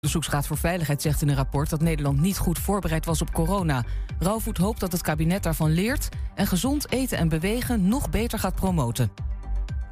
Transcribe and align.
De 0.00 0.06
Onderzoeksraad 0.06 0.46
voor 0.46 0.68
Veiligheid 0.68 1.02
zegt 1.02 1.22
in 1.22 1.28
een 1.28 1.36
rapport 1.36 1.70
dat 1.70 1.80
Nederland 1.80 2.20
niet 2.20 2.38
goed 2.38 2.58
voorbereid 2.58 3.04
was 3.04 3.20
op 3.20 3.32
corona. 3.32 3.84
Rauwvoet 4.18 4.58
hoopt 4.58 4.80
dat 4.80 4.92
het 4.92 5.02
kabinet 5.02 5.42
daarvan 5.42 5.70
leert 5.70 6.08
en 6.34 6.46
gezond 6.46 6.92
eten 6.92 7.18
en 7.18 7.28
bewegen 7.28 7.88
nog 7.88 8.10
beter 8.10 8.38
gaat 8.38 8.54
promoten. 8.54 9.10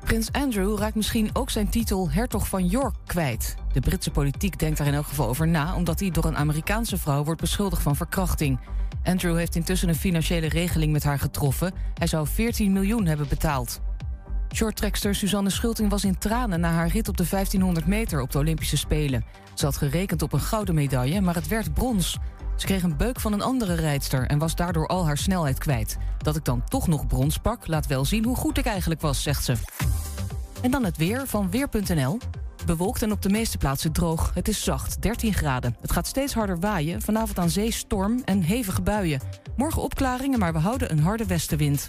Prins 0.05 0.33
Andrew 0.33 0.79
raakt 0.79 0.95
misschien 0.95 1.31
ook 1.33 1.51
zijn 1.51 1.69
titel 1.69 2.11
hertog 2.11 2.49
van 2.49 2.67
York 2.67 2.95
kwijt. 3.07 3.55
De 3.73 3.81
Britse 3.81 4.11
politiek 4.11 4.59
denkt 4.59 4.79
daar 4.79 4.87
in 4.87 4.95
elk 4.95 5.07
geval 5.07 5.29
over 5.29 5.49
na, 5.49 5.75
omdat 5.75 6.01
hij 6.01 6.11
door 6.11 6.25
een 6.25 6.37
Amerikaanse 6.37 6.99
vrouw 6.99 7.25
wordt 7.25 7.41
beschuldigd 7.41 7.83
van 7.83 7.97
verkrachting. 7.97 8.61
Andrew 9.05 9.37
heeft 9.37 9.55
intussen 9.55 9.89
een 9.89 9.95
financiële 9.95 10.49
regeling 10.49 10.93
met 10.93 11.05
haar 11.05 11.19
getroffen. 11.19 11.73
Hij 11.95 12.07
zou 12.07 12.27
14 12.27 12.73
miljoen 12.73 13.07
hebben 13.07 13.29
betaald. 13.29 13.81
Shorttrekster 14.55 15.15
Suzanne 15.15 15.51
Schulting 15.51 15.91
was 15.91 16.05
in 16.05 16.19
tranen 16.19 16.61
na 16.61 16.71
haar 16.71 16.89
rit 16.89 17.09
op 17.09 17.17
de 17.17 17.27
1500 17.31 17.87
meter 17.87 18.21
op 18.21 18.33
de 18.33 18.39
Olympische 18.39 18.77
Spelen. 18.77 19.25
Ze 19.55 19.65
had 19.65 19.77
gerekend 19.77 20.23
op 20.23 20.33
een 20.33 20.41
gouden 20.41 20.75
medaille, 20.75 21.21
maar 21.21 21.35
het 21.35 21.49
werd 21.49 21.75
brons. 21.75 22.19
Ze 22.57 22.67
kreeg 22.67 22.83
een 22.83 22.97
beuk 22.97 23.21
van 23.21 23.33
een 23.33 23.43
andere 23.43 23.75
rijdster 23.75 24.27
en 24.27 24.39
was 24.39 24.55
daardoor 24.55 24.87
al 24.87 25.07
haar 25.07 25.19
snelheid 25.19 25.59
kwijt. 25.59 25.97
Dat 26.19 26.37
ik 26.37 26.45
dan 26.45 26.65
toch 26.69 26.89
nog 26.89 27.07
brons 27.07 27.39
pak, 27.39 27.67
laat 27.67 27.87
wel 27.87 28.05
zien 28.05 28.25
hoe 28.25 28.37
goed 28.37 28.59
ik 28.59 28.67
eigenlijk 28.67 29.01
was, 29.01 29.23
zegt 29.23 29.45
ze. 29.45 29.55
En 30.63 30.71
dan 30.71 30.85
het 30.85 30.97
weer 30.97 31.27
van 31.27 31.51
Weer.nl. 31.51 32.19
Bewolkt 32.67 33.03
en 33.03 33.13
op 33.13 33.23
de 33.23 33.29
meeste 33.29 33.59
plaatsen 33.59 33.93
droog. 33.93 34.31
Het 34.35 34.49
is 34.49 34.65
zacht, 34.65 35.03
13 35.03 35.35
graden. 35.35 35.77
Het 35.81 35.93
gaat 35.93 36.07
steeds 36.07 36.35
harder 36.35 36.61
waaien. 36.61 37.03
Vanavond 37.03 37.39
aan 37.39 37.51
zee 37.51 37.71
storm 37.71 38.23
en 38.25 38.43
hevige 38.43 38.83
buien. 38.83 39.21
Morgen 39.57 39.83
opklaringen, 39.83 40.39
maar 40.39 40.53
we 40.53 40.59
houden 40.59 40.91
een 40.91 41.01
harde 41.01 41.27
westenwind. 41.27 41.89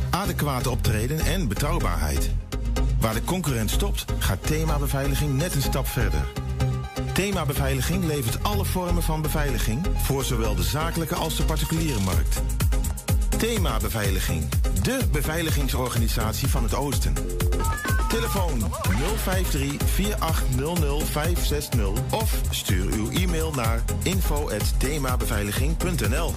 adequate 0.11 0.69
optreden 0.69 1.19
en 1.19 1.47
betrouwbaarheid. 1.47 2.31
Waar 2.99 3.13
de 3.13 3.23
concurrent 3.23 3.69
stopt, 3.69 4.05
gaat 4.19 4.47
thema 4.47 4.77
beveiliging 4.77 5.37
net 5.37 5.55
een 5.55 5.61
stap 5.61 5.87
verder. 5.87 6.23
Thema 7.13 7.45
Beveiliging 7.45 8.03
levert 8.03 8.43
alle 8.43 8.65
vormen 8.65 9.03
van 9.03 9.21
beveiliging 9.21 9.85
voor 9.95 10.23
zowel 10.23 10.55
de 10.55 10.63
zakelijke 10.63 11.15
als 11.15 11.37
de 11.37 11.43
particuliere 11.43 11.99
markt. 11.99 12.41
Thema 13.37 13.77
Beveiliging, 13.77 14.49
de 14.81 14.99
beveiligingsorganisatie 15.11 16.47
van 16.47 16.63
het 16.63 16.75
Oosten. 16.75 17.13
Telefoon 18.09 18.61
053-4800-560 18.61 18.65
of 22.09 22.41
stuur 22.49 22.93
uw 22.93 23.11
e-mail 23.11 23.51
naar 23.51 23.83
info.themabeveiliging.nl 24.03 26.33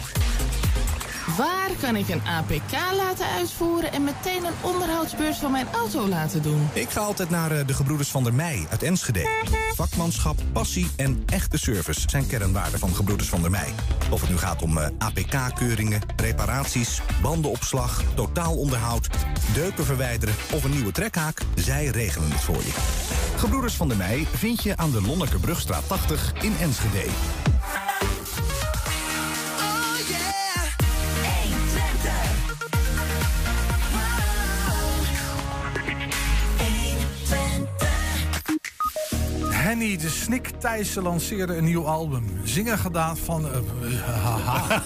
Waar 1.36 1.70
kan 1.80 1.96
ik 1.96 2.08
een 2.08 2.22
APK 2.26 2.72
laten 2.96 3.26
uitvoeren 3.26 3.92
en 3.92 4.04
meteen 4.04 4.44
een 4.44 4.52
onderhoudsbeurs 4.60 5.36
van 5.36 5.50
mijn 5.50 5.66
auto 5.72 6.08
laten 6.08 6.42
doen? 6.42 6.68
Ik 6.72 6.90
ga 6.90 7.00
altijd 7.00 7.30
naar 7.30 7.50
eh, 7.50 7.66
de 7.66 7.74
Gebroeders 7.74 8.10
van 8.10 8.24
der 8.24 8.34
Mei 8.34 8.66
uit 8.70 8.82
Enschede. 8.82 9.28
Vakmanschap, 9.74 10.36
passie 10.52 10.90
en 10.96 11.22
echte 11.26 11.58
service 11.58 12.00
zijn 12.06 12.26
kernwaarden 12.26 12.78
van 12.78 12.94
Gebroeders 12.94 13.28
van 13.28 13.42
der 13.42 13.50
Mei. 13.50 13.72
Of 14.10 14.20
het 14.20 14.30
nu 14.30 14.36
gaat 14.36 14.62
om 14.62 14.78
eh, 14.78 14.86
APK-keuringen, 14.98 16.00
reparaties, 16.16 17.00
bandenopslag, 17.22 18.02
totaalonderhoud, 18.14 19.08
deuken 19.54 19.84
verwijderen 19.84 20.34
of 20.52 20.64
een 20.64 20.70
nieuwe 20.70 20.92
trekhaak, 20.92 21.40
zij 21.54 21.86
regelen 21.86 22.30
het 22.30 22.40
voor 22.40 22.62
je. 22.62 22.72
Gebroeders 23.36 23.74
van 23.74 23.88
der 23.88 23.96
Mei 23.96 24.26
vind 24.32 24.62
je 24.62 24.76
aan 24.76 24.90
de 24.90 25.02
Lonnekerbrugstraat 25.02 25.88
80 25.88 26.32
in 26.42 26.52
Enschede. 26.60 27.04
De 39.84 40.08
Snik 40.08 40.50
Thijssen 40.58 41.02
lanceerde 41.02 41.56
een 41.56 41.64
nieuw 41.64 41.86
album. 41.86 42.24
Zingen 42.44 42.78
gedaan 42.78 43.16
van... 43.16 43.46
eh, 43.46 44.00
haha. 44.22 44.82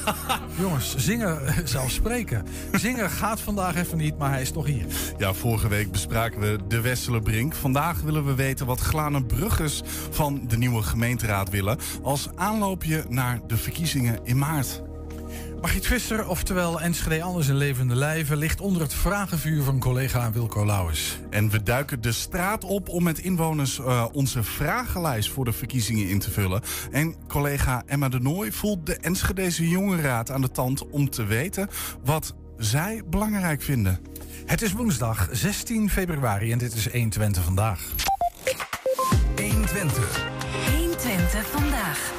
Jongens, 0.58 0.96
zingen 0.96 1.40
zou 1.64 1.88
spreken. 1.90 2.46
Zingen 2.72 3.10
gaat 3.10 3.40
vandaag 3.40 3.76
even 3.76 3.98
niet, 3.98 4.18
maar 4.18 4.30
hij 4.30 4.40
is 4.40 4.50
toch 4.50 4.66
hier. 4.66 4.86
Ja, 5.18 5.32
vorige 5.32 5.68
week 5.68 5.90
bespraken 5.90 6.40
we 6.40 6.58
de 6.68 6.80
Wesselenbrink. 6.80 7.54
Vandaag 7.54 8.00
willen 8.00 8.24
we 8.24 8.34
weten 8.34 8.66
wat 8.66 8.80
Glane 8.80 9.24
Bruggers 9.24 9.82
van 10.10 10.40
de 10.48 10.58
nieuwe 10.58 10.82
gemeenteraad 10.82 11.50
willen... 11.50 11.78
als 12.02 12.28
aanloopje 12.34 13.04
naar 13.08 13.40
de 13.46 13.56
verkiezingen 13.56 14.20
in 14.24 14.38
maart. 14.38 14.82
Margriet 15.60 15.86
Visser, 15.86 16.28
oftewel 16.28 16.80
Enschede 16.80 17.22
Anders 17.22 17.48
in 17.48 17.56
levende 17.56 17.94
lijven... 17.94 18.36
ligt 18.36 18.60
onder 18.60 18.82
het 18.82 18.94
vragenvuur 18.94 19.62
van 19.62 19.78
collega 19.78 20.32
Wilco 20.32 20.66
Lauwers. 20.66 21.18
En 21.30 21.50
we 21.50 21.62
duiken 21.62 22.00
de 22.00 22.12
straat 22.12 22.64
op 22.64 22.88
om 22.88 23.02
met 23.02 23.18
inwoners 23.18 23.78
eh, 23.78 24.04
onze 24.12 24.42
vragenlijst 24.42 25.30
voor 25.30 25.44
de 25.44 25.52
verkiezingen 25.52 26.08
in 26.08 26.18
te 26.18 26.30
vullen. 26.30 26.62
En 26.90 27.14
collega 27.28 27.82
Emma 27.86 28.08
de 28.08 28.20
Nooy 28.20 28.52
voelt 28.52 28.86
de 28.86 28.96
Enschedeze 28.96 29.68
Jongerenraad 29.68 30.30
aan 30.30 30.40
de 30.40 30.50
tand 30.50 30.88
om 30.88 31.10
te 31.10 31.24
weten 31.24 31.68
wat 32.04 32.34
zij 32.56 33.02
belangrijk 33.10 33.62
vinden. 33.62 33.98
Het 34.46 34.62
is 34.62 34.72
woensdag 34.72 35.28
16 35.32 35.90
februari 35.90 36.52
en 36.52 36.58
dit 36.58 36.74
is 36.74 36.92
120 36.92 37.44
vandaag. 37.44 37.80
120. 39.36 40.28
120 40.76 41.46
vandaag. 41.46 42.12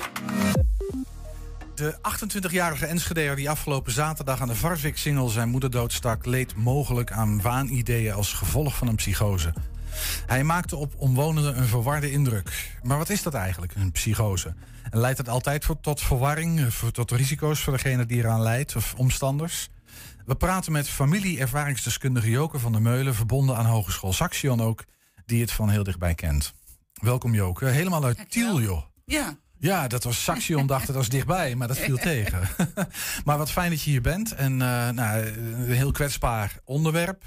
De 1.79 1.97
28-jarige 1.97 2.85
Enschedeer 2.85 3.35
die 3.35 3.49
afgelopen 3.49 3.91
zaterdag 3.91 4.41
aan 4.41 4.47
de 4.47 4.55
Varvik-singel 4.55 5.29
zijn 5.29 5.49
moeder 5.49 5.71
doodstak... 5.71 6.25
leed 6.25 6.55
mogelijk 6.55 7.11
aan 7.11 7.41
waanideeën 7.41 8.13
als 8.13 8.33
gevolg 8.33 8.75
van 8.75 8.87
een 8.87 8.95
psychose. 8.95 9.53
Hij 10.25 10.43
maakte 10.43 10.75
op 10.75 10.93
omwonenden 10.97 11.57
een 11.57 11.67
verwarde 11.67 12.11
indruk. 12.11 12.77
Maar 12.83 12.97
wat 12.97 13.09
is 13.09 13.23
dat 13.23 13.33
eigenlijk, 13.33 13.75
een 13.75 13.91
psychose? 13.91 14.53
En 14.89 14.99
leidt 14.99 15.17
het 15.17 15.29
altijd 15.29 15.67
tot 15.81 16.01
verwarring, 16.01 16.67
tot 16.91 17.11
risico's 17.11 17.63
voor 17.63 17.73
degene 17.73 18.05
die 18.05 18.17
eraan 18.17 18.41
leidt 18.41 18.75
of 18.75 18.93
omstanders? 18.97 19.69
We 20.25 20.35
praten 20.35 20.71
met 20.71 20.89
familie-ervaringsdeskundige 20.89 22.29
Joke 22.29 22.59
van 22.59 22.71
der 22.71 22.81
Meulen... 22.81 23.15
verbonden 23.15 23.57
aan 23.57 23.65
Hogeschool 23.65 24.13
Saxion 24.13 24.61
ook, 24.61 24.83
die 25.25 25.41
het 25.41 25.51
van 25.51 25.69
heel 25.69 25.83
dichtbij 25.83 26.15
kent. 26.15 26.53
Welkom 26.93 27.33
Joke, 27.33 27.65
helemaal 27.65 28.03
uit 28.03 28.31
Tiel 28.31 28.61
joh. 28.61 28.83
Ja, 29.05 29.37
Ja, 29.59 29.87
dat 29.87 30.03
was 30.03 30.23
Saxion, 30.23 30.67
dacht 30.67 30.87
dat 30.87 30.95
was 30.95 31.09
dichtbij, 31.09 31.55
maar 31.55 31.67
dat 31.67 31.77
viel 31.77 31.97
tegen. 32.11 32.47
maar 33.25 33.37
wat 33.37 33.51
fijn 33.51 33.69
dat 33.69 33.81
je 33.81 33.89
hier 33.89 34.01
bent. 34.01 34.31
En 34.35 34.51
eh, 34.61 34.89
nou, 34.89 35.25
een 35.25 35.71
heel 35.71 35.91
kwetsbaar 35.91 36.59
onderwerp. 36.63 37.23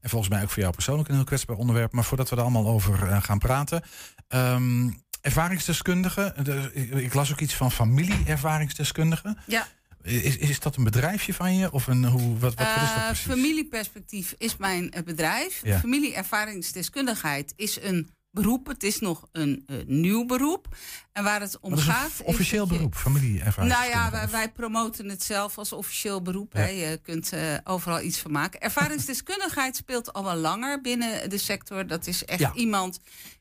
En 0.00 0.10
volgens 0.10 0.30
mij 0.30 0.42
ook 0.42 0.50
voor 0.50 0.60
jou 0.62 0.74
persoonlijk 0.74 1.08
een 1.08 1.14
heel 1.14 1.24
kwetsbaar 1.24 1.56
onderwerp. 1.56 1.92
Maar 1.92 2.04
voordat 2.04 2.30
we 2.30 2.36
er 2.36 2.42
allemaal 2.42 2.66
over 2.66 3.08
eh, 3.08 3.22
gaan 3.22 3.38
praten. 3.38 3.82
ehm, 4.28 4.90
ervaringsdeskundige. 5.20 6.34
de- 6.42 6.70
ik, 6.74 6.90
ik 6.90 7.14
las 7.14 7.32
ook 7.32 7.40
iets 7.40 7.54
van 7.54 7.72
familie-ervaringsdeskundige. 7.72 9.36
ja. 9.46 9.66
Is, 10.02 10.36
is 10.36 10.60
dat 10.60 10.76
een 10.76 10.84
bedrijfje 10.84 11.34
van 11.34 11.56
je? 11.56 11.72
Of 11.72 11.86
een, 11.86 12.04
hoe, 12.04 12.38
wat, 12.38 12.54
wat, 12.54 12.66
wat 12.66 12.82
is 12.82 12.88
dat 12.88 12.96
Eh, 12.96 13.04
precies? 13.06 13.26
familieperspectief 13.26 14.34
is 14.38 14.56
mijn 14.56 14.94
bedrijf. 15.04 15.60
Ja. 15.62 15.78
Familieervaringsdeskundigheid 15.78 17.52
is 17.56 17.78
een 17.82 18.10
beroep. 18.42 18.66
Het 18.66 18.82
is 18.82 18.98
nog 18.98 19.28
een 19.32 19.62
eh, 19.66 19.76
nieuw 19.86 20.24
beroep. 20.26 20.76
En 21.12 21.24
waar 21.24 21.40
het 21.40 21.58
om 21.60 21.70
Wat 21.70 21.78
is 21.78 21.86
een 21.86 21.92
gaat. 21.92 22.10
is 22.10 22.22
officieel 22.22 22.62
dat 22.62 22.70
je- 22.70 22.76
beroep, 22.76 22.94
familie-ervaringsdeskundige. 22.94 24.00
Nou 24.00 24.04
ja, 24.04 24.10
wij, 24.10 24.28
wij 24.28 24.50
promoten 24.52 25.08
het 25.08 25.22
zelf 25.22 25.58
als 25.58 25.72
officieel 25.72 26.22
beroep. 26.22 26.52
Ja. 26.52 26.60
Hè. 26.60 26.66
Je 26.66 26.96
kunt 27.02 27.32
eh, 27.32 27.54
overal 27.64 28.00
iets 28.00 28.18
van 28.18 28.32
maken. 28.32 28.60
Ervaringsdeskundigheid 28.60 29.76
speelt 29.82 30.12
al 30.12 30.24
wel 30.24 30.36
langer 30.36 30.80
binnen 30.80 31.30
de 31.30 31.38
sector. 31.38 31.86
Dat 31.86 32.06
is 32.06 32.24
echt 32.24 32.40
Ja. 32.40 32.52
iemand 32.54 33.00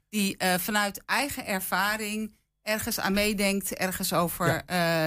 die 0.10 0.38
eh, 0.38 0.54
vanuit 0.60 1.02
eigen 1.06 1.46
ervaring 1.46 2.36
ergens 2.62 3.00
aan 3.00 3.14
meedenkt, 3.14 3.74
ergens 3.74 4.14
over 4.14 4.64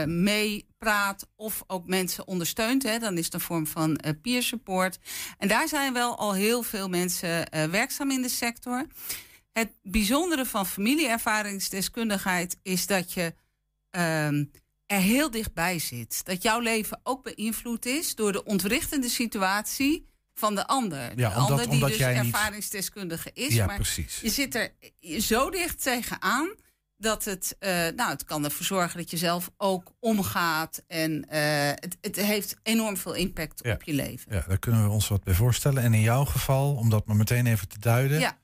meepraat 0.06 1.26
of 1.36 1.62
ook 1.66 1.86
mensen 1.86 2.26
ondersteunt. 2.26 2.82
Hè. 2.82 2.98
Dan 2.98 3.18
is 3.18 3.24
het 3.24 3.34
een 3.34 3.40
vorm 3.40 3.66
van 3.66 4.00
peer 4.22 4.42
support. 4.42 4.98
En 5.38 5.48
daar 5.48 5.68
zijn 5.68 5.92
wel 5.92 6.16
al 6.18 6.34
heel 6.34 6.62
veel 6.62 6.88
mensen 6.88 7.50
werkzaam 7.70 8.10
in 8.10 8.22
de 8.22 8.28
sector. 8.28 8.86
Het 9.58 9.72
bijzondere 9.82 10.46
van 10.46 10.66
familieervaringsdeskundigheid 10.66 12.58
is 12.62 12.86
dat 12.86 13.12
je 13.12 13.34
ehm, 13.90 14.44
er 14.86 15.00
heel 15.00 15.30
dichtbij 15.30 15.78
zit. 15.78 16.24
Dat 16.24 16.42
jouw 16.42 16.60
leven 16.60 17.00
ook 17.02 17.22
beïnvloed 17.34 17.86
is 17.86 18.14
door 18.14 18.32
de 18.32 18.44
ontwrichtende 18.44 19.08
situatie 19.08 20.06
van 20.34 20.54
de 20.54 20.66
ander. 20.66 21.00
Ja, 21.00 21.14
de 21.14 21.24
omdat- 21.24 21.36
ander 21.50 21.64
die 21.64 21.72
omdat 21.74 21.88
dus 21.88 21.98
jij 21.98 22.16
ervaringsdeskundige 22.16 23.30
is. 23.34 23.54
Ja, 23.54 23.66
maar 23.66 23.74
precies. 23.76 24.20
je 24.20 24.30
zit 24.30 24.54
er 24.54 24.72
zo 25.20 25.50
dicht 25.50 25.82
tegenaan 25.82 26.54
dat 26.96 27.24
het, 27.24 27.56
uh, 27.60 27.70
nou, 27.70 28.10
het 28.10 28.24
kan 28.24 28.44
ervoor 28.44 28.66
zorgen 28.66 28.98
dat 28.98 29.10
je 29.10 29.16
zelf 29.16 29.50
ook 29.56 29.92
omgaat. 30.00 30.82
En 30.86 31.12
uh, 31.12 31.68
het, 31.68 31.96
het 32.00 32.16
heeft 32.16 32.56
enorm 32.62 32.96
veel 32.96 33.14
impact 33.14 33.60
Ja. 33.64 33.72
op 33.72 33.82
je 33.82 33.92
leven. 33.92 34.34
Ja, 34.34 34.44
daar 34.48 34.58
kunnen 34.58 34.82
we 34.84 34.90
ons 34.90 35.08
wat 35.08 35.24
bij 35.24 35.34
voorstellen. 35.34 35.82
En 35.82 35.94
in 35.94 36.00
jouw 36.00 36.24
geval, 36.24 36.74
om 36.74 36.90
dat 36.90 37.06
maar 37.06 37.16
meteen 37.16 37.46
even 37.46 37.68
te 37.68 37.78
duiden. 37.78 38.20
Ja. 38.20 38.38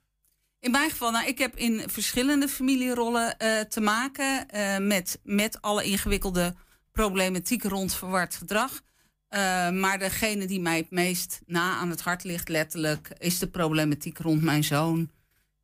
In 0.64 0.70
mijn 0.70 0.90
geval, 0.90 1.10
nou, 1.10 1.26
ik 1.26 1.38
heb 1.38 1.56
in 1.56 1.82
verschillende 1.86 2.48
familierollen 2.48 3.38
eh, 3.38 3.60
te 3.60 3.80
maken 3.80 4.48
eh, 4.48 4.78
met, 4.78 5.20
met 5.22 5.62
alle 5.62 5.84
ingewikkelde 5.84 6.54
problematiek 6.92 7.62
rond 7.62 7.94
verward 7.94 8.34
gedrag. 8.34 8.82
Eh, 9.28 9.70
maar 9.70 9.98
degene 9.98 10.46
die 10.46 10.60
mij 10.60 10.76
het 10.76 10.90
meest 10.90 11.40
na 11.46 11.76
aan 11.76 11.90
het 11.90 12.00
hart 12.00 12.24
ligt, 12.24 12.48
letterlijk, 12.48 13.10
is 13.18 13.38
de 13.38 13.46
problematiek 13.48 14.18
rond 14.18 14.42
mijn 14.42 14.64
zoon. 14.64 15.10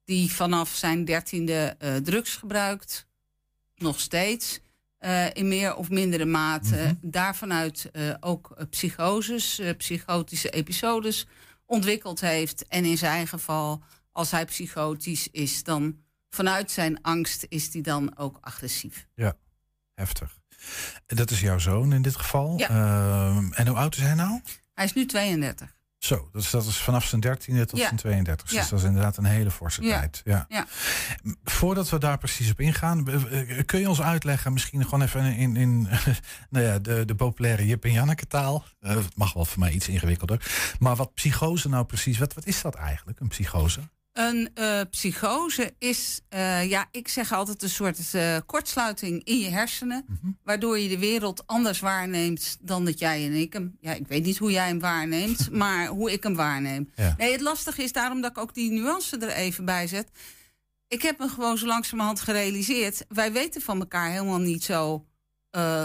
Die 0.04 0.32
vanaf 0.32 0.74
zijn 0.74 1.04
dertiende 1.04 1.76
drugs 2.02 2.36
gebruikt, 2.36 3.06
nog 3.76 4.00
steeds. 4.00 4.60
in 5.32 5.48
meer 5.48 5.74
of 5.74 5.90
mindere 5.90 6.24
mate. 6.24 6.96
Daarvanuit 7.00 7.88
eh, 7.92 8.14
ook 8.20 8.50
eh, 8.56 8.64
psychoses, 8.70 9.60
psychotische 9.76 10.50
episodes 10.50 11.26
ontwikkeld 11.66 12.20
heeft. 12.20 12.66
En 12.68 12.84
in 12.84 12.98
zijn 12.98 13.26
geval, 13.26 13.82
als 14.20 14.30
hij 14.30 14.44
psychotisch 14.44 15.28
is, 15.28 15.62
dan 15.64 15.96
vanuit 16.30 16.70
zijn 16.70 17.02
angst 17.02 17.46
is 17.48 17.72
hij 17.72 17.82
dan 17.82 18.16
ook 18.16 18.38
agressief. 18.40 19.06
Ja, 19.14 19.34
heftig. 19.94 20.38
En 21.06 21.16
Dat 21.16 21.30
is 21.30 21.40
jouw 21.40 21.58
zoon 21.58 21.92
in 21.92 22.02
dit 22.02 22.16
geval. 22.16 22.58
Ja. 22.58 22.68
Ehm, 22.68 23.52
en 23.52 23.66
hoe 23.66 23.76
oud 23.76 23.96
is 23.96 24.02
hij 24.02 24.14
nou? 24.14 24.40
Hij 24.74 24.84
is 24.84 24.92
nu 24.92 25.06
32. 25.06 25.74
Zo, 25.98 26.28
dus 26.32 26.50
dat 26.50 26.66
is 26.66 26.76
vanaf 26.76 27.04
zijn 27.04 27.20
dertiende 27.20 27.66
tot 27.66 27.78
Ja. 27.78 27.84
zijn 27.84 27.96
32. 27.96 28.50
Ja. 28.50 28.60
Dus 28.60 28.68
dat 28.68 28.78
is 28.78 28.84
inderdaad 28.84 29.16
een 29.16 29.24
hele 29.24 29.50
forse 29.50 29.80
tijd. 29.80 30.20
Ja. 30.24 30.46
Ja. 30.48 30.66
Voordat 31.44 31.88
we 31.88 31.98
daar 31.98 32.18
precies 32.18 32.50
op 32.50 32.60
ingaan, 32.60 33.04
kun 33.66 33.80
je 33.80 33.88
ons 33.88 34.00
uitleggen, 34.00 34.52
misschien 34.52 34.84
gewoon 34.84 35.02
even 35.02 35.24
in, 35.36 35.56
in 35.56 35.88
nou 36.50 36.64
ja, 36.64 36.78
de, 36.78 37.04
de 37.04 37.14
populaire 37.14 37.66
Jip 37.66 37.84
en 37.84 37.92
Janneke 37.92 38.26
taal. 38.26 38.64
Eh, 38.80 38.94
het 38.94 39.16
mag 39.16 39.32
wel 39.32 39.44
voor 39.44 39.58
mij 39.58 39.72
iets 39.72 39.88
ingewikkelder. 39.88 40.50
Maar 40.78 40.96
wat 40.96 41.14
psychose 41.14 41.68
nou 41.68 41.84
precies, 41.84 42.18
wat, 42.18 42.34
wat 42.34 42.46
is 42.46 42.62
dat 42.62 42.74
eigenlijk, 42.74 43.20
een 43.20 43.28
psychose? 43.28 43.80
Een 44.12 44.50
eh, 44.54 44.80
psychose 44.90 45.74
is, 45.78 46.20
eh, 46.28 46.68
ja, 46.68 46.88
ik 46.90 47.08
zeg 47.08 47.32
altijd 47.32 47.62
een 47.62 47.68
soort 47.68 48.14
eh, 48.14 48.36
kortsluiting 48.46 49.24
in 49.24 49.38
je 49.38 49.48
hersenen. 49.48 50.04
Mhm. 50.08 50.32
Waardoor 50.42 50.78
je 50.78 50.88
de 50.88 50.98
wereld 50.98 51.46
anders 51.46 51.80
waarneemt 51.80 52.56
dan 52.60 52.84
dat 52.84 52.98
jij 52.98 53.24
en 53.24 53.32
ik 53.32 53.52
hem. 53.52 53.76
Ja, 53.80 53.92
ik 53.92 54.06
weet 54.06 54.24
niet 54.24 54.38
hoe 54.38 54.50
jij 54.50 54.66
hem 54.66 54.80
waarneemt, 54.80 55.50
maar 55.62 55.86
hoe 55.86 56.12
ik 56.12 56.22
hem 56.22 56.34
waarneem. 56.34 56.90
Ja. 56.94 57.14
Nee, 57.18 57.32
het 57.32 57.40
lastige 57.40 57.82
is 57.82 57.92
daarom 57.92 58.20
dat 58.20 58.30
ik 58.30 58.38
ook 58.38 58.54
die 58.54 58.70
nuance 58.70 59.18
er 59.18 59.28
even 59.28 59.64
bij 59.64 59.86
zet. 59.86 60.10
Ik 60.88 61.02
heb 61.02 61.18
me 61.18 61.28
gewoon 61.28 61.58
zo 61.58 61.66
langzamerhand 61.66 62.20
gerealiseerd. 62.20 63.04
Wij 63.08 63.32
weten 63.32 63.60
van 63.60 63.80
elkaar 63.80 64.10
helemaal 64.10 64.38
niet 64.38 64.64
zo 64.64 65.04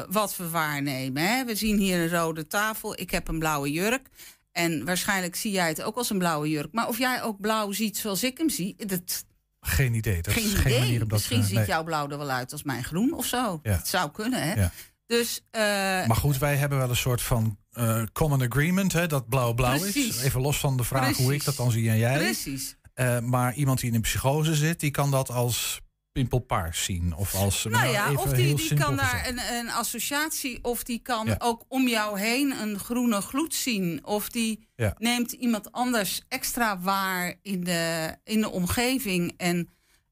wat 0.10 0.36
we 0.38 0.50
waarnemen. 0.50 1.24
Hè? 1.24 1.45
We 1.45 1.56
zien 1.56 1.78
hier 1.78 2.00
een 2.00 2.10
rode 2.10 2.48
tafel. 2.48 3.00
Ik 3.00 3.12
heb 3.12 3.28
een 3.28 3.39
blauwe 3.39 3.71
jurk. 3.71 4.10
En 4.56 4.86
waarschijnlijk 4.86 5.36
zie 5.36 5.52
jij 5.52 5.68
het 5.68 5.81
ook 5.84 5.96
als 5.96 6.10
een 6.10 6.18
blauwe 6.18 6.50
jurk. 6.50 6.74
Maar 6.74 6.88
of 6.88 6.98
jij 6.98 7.22
ook 7.24 7.40
blauw 7.40 7.72
ziet 7.72 7.98
zoals 7.98 8.24
ik 8.24 8.38
hem 8.38 8.50
zie, 8.50 8.75
dat, 8.86 9.25
Geen 9.60 9.94
idee. 9.94 10.22
Dat 10.22 10.34
geen 10.34 10.44
is 10.44 10.52
idee. 10.52 10.62
geen 10.62 10.80
manier 10.80 11.02
om 11.02 11.07
dat 11.07 11.18
Misschien 11.18 11.40
eh, 11.40 11.46
ziet 11.46 11.56
nee. 11.56 11.66
jouw 11.66 11.84
blauw 11.84 12.10
er 12.10 12.18
wel 12.18 12.30
uit 12.30 12.52
als 12.52 12.63
mijn 12.63 12.84
groen 12.84 13.13
of 13.13 13.25
zo. 13.25 13.60
Ja. 13.63 13.72
Dat 13.75 13.88
zou 13.88 14.12
kunnen, 14.12 14.42
hè? 14.42 14.54
Ja. 14.54 14.72
Dus, 15.07 15.42
eh, 15.52 15.62
Maar 16.07 16.16
goed, 16.16 16.38
wij 16.38 16.56
hebben 16.56 16.78
wel 16.78 16.90
een 16.90 16.96
soort 16.96 17.22
van 17.22 17.57
eh, 17.72 18.04
common 18.13 18.42
agreement, 18.42 18.94
hè, 18.94 19.07
dat 19.07 19.30
blauw-blauw 19.30 19.84
is. 19.84 20.22
Even 20.22 20.42
los 20.42 20.57
van 20.60 20.78
de 20.78 20.84
vraag 20.84 21.18
hoe 21.18 21.34
ik 21.34 21.44
dat 21.44 21.56
dan 21.56 21.72
zie 21.72 21.90
en 21.90 21.98
jij. 21.98 22.18
precies. 22.18 22.78
Maar 23.24 23.54
iemand 23.54 23.80
die 23.80 23.90
in 23.90 23.96
een 23.96 24.02
psychose 24.02 24.56
zit, 24.56 24.80
die 24.80 24.92
kan 24.92 25.12
dat 25.12 25.30
als 25.30 25.81
pimpelpaars 26.15 26.83
zien. 26.83 27.15
Of 27.15 27.35
als, 27.35 27.63
Nou 27.63 27.91
ja, 27.91 28.09
even 28.09 28.19
of 28.23 28.33
die, 28.33 28.56
die 28.56 28.73
kan 28.73 28.95
daar 28.95 29.27
een, 29.27 29.39
een 29.59 29.69
associatie, 29.71 30.59
of 30.63 30.83
die 30.83 31.00
kan 31.00 31.25
Ja. 31.27 31.35
ook 31.38 31.63
om 31.67 31.88
jou 31.88 32.19
heen 32.19 32.51
een 32.62 32.79
groene 32.79 33.21
gloed 33.21 33.53
zien. 33.53 34.06
Of 34.06 34.29
die 34.29 34.67
Ja. 34.75 34.95
neemt 34.97 35.31
iemand 35.31 35.71
anders 35.71 36.21
extra 36.27 36.79
waar 36.79 37.35
in 37.41 37.63
de, 37.63 38.15
in 38.23 38.41
de 38.41 38.50
omgeving. 38.50 39.33
En 39.38 39.69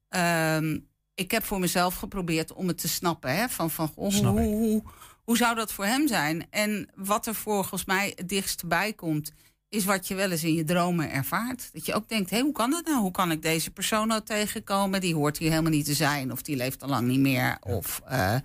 ehm, 0.09 0.79
ik 1.15 1.31
heb 1.31 1.43
voor 1.43 1.59
mezelf 1.59 1.95
geprobeerd 1.95 2.53
om 2.53 2.67
het 2.67 2.77
te 2.77 2.87
snappen. 2.87 3.35
Hè? 3.35 3.49
Van, 3.49 3.71
van 3.71 3.91
hoe, 3.95 4.13
hoe, 4.15 4.39
hoe, 4.39 4.83
hoe 5.23 5.37
zou 5.37 5.55
dat 5.55 5.73
voor 5.73 5.85
hem 5.85 6.07
zijn? 6.07 6.47
En 6.49 6.89
wat 6.95 7.27
er 7.27 7.35
volgens 7.35 7.85
mij 7.85 8.13
het 8.15 8.29
dichtst 8.29 8.67
bij 8.67 8.93
komt, 8.93 9.31
is 9.73 9.85
wat 9.85 10.07
je 10.07 10.15
wel 10.15 10.31
eens 10.31 10.43
in 10.43 10.53
je 10.53 10.63
dromen 10.63 11.11
ervaart. 11.11 11.69
Dat 11.73 11.85
je 11.85 11.93
ook 11.93 12.09
denkt, 12.09 12.29
hé, 12.29 12.39
hoe 12.39 12.51
kan 12.51 12.71
dat 12.71 12.85
nou? 12.85 12.99
Hoe 13.01 13.11
kan 13.11 13.31
ik 13.31 13.41
deze 13.41 13.71
persoon 13.71 14.07
nou 14.07 14.21
tegenkomen? 14.23 15.01
Die 15.01 15.15
hoort 15.15 15.37
hier 15.37 15.49
helemaal 15.49 15.71
niet 15.71 15.85
te 15.85 15.93
zijn. 15.93 16.31
Of 16.31 16.41
die 16.41 16.55
leeft 16.55 16.83
al 16.83 16.89
lang 16.89 17.07
niet 17.07 17.19
meer. 17.19 17.57
Of 17.61 18.01
eh, 18.05 18.35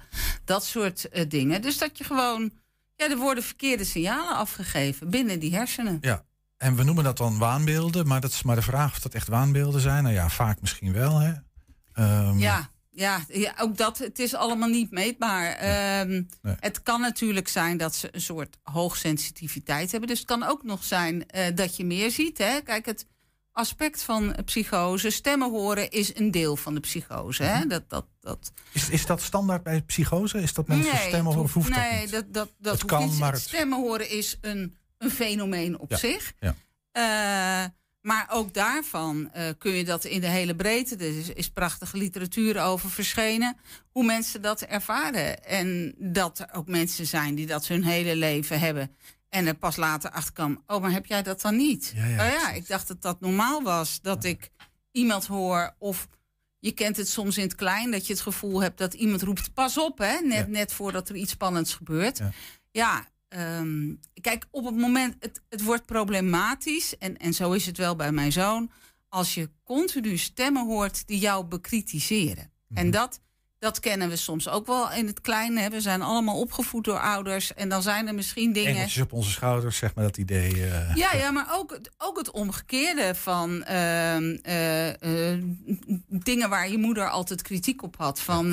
dat 0.44 0.64
soort 0.64 1.08
eh, 1.08 1.24
dingen. 1.28 1.62
Dus 1.62 1.78
dat 1.78 1.98
je 1.98 2.04
gewoon... 2.04 2.50
Ja, 2.96 3.10
er 3.10 3.16
worden 3.16 3.44
verkeerde 3.44 3.84
signalen 3.84 4.36
afgegeven 4.36 5.10
binnen 5.10 5.38
die 5.40 5.54
hersenen. 5.54 5.98
Ja, 6.00 6.24
en 6.56 6.76
we 6.76 6.82
noemen 6.84 7.04
dat 7.04 7.16
dan 7.16 7.38
waanbeelden, 7.38 8.06
maar 8.06 8.20
dat 8.20 8.32
is 8.32 8.42
maar 8.42 8.56
de 8.56 8.62
vraag 8.62 8.92
of 8.92 9.00
dat 9.00 9.14
echt 9.14 9.28
waanbeelden 9.28 9.80
zijn. 9.80 10.02
Nou 10.02 10.14
ja, 10.14 10.28
vaak 10.28 10.60
misschien 10.60 10.92
wel, 10.92 11.18
hè. 11.18 11.32
Ehm, 11.92 12.38
Ja, 12.38 12.70
ja, 12.98 13.24
ja, 13.28 13.54
ook 13.60 13.76
dat. 13.76 13.98
Het 13.98 14.18
is 14.18 14.34
allemaal 14.34 14.68
niet 14.68 14.90
meetbaar. 14.90 15.52
Ehm, 15.52 16.22
Nee. 16.42 16.56
Het 16.60 16.82
kan 16.82 17.00
natuurlijk 17.00 17.48
zijn 17.48 17.76
dat 17.76 17.94
ze 17.94 18.08
een 18.12 18.20
soort 18.20 18.56
hoogsensitiviteit 18.62 19.90
hebben. 19.90 20.08
Dus 20.08 20.18
het 20.18 20.26
kan 20.28 20.42
ook 20.42 20.62
nog 20.62 20.84
zijn 20.84 21.26
eh, 21.28 21.54
dat 21.54 21.76
je 21.76 21.84
meer 21.84 22.10
ziet. 22.10 22.38
Hè? 22.38 22.60
Kijk, 22.60 22.86
het 22.86 23.06
aspect 23.52 24.02
van 24.02 24.36
psychose, 24.44 25.10
stemmen 25.10 25.50
horen, 25.50 25.90
is 25.90 26.16
een 26.16 26.30
deel 26.30 26.56
van 26.56 26.74
de 26.74 26.80
psychose. 26.80 27.42
Hè? 27.42 27.58
Mhm. 27.58 27.68
Dat, 27.68 27.90
dat, 27.90 28.06
dat, 28.20 28.52
Is, 28.72 28.88
is 28.88 29.06
dat 29.06 29.22
standaard 29.22 29.62
bij 29.62 29.82
psychose? 29.82 30.38
Is 30.40 30.54
dat 30.54 30.66
mensen 30.68 30.94
Nee, 30.94 31.06
stemmen 31.08 31.24
horen? 31.32 31.42
Of 31.42 31.52
hoeft 31.54 31.68
nee, 31.76 32.06
dat 32.06 32.24
niet? 32.24 32.34
dat, 32.34 32.48
dat, 32.58 32.72
hoeft 32.72 32.84
kan, 32.84 33.08
niet. 33.08 33.18
maar 33.18 33.32
Het 33.32 33.40
Stemmen 33.42 33.78
horen 33.80 34.10
is 34.10 34.38
een, 34.40 34.76
een 34.98 35.10
fenomeen 35.10 35.78
op 35.78 35.90
Ja, 35.90 35.96
zich. 35.96 36.32
ja. 36.40 36.54
Eh, 36.92 37.70
maar 38.00 38.26
ook 38.30 38.54
daarvan 38.54 39.32
eh, 39.32 39.48
kun 39.58 39.72
je 39.72 39.84
dat 39.84 40.04
in 40.04 40.20
de 40.20 40.26
hele 40.26 40.54
breedte. 40.56 40.96
Er 40.96 41.18
is, 41.18 41.28
is 41.28 41.50
prachtige 41.50 41.96
literatuur 41.96 42.62
over 42.62 42.90
verschenen. 42.90 43.56
Hoe 43.90 44.04
mensen 44.04 44.42
dat 44.42 44.60
ervaren. 44.60 45.44
En 45.44 45.94
dat 45.98 46.38
er 46.38 46.48
ook 46.52 46.68
mensen 46.68 47.06
zijn 47.06 47.34
die 47.34 47.46
dat 47.46 47.66
hun 47.66 47.84
hele 47.84 48.16
leven 48.16 48.60
hebben. 48.60 48.96
En 49.28 49.46
er 49.46 49.54
pas 49.54 49.76
later 49.76 50.10
achter 50.10 50.32
kan. 50.32 50.62
Oh, 50.66 50.80
maar 50.80 50.90
heb 50.90 51.06
jij 51.06 51.22
dat 51.22 51.40
dan 51.40 51.56
niet? 51.56 51.92
Ja, 51.96 52.06
ja, 52.06 52.26
oh 52.26 52.32
ja, 52.32 52.50
ik 52.50 52.66
dacht 52.68 52.88
dat 52.88 53.02
dat 53.02 53.20
normaal 53.20 53.62
was. 53.62 54.00
Dat 54.00 54.24
ik 54.24 54.50
iemand 54.92 55.26
hoor. 55.26 55.74
Of 55.78 56.08
je 56.58 56.72
kent 56.72 56.96
het 56.96 57.08
soms 57.08 57.36
in 57.36 57.42
het 57.42 57.54
klein. 57.54 57.90
Dat 57.90 58.06
je 58.06 58.12
het 58.12 58.22
gevoel 58.22 58.62
hebt 58.62 58.78
dat 58.78 58.94
iemand 58.94 59.22
roept. 59.22 59.54
Pas 59.54 59.78
op, 59.78 59.98
hè? 59.98 60.18
Net, 60.18 60.48
net 60.48 60.72
voordat 60.72 61.08
er 61.08 61.16
iets 61.16 61.32
spannends 61.32 61.74
gebeurt. 61.74 62.20
Ja. 62.70 63.08
Ehm, 63.28 63.94
kijk, 64.20 64.46
op 64.50 64.64
het 64.64 64.76
moment, 64.76 65.16
het, 65.20 65.42
het 65.48 65.62
wordt 65.62 65.86
problematisch, 65.86 66.98
en, 66.98 67.16
en 67.16 67.34
zo 67.34 67.52
is 67.52 67.66
het 67.66 67.76
wel 67.76 67.96
bij 67.96 68.12
mijn 68.12 68.32
zoon, 68.32 68.70
als 69.08 69.34
je 69.34 69.50
continu 69.64 70.16
stemmen 70.16 70.66
hoort 70.66 71.06
die 71.06 71.18
jou 71.18 71.44
bekritiseren. 71.44 72.52
Mhm. 72.68 72.80
En 72.80 72.90
dat, 72.90 73.20
dat 73.58 73.80
kennen 73.80 74.08
we 74.08 74.16
soms 74.16 74.48
ook 74.48 74.66
wel 74.66 74.92
in 74.92 75.06
het 75.06 75.20
klein. 75.20 75.56
Hè. 75.58 75.68
We 75.68 75.80
zijn 75.80 76.02
allemaal 76.02 76.40
opgevoed 76.40 76.84
door 76.84 77.00
ouders, 77.00 77.54
en 77.54 77.68
dan 77.68 77.82
zijn 77.82 78.06
er 78.08 78.14
misschien 78.14 78.52
dingen. 78.52 78.70
Engeltjes 78.74 79.02
op 79.02 79.12
onze 79.12 79.30
schouders, 79.30 79.76
zeg 79.76 79.94
maar 79.94 80.04
dat 80.04 80.16
idee. 80.16 80.52
eh, 80.70 80.94
Ja, 80.94 81.12
ja, 81.14 81.30
maar 81.30 81.46
ook, 81.52 81.70
het- 81.70 81.90
ook 81.98 82.18
het 82.18 82.30
omgekeerde 82.30 83.14
van 83.14 83.64
ehm, 83.64 84.36
eh, 84.42 85.32
eh, 85.32 85.38
dingen 86.08 86.48
waar 86.48 86.70
je 86.70 86.78
moeder 86.78 87.10
altijd 87.10 87.42
kritiek 87.42 87.82
op 87.82 87.96
had. 87.96 88.20
Van, 88.20 88.46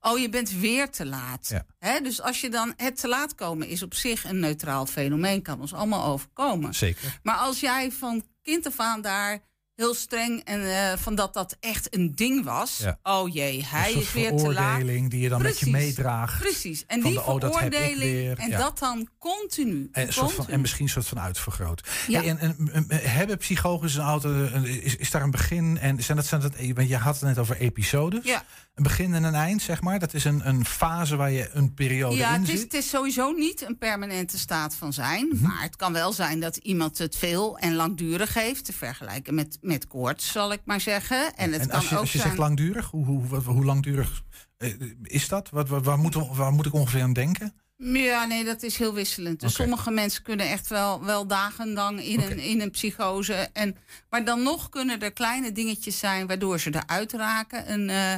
oh, 0.00 0.18
je 0.18 0.28
bent 0.30 0.50
weer 0.50 0.90
te 0.90 1.06
laat. 1.06 1.48
Ja. 1.48 1.64
Hè, 1.78 2.00
dus 2.00 2.20
als 2.22 2.40
je 2.40 2.48
dan 2.50 2.72
het 2.76 2.96
te 3.00 3.08
laat 3.08 3.34
komen 3.34 3.68
is 3.68 3.82
op 3.82 3.94
zich 3.94 4.24
een 4.24 4.38
neutraal 4.40 4.86
fenomeen, 4.86 5.42
kan 5.42 5.60
ons 5.60 5.74
allemaal 5.74 6.04
overkomen. 6.04 6.74
Zeker. 6.74 7.18
Maar 7.22 7.36
als 7.36 7.60
jij 7.60 7.92
van 7.92 8.22
kind 8.42 8.66
af 8.66 8.78
aan 8.78 9.00
daar 9.00 9.38
heel 9.80 9.94
streng 9.94 10.44
en 10.44 10.62
eh, 10.62 10.98
van 10.98 11.14
dat 11.14 11.34
dat 11.34 11.56
echt 11.60 11.94
een 11.94 12.14
ding 12.14 12.44
was. 12.44 12.78
Ja. 12.82 12.98
Oh 13.02 13.32
jee, 13.32 13.64
hij 13.66 13.92
is 13.92 14.12
weer 14.12 14.36
te 14.36 14.52
laat. 14.52 14.54
veroordeling 14.54 15.10
die 15.10 15.20
je 15.20 15.28
dan 15.28 15.42
met 15.42 15.58
je 15.58 15.70
meedraagt. 15.70 16.38
Precies. 16.40 16.84
En 16.86 17.02
Van 17.02 17.10
die 17.10 17.20
de, 17.20 17.26
oh, 17.26 17.40
veroordeling 17.40 18.38
en 18.38 18.48
Ja. 18.48 18.58
dat 18.58 18.78
dan 18.78 19.08
continu. 19.18 19.88
En, 19.92 20.12
soort 20.12 20.32
van, 20.32 20.48
en 20.48 20.60
misschien 20.60 20.84
een 20.84 20.90
soort 20.90 21.06
van 21.06 21.20
uitvergroot. 21.20 21.88
Ja. 22.06 22.24
En, 22.24 22.38
en, 22.38 22.70
en, 22.72 22.86
hebben 22.88 23.38
psychoses 23.38 23.94
een 23.94 24.02
auto, 24.02 24.44
is, 24.62 24.96
is 24.96 25.10
daar 25.10 25.22
een 25.22 25.30
begin? 25.30 25.78
En 25.78 26.02
zijn 26.02 26.16
dat, 26.16 26.26
zijn 26.26 26.40
dat, 26.40 26.52
want 26.74 26.88
je 26.88 26.96
had 26.96 27.14
het 27.14 27.24
net 27.24 27.38
over 27.38 27.56
episodes. 27.56 28.24
Ja. 28.24 28.44
Een 28.80 28.86
begin 28.86 29.14
en 29.14 29.22
een 29.22 29.34
eind, 29.34 29.62
zeg 29.62 29.80
maar. 29.80 29.98
Dat 29.98 30.14
is 30.14 30.24
een, 30.24 30.48
een 30.48 30.64
fase 30.64 31.16
waar 31.16 31.30
je 31.30 31.50
een 31.52 31.74
periode 31.74 32.16
Ja, 32.16 32.34
in 32.34 32.40
het 32.40 32.50
is, 32.50 32.54
zit. 32.60 32.72
het 32.72 32.82
is 32.82 32.88
sowieso 32.88 33.30
niet 33.30 33.62
een 33.62 33.78
permanente 33.78 34.38
staat 34.38 34.74
van 34.74 34.92
zijn. 34.92 35.28
Mhm. 35.28 35.42
Maar 35.42 35.62
het 35.62 35.76
kan 35.76 35.92
wel 35.92 36.12
zijn 36.12 36.40
dat 36.40 36.56
iemand 36.56 36.98
het 36.98 37.16
veel 37.16 37.58
en 37.58 37.74
langdurig 37.74 38.34
heeft. 38.34 38.64
Te 38.64 38.72
vergelijken 38.72 39.34
met, 39.34 39.58
met 39.60 39.86
koorts, 39.86 40.32
zal 40.32 40.52
ik 40.52 40.60
maar 40.64 40.80
zeggen. 40.80 41.34
En 41.34 41.52
het 41.52 41.60
en 41.60 41.68
kan 41.68 41.76
als 41.76 41.88
je, 41.88 41.94
ook 41.94 42.00
als 42.00 42.12
je 42.12 42.18
zijn... 42.18 42.28
zegt 42.28 42.40
langdurig, 42.40 42.90
hoe, 42.90 43.04
hoe, 43.04 43.40
hoe 43.40 43.64
langdurig 43.64 44.22
eh, 44.56 44.74
is 45.02 45.28
dat? 45.28 45.50
Wat, 45.50 45.68
waar, 45.68 45.98
moet, 45.98 46.14
waar 46.14 46.52
moet 46.52 46.66
ik 46.66 46.74
ongeveer 46.74 47.02
aan 47.02 47.12
denken? 47.12 47.54
Ja, 47.76 48.24
nee, 48.24 48.44
dat 48.44 48.62
is 48.62 48.76
heel 48.76 48.94
wisselend. 48.94 49.40
Dus 49.40 49.54
sommige 49.54 49.90
mensen 49.90 50.22
kunnen 50.22 50.48
echt 50.48 50.68
wel, 50.68 51.04
wel 51.04 51.26
dagenlang 51.26 52.02
in, 52.04 52.20
een, 52.20 52.38
in 52.38 52.60
een 52.60 52.70
psychose. 52.70 53.48
En, 53.52 53.76
maar 54.10 54.24
dan 54.24 54.42
nog 54.42 54.68
kunnen 54.68 55.00
er 55.00 55.12
kleine 55.12 55.52
dingetjes 55.52 55.98
zijn 55.98 56.26
waardoor 56.26 56.60
ze 56.60 56.74
eruit 56.74 57.12
raken. 57.12 57.72
Een, 57.72 57.90
eh, 57.90 58.14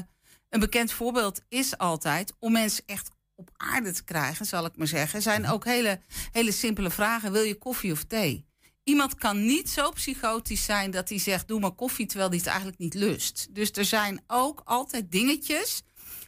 een 0.52 0.60
bekend 0.60 0.92
voorbeeld 0.92 1.40
is 1.48 1.78
altijd 1.78 2.32
om 2.38 2.52
mensen 2.52 2.82
echt 2.86 3.10
op 3.34 3.50
aarde 3.56 3.92
te 3.92 4.04
krijgen, 4.04 4.46
zal 4.46 4.64
ik 4.64 4.76
maar 4.76 4.86
zeggen, 4.86 5.22
zijn 5.22 5.48
ook 5.48 5.64
hele, 5.64 6.00
hele 6.32 6.52
simpele 6.52 6.90
vragen. 6.90 7.32
Wil 7.32 7.42
je 7.42 7.54
koffie 7.58 7.92
of 7.92 8.04
thee? 8.04 8.46
Iemand 8.84 9.14
kan 9.14 9.46
niet 9.46 9.70
zo 9.70 9.90
psychotisch 9.90 10.64
zijn 10.64 10.90
dat 10.90 11.08
hij 11.08 11.18
zegt: 11.18 11.48
Doe 11.48 11.60
maar 11.60 11.70
koffie, 11.72 12.06
terwijl 12.06 12.28
hij 12.28 12.38
het 12.38 12.46
eigenlijk 12.46 12.78
niet 12.78 12.94
lust. 12.94 13.46
Dus 13.50 13.70
er 13.70 13.84
zijn 13.84 14.22
ook 14.26 14.62
altijd 14.64 15.10
dingetjes. 15.12 15.82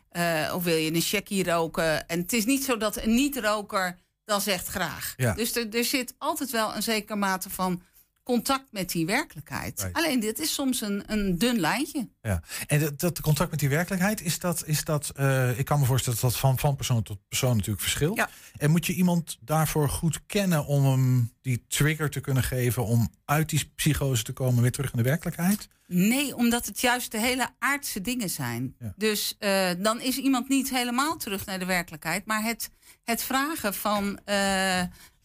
eh, 0.09 0.53
of 0.55 0.65
wil 0.65 0.77
je 0.77 0.95
een 0.95 1.01
checkie 1.01 1.45
roken? 1.45 2.07
En 2.09 2.19
het 2.21 2.33
is 2.33 2.45
niet 2.45 2.65
zo 2.65 2.77
dat 2.77 2.97
een 2.97 3.15
niet-roker 3.15 3.99
dan 4.25 4.41
zegt 4.41 4.67
graag. 4.67 5.15
Ja. 5.17 5.35
Dus 5.35 5.57
er, 5.57 5.75
er 5.75 5.85
zit 5.85 6.15
altijd 6.19 6.51
wel 6.51 6.75
een 6.75 6.83
zekere 6.83 7.17
mate 7.19 7.51
van 7.51 7.83
contact 8.25 8.73
met 8.73 8.91
die 8.91 9.07
werkelijkheid. 9.07 9.89
Alleen 9.93 10.21
dit 10.21 10.39
is 10.39 10.55
soms 10.55 10.81
een, 10.81 11.03
een 11.07 11.39
dun 11.39 11.61
lijntje. 11.61 12.09
Ja. 12.23 12.43
En 12.67 12.81
dat, 12.81 13.01
dat 13.01 13.21
contact 13.21 13.51
met 13.51 13.61
die 13.61 13.69
werkelijkheid, 13.69 14.21
is 14.23 14.39
dat, 14.39 14.63
is 14.67 14.85
dat 14.85 15.13
eh, 15.17 15.59
ik 15.59 15.65
kan 15.65 15.81
me 15.81 15.87
voorstellen 15.87 16.21
dat 16.21 16.31
dat 16.31 16.41
van, 16.41 16.59
van 16.59 16.77
persoon 16.77 17.03
tot 17.03 17.19
persoon 17.29 17.57
natuurlijk 17.57 17.83
verschilt. 17.83 18.17
Ja. 18.17 18.29
En 18.57 18.71
moet 18.71 18.87
je 18.87 18.95
iemand 18.95 19.37
daarvoor 19.41 19.89
goed 19.89 20.21
kennen 20.27 20.67
om 20.67 20.85
hem 20.85 21.33
die 21.43 21.65
trigger 21.69 22.11
te 22.11 22.21
kunnen 22.21 22.43
geven 22.43 22.85
om 22.85 23.09
uit 23.25 23.49
die 23.49 23.73
psychose 23.77 24.23
te 24.23 24.33
komen 24.33 24.63
weer 24.63 24.73
terug 24.73 24.91
in 24.91 24.99
de 24.99 25.09
werkelijkheid? 25.09 25.69
Nee, 25.87 26.37
omdat 26.37 26.67
het 26.67 26.81
juist 26.81 27.11
de 27.11 27.21
hele 27.21 27.49
aardse 27.59 28.01
dingen 28.01 28.31
zijn. 28.31 28.77
Dus 28.97 29.37
eh, 29.39 29.71
dan 29.79 30.01
is 30.01 30.17
iemand 30.17 30.49
niet 30.49 30.71
helemaal 30.71 31.17
terug 31.17 31.47
naar 31.47 31.59
de 31.59 31.65
werkelijkheid. 31.65 32.27
Maar 32.27 32.43
het, 32.43 32.71
het 33.03 33.23
vragen 33.23 33.75
van. 33.75 34.19
eh, 34.25 34.83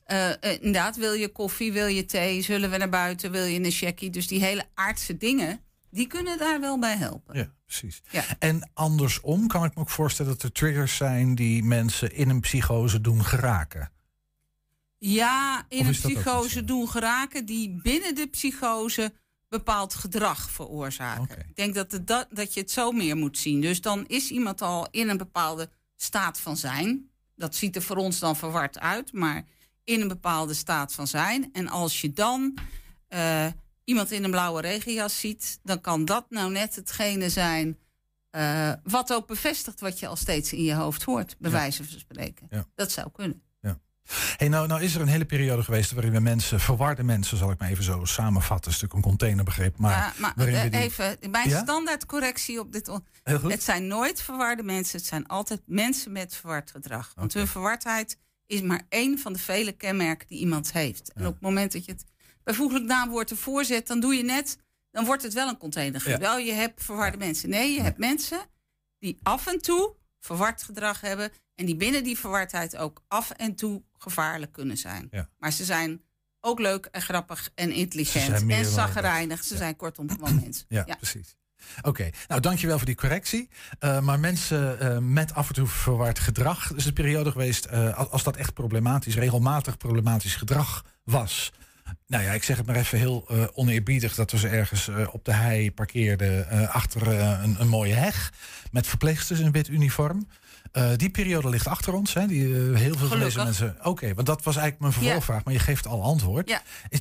eh, 0.09 0.29
eh, 0.29 0.53
inderdaad, 0.53 0.95
wil 0.95 1.13
je 1.13 1.29
koffie, 1.29 1.71
wil 1.71 1.87
je 1.87 2.05
thee, 2.05 2.41
zullen 2.41 2.69
we 2.69 2.77
naar 2.77 2.89
buiten, 2.89 3.31
wil 3.31 3.43
je 3.43 3.63
een 3.63 3.71
checkie? 3.71 4.09
Dus 4.09 4.27
die 4.27 4.43
hele 4.43 4.65
aardse 4.73 5.17
dingen, 5.17 5.59
die 5.89 6.07
kunnen 6.07 6.37
daar 6.37 6.59
wel 6.59 6.79
bij 6.79 6.97
helpen. 6.97 7.37
Ja, 7.37 7.53
precies. 7.65 8.01
Ja. 8.09 8.23
En 8.39 8.69
andersom 8.73 9.47
kan 9.47 9.63
ik 9.63 9.75
me 9.75 9.81
ook 9.81 9.89
voorstellen 9.89 10.31
dat 10.31 10.43
er 10.43 10.51
triggers 10.51 10.95
zijn 10.95 11.35
die 11.35 11.63
mensen 11.63 12.13
in 12.15 12.29
een 12.29 12.39
psychose 12.39 13.01
doen 13.01 13.25
geraken. 13.25 13.91
Ja, 14.97 15.65
in 15.67 15.85
een 15.85 15.91
psychose 15.91 16.63
doen 16.63 16.89
geraken 16.89 17.45
die 17.45 17.79
binnen 17.81 18.15
de 18.15 18.27
psychose 18.27 19.13
bepaald 19.49 19.93
gedrag 19.93 20.51
veroorzaken. 20.51 21.39
Ik 21.39 21.55
denk 21.55 21.75
dat, 21.75 21.99
dat, 22.05 22.27
dat 22.29 22.53
je 22.53 22.59
het 22.59 22.71
zo 22.71 22.91
meer 22.91 23.17
moet 23.17 23.37
zien. 23.37 23.61
Dus 23.61 23.81
dan 23.81 24.05
is 24.07 24.29
iemand 24.29 24.61
al 24.61 24.87
in 24.91 25.09
een 25.09 25.17
bepaalde 25.17 25.69
staat 25.95 26.39
van 26.39 26.57
zijn. 26.57 27.09
Dat 27.35 27.55
ziet 27.55 27.75
er 27.75 27.81
voor 27.81 27.95
ons 27.95 28.19
dan 28.19 28.35
verward 28.35 28.79
uit, 28.79 29.13
maar 29.13 29.45
in 29.89 30.01
een 30.01 30.07
bepaalde 30.07 30.53
staat 30.53 30.93
van 30.93 31.07
zijn. 31.07 31.49
En 31.53 31.67
als 31.67 32.01
je 32.01 32.13
dan 32.13 32.57
eh, 33.07 33.45
iemand 33.83 34.11
in 34.11 34.23
een 34.23 34.31
blauwe 34.31 34.61
regenjas 34.61 35.19
ziet, 35.19 35.59
dan 35.63 35.81
kan 35.81 36.05
dat 36.05 36.25
nou 36.29 36.51
net 36.51 36.75
hetgene 36.75 37.29
zijn. 37.29 37.77
eh, 38.29 38.71
wat 38.83 39.13
ook 39.13 39.27
bevestigt 39.27 39.79
wat 39.79 39.99
je 39.99 40.07
al 40.07 40.15
steeds 40.15 40.53
in 40.53 40.63
je 40.63 40.73
hoofd 40.73 41.03
hoort, 41.03 41.35
bij 41.39 41.51
Ja. 41.51 41.57
wijze 41.57 41.83
van 41.83 41.99
spreken. 41.99 42.47
Ja. 42.49 42.65
Dat 42.75 42.91
zou 42.91 43.09
kunnen. 43.11 43.41
Hey, 44.37 44.47
nou, 44.47 44.67
nou 44.67 44.81
is 44.81 44.95
er 44.95 45.01
een 45.01 45.07
hele 45.07 45.25
periode 45.25 45.63
geweest 45.63 45.91
waarin 45.91 46.11
we 46.11 46.19
mensen, 46.19 46.59
verwarde 46.59 47.03
mensen, 47.03 47.37
zal 47.37 47.51
ik 47.51 47.59
maar 47.59 47.69
even 47.69 47.83
zo 47.83 48.05
samenvatten, 48.05 48.71
een 48.71 48.77
stuk 48.77 48.93
een 48.93 49.01
containerbegrip. 49.01 49.77
Maar, 49.77 49.91
Ja, 49.91 50.13
maar 50.17 50.33
waarin 50.35 50.53
we 50.55 50.61
eh, 50.61 50.71
die- 50.71 50.79
even, 50.81 51.17
mijn 51.31 51.49
Ja? 51.49 51.61
standaardcorrectie 51.61 52.59
op 52.59 52.71
dit. 52.71 52.91
Het 53.23 53.63
zijn 53.63 53.87
nooit 53.87 54.21
verwarde 54.21 54.63
mensen, 54.63 54.97
het 54.97 55.07
zijn 55.07 55.27
altijd 55.27 55.61
mensen 55.65 56.11
met 56.11 56.35
verward 56.35 56.71
gedrag. 56.71 57.11
Want 57.15 57.33
hun 57.33 57.47
verwardheid 57.47 58.17
is 58.49 58.61
maar 58.61 58.81
één 58.89 59.19
van 59.19 59.33
de 59.33 59.39
vele 59.39 59.71
kenmerken 59.71 60.27
die 60.27 60.39
iemand 60.39 60.71
heeft. 60.71 61.13
En 61.13 61.25
op 61.25 61.33
het 61.33 61.41
moment 61.41 61.71
dat 61.71 61.85
je 61.85 61.91
het 61.91 62.05
bijvoeglijk 62.43 62.85
naamwoord 62.85 63.29
ervoor 63.29 63.65
zet, 63.65 63.87
dan 63.87 63.99
doe 63.99 64.15
je 64.15 64.23
net, 64.23 64.57
dan 64.91 65.05
wordt 65.05 65.23
het 65.23 65.33
wel 65.33 65.47
een 65.47 65.57
container. 65.57 66.17
Wel, 66.19 66.37
je 66.37 66.51
hebt 66.51 66.83
verwarde 66.83 67.17
mensen. 67.17 67.49
Nee, 67.49 67.73
je 67.73 67.81
hebt 67.81 67.97
mensen 67.97 68.39
die 68.99 69.19
af 69.23 69.47
en 69.47 69.61
toe 69.61 69.95
verward 70.19 70.63
gedrag 70.63 71.01
hebben 71.01 71.31
en 71.55 71.65
die 71.65 71.75
binnen 71.75 72.03
die 72.03 72.17
verwardheid 72.17 72.77
ook 72.77 73.03
af 73.07 73.31
en 73.31 73.55
toe 73.55 73.83
gevaarlijk 73.97 74.51
kunnen 74.51 74.77
zijn. 74.77 75.09
Maar 75.37 75.51
ze 75.51 75.63
zijn 75.65 76.01
ook 76.39 76.59
leuk 76.59 76.85
en 76.85 77.01
grappig 77.01 77.51
en 77.55 77.71
intelligent 77.71 78.41
en 78.41 78.47
dan 78.47 78.65
zagrijnig. 78.65 79.43
Ze 79.43 79.57
zijn 79.57 79.75
kortom 79.75 80.09
gewoon 80.09 80.35
mensen. 80.35 80.65
Ja, 80.69 80.83
precies. 80.83 81.35
Oké, 81.81 82.09
nou 82.27 82.41
dankjewel 82.41 82.77
voor 82.77 82.85
die 82.85 82.95
correctie. 82.95 83.49
Eh, 83.79 83.99
maar 83.99 84.19
mensen 84.19 84.79
eh, 84.79 84.97
met 84.97 85.33
af 85.33 85.47
en 85.47 85.53
toe 85.53 85.67
verward 85.67 86.19
gedrag, 86.19 86.73
is 86.75 86.85
een 86.85 86.93
periode 86.93 87.31
geweest, 87.31 87.65
eh, 87.65 87.97
als, 88.11 88.23
dat 88.23 88.35
echt 88.35 88.53
problematisch, 88.53 89.15
regelmatig 89.15 89.77
problematisch 89.77 90.35
gedrag 90.35 90.85
was. 91.03 91.51
Nou 92.07 92.23
ja, 92.23 92.31
ik 92.31 92.43
zeg 92.43 92.57
het 92.57 92.65
maar 92.65 92.75
even 92.75 92.97
heel 92.97 93.29
oneerbiedig 93.53 94.15
dat 94.15 94.31
we 94.31 94.37
ze 94.37 94.47
ergens 94.47 94.89
op 95.11 95.25
de 95.25 95.33
hei 95.33 95.71
parkeerden 95.71 96.69
achter 96.69 97.07
een, 97.07 97.55
een 97.59 97.67
mooie 97.67 97.93
heg 97.93 98.31
met 98.71 98.87
verpleegsters 98.87 99.39
in 99.39 99.51
wit 99.51 99.67
uniform. 99.67 100.27
Eh, 100.71 100.89
die 100.95 101.09
periode 101.09 101.49
ligt 101.49 101.67
achter 101.67 101.93
ons. 101.93 102.13
Hè? 102.13 102.27
Die, 102.27 102.45
eh, 102.45 102.75
heel 102.79 102.97
veel 102.97 103.07
van 103.07 103.19
deze 103.19 103.43
mensen. 103.43 103.77
Oké, 103.83 104.13
want 104.13 104.27
dat 104.27 104.43
was 104.43 104.55
eigenlijk 104.55 104.79
mijn 104.79 104.93
Ja. 104.93 104.99
vervolgvraag, 104.99 105.43
maar 105.43 105.53
je 105.53 105.59
geeft 105.59 105.87
al 105.87 106.03
antwoord. 106.03 106.49
Ja. 106.49 106.61
Is 106.89 106.99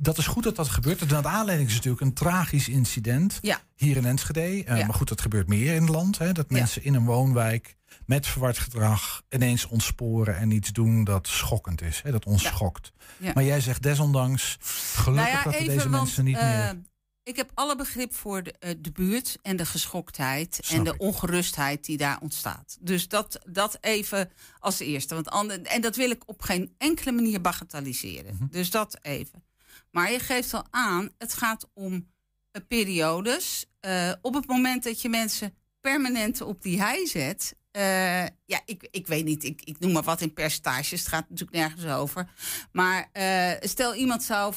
dat, 0.00 0.18
is 0.18 0.26
goed 0.26 0.44
dat 0.44 0.56
dat 0.56 0.68
gebeurt. 0.68 1.08
De 1.08 1.26
aanleiding 1.28 1.68
is 1.68 1.74
natuurlijk 1.74 2.02
een 2.02 2.12
tragisch 2.14 2.68
incident 2.68 3.38
Ja. 3.40 3.60
hier 3.76 3.96
in 3.96 4.04
Enschede. 4.04 4.40
Eh, 4.64 4.78
Ja. 4.78 4.86
Maar 4.86 4.94
goed, 4.94 5.08
dat 5.08 5.20
gebeurt 5.20 5.48
meer 5.48 5.74
in 5.74 5.80
het 5.82 5.90
land. 5.90 6.18
Hè? 6.18 6.32
Dat 6.32 6.50
mensen 6.50 6.84
in 6.84 6.94
een 6.94 7.04
woonwijk 7.04 7.76
met 8.06 8.26
verward 8.26 8.58
gedrag 8.58 9.22
ineens 9.28 9.66
ontsporen 9.66 10.36
en 10.36 10.50
iets 10.50 10.70
doen 10.72 11.04
dat 11.04 11.28
schokkend 11.28 11.82
is. 11.82 12.00
Hè? 12.02 12.10
Dat 12.10 12.24
ons 12.26 12.42
Ja. 12.42 12.50
schokt. 12.50 12.92
Maar 13.34 13.44
jij 13.44 13.60
zegt 13.60 13.82
desondanks, 13.82 14.56
gelukkig 14.94 15.32
Nou 15.32 15.44
dat 15.44 15.58
we 15.58 15.64
deze 15.64 15.76
want, 15.88 15.90
mensen 15.90 16.24
niet 16.24 16.34
meer... 16.40 16.80
Ik 17.22 17.36
heb 17.36 17.50
alle 17.54 17.76
begrip 17.76 18.14
voor 18.14 18.42
de, 18.42 18.52
eh, 18.58 18.74
de 18.78 18.92
buurt 18.92 19.38
en 19.42 19.56
de 19.56 19.66
geschoktheid 19.66 20.58
Snap 20.62 20.78
en 20.78 20.84
de 20.84 20.94
ik. 20.94 21.00
ongerustheid 21.00 21.84
die 21.84 21.96
daar 21.96 22.20
ontstaat. 22.20 22.76
Dus 22.80 23.08
dat, 23.08 23.40
dat 23.46 23.78
even 23.80 24.30
als 24.58 24.78
eerste. 24.78 25.14
Want 25.14 25.28
ander, 25.28 25.62
en 25.62 25.80
dat 25.80 25.96
wil 25.96 26.10
ik 26.10 26.22
op 26.26 26.42
geen 26.42 26.74
enkele 26.78 27.12
manier 27.12 27.40
bagatelliseren. 27.40 28.34
Mhm. 28.34 28.46
Dus 28.50 28.70
dat 28.70 28.98
even. 29.02 29.44
Maar 29.90 30.12
je 30.12 30.18
geeft 30.18 30.54
al 30.54 30.64
aan, 30.70 31.10
het 31.18 31.32
gaat 31.34 31.68
om 31.74 32.08
eh, 32.50 32.62
periodes. 32.68 33.66
Eh, 33.80 34.12
op 34.20 34.34
het 34.34 34.46
moment 34.46 34.82
dat 34.82 35.02
je 35.02 35.08
mensen 35.08 35.54
permanent 35.80 36.40
op 36.40 36.62
die 36.62 36.80
hei 36.80 37.06
zet. 37.06 37.56
Eh, 37.70 38.22
ja, 38.44 38.60
ik, 38.64 38.88
ik 38.90 39.06
weet 39.06 39.24
niet, 39.24 39.44
ik, 39.44 39.62
ik 39.64 39.78
noem 39.78 39.92
maar 39.92 40.02
wat 40.02 40.20
in 40.20 40.32
percentages. 40.32 41.00
Het 41.00 41.08
gaat 41.08 41.28
natuurlijk 41.28 41.58
nergens 41.58 41.86
over. 41.86 42.28
Maar 42.72 43.08
eh, 43.12 43.52
stel 43.60 43.94
iemand 43.94 44.22
zou 44.22 44.54
5% 44.54 44.56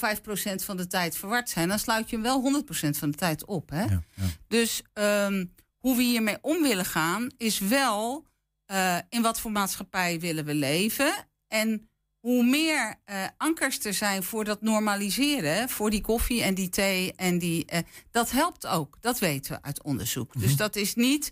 van 0.55 0.77
de 0.77 0.87
tijd 0.87 1.17
verward 1.17 1.49
zijn, 1.49 1.67
dan 1.67 1.79
sluit 1.79 2.09
je 2.09 2.15
hem 2.15 2.23
wel 2.23 2.63
100% 2.65 2.89
van 2.89 3.11
de 3.11 3.17
tijd 3.17 3.45
op. 3.45 3.69
Hè? 3.69 3.85
Dus 4.47 4.81
ehm, 4.93 5.45
hoe 5.77 5.95
we 5.95 6.03
hiermee 6.03 6.37
om 6.41 6.61
willen 6.61 6.85
gaan, 6.85 7.31
is 7.37 7.59
wel 7.59 8.25
eh, 8.65 8.97
in 9.09 9.21
wat 9.21 9.39
voor 9.39 9.51
maatschappij 9.51 10.19
willen 10.19 10.45
we 10.45 10.53
leven. 10.53 11.13
En 11.47 11.89
hoe 12.19 12.43
meer 12.43 12.95
ankers 13.37 13.85
er 13.85 13.93
zijn 13.93 14.23
voor 14.23 14.43
dat 14.43 14.61
normaliseren, 14.61 15.69
voor 15.69 15.89
die 15.89 16.01
koffie 16.01 16.43
en 16.43 16.53
die 16.53 16.69
thee 16.69 17.13
en 17.15 17.37
die. 17.37 17.65
dat 18.11 18.31
helpt 18.31 18.67
ook. 18.67 18.97
Dat 18.99 19.19
weten 19.19 19.53
we 19.53 19.61
uit 19.61 19.83
onderzoek. 19.83 20.39
Dus 20.39 20.55
dat 20.55 20.75
is 20.75 20.95
niet. 20.95 21.31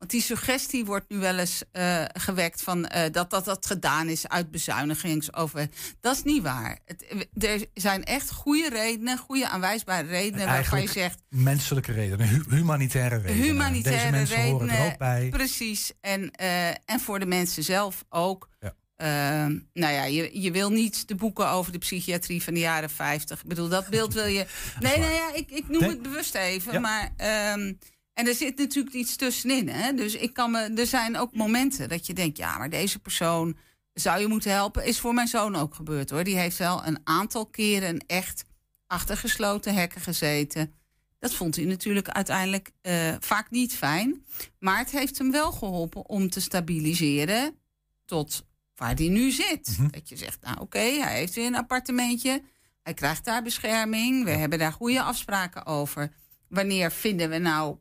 Want 0.00 0.12
die 0.12 0.22
suggestie 0.22 0.84
wordt 0.84 1.08
nu 1.08 1.18
wel 1.18 1.38
eens 1.38 1.62
eh, 1.72 2.04
gewekt 2.12 2.62
van 2.62 2.86
eh, 2.86 3.12
dat, 3.12 3.30
dat 3.30 3.44
dat 3.44 3.66
gedaan 3.66 4.08
is 4.08 4.28
uit 4.28 4.50
bezuinigingsover. 4.50 5.68
Dat 6.00 6.16
is 6.16 6.22
niet 6.22 6.42
waar. 6.42 6.78
Het, 6.84 7.14
er 7.44 7.66
zijn 7.74 8.04
echt 8.04 8.30
goede 8.30 8.68
redenen, 8.68 9.18
goede 9.18 9.48
aanwijsbare 9.48 10.06
redenen 10.08 10.46
waarvan 10.46 10.80
je 10.80 10.88
zegt. 10.88 11.18
menselijke 11.28 11.92
redenen, 11.92 12.28
hu- 12.28 12.44
humanitaire 12.48 13.16
redenen. 13.16 13.42
Humanitaire 13.44 14.00
Deze 14.00 14.10
mensen 14.16 14.36
redenen. 14.36 14.52
horen 14.60 14.70
er 14.70 14.86
ook 14.92 14.98
bij. 14.98 15.28
Precies. 15.28 15.92
En, 16.00 16.30
eh, 16.30 16.68
en 16.68 17.00
voor 17.00 17.18
de 17.18 17.26
mensen 17.26 17.62
zelf 17.62 18.04
ook. 18.08 18.48
Ja. 18.60 18.74
Ehm, 18.96 19.58
nou 19.72 19.94
ja, 19.94 20.04
je, 20.04 20.40
je 20.40 20.50
wil 20.50 20.70
niet 20.70 21.08
de 21.08 21.14
boeken 21.14 21.48
over 21.50 21.72
de 21.72 21.78
psychiatrie 21.78 22.42
van 22.42 22.54
de 22.54 22.60
jaren 22.60 22.90
50. 22.90 23.40
Ik 23.42 23.48
bedoel, 23.48 23.68
dat 23.68 23.88
beeld 23.88 24.14
wil 24.14 24.26
je. 24.26 24.46
Nee, 24.80 24.98
nee, 24.98 25.14
ja, 25.14 25.34
ik, 25.34 25.50
ik 25.50 25.68
noem 25.68 25.82
het 25.82 26.02
bewust 26.02 26.34
even. 26.34 26.72
Ja. 26.72 26.80
Maar. 26.80 27.10
ehm, 27.16 27.72
en 28.20 28.26
er 28.26 28.34
zit 28.34 28.58
natuurlijk 28.58 28.94
iets 28.94 29.16
tussenin. 29.16 29.68
Hè? 29.68 29.94
Dus 29.94 30.14
ik 30.14 30.34
kan 30.34 30.50
me, 30.50 30.58
er 30.58 30.86
zijn 30.86 31.16
ook 31.16 31.34
momenten 31.34 31.88
dat 31.88 32.06
je 32.06 32.12
denkt: 32.12 32.36
ja, 32.36 32.58
maar 32.58 32.70
deze 32.70 32.98
persoon 32.98 33.56
zou 33.94 34.20
je 34.20 34.26
moeten 34.26 34.52
helpen. 34.52 34.84
Is 34.84 35.00
voor 35.00 35.14
mijn 35.14 35.28
zoon 35.28 35.56
ook 35.56 35.74
gebeurd 35.74 36.10
hoor. 36.10 36.24
Die 36.24 36.36
heeft 36.36 36.56
wel 36.56 36.86
een 36.86 36.98
aantal 37.04 37.46
keren 37.46 38.04
echt 38.06 38.44
achter 38.86 39.16
gesloten 39.16 39.74
hekken 39.74 40.00
gezeten. 40.00 40.72
Dat 41.18 41.34
vond 41.34 41.56
hij 41.56 41.64
natuurlijk 41.64 42.08
uiteindelijk 42.08 42.70
eh, 42.80 43.14
vaak 43.20 43.50
niet 43.50 43.74
fijn. 43.74 44.24
Maar 44.58 44.78
het 44.78 44.90
heeft 44.90 45.18
hem 45.18 45.30
wel 45.30 45.52
geholpen 45.52 46.08
om 46.08 46.30
te 46.30 46.40
stabiliseren 46.40 47.58
tot 48.04 48.46
waar 48.74 48.94
hij 48.94 49.08
nu 49.08 49.30
zit. 49.30 49.92
Dat 49.92 50.08
je 50.08 50.16
zegt, 50.16 50.40
nou 50.42 50.60
oké, 50.60 50.78
hij 50.78 51.18
heeft 51.18 51.34
weer 51.34 51.46
een 51.46 51.56
appartementje. 51.56 52.42
Hij 52.82 52.94
krijgt 52.94 53.24
daar 53.24 53.42
bescherming. 53.42 54.24
We 54.24 54.30
hebben 54.30 54.58
daar 54.58 54.72
goede 54.72 55.02
afspraken 55.02 55.66
over. 55.66 56.12
Wanneer 56.48 56.92
vinden 56.92 57.30
we 57.30 57.38
nou 57.38 57.78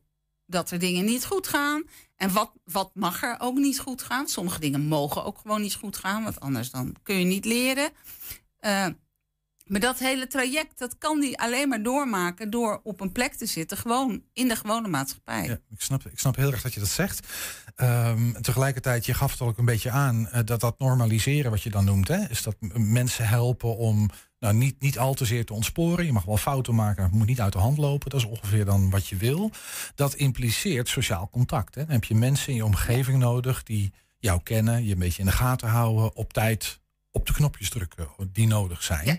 dat 0.49 0.71
er 0.71 0.79
dingen 0.79 1.05
niet 1.05 1.25
goed 1.25 1.47
gaan? 1.47 1.83
En 2.15 2.33
wat, 2.33 2.51
wat 2.63 2.91
mag 2.93 3.23
er 3.23 3.35
ook 3.39 3.57
niet 3.57 3.79
goed 3.79 4.01
gaan? 4.01 4.27
Sommige 4.27 4.59
dingen 4.59 4.81
mogen 4.81 5.23
ook 5.25 5.37
gewoon 5.37 5.61
niet 5.61 5.75
goed 5.75 5.97
gaan. 5.97 6.23
Want 6.23 6.39
anders 6.39 6.71
dan 6.71 6.95
kun 7.03 7.15
je 7.15 7.25
niet 7.25 7.45
leren. 7.45 7.91
Eh, 8.59 8.87
Maar 9.69 9.79
dat 9.79 9.99
hele 9.99 10.27
traject, 10.27 10.79
dat 10.79 10.97
kan 10.97 11.19
die 11.19 11.39
alleen 11.39 11.69
maar 11.69 11.83
doormaken 11.83 12.49
door 12.49 12.79
op 12.83 13.01
een 13.01 13.11
plek 13.11 13.33
te 13.33 13.45
zitten, 13.45 13.77
gewoon 13.77 14.23
in 14.33 14.47
de 14.47 14.55
gewone 14.55 14.87
maatschappij. 14.87 15.45
Ja, 15.45 15.59
ik, 15.69 15.81
snap, 15.81 16.05
ik 16.05 16.19
snap 16.19 16.35
heel 16.35 16.51
erg 16.51 16.61
dat 16.61 16.73
je 16.73 16.79
dat 16.79 16.89
zegt. 16.89 17.27
Um, 17.75 18.41
tegelijkertijd, 18.41 19.05
je 19.05 19.13
gaf 19.13 19.31
het 19.31 19.41
ook 19.41 19.57
een 19.57 19.65
beetje 19.65 19.91
aan 19.91 20.29
uh, 20.33 20.39
dat 20.45 20.59
dat 20.59 20.79
normaliseren, 20.79 21.51
wat 21.51 21.61
je 21.61 21.69
dan 21.69 21.85
noemt, 21.85 22.07
hè, 22.07 22.29
is 22.29 22.43
dat 22.43 22.55
mensen 22.73 23.27
helpen 23.27 23.77
om 23.77 24.09
nou, 24.39 24.53
niet, 24.53 24.81
niet 24.81 24.99
al 24.99 25.13
te 25.13 25.25
zeer 25.25 25.45
te 25.45 25.53
ontsporen. 25.53 26.05
Je 26.05 26.11
mag 26.11 26.23
wel 26.23 26.37
fouten 26.37 26.75
maken, 26.75 26.95
maar 26.95 27.09
het 27.09 27.17
moet 27.17 27.27
niet 27.27 27.41
uit 27.41 27.53
de 27.53 27.59
hand 27.59 27.77
lopen. 27.77 28.09
Dat 28.09 28.19
is 28.19 28.25
ongeveer 28.25 28.65
dan 28.65 28.89
wat 28.89 29.07
je 29.07 29.15
wil. 29.15 29.51
Dat 29.95 30.13
impliceert 30.13 30.87
sociaal 30.87 31.29
contact. 31.31 31.75
Hè. 31.75 31.81
Dan 31.81 31.93
heb 31.93 32.03
je 32.03 32.15
mensen 32.15 32.49
in 32.49 32.55
je 32.55 32.65
omgeving 32.65 33.17
nodig 33.17 33.63
die 33.63 33.93
jou 34.19 34.41
kennen, 34.43 34.85
je 34.85 34.91
een 34.91 34.99
beetje 34.99 35.19
in 35.19 35.27
de 35.27 35.31
gaten 35.31 35.67
houden, 35.67 36.15
op 36.15 36.33
tijd 36.33 36.79
op 37.11 37.27
de 37.27 37.33
knopjes 37.33 37.69
drukken 37.69 38.07
die 38.31 38.47
nodig 38.47 38.83
zijn. 38.83 39.05
Ja. 39.05 39.17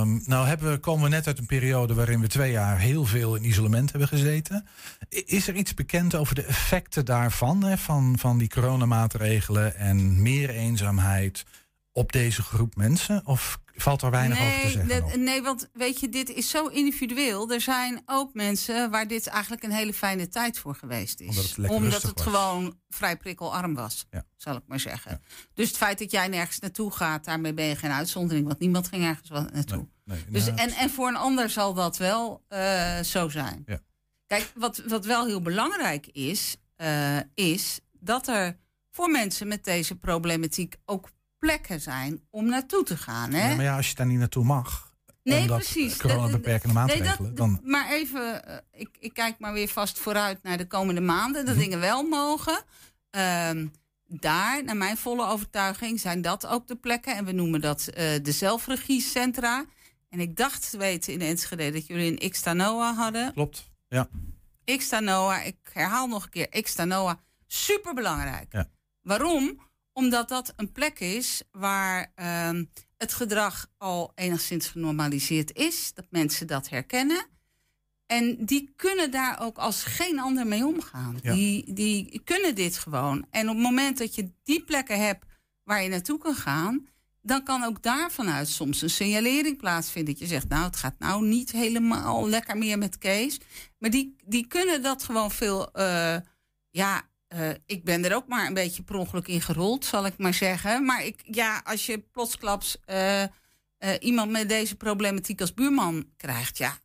Um, 0.00 0.22
nou 0.26 0.46
hebben 0.46 0.70
we, 0.70 0.78
komen 0.78 1.02
we 1.02 1.08
net 1.08 1.26
uit 1.26 1.38
een 1.38 1.46
periode 1.46 1.94
waarin 1.94 2.20
we 2.20 2.26
twee 2.26 2.50
jaar 2.50 2.78
heel 2.78 3.04
veel 3.04 3.34
in 3.34 3.44
isolement 3.44 3.90
hebben 3.90 4.08
gezeten. 4.08 4.66
Is 5.08 5.48
er 5.48 5.54
iets 5.54 5.74
bekend 5.74 6.14
over 6.14 6.34
de 6.34 6.44
effecten 6.44 7.04
daarvan, 7.04 7.64
hè, 7.64 7.78
van, 7.78 8.18
van 8.18 8.38
die 8.38 8.48
coronamaatregelen 8.48 9.76
en 9.76 10.22
meer 10.22 10.50
eenzaamheid 10.50 11.44
op 11.92 12.12
deze 12.12 12.42
groep 12.42 12.76
mensen? 12.76 13.26
Of 13.26 13.60
valt 13.76 14.02
er 14.02 14.10
weinig 14.10 14.38
nee, 14.38 14.56
over 14.56 14.80
te 14.80 14.86
zeggen? 14.88 15.22
nee, 15.22 15.42
want 15.42 15.68
weet 15.72 16.00
je, 16.00 16.08
dit 16.08 16.30
is 16.30 16.50
zo 16.50 16.66
individueel. 16.66 17.50
Er 17.50 17.60
zijn 17.60 18.02
ook 18.06 18.34
mensen 18.34 18.90
waar 18.90 19.08
dit 19.08 19.26
eigenlijk 19.26 19.62
een 19.62 19.72
hele 19.72 19.92
fijne 19.94 20.28
tijd 20.28 20.58
voor 20.58 20.74
geweest 20.74 21.20
is. 21.20 21.28
Omdat 21.28 21.56
het, 21.56 21.68
Omdat 21.68 22.02
het 22.02 22.20
gewoon 22.20 22.78
vrij 22.88 23.16
prikkelarm 23.16 23.74
was, 23.74 24.06
ja. 24.10 24.24
zal 24.36 24.56
ik 24.56 24.62
maar 24.66 24.80
zeggen. 24.80 25.10
Ja. 25.10 25.20
Dus 25.54 25.68
het 25.68 25.76
feit 25.76 25.98
dat 25.98 26.10
jij 26.10 26.28
nergens 26.28 26.58
naartoe 26.58 26.90
gaat, 26.90 27.24
daarmee 27.24 27.54
ben 27.54 27.64
je 27.64 27.76
geen 27.76 27.90
uitzondering. 27.90 28.46
Want 28.46 28.58
niemand 28.58 28.88
ging 28.88 29.04
ergens 29.04 29.28
naartoe. 29.28 29.88
Nee, 30.04 30.18
nee, 30.18 30.30
dus, 30.30 30.46
en, 30.46 30.70
en 30.70 30.90
voor 30.90 31.08
een 31.08 31.16
ander 31.16 31.50
zal 31.50 31.74
dat 31.74 31.96
wel 31.96 32.44
uh, 32.48 33.00
zo 33.00 33.28
zijn. 33.28 33.62
Ja. 33.66 33.80
Kijk, 34.26 34.52
wat, 34.54 34.82
wat 34.86 35.04
wel 35.04 35.26
heel 35.26 35.42
belangrijk 35.42 36.06
is, 36.06 36.56
uh, 36.76 37.18
is 37.34 37.80
dat 37.92 38.28
er 38.28 38.56
voor 38.90 39.10
mensen 39.10 39.48
met 39.48 39.64
deze 39.64 39.94
problematiek 39.94 40.76
ook 40.84 41.08
plekken 41.46 41.80
zijn 41.80 42.20
om 42.30 42.46
naartoe 42.46 42.84
te 42.84 42.96
gaan. 42.96 43.32
Hè? 43.32 43.48
Ja, 43.48 43.54
maar 43.54 43.64
ja, 43.64 43.76
als 43.76 43.88
je 43.88 43.94
daar 43.94 44.06
niet 44.06 44.18
naartoe 44.18 44.44
mag. 44.44 44.94
Nee, 45.22 45.46
precies. 45.46 45.96
Corona-beperkende 45.96 46.74
maatregelen. 46.74 47.16
Nee, 47.18 47.28
dat, 47.28 47.36
dan... 47.36 47.60
Maar 47.62 47.90
even, 47.90 48.42
uh, 48.48 48.56
ik, 48.72 48.88
ik, 48.98 49.14
kijk 49.14 49.38
maar 49.38 49.52
weer 49.52 49.68
vast 49.68 49.98
vooruit 49.98 50.42
naar 50.42 50.56
de 50.56 50.66
komende 50.66 51.00
maanden. 51.00 51.44
Dat 51.44 51.54
Mhm. 51.54 51.62
dingen 51.64 51.80
wel 51.80 52.02
mogen. 52.02 52.58
Um, 53.10 53.72
daar, 54.06 54.64
naar 54.64 54.76
mijn 54.76 54.96
volle 54.96 55.26
overtuiging, 55.26 56.00
zijn 56.00 56.22
dat 56.22 56.46
ook 56.46 56.66
de 56.66 56.76
plekken. 56.76 57.16
En 57.16 57.24
we 57.24 57.32
noemen 57.32 57.60
dat 57.60 57.88
uh, 57.88 57.94
de 58.22 58.32
zelfregiecentra. 58.32 59.64
En 60.08 60.20
ik 60.20 60.36
dacht 60.36 60.70
te 60.70 60.78
weten 60.78 61.12
in 61.12 61.20
Enschede 61.20 61.70
dat 61.70 61.86
jullie 61.86 62.22
een 62.22 62.30
Xtanoa 62.30 62.94
hadden. 62.94 63.32
Klopt, 63.32 63.70
ja. 63.88 64.08
Xtanoa, 64.76 65.42
ik 65.42 65.56
herhaal 65.72 66.06
nog 66.06 66.24
een 66.24 66.30
keer, 66.30 66.62
Xtanoa, 66.62 67.20
super 67.46 67.94
belangrijk. 67.94 68.52
Ja. 68.52 68.68
Waarom? 69.02 69.64
Omdat 69.96 70.28
dat 70.28 70.52
een 70.56 70.72
plek 70.72 71.00
is 71.00 71.42
waar 71.50 72.12
uh, 72.16 72.62
het 72.96 73.12
gedrag 73.12 73.66
al 73.78 74.12
enigszins 74.14 74.68
genormaliseerd 74.68 75.52
is. 75.52 75.94
Dat 75.94 76.06
mensen 76.10 76.46
dat 76.46 76.68
herkennen. 76.68 77.26
En 78.06 78.44
die 78.44 78.72
kunnen 78.76 79.10
daar 79.10 79.40
ook 79.40 79.58
als 79.58 79.82
geen 79.82 80.20
ander 80.20 80.46
mee 80.46 80.66
omgaan. 80.66 81.18
Ja. 81.22 81.32
Die, 81.34 81.72
die 81.72 82.20
kunnen 82.24 82.54
dit 82.54 82.78
gewoon. 82.78 83.26
En 83.30 83.48
op 83.48 83.54
het 83.54 83.64
moment 83.64 83.98
dat 83.98 84.14
je 84.14 84.30
die 84.42 84.64
plekken 84.64 85.00
hebt 85.06 85.24
waar 85.62 85.82
je 85.82 85.88
naartoe 85.88 86.18
kan 86.18 86.34
gaan... 86.34 86.86
dan 87.22 87.42
kan 87.44 87.64
ook 87.64 87.82
daar 87.82 88.12
vanuit 88.12 88.48
soms 88.48 88.82
een 88.82 88.90
signalering 88.90 89.56
plaatsvinden. 89.58 90.12
Dat 90.12 90.22
je 90.22 90.28
zegt, 90.28 90.48
nou, 90.48 90.64
het 90.64 90.76
gaat 90.76 90.98
nou 90.98 91.26
niet 91.26 91.52
helemaal 91.52 92.28
lekker 92.28 92.58
meer 92.58 92.78
met 92.78 92.98
Kees. 92.98 93.40
Maar 93.78 93.90
die, 93.90 94.16
die 94.24 94.46
kunnen 94.46 94.82
dat 94.82 95.02
gewoon 95.02 95.30
veel... 95.30 95.68
Uh, 95.78 96.16
ja, 96.70 97.02
uh, 97.34 97.48
ik 97.66 97.84
ben 97.84 98.04
er 98.04 98.14
ook 98.14 98.26
maar 98.28 98.46
een 98.46 98.54
beetje 98.54 98.82
per 98.82 98.94
ongeluk 98.96 99.28
in 99.28 99.40
gerold, 99.40 99.84
zal 99.84 100.06
ik 100.06 100.18
maar 100.18 100.34
zeggen. 100.34 100.84
Maar 100.84 101.04
ik, 101.04 101.20
ja, 101.24 101.60
als 101.64 101.86
je 101.86 101.98
plotsklaps 101.98 102.76
uh, 102.86 103.22
uh, 103.22 103.28
iemand 104.00 104.30
met 104.30 104.48
deze 104.48 104.76
problematiek 104.76 105.40
als 105.40 105.54
buurman 105.54 106.10
krijgt, 106.16 106.58
ja, 106.58 106.78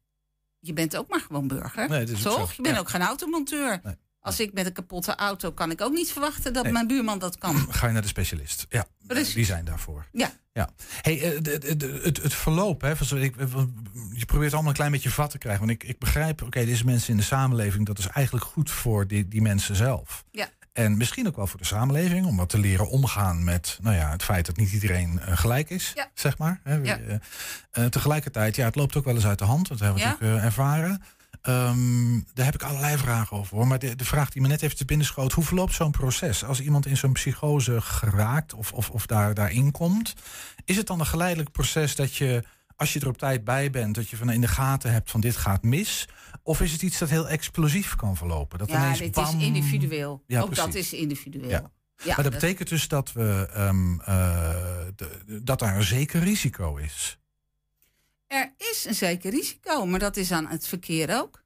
je 0.59 0.73
bent 0.73 0.97
ook 0.97 1.09
maar 1.09 1.19
gewoon 1.19 1.47
burger. 1.47 1.89
Nee, 1.89 2.05
dat 2.05 2.17
is 2.17 2.27
ook 2.27 2.37
toch? 2.37 2.53
Je 2.53 2.61
bent 2.61 2.75
Ja. 2.75 2.81
ook 2.81 2.89
geen 2.89 3.01
automonteur. 3.01 3.79
Nee. 3.83 3.95
Als 4.21 4.39
ik 4.39 4.53
met 4.53 4.65
een 4.65 4.73
kapotte 4.73 5.15
auto 5.15 5.51
kan 5.51 5.71
ik 5.71 5.81
ook 5.81 5.93
niet 5.93 6.11
verwachten 6.11 6.53
dat 6.53 6.63
Nee. 6.63 6.71
mijn 6.71 6.87
buurman 6.87 7.19
dat 7.19 7.37
kan. 7.37 7.55
Ga 7.73 7.87
je 7.87 7.93
naar 7.93 8.01
de 8.01 8.07
specialist. 8.07 8.65
Ja, 8.69 8.85
Precies. 9.07 9.33
die 9.33 9.45
zijn 9.45 9.65
daarvoor. 9.65 10.05
Ja. 10.11 10.31
Ja. 10.53 10.69
Hey, 11.01 11.21
eh, 11.21 11.53
het, 12.03 12.23
het 12.23 12.33
verloop, 12.33 12.81
hè, 12.81 12.91
ik, 12.91 13.35
je 14.13 14.25
probeert 14.25 14.53
allemaal 14.53 14.69
een 14.71 14.75
klein 14.77 14.91
beetje 14.91 15.09
vat 15.09 15.29
te 15.29 15.37
krijgen. 15.37 15.65
Want 15.67 15.81
ik, 15.81 15.89
ik 15.89 15.99
begrijp, 15.99 16.41
oké, 16.41 16.65
deze 16.65 16.85
mensen 16.85 17.09
in 17.11 17.17
de 17.17 17.23
samenleving, 17.23 17.85
dat 17.85 17.97
is 17.99 18.07
eigenlijk 18.07 18.45
goed 18.45 18.71
voor 18.71 19.07
die, 19.07 19.27
die 19.27 19.41
mensen 19.41 19.75
zelf. 19.75 20.23
Ja. 20.31 20.47
En 20.73 20.97
misschien 20.97 21.27
ook 21.27 21.35
wel 21.35 21.47
voor 21.47 21.59
de 21.59 21.65
samenleving, 21.65 22.25
om 22.25 22.37
wat 22.37 22.49
te 22.49 22.59
leren 22.59 22.89
omgaan 22.89 23.43
met 23.43 23.77
nou 23.81 23.95
ja, 23.95 24.09
het 24.11 24.23
feit 24.23 24.45
dat 24.45 24.57
niet 24.57 24.71
iedereen 24.71 25.19
eh, 25.19 25.37
gelijk 25.37 25.69
is, 25.69 25.91
Ja. 25.95 26.09
zeg 26.13 26.37
maar. 26.37 26.59
Hè. 26.63 26.75
Ja. 26.75 26.97
Eh, 26.99 27.15
eh, 27.71 27.85
tegelijkertijd, 27.85 28.55
ja, 28.55 28.65
het 28.65 28.75
loopt 28.75 28.95
ook 28.95 29.05
wel 29.05 29.15
eens 29.15 29.25
uit 29.25 29.39
de 29.39 29.45
hand. 29.45 29.67
Dat 29.67 29.79
hebben 29.79 29.97
we 29.97 30.03
Ja. 30.03 30.09
natuurlijk 30.09 30.39
eh, 30.39 30.45
ervaren. 30.45 31.01
Ehm, 31.41 32.19
daar 32.33 32.45
heb 32.45 32.53
ik 32.55 32.63
allerlei 32.63 32.97
vragen 32.97 33.37
over 33.37 33.55
hoor. 33.57 33.67
Maar 33.67 33.79
de, 33.79 33.95
de 33.95 34.05
vraag 34.05 34.29
die 34.29 34.41
me 34.41 34.47
net 34.47 34.61
even 34.61 34.77
te 34.77 34.85
binnen 34.85 35.05
schoot, 35.05 35.31
hoe 35.31 35.43
verloopt 35.43 35.73
zo'n 35.73 35.91
proces? 35.91 36.43
Als 36.43 36.61
iemand 36.61 36.85
in 36.85 36.97
zo'n 36.97 37.11
psychose 37.13 37.81
geraakt 37.81 38.53
of, 38.53 38.73
of, 38.73 38.89
of 38.89 39.05
daar, 39.05 39.33
daarin 39.33 39.71
komt, 39.71 40.13
is 40.65 40.77
het 40.77 40.87
dan 40.87 40.99
een 40.99 41.05
geleidelijk 41.05 41.51
proces 41.51 41.95
dat 41.95 42.15
je, 42.15 42.43
als 42.75 42.93
je 42.93 42.99
er 42.99 43.07
op 43.07 43.17
tijd 43.17 43.43
bij 43.43 43.69
bent, 43.71 43.95
dat 43.95 44.09
je 44.09 44.17
van 44.17 44.31
in 44.31 44.41
de 44.41 44.47
gaten 44.47 44.91
hebt 44.91 45.11
van 45.11 45.21
dit 45.21 45.35
gaat 45.35 45.63
mis? 45.63 46.07
Of 46.43 46.61
is 46.61 46.71
het 46.71 46.81
iets 46.81 46.97
dat 46.97 47.09
heel 47.09 47.29
explosief 47.29 47.95
kan 47.95 48.17
verlopen? 48.17 48.59
Dat 48.59 48.69
Ja, 48.69 48.93
dit 48.93 49.11
bam, 49.11 49.39
is 49.39 49.45
individueel. 49.45 50.23
Ja, 50.27 50.41
ook 50.41 50.55
dat 50.55 50.73
is 50.75 50.93
individueel. 50.93 51.49
Ja. 51.49 51.71
Ja, 52.03 52.15
maar 52.15 52.23
dat 52.23 52.33
betekent 52.33 52.69
dus 52.69 52.87
dat, 52.87 53.11
we, 53.11 53.49
ehm, 53.53 53.99
eh, 53.99 54.49
de- 54.95 55.39
dat 55.43 55.59
daar 55.59 55.75
een 55.75 55.83
zeker 55.83 56.23
risico 56.23 56.75
is. 56.75 57.19
Is 58.71 58.85
een 58.85 58.95
zeker 58.95 59.31
risico, 59.31 59.85
maar 59.85 59.99
dat 59.99 60.17
is 60.17 60.31
aan 60.31 60.47
het 60.47 60.67
verkeer 60.67 61.19
ook. 61.19 61.41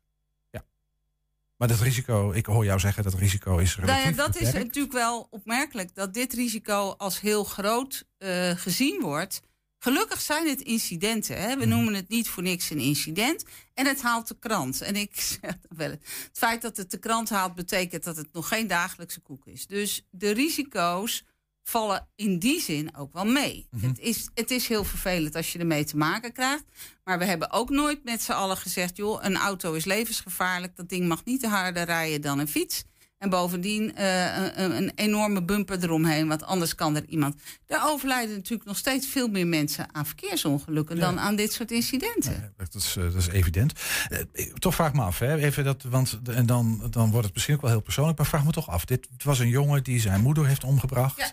Maar 1.58 1.68
dat 1.68 1.80
risico, 1.80 2.32
ik 2.32 2.46
hoor 2.46 2.66
jou 2.66 2.80
zeggen 2.80 3.04
dat 3.04 3.14
risico 3.14 3.58
is 3.58 3.76
Nou 3.76 4.00
ja, 4.00 4.12
dat 4.12 4.40
is 4.40 4.52
natuurlijk 4.54 4.94
wel 4.94 5.28
opmerkelijk 5.30 5.96
dat 5.96 6.14
dit 6.14 6.34
risico 6.34 6.94
als 6.98 7.22
heel 7.22 7.44
groot 7.44 8.06
eh, 8.18 8.52
gezien 8.52 9.02
wordt. 9.02 9.42
Gelukkig 9.78 10.22
zijn 10.22 10.48
het 10.48 10.62
incidenten. 10.62 11.38
Hè? 11.42 11.50
Mhm. 11.50 11.60
We 11.60 11.66
noemen 11.66 11.94
het 11.94 12.10
niet 12.10 12.30
voor 12.30 12.44
niks 12.44 12.70
een 12.70 12.80
incident. 12.80 13.46
En 13.74 13.86
het 13.86 14.02
haalt 14.02 14.28
de 14.28 14.40
krant. 14.40 14.82
En 14.82 14.96
ik 14.96 15.16
zeg 15.42 15.58
wel, 15.70 15.90
het 15.90 16.30
feit 16.32 16.62
dat 16.62 16.78
het 16.78 16.92
de 16.92 16.98
krant 16.98 17.30
haalt, 17.30 17.56
betekent 17.56 18.04
dat 18.04 18.18
het 18.18 18.28
nog 18.32 18.48
geen 18.48 18.68
dagelijkse 18.68 19.20
koek 19.20 19.46
is. 19.46 19.68
Dus 19.68 20.06
de 20.10 20.32
risico's 20.32 21.24
vallen 21.68 22.08
in 22.16 22.40
die 22.40 22.62
zin 22.62 22.96
ook 22.98 23.14
wel 23.14 23.26
mee. 23.26 23.68
Mhm. 23.72 23.88
het, 23.88 24.00
is, 24.00 24.30
het 24.34 24.52
is 24.52 24.68
heel 24.68 24.84
vervelend 24.84 25.36
als 25.36 25.54
je 25.54 25.60
ermee 25.60 25.84
te 25.86 25.98
maken 25.98 26.32
krijgt. 26.34 26.64
Maar 27.04 27.20
we 27.20 27.26
hebben 27.26 27.52
ook 27.52 27.70
nooit 27.70 28.04
met 28.04 28.22
z'n 28.22 28.32
allen 28.32 28.58
gezegd: 28.58 28.98
joh, 28.98 29.24
een 29.24 29.38
auto 29.38 29.74
is 29.74 29.86
levensgevaarlijk. 29.86 30.76
Dat 30.76 30.90
ding 30.90 31.08
mag 31.08 31.26
niet 31.26 31.46
harder 31.46 31.84
rijden 31.86 32.22
dan 32.22 32.40
een 32.40 32.48
fiets. 32.48 32.84
En 33.18 33.30
bovendien 33.30 33.96
eh, 33.96 34.36
een, 34.56 34.78
een 34.78 34.92
enorme 34.96 35.44
bumper 35.44 35.84
eromheen, 35.84 36.28
want 36.28 36.44
anders 36.44 36.76
kan 36.76 36.96
er 36.96 37.06
iemand. 37.08 37.42
Er 37.68 37.84
overlijden 37.84 38.36
natuurlijk 38.36 38.68
nog 38.70 38.78
steeds 38.78 39.08
veel 39.08 39.28
meer 39.28 39.48
mensen 39.48 39.96
aan 39.96 40.06
verkeersongelukken 40.06 40.96
Ja. 40.96 41.02
dan 41.02 41.20
aan 41.20 41.36
dit 41.36 41.54
soort 41.54 41.72
incidenten. 41.72 42.32
Ja, 42.34 42.52
dat, 42.58 42.74
is, 42.74 42.96
eh, 42.96 43.04
dat 43.04 43.16
is 43.16 43.28
evident. 43.28 43.74
Eh, 44.10 44.54
toch 44.54 44.76
vraag 44.76 44.94
me 44.94 45.02
af, 45.02 45.20
hè, 45.20 45.36
even 45.36 45.64
dat, 45.64 45.84
want 45.84 46.20
en 46.24 46.46
dan, 46.46 46.88
dan 46.90 47.12
wordt 47.12 47.26
het 47.26 47.34
misschien 47.34 47.56
ook 47.56 47.62
wel 47.62 47.72
heel 47.72 47.82
persoonlijk, 47.82 48.18
maar 48.18 48.28
vraag 48.28 48.46
me 48.46 48.52
toch 48.52 48.70
af. 48.70 48.86
Dit 48.86 49.08
was 49.24 49.40
een 49.40 49.50
jongen 49.50 49.84
die 49.84 50.00
zijn 50.00 50.22
moeder 50.22 50.48
heeft 50.48 50.64
omgebracht. 50.64 51.18
Ja. 51.18 51.32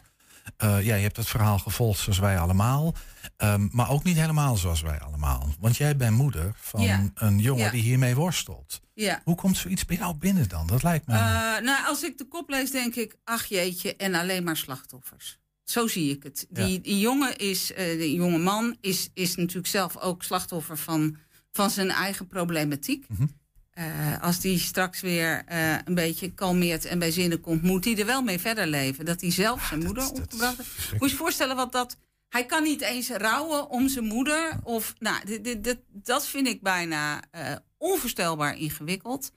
Eh, 0.57 0.85
ja, 0.85 0.95
je 0.95 1.03
hebt 1.03 1.17
het 1.17 1.29
verhaal 1.29 1.59
gevolgd 1.59 2.01
zoals 2.01 2.19
wij 2.19 2.39
allemaal, 2.39 2.95
Ehm, 3.37 3.69
maar 3.71 3.91
ook 3.91 4.05
niet 4.05 4.17
helemaal 4.17 4.57
zoals 4.57 4.81
wij 4.81 5.01
allemaal. 5.01 5.49
Want 5.61 5.77
jij 5.77 5.97
bent 5.97 6.17
moeder 6.17 6.53
van 6.57 6.81
Ja. 6.83 7.11
een 7.15 7.39
jongen 7.39 7.65
Ja. 7.65 7.71
die 7.71 7.83
hiermee 7.83 8.15
worstelt. 8.15 8.81
Ja. 8.95 9.21
Hoe 9.25 9.35
komt 9.35 9.57
zoiets 9.57 9.85
bij 9.85 9.97
jou 9.97 10.15
binnen 10.15 10.49
dan? 10.49 10.67
Dat 10.67 10.83
lijkt 10.83 11.07
me. 11.07 11.15
Eh, 11.15 11.21
nou, 11.65 11.87
als 11.87 12.03
ik 12.03 12.19
de 12.19 12.25
kop 12.29 12.49
lees, 12.49 12.71
denk 12.71 12.95
ik, 12.95 13.17
ach 13.25 13.45
jeetje, 13.47 13.97
en 13.97 14.15
alleen 14.15 14.45
maar 14.45 14.57
slachtoffers. 14.57 15.39
Zo 15.65 15.87
zie 15.87 16.11
ik 16.17 16.23
het. 16.23 16.47
Die, 16.51 16.81
die 16.81 16.99
jongen 16.99 17.37
is, 17.39 17.73
eh 17.73 17.99
die 17.99 18.15
jonge 18.15 18.39
man 18.39 18.77
is, 18.81 19.11
is 19.15 19.35
natuurlijk 19.37 19.67
zelf 19.67 19.97
ook 19.97 20.23
slachtoffer 20.23 20.79
van, 20.79 21.17
van 21.53 21.71
zijn 21.71 21.91
eigen 21.91 22.27
problematiek. 22.27 23.05
Mhm. 23.09 23.27
Eh, 23.73 24.23
als 24.23 24.41
die 24.41 24.59
straks 24.59 25.01
weer 25.01 25.43
eh, 25.47 25.77
een 25.85 25.95
beetje 25.95 26.35
kalmeert 26.35 26.85
en 26.85 26.99
bij 26.99 27.11
zinnen 27.11 27.41
komt, 27.41 27.63
moet 27.63 27.85
hij 27.85 27.99
er 27.99 28.07
wel 28.07 28.23
mee 28.23 28.39
verder 28.39 28.67
leven. 28.67 29.05
Dat 29.05 29.21
hij 29.21 29.31
zelf 29.31 29.67
zijn 29.67 29.83
moeder 29.85 30.03
dat 30.03 30.13
omgebracht 30.13 30.57
heeft. 30.57 30.93
Moet 30.93 31.01
je 31.01 31.09
je 31.09 31.17
voorstellen 31.17 31.57
wat 31.57 31.73
dat. 31.73 31.97
Hij 32.29 32.47
kan 32.47 32.63
niet 32.63 32.81
eens 32.81 33.09
rouwen 33.11 33.69
om 33.71 33.89
zijn 33.89 34.05
moeder. 34.05 34.59
Of, 34.63 34.95
nou, 34.99 35.25
dit, 35.25 35.45
dit, 35.45 35.65
dit- 35.65 35.81
dat 35.89 36.27
vind 36.27 36.47
ik 36.47 36.63
bijna 36.63 37.23
eh, 37.31 37.55
onvoorstelbaar 37.79 38.57
ingewikkeld. 38.59 39.33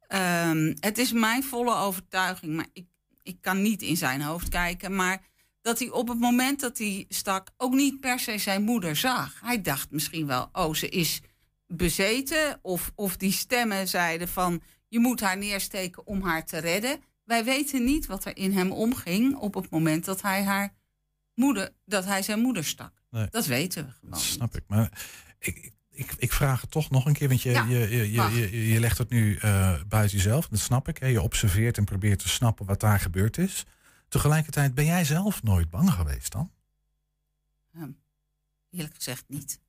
Ehm, 0.00 0.74
het 0.80 0.98
is 0.98 1.12
mijn 1.12 1.44
volle 1.44 1.74
overtuiging, 1.74 2.54
maar 2.56 2.66
ik, 2.72 2.86
ik 3.22 3.36
kan 3.40 3.62
niet 3.62 3.82
in 3.82 3.96
zijn 3.96 4.20
hoofd 4.22 4.48
kijken. 4.48 4.94
Maar 4.94 5.20
dat 5.60 5.78
hij 5.78 5.90
op 5.90 6.08
het 6.08 6.18
moment 6.20 6.60
dat 6.60 6.78
hij 6.78 7.04
stak 7.08 7.48
ook 7.56 7.72
niet 7.74 8.00
per 8.00 8.18
se 8.20 8.38
zijn 8.38 8.62
moeder 8.62 8.96
zag. 8.96 9.40
Hij 9.44 9.62
dacht 9.62 9.90
misschien 9.90 10.26
wel, 10.26 10.48
oh, 10.52 10.74
ze 10.74 10.88
is 10.88 11.20
bezeten. 11.68 12.58
Of, 12.62 12.92
of 12.94 13.16
die 13.16 13.32
stemmen 13.32 13.88
zeiden 13.88 14.28
van, 14.28 14.62
je 14.88 14.98
moet 14.98 15.20
haar 15.20 15.38
neersteken 15.38 16.06
om 16.06 16.22
haar 16.22 16.44
te 16.44 16.58
redden. 16.58 17.00
Wij 17.24 17.44
weten 17.44 17.84
niet 17.84 18.06
wat 18.06 18.24
er 18.24 18.36
in 18.36 18.52
hem 18.52 18.72
omging 18.72 19.36
op 19.36 19.54
het 19.54 19.70
moment 19.70 20.04
dat 20.04 20.22
hij 20.22 20.44
haar 20.44 20.74
moeder, 21.34 21.70
dat 21.84 22.04
hij 22.04 22.22
zijn 22.22 22.40
moeder 22.40 22.64
stak. 22.64 22.92
Nee. 23.10 23.26
Dat 23.30 23.46
weten 23.46 23.84
we 23.84 23.90
gewoon. 23.90 24.10
Dat 24.10 24.20
snap 24.20 24.56
ik. 24.56 24.62
Maar 24.66 24.92
ik, 25.38 25.72
ik, 25.90 26.14
ik 26.18 26.32
vraag 26.32 26.60
het 26.60 26.70
toch 26.70 26.90
nog 26.90 27.06
een 27.06 27.12
keer, 27.12 27.28
want 27.28 27.42
je, 27.42 27.50
Ja, 27.50 27.64
je, 27.64 27.88
je, 27.88 28.10
je, 28.12 28.68
je 28.68 28.80
legt 28.80 28.98
het 28.98 29.10
nu 29.10 29.36
eh, 29.36 29.82
buiten 29.88 30.16
jezelf. 30.16 30.48
Dat 30.48 30.58
snap 30.58 30.88
ik. 30.88 30.98
Hè. 30.98 31.06
Je 31.06 31.22
observeert 31.22 31.78
en 31.78 31.84
probeert 31.84 32.18
te 32.18 32.28
snappen 32.28 32.66
wat 32.66 32.80
daar 32.80 33.00
gebeurd 33.00 33.38
is. 33.38 33.64
Tegelijkertijd 34.08 34.74
ben 34.74 34.84
jij 34.84 35.04
zelf 35.04 35.42
nooit 35.42 35.70
bang 35.70 35.90
geweest 35.90 36.32
dan? 36.32 36.52
Ehm, 37.74 37.90
eerlijk 38.70 38.94
gezegd 38.94 39.24
niet. 39.28 39.60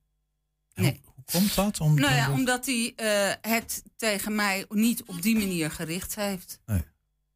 Nee. 0.74 1.00
Hoe, 1.04 1.12
hoe 1.14 1.24
komt 1.40 1.54
dat? 1.54 1.80
Om, 1.80 1.94
Nou 1.94 2.14
ja, 2.14 2.18
omdat- 2.32 2.38
omdat 2.38 2.66
hij 2.66 2.92
eh, 2.96 3.34
het 3.52 3.82
tegen 3.96 4.34
mij 4.34 4.64
niet 4.68 5.02
op 5.04 5.22
die 5.22 5.36
manier 5.38 5.70
gericht 5.70 6.14
heeft. 6.14 6.60
Nee. 6.66 6.84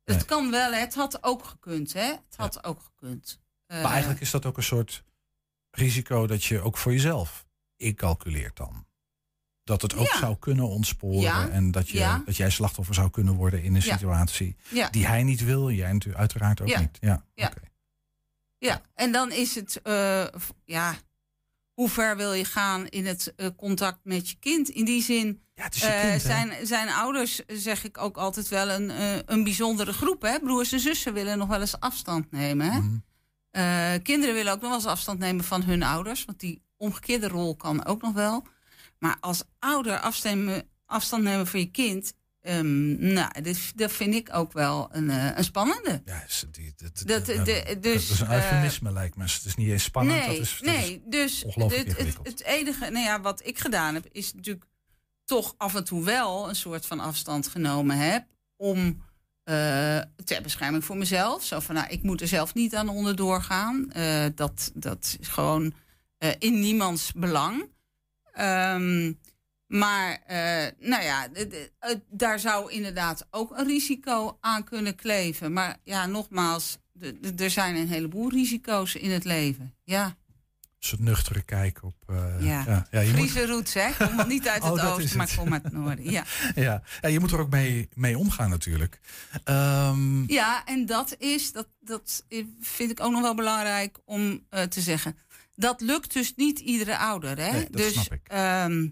Het 0.05 0.25
kan 0.25 0.51
wel, 0.51 0.73
het 0.73 0.95
had 0.95 1.23
ook 1.23 1.45
gekund, 1.45 1.93
hè? 1.93 2.07
Het 2.07 2.37
had 2.37 2.65
ook 2.65 2.81
gekund. 2.83 3.41
Eh, 3.67 3.83
Maar 3.83 3.91
eigenlijk 3.91 4.21
is 4.21 4.31
dat 4.31 4.47
ook 4.47 4.57
een 4.57 4.63
soort 4.63 5.05
risico 5.71 6.27
dat 6.27 6.45
je 6.45 6.61
ook 6.61 6.77
voor 6.79 6.93
jezelf 6.93 7.47
incalculeert 7.77 8.57
dan. 8.57 8.87
Dat 9.65 9.83
het 9.83 9.95
ook 9.95 10.07
Ja. 10.07 10.19
zou 10.19 10.37
kunnen 10.39 10.69
ontsporen 10.69 11.21
Ja. 11.21 11.49
en 11.49 11.71
dat, 11.71 11.89
je, 11.89 12.23
dat 12.25 12.37
jij 12.37 12.51
slachtoffer 12.51 12.95
zou 12.95 13.11
kunnen 13.11 13.35
worden 13.35 13.63
in 13.63 13.75
een 13.75 13.83
situatie 13.83 14.57
die 14.91 15.07
hij 15.07 15.23
niet 15.23 15.45
wil, 15.45 15.71
jij 15.71 15.93
natuurlijk 15.93 16.21
uiteraard 16.21 16.61
ook 16.61 16.79
niet. 16.79 16.97
Ja. 17.01 17.25
Ja. 17.35 17.53
Ja, 18.59 18.83
en 18.95 19.13
dan 19.13 19.33
is 19.33 19.55
het, 19.55 19.83
eh, 19.83 20.25
ja, 20.65 20.95
hoe 21.75 21.89
ver 21.89 22.17
wil 22.17 22.33
je 22.33 22.45
gaan 22.45 22.87
in 22.87 23.07
het 23.07 23.33
eh, 23.37 23.47
contact 23.57 23.99
met 24.03 24.31
je 24.31 24.37
kind? 24.41 24.69
In 24.69 24.85
die 24.85 25.03
zin, 25.03 25.43
Ja, 25.55 25.65
eh, 25.65 26.01
kind, 26.11 26.23
zijn, 26.23 26.67
zijn 26.67 26.89
ouders, 26.89 27.41
zeg 27.47 27.85
ik 27.85 27.99
ook 27.99 28.17
altijd 28.17 28.49
wel, 28.49 28.69
een, 28.69 28.91
eh, 28.91 29.19
een 29.27 29.45
bijzondere 29.45 29.93
groep. 29.93 30.23
Hè? 30.23 30.39
Broers 30.39 30.73
en 30.73 30.81
zussen 30.81 31.13
willen 31.13 31.39
nog 31.39 31.49
wel 31.49 31.61
eens 31.61 31.81
afstand 31.81 32.31
nemen. 32.31 32.73
Hè? 32.73 32.79
Mhm. 32.79 32.99
Kinderen 34.03 34.35
willen 34.35 34.53
ook 34.53 34.61
nog 34.61 34.71
wel 34.71 34.79
eens 34.79 34.89
afstand 34.89 35.19
nemen 35.19 35.45
van 35.45 35.63
hun 35.63 35.83
ouders, 35.83 36.25
want 36.25 36.41
die 36.41 36.63
omgekeerde 36.77 37.29
rol 37.29 37.57
kan 37.57 37.85
ook 37.85 38.03
nog 38.03 38.13
wel. 38.13 38.47
Maar 38.99 39.17
als 39.21 39.43
ouder 39.59 39.99
afstemmen, 40.01 40.69
afstand 40.87 41.23
nemen 41.23 41.47
van 41.47 41.61
je 41.61 41.71
kind, 41.71 42.15
ehm, 42.45 43.13
nou, 43.13 43.43
dit, 43.43 43.73
dat 43.79 43.93
vind 43.93 44.15
ik 44.15 44.29
ook 44.35 44.53
wel 44.53 44.89
een, 44.93 45.11
eh, 45.11 45.37
een 45.37 45.45
spannende. 45.45 46.03
Ja, 46.05 46.23
is- 46.27 46.45
die, 46.51 46.75
dat, 46.77 47.03
Dat- 47.07 47.27
de- 47.27 47.77
dus, 47.81 48.09
dat 48.09 48.17
is 48.17 48.21
een 48.21 48.27
eh, 48.27 48.35
eufemisme 48.35 48.93
lijkt 48.93 49.17
me. 49.17 49.23
Het 49.23 49.45
is 49.45 49.55
niet 49.55 49.69
eens 49.69 49.83
spannend. 49.85 50.19
nee, 50.19 50.29
dat 50.29 50.39
is, 50.47 50.59
dat 50.61 50.75
nee. 50.75 50.93
is 50.95 51.01
dus 51.11 51.45
ongelooflijk 51.45 51.99
het, 52.23 52.43
enige 52.43 52.91
nou 52.91 53.05
ja, 53.05 53.21
wat 53.21 53.47
ik 53.47 53.59
gedaan 53.59 53.95
heb, 53.95 54.07
is 54.13 54.35
natuurlijk 54.35 54.67
toch 55.25 55.55
af 55.57 55.75
en 55.75 55.85
toe 55.85 56.05
wel 56.05 56.49
een 56.49 56.57
soort 56.57 56.87
van 56.87 57.01
afstand 57.01 57.49
genomen 57.49 57.99
heb. 57.99 58.25
Om 58.57 59.03
eh, 59.45 59.99
ter 60.25 60.43
bescherming 60.43 60.85
voor 60.85 60.97
mezelf. 60.97 61.45
Zo 61.45 61.61
van, 61.61 61.75
nou, 61.75 61.89
ik 61.89 62.03
moet 62.03 62.21
er 62.21 62.29
zelf 62.29 62.55
niet 62.55 62.75
aan 62.75 62.89
onderdoor 62.89 63.43
gaan. 63.43 63.93
Dat, 64.35 64.71
dat 64.75 65.17
is 65.21 65.29
gewoon 65.29 65.75
in 66.39 66.61
niemands 66.61 67.13
belang. 67.13 67.69
Ehm, 68.33 69.13
maar, 69.67 70.23
eh, 70.27 70.67
nou 70.89 71.03
ja, 71.03 71.29
het- 71.33 71.71
daar 72.11 72.39
zou 72.39 72.73
inderdaad 72.73 73.27
ook 73.31 73.59
een 73.59 73.67
risico 73.67 74.37
aan 74.41 74.65
kunnen 74.65 74.95
kleven. 74.95 75.53
Maar 75.53 75.77
ja, 75.85 76.07
nogmaals, 76.07 76.79
er 77.37 77.51
zijn 77.51 77.77
een 77.77 77.89
heleboel 77.89 78.31
risico's 78.31 78.95
in 78.95 79.11
het 79.11 79.25
leven. 79.25 79.75
Ja, 79.85 80.05
een 80.07 80.91
soort 80.91 81.01
nuchtere 81.03 81.43
kijk 81.43 81.83
op. 81.83 81.95
eh, 82.07 82.17
ja. 82.47 82.65
ja. 82.67 82.87
Ja, 82.91 83.01
je 83.01 83.07
moet, 83.15 83.31
Friese 83.31 83.47
roots, 83.47 83.75
hè? 83.75 83.91
Kom 83.99 84.29
niet 84.29 84.49
uit 84.49 84.63
Oh, 84.65 84.71
het 84.73 84.83
is 84.83 84.89
oosten, 84.89 85.17
maar 85.17 85.27
het. 85.27 85.37
kom 85.37 85.53
uit 85.53 85.63
het 85.63 85.73
noorden. 85.73 86.11
Ja. 86.11 86.25
ja. 86.55 86.83
Ja, 87.01 87.09
je 87.09 87.21
moet 87.21 87.33
er 87.33 87.39
ook 87.39 87.51
mee, 87.51 87.89
mee 87.95 88.19
omgaan 88.19 88.51
natuurlijk. 88.51 89.01
Ehm, 89.45 90.33
ja, 90.33 90.65
en 90.65 90.87
dat 90.87 91.15
is, 91.19 91.53
dat, 91.53 91.69
dat 91.81 92.25
vind 92.61 92.91
ik 92.91 93.01
ook 93.01 93.13
nog 93.13 93.21
wel 93.21 93.35
belangrijk 93.35 93.99
om 94.05 94.47
eh, 94.51 94.63
te 94.63 94.81
zeggen. 94.81 95.17
Dat 95.55 95.81
lukt 95.81 96.13
dus 96.13 96.33
niet 96.37 96.59
iedere 96.59 96.97
ouder, 96.99 97.39
hè? 97.39 97.51
Nee, 97.51 97.61
dat 97.71 97.73
dus 97.73 97.93
snap 97.93 98.13
ik. 98.13 98.29
ehm, 98.29 98.89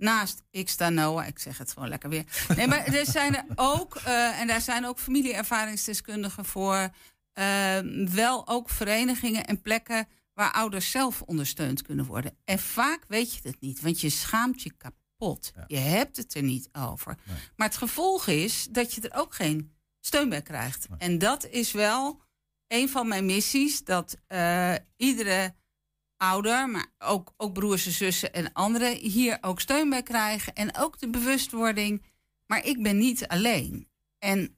naast 0.00 0.42
ik 0.50 0.68
sta 0.68 0.88
Noah, 0.88 1.26
ik 1.26 1.38
zeg 1.38 1.58
het 1.58 1.72
gewoon 1.72 1.88
lekker 1.88 2.08
weer. 2.08 2.24
Nee, 2.56 2.66
maar 2.66 2.86
er 2.86 3.06
zijn 3.06 3.36
er 3.36 3.44
ook, 3.54 3.96
eh, 3.96 4.40
en 4.40 4.46
daar 4.46 4.60
zijn 4.60 4.86
ook 4.86 4.98
familieervaringsdeskundigen 4.98 6.44
voor, 6.44 6.90
ehm, 7.32 8.06
wel 8.10 8.48
ook 8.48 8.70
verenigingen 8.70 9.46
en 9.46 9.62
plekken 9.62 10.08
waar 10.34 10.52
ouders 10.52 10.90
zelf 10.90 11.22
ondersteund 11.22 11.82
kunnen 11.82 12.04
worden. 12.04 12.36
En 12.44 12.58
vaak 12.58 13.04
weet 13.08 13.34
je 13.34 13.40
het 13.42 13.60
niet, 13.60 13.80
want 13.80 14.00
je 14.00 14.10
schaamt 14.10 14.62
je 14.62 14.72
kapot. 14.76 15.52
Ja. 15.54 15.64
Je 15.66 15.76
hebt 15.76 16.16
het 16.16 16.34
er 16.34 16.42
niet 16.42 16.68
over. 16.72 17.16
Nee. 17.24 17.36
Maar 17.56 17.66
het 17.66 17.76
gevolg 17.76 18.26
is 18.26 18.66
dat 18.70 18.94
je 18.94 19.00
er 19.00 19.18
ook 19.18 19.34
geen 19.34 19.72
steun 20.00 20.28
bij 20.28 20.42
krijgt. 20.42 20.88
Nee. 20.88 20.98
En 20.98 21.18
dat 21.18 21.46
is 21.46 21.72
wel 21.72 22.20
een 22.68 22.88
van 22.88 23.08
mijn 23.08 23.26
missies, 23.26 23.84
dat 23.84 24.16
eh, 24.26 24.74
iedere 24.96 25.54
ouder, 26.20 26.68
maar 26.68 26.86
ook, 26.98 27.32
ook 27.36 27.52
broers 27.52 27.86
en 27.86 27.92
zussen 27.92 28.32
en 28.32 28.52
anderen 28.52 28.96
hier 28.96 29.38
ook 29.40 29.60
steun 29.60 29.90
bij 29.90 30.02
krijgen. 30.02 30.52
En 30.54 30.76
ook 30.76 30.98
de 30.98 31.10
bewustwording, 31.10 32.02
maar 32.46 32.64
ik 32.64 32.82
ben 32.82 32.98
niet 32.98 33.28
alleen. 33.28 33.88
En 34.18 34.56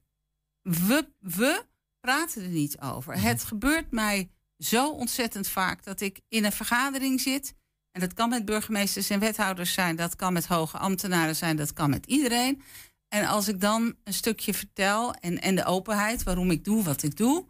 we, 0.63 1.09
we 1.19 1.65
praten 2.01 2.43
er 2.43 2.49
niet 2.49 2.81
over. 2.81 3.17
Mhm. 3.17 3.27
Het 3.27 3.45
gebeurt 3.45 3.91
mij 3.91 4.31
zo 4.59 4.91
ontzettend 4.91 5.49
vaak 5.49 5.85
dat 5.85 6.01
ik 6.01 6.21
in 6.29 6.45
een 6.45 6.53
vergadering 6.53 7.21
zit. 7.21 7.55
En 7.93 8.01
dat 8.01 8.13
kan 8.13 8.29
met 8.29 8.45
burgemeesters 8.45 9.11
en 9.11 9.21
wethouders 9.21 9.73
zijn, 9.73 9.97
dat 9.97 10.17
kan 10.17 10.33
met 10.33 10.47
hoge 10.47 10.79
ambtenaren 10.79 11.37
zijn, 11.37 11.57
dat 11.57 11.73
kan 11.73 11.91
met 11.91 12.07
iedereen. 12.07 12.63
En 13.09 13.27
als 13.27 13.49
ik 13.49 13.61
dan 13.61 13.95
een 14.05 14.13
stukje 14.15 14.55
vertel 14.55 15.15
en, 15.15 15.41
en 15.41 15.55
de 15.55 15.65
openheid 15.65 16.23
waarom 16.23 16.51
ik 16.51 16.65
doe 16.65 16.83
wat 16.83 17.03
ik 17.03 17.17
doe. 17.17 17.47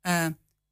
eh, 0.00 0.26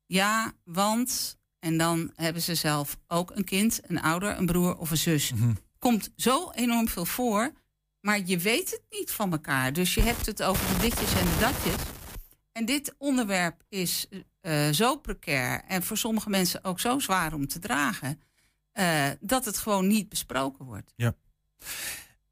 ja, 0.07 0.53
want. 0.65 1.36
En 1.67 1.77
dan 1.77 2.13
hebben 2.15 2.43
ze 2.43 2.55
zelf 2.55 2.99
ook 3.09 3.31
een 3.35 3.45
kind, 3.45 3.81
een 3.83 4.01
ouder, 4.01 4.39
een 4.39 4.47
broer 4.47 4.77
of 4.77 4.91
een 4.91 4.97
zus. 4.97 5.33
mhm. 5.33 5.53
Komt 5.79 6.11
zo 6.17 6.51
enorm 6.51 6.89
veel 6.89 7.05
voor, 7.05 7.53
maar 8.01 8.21
je 8.25 8.39
weet 8.39 8.71
het 8.71 8.83
niet 8.91 9.11
van 9.11 9.33
elkaar. 9.33 9.73
Dus 9.73 9.95
je 9.95 10.01
hebt 10.03 10.27
het 10.27 10.43
over 10.43 10.67
de 10.75 10.81
ditjes 10.81 11.15
en 11.15 11.25
de 11.25 11.37
datjes. 11.41 11.83
En 12.53 12.65
dit 12.65 12.95
onderwerp 12.99 13.63
is 13.69 14.07
eh, 14.41 14.69
zo 14.69 14.97
precair 14.97 15.65
en 15.65 15.83
voor 15.83 15.97
sommige 15.99 16.31
mensen 16.31 16.65
ook 16.65 16.81
zo 16.81 16.99
zwaar 16.99 17.33
om 17.35 17.47
te 17.49 17.59
dragen, 17.59 18.21
eh, 18.73 19.11
dat 19.21 19.45
het 19.45 19.59
gewoon 19.59 19.87
niet 19.87 20.09
besproken 20.09 20.65
wordt. 20.65 20.93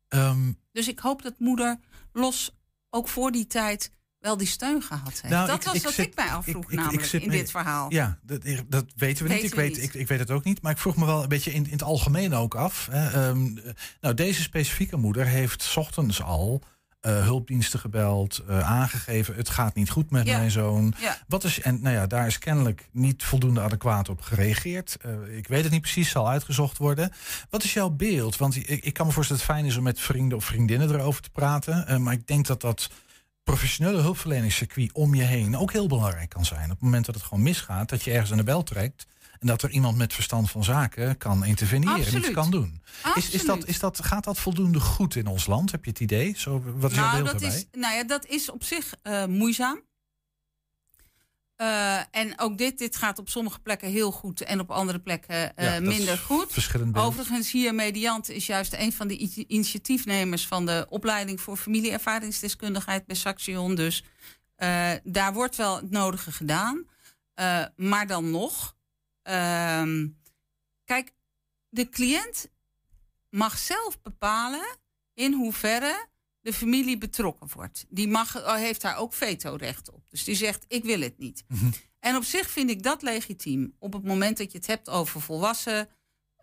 Ehm, 0.08 0.52
Dus 0.72 0.88
ik 0.88 0.98
hoop 0.98 1.22
dat 1.22 1.38
moeder 1.38 1.80
los 2.12 2.56
ook 2.90 3.08
voor 3.08 3.30
die 3.32 3.46
tijd 3.46 3.90
wel 4.24 4.36
die 4.36 4.46
steun 4.46 4.82
gehad 4.82 5.12
heeft. 5.20 5.34
Nou, 5.34 5.46
dat 5.46 5.56
ik- 5.56 5.62
was 5.64 5.74
ik 5.74 5.82
wat 5.82 5.92
zit- 5.92 6.06
ik 6.06 6.14
mij 6.16 6.26
afvroeg 6.28 6.70
ik- 6.70 6.78
namelijk 6.78 7.04
zit 7.04 7.22
in 7.22 7.30
dit 7.30 7.50
verhaal. 7.50 7.92
Ja, 7.92 8.18
dat, 8.22 8.40
dat 8.68 8.84
weten 8.96 9.26
we 9.26 9.32
niet. 9.34 9.42
Ik 9.42 9.50
we 9.50 9.56
weet, 9.56 9.74
niet. 9.74 9.82
Ik, 9.82 9.94
ik 9.94 10.08
weet 10.08 10.18
het 10.18 10.30
ook 10.30 10.44
niet. 10.44 10.62
Maar 10.62 10.72
ik 10.72 10.78
vroeg 10.78 10.96
me 10.96 11.06
wel 11.06 11.22
een 11.22 11.28
beetje 11.28 11.52
in, 11.52 11.64
in 11.64 11.72
het 11.72 11.82
algemeen 11.82 12.34
ook 12.34 12.54
af. 12.54 12.88
Hè. 12.90 13.10
Ehm, 13.28 13.46
eh, 13.58 13.72
nou, 14.00 14.14
deze 14.14 14.42
specifieke 14.42 14.96
moeder 14.96 15.26
heeft 15.26 15.62
's 15.62 15.76
ochtends 15.76 16.22
al 16.22 16.62
eh, 17.00 17.22
hulpdiensten 17.22 17.78
gebeld, 17.80 18.42
eh, 18.48 18.70
aangegeven: 18.70 19.34
het 19.34 19.48
gaat 19.48 19.74
niet 19.74 19.90
goed 19.90 20.10
met 20.10 20.26
Ja. 20.26 20.36
mijn 20.38 20.50
zoon. 20.50 20.94
Ja. 21.00 21.18
Wat 21.28 21.44
is, 21.44 21.60
en 21.60 21.82
nou 21.82 21.94
ja, 21.94 22.06
daar 22.06 22.26
is 22.26 22.38
kennelijk 22.38 22.88
niet 22.92 23.24
voldoende 23.24 23.60
adequaat 23.60 24.08
op 24.08 24.20
gereageerd. 24.20 24.96
Eh, 25.00 25.36
ik 25.36 25.48
weet 25.48 25.62
het 25.62 25.72
niet 25.72 25.80
precies, 25.80 26.10
zal 26.10 26.28
uitgezocht 26.28 26.78
worden. 26.78 27.10
Wat 27.50 27.64
is 27.64 27.72
jouw 27.72 27.90
beeld? 27.90 28.36
Want 28.36 28.56
ik, 28.56 28.66
ik 28.84 28.92
kan 28.92 29.06
me 29.06 29.12
voorstellen 29.12 29.42
dat 29.42 29.50
het 29.50 29.56
fijn 29.58 29.70
is 29.70 29.76
om 29.76 29.82
met 29.84 30.00
vrienden 30.00 30.38
of 30.38 30.44
vriendinnen 30.44 30.90
erover 30.90 31.22
te 31.22 31.30
praten. 31.30 32.02
Maar 32.02 32.12
ik 32.12 32.26
denk 32.26 32.46
dat 32.46 32.60
dat 32.60 32.90
professionele 33.44 34.00
hulpverleningscircuit 34.00 34.92
om 34.92 35.14
je 35.14 35.22
heen 35.22 35.56
ook 35.56 35.72
heel 35.72 35.86
belangrijk 35.86 36.28
kan 36.28 36.44
zijn. 36.44 36.64
Op 36.64 36.70
het 36.70 36.80
moment 36.80 37.06
dat 37.06 37.14
het 37.14 37.24
gewoon 37.24 37.42
misgaat, 37.42 37.88
dat 37.88 38.02
je 38.02 38.10
ergens 38.10 38.30
aan 38.30 38.36
de 38.36 38.44
bel 38.44 38.62
trekt. 38.62 39.06
En 39.40 39.46
dat 39.46 39.62
er 39.62 39.70
iemand 39.70 39.96
met 39.96 40.12
verstand 40.12 40.50
van 40.50 40.64
zaken 40.64 41.16
kan 41.16 41.44
interveneren 41.44 42.06
en 42.06 42.16
iets 42.16 42.30
kan 42.30 42.50
doen. 42.50 42.82
Is, 43.14 43.30
is 43.30 43.44
dat, 43.44 43.66
is 43.66 43.78
dat, 43.78 44.04
gaat 44.04 44.24
dat 44.24 44.38
voldoende 44.38 44.80
goed 44.80 45.16
in 45.16 45.26
ons 45.26 45.46
land? 45.46 45.70
Heb 45.70 45.84
je 45.84 45.90
het 45.90 46.00
idee? 46.00 46.34
Zo, 46.36 46.62
wat 46.76 46.90
is 46.90 46.96
jouw 46.96 47.06
nou, 47.06 47.22
beeld 47.22 47.32
dat 47.32 47.40
daarbij? 47.40 47.58
is, 47.58 47.80
nou 47.80 47.94
ja, 47.94 48.04
dat 48.04 48.26
is 48.26 48.50
op 48.50 48.64
zich 48.64 48.94
eh, 49.02 49.24
moeizaam. 49.26 49.80
Eh, 51.56 52.00
en 52.10 52.40
ook 52.40 52.58
dit, 52.58 52.78
dit 52.78 52.96
gaat 52.96 53.18
op 53.18 53.28
sommige 53.28 53.60
plekken 53.60 53.88
heel 53.88 54.10
goed 54.10 54.40
en 54.40 54.60
op 54.60 54.70
andere 54.70 54.98
plekken 54.98 55.56
eh, 55.56 55.74
Ja, 55.74 55.80
minder 55.80 56.18
goed. 56.18 56.52
Verschillend. 56.52 56.96
Overigens, 56.96 57.50
hier 57.50 57.74
Mediant 57.74 58.28
is 58.28 58.46
juist 58.46 58.72
een 58.72 58.92
van 58.92 59.08
de 59.08 59.46
initiatiefnemers 59.46 60.46
van 60.46 60.66
de 60.66 60.86
opleiding 60.88 61.40
voor 61.40 61.56
familieervaringsdeskundigheid 61.56 63.06
bij 63.06 63.16
Saxion. 63.16 63.74
Dus 63.74 64.04
eh, 64.54 64.92
daar 65.02 65.32
wordt 65.32 65.56
wel 65.56 65.76
het 65.76 65.90
nodige 65.90 66.32
gedaan. 66.32 66.86
Maar 67.76 68.06
dan 68.06 68.30
nog, 68.30 68.76
ehm, 69.22 70.06
kijk, 70.84 71.12
de 71.68 71.88
cliënt 71.88 72.48
mag 73.30 73.58
zelf 73.58 74.02
bepalen 74.02 74.78
in 75.14 75.32
hoeverre 75.32 76.06
de 76.44 76.52
familie 76.52 76.98
betrokken 76.98 77.48
wordt. 77.54 77.84
Die 77.88 78.08
mag, 78.08 78.36
eh, 78.36 78.54
heeft 78.54 78.80
daar 78.80 78.96
ook 78.96 79.12
vetorecht 79.12 79.90
op. 79.92 80.10
Dus 80.10 80.24
die 80.24 80.34
zegt, 80.34 80.64
ik 80.68 80.84
wil 80.84 81.00
het 81.00 81.18
niet. 81.18 81.44
Mhm. 81.48 81.70
En 82.00 82.16
op 82.16 82.24
zich 82.24 82.50
vind 82.50 82.70
ik 82.70 82.82
dat 82.82 83.02
legitiem. 83.02 83.74
Op 83.78 83.92
het 83.92 84.04
moment 84.04 84.36
dat 84.36 84.52
je 84.52 84.58
het 84.58 84.66
hebt 84.66 84.88
over 84.88 85.20
volwassen. 85.20 85.88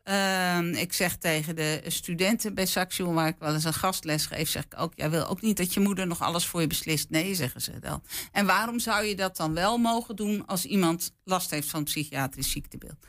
Ehm, 0.04 0.74
ik 0.74 0.94
zeg 0.94 1.18
tegen 1.18 1.56
de 1.56 1.82
studenten 1.88 2.54
bij 2.54 2.66
Saxion, 2.66 3.14
waar 3.14 3.28
ik 3.28 3.36
wel 3.40 3.54
eens 3.54 3.64
een 3.64 3.74
gastles 3.74 4.26
geef, 4.26 4.50
zeg 4.50 4.66
ik 4.66 4.80
ook: 4.80 4.94
jij 4.96 5.10
wil 5.10 5.28
ook 5.28 5.42
niet 5.42 5.58
dat 5.58 5.74
je 5.74 5.80
moeder 5.80 6.08
nog 6.08 6.22
alles 6.22 6.46
voor 6.46 6.62
je 6.62 6.68
beslist. 6.68 7.10
Nee, 7.10 7.36
zeggen 7.36 7.62
ze 7.62 7.80
dan. 7.80 8.04
En 8.32 8.46
waarom 8.46 8.80
zou 8.80 9.06
je 9.06 9.16
dat 9.16 9.38
dan 9.38 9.54
wel 9.54 9.78
mogen 9.78 10.16
doen 10.16 10.46
als 10.46 10.66
iemand 10.66 11.14
last 11.24 11.52
heeft 11.52 11.70
van 11.70 11.84
psychiatrisch 11.84 12.52
ziektebeeld? 12.52 13.06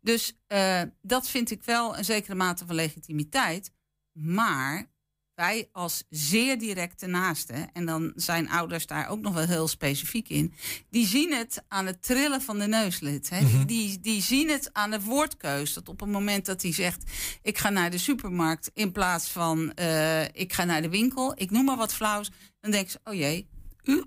Dus 0.00 0.38
uh, 0.48 0.82
dat 1.02 1.28
vind 1.28 1.50
ik 1.50 1.62
wel 1.62 1.98
een 1.98 2.04
zekere 2.04 2.34
mate 2.34 2.66
van 2.66 2.74
legitimiteit. 2.74 3.72
Maar 4.12 4.90
wij 5.38 5.68
als 5.72 6.04
zeer 6.10 6.58
directe 6.58 7.06
naasten, 7.06 7.72
en 7.72 7.86
dan 7.86 8.12
zijn 8.14 8.48
ouders 8.50 8.86
daar 8.86 9.08
ook 9.08 9.20
nog 9.20 9.34
wel 9.34 9.46
heel 9.46 9.68
specifiek 9.68 10.28
in, 10.28 10.54
die 10.90 11.06
zien 11.06 11.32
het 11.32 11.62
aan 11.68 11.86
het 11.86 12.02
trillen 12.02 12.42
van 12.42 12.58
de 12.58 12.66
neuslid. 12.66 13.28
Hè? 13.28 13.40
Mhm. 13.40 13.66
die, 13.66 14.00
die 14.00 14.22
zien 14.22 14.48
het 14.48 14.70
aan 14.72 14.90
de 14.90 15.00
woordkeus. 15.00 15.72
Dat 15.74 15.88
op 15.88 16.00
het 16.00 16.08
moment 16.08 16.46
dat 16.46 16.62
hij 16.62 16.72
zegt: 16.72 17.10
Ik 17.42 17.58
ga 17.58 17.70
naar 17.70 17.90
de 17.90 17.98
supermarkt 17.98 18.70
in 18.74 18.92
plaats 18.92 19.28
van 19.28 19.74
eh, 19.74 20.24
ik 20.24 20.52
ga 20.52 20.64
naar 20.64 20.82
de 20.82 20.88
winkel, 20.88 21.32
ik 21.34 21.50
noem 21.50 21.64
maar 21.64 21.76
wat 21.76 21.94
flauws, 21.94 22.30
dan 22.60 22.70
denken 22.70 22.90
ze: 22.90 23.00
Oh 23.04 23.14
jee, 23.14 23.48
u, 23.82 24.04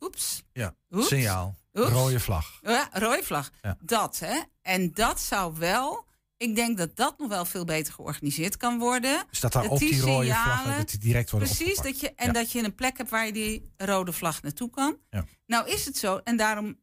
oeps. 0.00 0.42
Ja, 0.52 0.74
Oeps. 0.90 1.06
signaal. 1.08 1.56
Oeps. 1.74 1.90
Rode 1.90 2.20
vlag. 2.20 2.58
Ja, 2.62 2.88
rode 2.92 3.22
vlag. 3.22 3.50
Ja. 3.62 3.76
Dat, 3.80 4.18
hè. 4.18 4.40
En 4.62 4.92
dat 4.92 5.20
zou 5.20 5.54
wel... 5.58 6.06
Ik 6.38 6.54
denk 6.54 6.78
dat 6.78 6.96
dat 6.96 7.18
nog 7.18 7.28
wel 7.28 7.44
veel 7.44 7.64
beter 7.64 7.92
georganiseerd 7.92 8.56
kan 8.56 8.78
worden. 8.78 9.24
Dus 9.30 9.40
dat 9.40 9.52
daar 9.52 9.62
Dat 9.62 9.72
op 9.72 9.78
die 9.78 10.00
rode 10.00 10.26
signalen- 10.26 10.42
vlaggen 10.52 10.76
dat 10.76 10.88
die 10.90 10.98
direct 10.98 11.30
worden 11.30 11.48
Precies, 11.48 11.68
opgepakt. 11.78 12.00
dat 12.00 12.10
je, 12.10 12.14
en 12.16 12.26
Ja. 12.26 12.32
dat 12.32 12.52
je 12.52 12.62
een 12.64 12.74
plek 12.74 12.96
hebt 12.96 13.10
waar 13.10 13.26
je 13.26 13.32
die 13.32 13.72
rode 13.76 14.12
vlag 14.12 14.42
naartoe 14.42 14.70
kan. 14.70 14.96
Ja. 15.10 15.24
Nou 15.46 15.68
is 15.70 15.84
het 15.84 15.96
zo, 15.96 16.20
en 16.24 16.36
daarom 16.36 16.78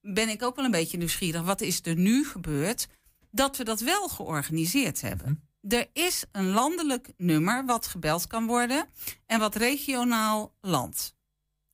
ben 0.00 0.28
ik 0.28 0.42
ook 0.42 0.56
wel 0.56 0.64
een 0.64 0.70
beetje 0.70 0.98
nieuwsgierig. 0.98 1.42
Wat 1.42 1.60
is 1.60 1.80
er 1.82 1.96
nu 1.96 2.24
gebeurd? 2.26 2.88
Dat 3.30 3.56
we 3.56 3.64
dat 3.64 3.80
wel 3.80 4.08
georganiseerd 4.08 5.00
hebben. 5.00 5.26
Mhm. 5.26 5.74
Er 5.74 5.88
is 5.92 6.24
een 6.32 6.48
landelijk 6.48 7.12
nummer 7.16 7.64
wat 7.66 7.86
gebeld 7.86 8.26
kan 8.26 8.46
worden. 8.46 8.86
En 9.26 9.38
wat 9.40 9.54
regionaal 9.54 10.54
land. 10.60 11.14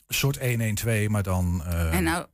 Een 0.07 0.15
soort 0.15 0.39
112, 0.41 1.09
maar 1.09 1.23
dan... 1.23 1.63
eh, 1.65 1.95
En 1.95 2.03
nou 2.03 2.27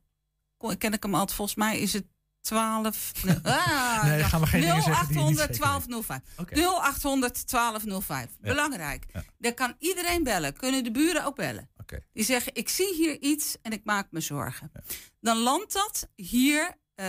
ken 0.77 0.93
ik 0.93 1.03
hem 1.03 1.13
altijd, 1.15 1.33
volgens 1.37 1.57
mij 1.57 1.79
is 1.79 1.93
het 1.93 2.05
12. 2.41 3.11
Ah, 3.43 4.03
Nee, 4.03 4.23
gaan 4.23 4.41
we 4.41 4.47
geen 4.47 4.61
dingen 4.61 4.81
zeggen 4.81 5.07
die 5.07 5.17
je 5.17 5.23
niet 5.23 5.37
0800 5.37 5.55
zeker 5.55 5.67
1205. 5.67 6.21
Oké. 6.37 6.53
0800 6.55 7.51
1205. 7.51 8.27
Belangrijk. 8.39 9.05
Daar 9.37 9.53
kan 9.53 9.75
iedereen 9.79 10.23
bellen. 10.23 10.53
Kunnen 10.53 10.83
de 10.83 10.91
buren 10.91 11.25
ook 11.25 11.35
bellen. 11.35 11.69
Die 12.13 12.23
zeggen: 12.23 12.55
Ik 12.55 12.69
zie 12.69 12.95
hier 12.95 13.19
iets 13.19 13.57
en 13.61 13.71
ik 13.71 13.81
maak 13.83 14.07
me 14.11 14.19
zorgen. 14.19 14.71
Dan 15.19 15.37
landt 15.37 15.73
dat 15.73 16.09
hier 16.15 16.77
eh, 16.95 17.05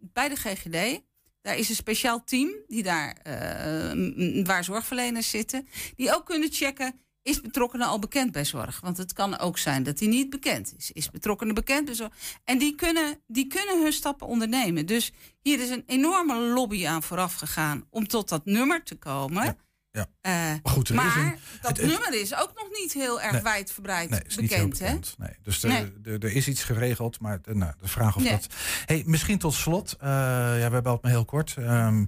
bij 0.00 0.28
de 0.28 0.36
GGD. 0.36 1.00
Daar 1.42 1.56
is 1.56 1.68
een 1.68 1.74
speciaal 1.74 2.24
team 2.24 2.50
die 2.66 2.82
daar, 2.82 3.12
eh, 3.22 4.44
waar 4.44 4.64
zorgverleners 4.64 5.30
zitten. 5.30 5.68
Die 5.96 6.14
ook 6.14 6.26
kunnen 6.26 6.52
checken. 6.52 7.00
Is 7.22 7.40
betrokkenen 7.40 7.86
al 7.86 7.98
bekend 7.98 8.32
bij 8.32 8.44
zorg? 8.44 8.80
Want 8.80 8.96
het 8.96 9.12
kan 9.12 9.38
ook 9.38 9.58
zijn 9.58 9.82
dat 9.82 9.98
hij 9.98 10.08
niet 10.08 10.30
bekend 10.30 10.74
is. 10.76 10.92
Is 10.92 11.10
betrokkenen 11.10 11.54
bekend 11.54 11.84
bij 11.84 11.94
zorg? 11.94 12.12
En 12.44 12.58
die 12.58 12.74
kunnen, 12.74 13.20
die 13.26 13.46
kunnen 13.46 13.82
hun 13.82 13.92
stappen 13.92 14.26
ondernemen. 14.26 14.86
Dus 14.86 15.12
hier 15.40 15.60
is 15.60 15.70
een 15.70 15.84
enorme 15.86 16.36
lobby 16.36 16.86
aan 16.86 17.02
vooraf 17.02 17.34
gegaan 17.34 17.86
om 17.90 18.08
tot 18.08 18.28
dat 18.28 18.44
nummer 18.44 18.82
te 18.84 18.94
komen. 18.94 19.58
Eh, 19.92 20.06
Maar 20.22 20.60
goed, 20.62 20.90
maar 20.90 21.16
een- 21.16 21.34
dat 21.60 21.76
het- 21.76 21.86
nummer 21.86 22.20
is 22.20 22.34
ook 22.34 22.52
nog 22.54 22.68
niet 22.80 22.92
heel 22.92 23.20
erg 23.20 23.32
Nee. 23.32 23.42
wijdverbreid 23.42 24.10
Nee, 24.10 24.20
is 24.26 24.36
niet 24.36 24.54
heel 24.54 24.68
bekend. 24.68 25.08
hè? 25.18 25.24
Nee. 25.24 25.36
Dus 25.42 25.62
er, 25.62 26.24
is 26.24 26.48
iets 26.48 26.64
geregeld, 26.64 27.20
maar 27.20 27.40
nou, 27.44 27.72
de 27.80 27.88
vraag 27.88 28.16
of 28.16 28.22
dat... 28.22 28.46
Hey, 28.86 29.02
misschien 29.06 29.38
tot 29.38 29.54
slot, 29.54 29.92
eh, 29.92 30.08
ja, 30.08 30.54
we 30.54 30.60
hebben 30.72 30.92
het 30.92 31.02
maar 31.02 31.10
heel 31.10 31.24
kort. 31.24 31.54
Ehm, 31.58 32.04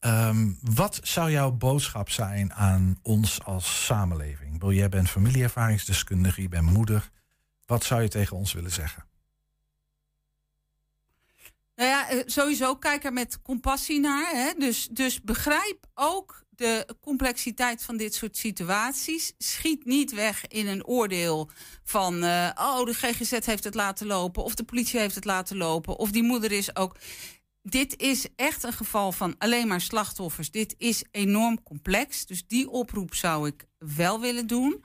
ehm, 0.00 0.52
wat 0.60 1.00
zou 1.02 1.30
jouw 1.30 1.50
boodschap 1.50 2.10
zijn 2.10 2.52
aan 2.52 2.98
ons 3.02 3.44
als 3.44 3.84
samenleving? 3.84 4.52
Bedoel, 4.52 4.72
jij 4.72 4.88
bent 4.88 5.10
familieervaringsdeskundige, 5.10 6.42
je 6.42 6.48
bent 6.48 6.70
moeder. 6.70 7.10
Wat 7.66 7.84
zou 7.84 8.02
je 8.02 8.08
tegen 8.08 8.36
ons 8.36 8.52
willen 8.52 8.72
zeggen? 8.72 9.04
Nou 11.76 11.88
ja, 11.88 12.08
eh, 12.08 12.22
sowieso 12.26 12.76
kijk 12.76 13.04
er 13.04 13.12
met 13.12 13.42
compassie 13.42 14.00
naar. 14.00 14.30
Hè? 14.30 14.52
Dus, 14.58 14.88
dus 14.90 15.20
begrijp 15.22 15.86
ook 15.94 16.43
de 16.56 16.96
complexiteit 17.00 17.82
van 17.82 17.96
dit 17.96 18.14
soort 18.14 18.36
situaties. 18.36 19.32
Schiet 19.38 19.84
niet 19.84 20.12
weg 20.12 20.46
in 20.46 20.66
een 20.66 20.86
oordeel 20.86 21.50
van... 21.84 22.22
eh, 22.22 22.50
oh, 22.54 22.84
de 22.84 22.94
GGZ 22.94 23.46
heeft 23.46 23.64
het 23.64 23.74
laten 23.74 24.06
lopen... 24.06 24.44
of 24.44 24.54
de 24.54 24.64
politie 24.64 25.00
heeft 25.00 25.14
het 25.14 25.24
laten 25.24 25.56
lopen... 25.56 25.96
of 25.96 26.10
die 26.10 26.22
moeder 26.22 26.52
is 26.52 26.76
ook... 26.76 26.96
Dit 27.62 28.00
is 28.00 28.26
echt 28.36 28.62
een 28.62 28.72
geval 28.72 29.12
van 29.12 29.34
alleen 29.38 29.68
maar 29.68 29.80
slachtoffers. 29.80 30.50
Dit 30.50 30.74
is 30.78 31.04
enorm 31.10 31.62
complex. 31.62 32.26
Dus 32.26 32.46
die 32.46 32.70
oproep 32.70 33.14
zou 33.14 33.46
ik 33.46 33.64
wel 33.78 34.20
willen 34.20 34.46
doen. 34.46 34.84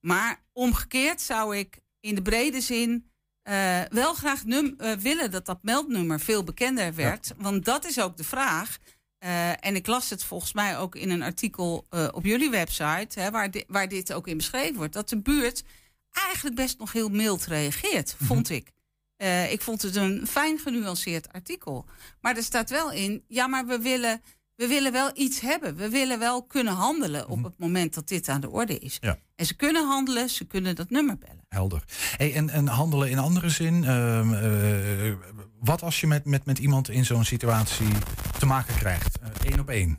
Maar 0.00 0.44
omgekeerd 0.52 1.20
zou 1.20 1.56
ik 1.56 1.78
in 2.00 2.14
de 2.14 2.22
brede 2.22 2.60
zin 2.60 3.10
eh, 3.42 3.80
wel 3.88 4.14
graag 4.14 4.44
num- 4.44 4.74
eh, 4.78 4.92
willen 4.92 5.30
dat 5.30 5.46
dat 5.46 5.62
meldnummer 5.62 6.20
veel 6.20 6.44
bekender 6.44 6.94
werd. 6.94 7.32
Want 7.36 7.64
dat 7.64 7.84
is 7.84 8.00
ook 8.00 8.16
de 8.16 8.24
vraag. 8.24 8.78
Eh, 9.18 9.66
en 9.66 9.74
ik 9.76 9.86
las 9.86 10.10
het 10.10 10.24
volgens 10.24 10.52
mij 10.52 10.78
ook 10.78 10.94
in 10.94 11.10
een 11.10 11.22
artikel 11.22 11.86
eh, 11.90 12.08
op 12.12 12.24
jullie 12.24 12.50
website, 12.50 13.20
hè, 13.20 13.30
waar, 13.30 13.50
di- 13.50 13.64
waar 13.68 13.88
dit 13.88 14.12
ook 14.12 14.26
in 14.28 14.36
beschreven 14.36 14.76
wordt, 14.76 14.92
dat 14.92 15.08
de 15.08 15.20
buurt 15.20 15.62
eigenlijk 16.10 16.56
best 16.56 16.78
nog 16.78 16.92
heel 16.92 17.08
mild 17.08 17.44
reageert, 17.46 18.16
vond 18.22 18.50
ik. 18.50 18.70
Eh, 19.16 19.52
ik 19.52 19.60
vond 19.62 19.82
het 19.82 19.96
een 19.96 20.26
fijn 20.26 20.58
genuanceerd 20.58 21.32
artikel. 21.32 21.84
Maar 22.20 22.36
er 22.36 22.42
staat 22.42 22.70
wel 22.70 22.92
in, 22.92 23.24
ja, 23.28 23.46
maar 23.46 23.66
we 23.66 23.78
willen, 23.80 24.22
we 24.54 24.66
willen 24.66 24.92
wel 24.92 25.10
iets 25.14 25.40
hebben. 25.40 25.76
We 25.76 25.88
willen 25.88 26.18
wel 26.18 26.42
kunnen 26.42 26.72
handelen 26.74 27.28
op 27.28 27.42
het 27.44 27.58
moment 27.58 27.94
dat 27.94 28.08
dit 28.08 28.28
aan 28.28 28.40
de 28.40 28.50
orde 28.50 28.78
is. 28.78 28.96
Ja. 29.00 29.18
En 29.36 29.46
ze 29.46 29.54
kunnen 29.56 29.86
handelen, 29.86 30.28
ze 30.30 30.44
kunnen 30.44 30.74
dat 30.76 30.90
nummer 30.90 31.18
bellen. 31.18 31.44
Helder. 31.48 31.84
Hey, 32.16 32.34
en, 32.34 32.50
en 32.50 32.66
handelen 32.66 33.10
in 33.10 33.18
andere 33.18 33.48
zin. 33.50 33.84
Eh, 35.60 35.66
wat 35.66 35.82
als 35.82 36.00
je 36.00 36.06
met, 36.06 36.24
met, 36.24 36.44
met 36.44 36.58
iemand 36.58 36.88
in 36.90 37.04
zo'n 37.04 37.24
situatie 37.24 37.88
te 38.38 38.46
maken 38.46 38.74
krijgt? 38.76 39.18
Eén 39.42 39.60
op 39.60 39.68
één. 39.68 39.98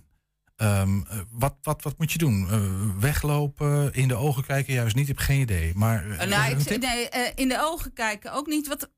Ehm, 0.56 1.02
eh, 1.02 1.20
wat, 1.30 1.56
wat, 1.62 1.84
wat 1.84 1.98
moet 1.98 2.12
je 2.12 2.18
doen? 2.18 2.48
Eh, 2.50 2.62
weglopen, 3.00 3.94
in 3.94 4.08
de 4.08 4.16
ogen 4.16 4.46
kijken? 4.46 4.74
Juist 4.74 4.96
niet, 4.96 5.10
ik 5.10 5.18
heb 5.18 5.26
geen 5.26 5.40
idee. 5.40 5.72
Maar 5.76 6.04
eh, 6.10 6.22
Eh, 6.22 6.30
nou, 6.30 6.60
ik- 6.60 6.80
nee, 6.82 7.10
eh, 7.10 7.32
in 7.36 7.48
de 7.48 7.58
ogen 7.62 7.94
kijken 7.94 8.34
ook 8.34 8.48
niet. 8.48 8.68
Wat, 8.68 8.90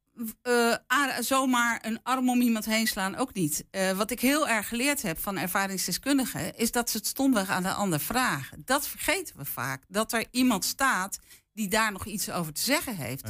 eh, 0.41 0.73
zomaar 1.19 1.79
een 1.85 1.99
arm 2.03 2.29
om 2.29 2.41
iemand 2.41 2.65
heen 2.65 2.87
slaan 2.87 3.15
ook 3.15 3.33
niet. 3.33 3.65
Eh, 3.71 3.91
wat 3.91 4.11
ik 4.11 4.19
heel 4.19 4.47
erg 4.47 4.67
geleerd 4.67 5.01
heb 5.01 5.19
van 5.19 5.37
ervaringsdeskundigen... 5.37 6.55
is 6.57 6.71
dat 6.71 6.89
ze 6.89 6.97
het 6.97 7.07
stomweg 7.07 7.49
aan 7.49 7.63
de 7.63 7.73
ander 7.73 7.99
vragen. 7.99 8.61
Dat 8.65 8.87
vergeten 8.87 9.37
we 9.37 9.45
vaak. 9.45 9.83
Dat 9.87 10.13
er 10.13 10.25
iemand 10.31 10.65
staat 10.65 11.19
die 11.53 11.67
daar 11.67 11.91
nog 11.91 12.05
iets 12.05 12.29
over 12.31 12.53
te 12.53 12.61
zeggen 12.61 12.95
heeft. 12.95 13.23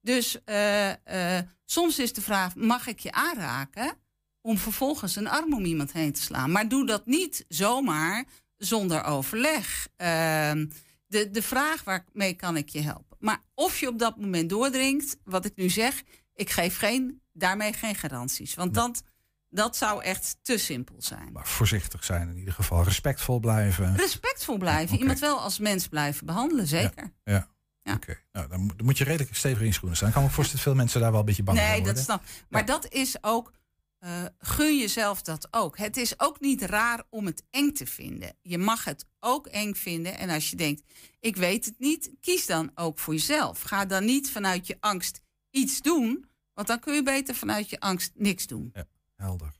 Dus 0.00 0.44
eh, 0.44 1.36
eh, 1.38 1.44
soms 1.70 1.98
is 1.98 2.12
de 2.12 2.22
vraag, 2.22 2.54
mag 2.54 2.86
ik 2.86 2.98
je 2.98 3.12
aanraken... 3.12 3.96
om 4.40 4.58
vervolgens 4.58 5.16
een 5.16 5.28
arm 5.28 5.54
om 5.54 5.64
iemand 5.64 5.92
heen 5.92 6.12
te 6.12 6.22
slaan. 6.22 6.52
Maar 6.52 6.68
doe 6.68 6.86
dat 6.86 7.06
niet 7.06 7.44
zomaar 7.48 8.24
zonder 8.56 9.04
overleg. 9.04 9.88
Ehm, 9.96 10.66
de, 11.06 11.30
de 11.30 11.42
vraag 11.42 11.84
waarmee 11.84 12.34
kan 12.34 12.56
ik 12.56 12.68
je 12.68 12.80
helpen? 12.80 13.16
Maar 13.20 13.42
of 13.54 13.80
je 13.80 13.88
op 13.88 13.98
dat 13.98 14.16
moment 14.16 14.48
doordringt, 14.48 15.16
wat 15.24 15.44
ik 15.44 15.56
nu 15.56 15.68
zeg, 15.68 16.02
ik 16.34 16.50
geef 16.50 16.78
geen, 16.78 17.22
daarmee 17.32 17.72
geen 17.72 17.94
garanties. 17.94 18.54
Want 18.54 18.74
dat, 18.74 19.02
dat 19.48 19.76
zou 19.76 20.02
echt 20.02 20.36
te 20.42 20.58
simpel 20.58 20.96
zijn. 20.98 21.32
Maar 21.32 21.46
voorzichtig 21.46 22.04
zijn 22.04 22.28
in 22.28 22.38
ieder 22.38 22.54
geval. 22.54 22.84
Respectvol 22.84 23.40
blijven. 23.40 23.96
Respectvol 23.96 24.56
blijven, 24.56 24.98
iemand 24.98 25.18
wel 25.18 25.40
als 25.40 25.58
mens 25.58 25.88
blijven 25.88 26.26
behandelen, 26.26 26.66
zeker. 26.66 27.12
Ja. 27.24 27.48
Oké, 27.94 28.18
nou, 28.32 28.48
dan, 28.48 28.60
moet- 28.60 28.76
dan 28.76 28.86
moet 28.86 28.98
je 28.98 29.04
redelijk 29.04 29.36
stevig 29.36 29.62
in 29.62 29.72
schoenen 29.72 29.96
staan. 29.96 30.08
Ik 30.08 30.14
kan 30.14 30.22
me 30.24 30.30
voorstellen 30.30 30.64
dat 30.64 30.72
veel 30.74 30.82
mensen 30.82 31.00
daar 31.00 31.10
wel 31.10 31.20
een 31.20 31.26
beetje 31.26 31.42
bang 31.42 31.58
voor 31.58 31.66
Nee, 31.66 31.76
worden. 31.76 31.94
dat 31.94 32.04
snap 32.04 32.22
Maar 32.48 32.64
dat 32.64 32.88
is 32.92 33.16
ook, 33.20 33.52
eh, 33.98 34.24
gun 34.38 34.78
jezelf 34.78 35.22
dat 35.22 35.48
ook. 35.50 35.78
Het 35.78 35.96
is 35.96 36.20
ook 36.20 36.40
niet 36.40 36.62
raar 36.62 37.02
om 37.10 37.26
het 37.26 37.42
eng 37.50 37.72
te 37.72 37.86
vinden. 37.86 38.36
Je 38.42 38.58
mag 38.58 38.84
het 38.84 39.04
ook 39.20 39.46
eng 39.46 39.74
vinden. 39.74 40.18
En 40.18 40.30
als 40.30 40.50
je 40.50 40.56
denkt, 40.56 40.82
ik 41.20 41.36
weet 41.36 41.64
het 41.64 41.78
niet, 41.78 42.10
kies 42.20 42.46
dan 42.46 42.70
ook 42.74 42.98
voor 42.98 43.14
jezelf. 43.14 43.62
Ga 43.62 43.84
dan 43.84 44.04
niet 44.04 44.30
vanuit 44.30 44.66
je 44.66 44.76
angst 44.80 45.20
iets 45.50 45.80
doen. 45.82 46.26
Want 46.54 46.66
dan 46.70 46.78
kun 46.78 46.94
je 46.94 47.02
beter 47.02 47.34
vanuit 47.34 47.70
je 47.70 47.80
angst 47.80 48.12
niks 48.14 48.46
doen. 48.46 48.72
Helder. 49.16 49.52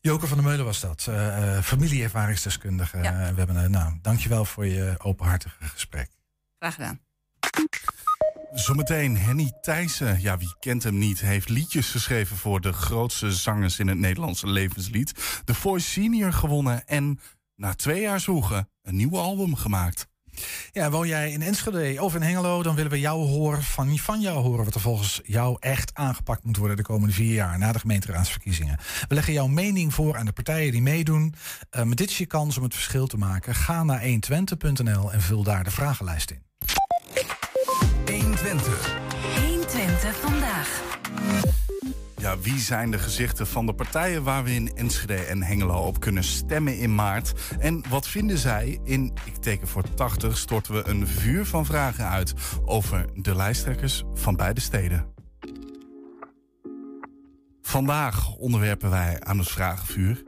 Joke 0.00 0.26
van 0.26 0.36
der 0.36 0.46
Meulen 0.46 0.64
was 0.64 0.80
dat, 0.80 1.06
eh, 1.08 1.62
familieervaringsdeskundige. 1.62 2.96
Eh, 2.96 3.02
we 3.28 3.34
hebben, 3.38 3.56
een 3.56 3.70
nou, 3.70 3.98
dankjewel 4.02 4.44
voor 4.44 4.66
je 4.66 4.94
openhartige 4.98 5.64
gesprek. 5.68 6.10
Graag 6.58 6.74
gedaan. 6.74 7.00
Zometeen 8.52 9.16
Henny 9.16 9.52
Thijssen, 9.60 10.20
ja 10.20 10.38
wie 10.38 10.54
kent 10.58 10.82
hem 10.82 10.98
niet, 10.98 11.20
heeft 11.20 11.48
liedjes 11.48 11.90
geschreven 11.90 12.36
voor 12.36 12.60
de 12.60 12.72
grootste 12.72 13.32
zangers 13.32 13.78
in 13.78 13.88
het 13.88 13.98
Nederlandse 13.98 14.46
levenslied. 14.46 15.42
The 15.44 15.54
Voice 15.54 15.88
Senior 15.88 16.32
gewonnen 16.32 16.86
en 16.86 17.20
na 17.56 17.74
twee 17.74 18.00
jaar 18.00 18.20
zoeken 18.20 18.68
een 18.82 18.96
nieuw 18.96 19.18
album 19.18 19.54
gemaakt. 19.56 20.08
Ja, 20.72 20.90
woon 20.90 21.08
jij 21.08 21.30
in 21.30 21.42
Enschede 21.42 22.02
of 22.02 22.14
in 22.14 22.22
Hengelo, 22.22 22.62
dan 22.62 22.74
willen 22.74 22.90
we 22.90 23.00
jou 23.00 23.26
horen, 23.26 23.62
van, 23.62 23.98
van 23.98 24.20
jou 24.20 24.38
horen 24.38 24.64
wat 24.64 24.74
er 24.74 24.80
volgens 24.80 25.20
jou 25.24 25.56
echt 25.60 25.94
aangepakt 25.94 26.44
moet 26.44 26.56
worden 26.56 26.76
de 26.76 26.82
komende 26.82 27.14
vier 27.14 27.34
jaar 27.34 27.58
na 27.58 27.72
de 27.72 27.78
gemeenteraadsverkiezingen. 27.78 28.78
We 29.08 29.14
leggen 29.14 29.32
jouw 29.32 29.46
mening 29.46 29.94
voor 29.94 30.16
aan 30.16 30.26
de 30.26 30.32
partijen 30.32 30.72
die 30.72 30.82
meedoen. 30.82 31.34
Met 31.84 31.98
dit 31.98 32.10
is 32.10 32.18
je 32.18 32.26
kans 32.26 32.56
om 32.56 32.62
het 32.62 32.74
verschil 32.74 33.06
te 33.06 33.16
maken. 33.16 33.54
Ga 33.54 33.84
naar 33.84 34.02
120.nl 34.02 35.12
en 35.12 35.20
vul 35.20 35.42
daar 35.42 35.64
de 35.64 35.70
vragenlijst 35.70 36.30
in. 36.30 36.49
120. 38.40 38.98
120 39.36 40.16
vandaag. 40.16 40.82
Ja, 42.16 42.38
wie 42.38 42.58
zijn 42.58 42.90
de 42.90 42.98
gezichten 42.98 43.46
van 43.46 43.66
de 43.66 43.74
partijen 43.74 44.22
waar 44.22 44.44
we 44.44 44.54
in 44.54 44.76
Enschede 44.76 45.14
en 45.14 45.42
Hengelo 45.42 45.86
op 45.86 46.00
kunnen 46.00 46.24
stemmen 46.24 46.78
in 46.78 46.94
maart? 46.94 47.32
En 47.58 47.84
wat 47.88 48.08
vinden 48.08 48.38
zij? 48.38 48.80
In 48.84 49.12
Ik 49.24 49.36
teken 49.36 49.68
voor 49.68 49.94
80 49.94 50.36
storten 50.36 50.74
we 50.74 50.88
een 50.88 51.06
vuur 51.06 51.46
van 51.46 51.66
vragen 51.66 52.08
uit 52.08 52.34
over 52.64 53.04
de 53.14 53.36
lijsttrekkers 53.36 54.04
van 54.14 54.36
beide 54.36 54.60
steden. 54.60 55.06
Vandaag 57.62 58.34
onderwerpen 58.34 58.90
wij 58.90 59.20
aan 59.20 59.38
het 59.38 59.48
vragenvuur. 59.48 60.22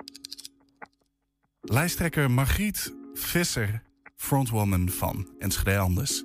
Lijsttrekker 1.61 2.31
Margriet 2.31 2.95
Visser, 3.15 3.83
frontwoman 4.17 4.89
van 4.89 5.29
Enschede 5.39 5.79
Anders. 5.79 6.25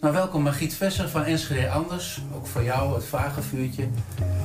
Nou, 0.00 0.14
welkom 0.14 0.42
Margriet 0.42 0.74
Visser 0.74 1.08
van 1.08 1.24
Enschede 1.24 1.70
Anders. 1.70 2.20
Ook 2.34 2.46
voor 2.46 2.62
jou 2.62 2.94
het 2.94 3.04
vragenvuurtje. 3.04 3.88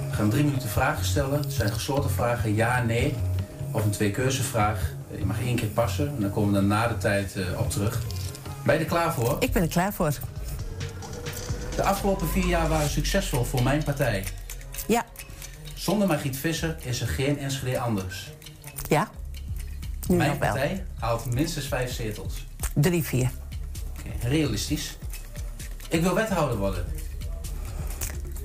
We 0.09 0.15
gaan 0.15 0.29
drie 0.29 0.43
minuten 0.43 0.69
vragen 0.69 1.05
stellen. 1.05 1.41
Het 1.41 1.53
zijn 1.53 1.71
gesloten 1.71 2.09
vragen, 2.09 2.55
ja, 2.55 2.83
nee. 2.83 3.15
Of 3.71 3.83
een 3.83 3.91
twee-keuzevraag. 3.91 4.93
Je 5.17 5.25
mag 5.25 5.39
één 5.41 5.55
keer 5.55 5.67
passen 5.67 6.07
en 6.07 6.21
dan 6.21 6.31
komen 6.31 6.53
we 6.53 6.57
er 6.57 6.63
na 6.63 6.87
de 6.87 6.97
tijd 6.97 7.35
uh, 7.35 7.59
op 7.59 7.69
terug. 7.69 8.01
Ben 8.65 8.73
je 8.73 8.79
er 8.79 8.85
klaar 8.85 9.13
voor? 9.13 9.37
Ik 9.39 9.51
ben 9.51 9.61
er 9.61 9.67
klaar 9.67 9.93
voor. 9.93 10.13
De 11.75 11.83
afgelopen 11.83 12.27
vier 12.27 12.45
jaar 12.45 12.69
waren 12.69 12.89
succesvol 12.89 13.43
voor 13.43 13.63
mijn 13.63 13.83
partij. 13.83 14.23
Ja. 14.87 15.05
Zonder 15.73 16.07
Margriet 16.07 16.37
Visser 16.37 16.75
is 16.81 17.01
er 17.01 17.07
geen 17.07 17.39
Enschede 17.39 17.79
Anders. 17.79 18.31
Ja. 18.89 19.09
Nu 20.07 20.15
mijn 20.15 20.37
partij 20.37 20.85
haalt 20.99 21.33
minstens 21.33 21.67
vijf 21.67 21.91
zetels. 21.91 22.45
Drie, 22.73 23.03
vier. 23.03 23.29
Okay, 23.99 24.31
realistisch. 24.31 24.97
Ik 25.93 26.01
wil 26.01 26.13
wethouder 26.13 26.58
worden. 26.58 26.86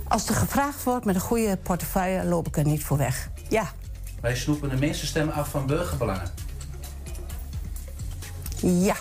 Als 0.08 0.28
er 0.28 0.34
gevraagd 0.34 0.82
wordt 0.82 1.04
met 1.04 1.14
een 1.14 1.20
goede 1.20 1.56
portefeuille, 1.56 2.24
loop 2.24 2.46
ik 2.46 2.56
er 2.56 2.64
niet 2.64 2.84
voor 2.84 2.96
weg. 2.96 3.30
Ja. 3.48 3.72
Wij 4.20 4.36
snoepen 4.36 4.68
de 4.68 4.76
meeste 4.76 5.06
stemmen 5.06 5.34
af 5.34 5.48
van 5.48 5.66
burgerbelangen. 5.66 6.30
Ja. 8.60 8.96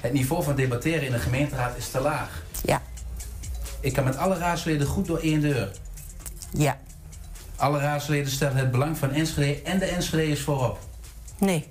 Het 0.00 0.12
niveau 0.12 0.42
van 0.42 0.56
debatteren 0.56 1.02
in 1.02 1.12
de 1.12 1.18
gemeenteraad 1.18 1.76
is 1.76 1.90
te 1.90 2.00
laag. 2.00 2.42
Ja. 2.64 2.82
Ik 3.80 3.92
kan 3.92 4.04
met 4.04 4.16
alle 4.16 4.38
raadsleden 4.38 4.86
goed 4.86 5.06
door 5.06 5.18
één 5.18 5.40
deur. 5.40 5.70
Ja. 6.52 6.78
Alle 7.56 7.78
raadsleden 7.78 8.32
stellen 8.32 8.56
het 8.56 8.70
belang 8.70 8.98
van 8.98 9.10
Enschede 9.10 9.62
en 9.62 9.78
de 9.78 9.84
Enschede's 9.84 10.40
voorop. 10.40 10.78
Nee. 11.38 11.68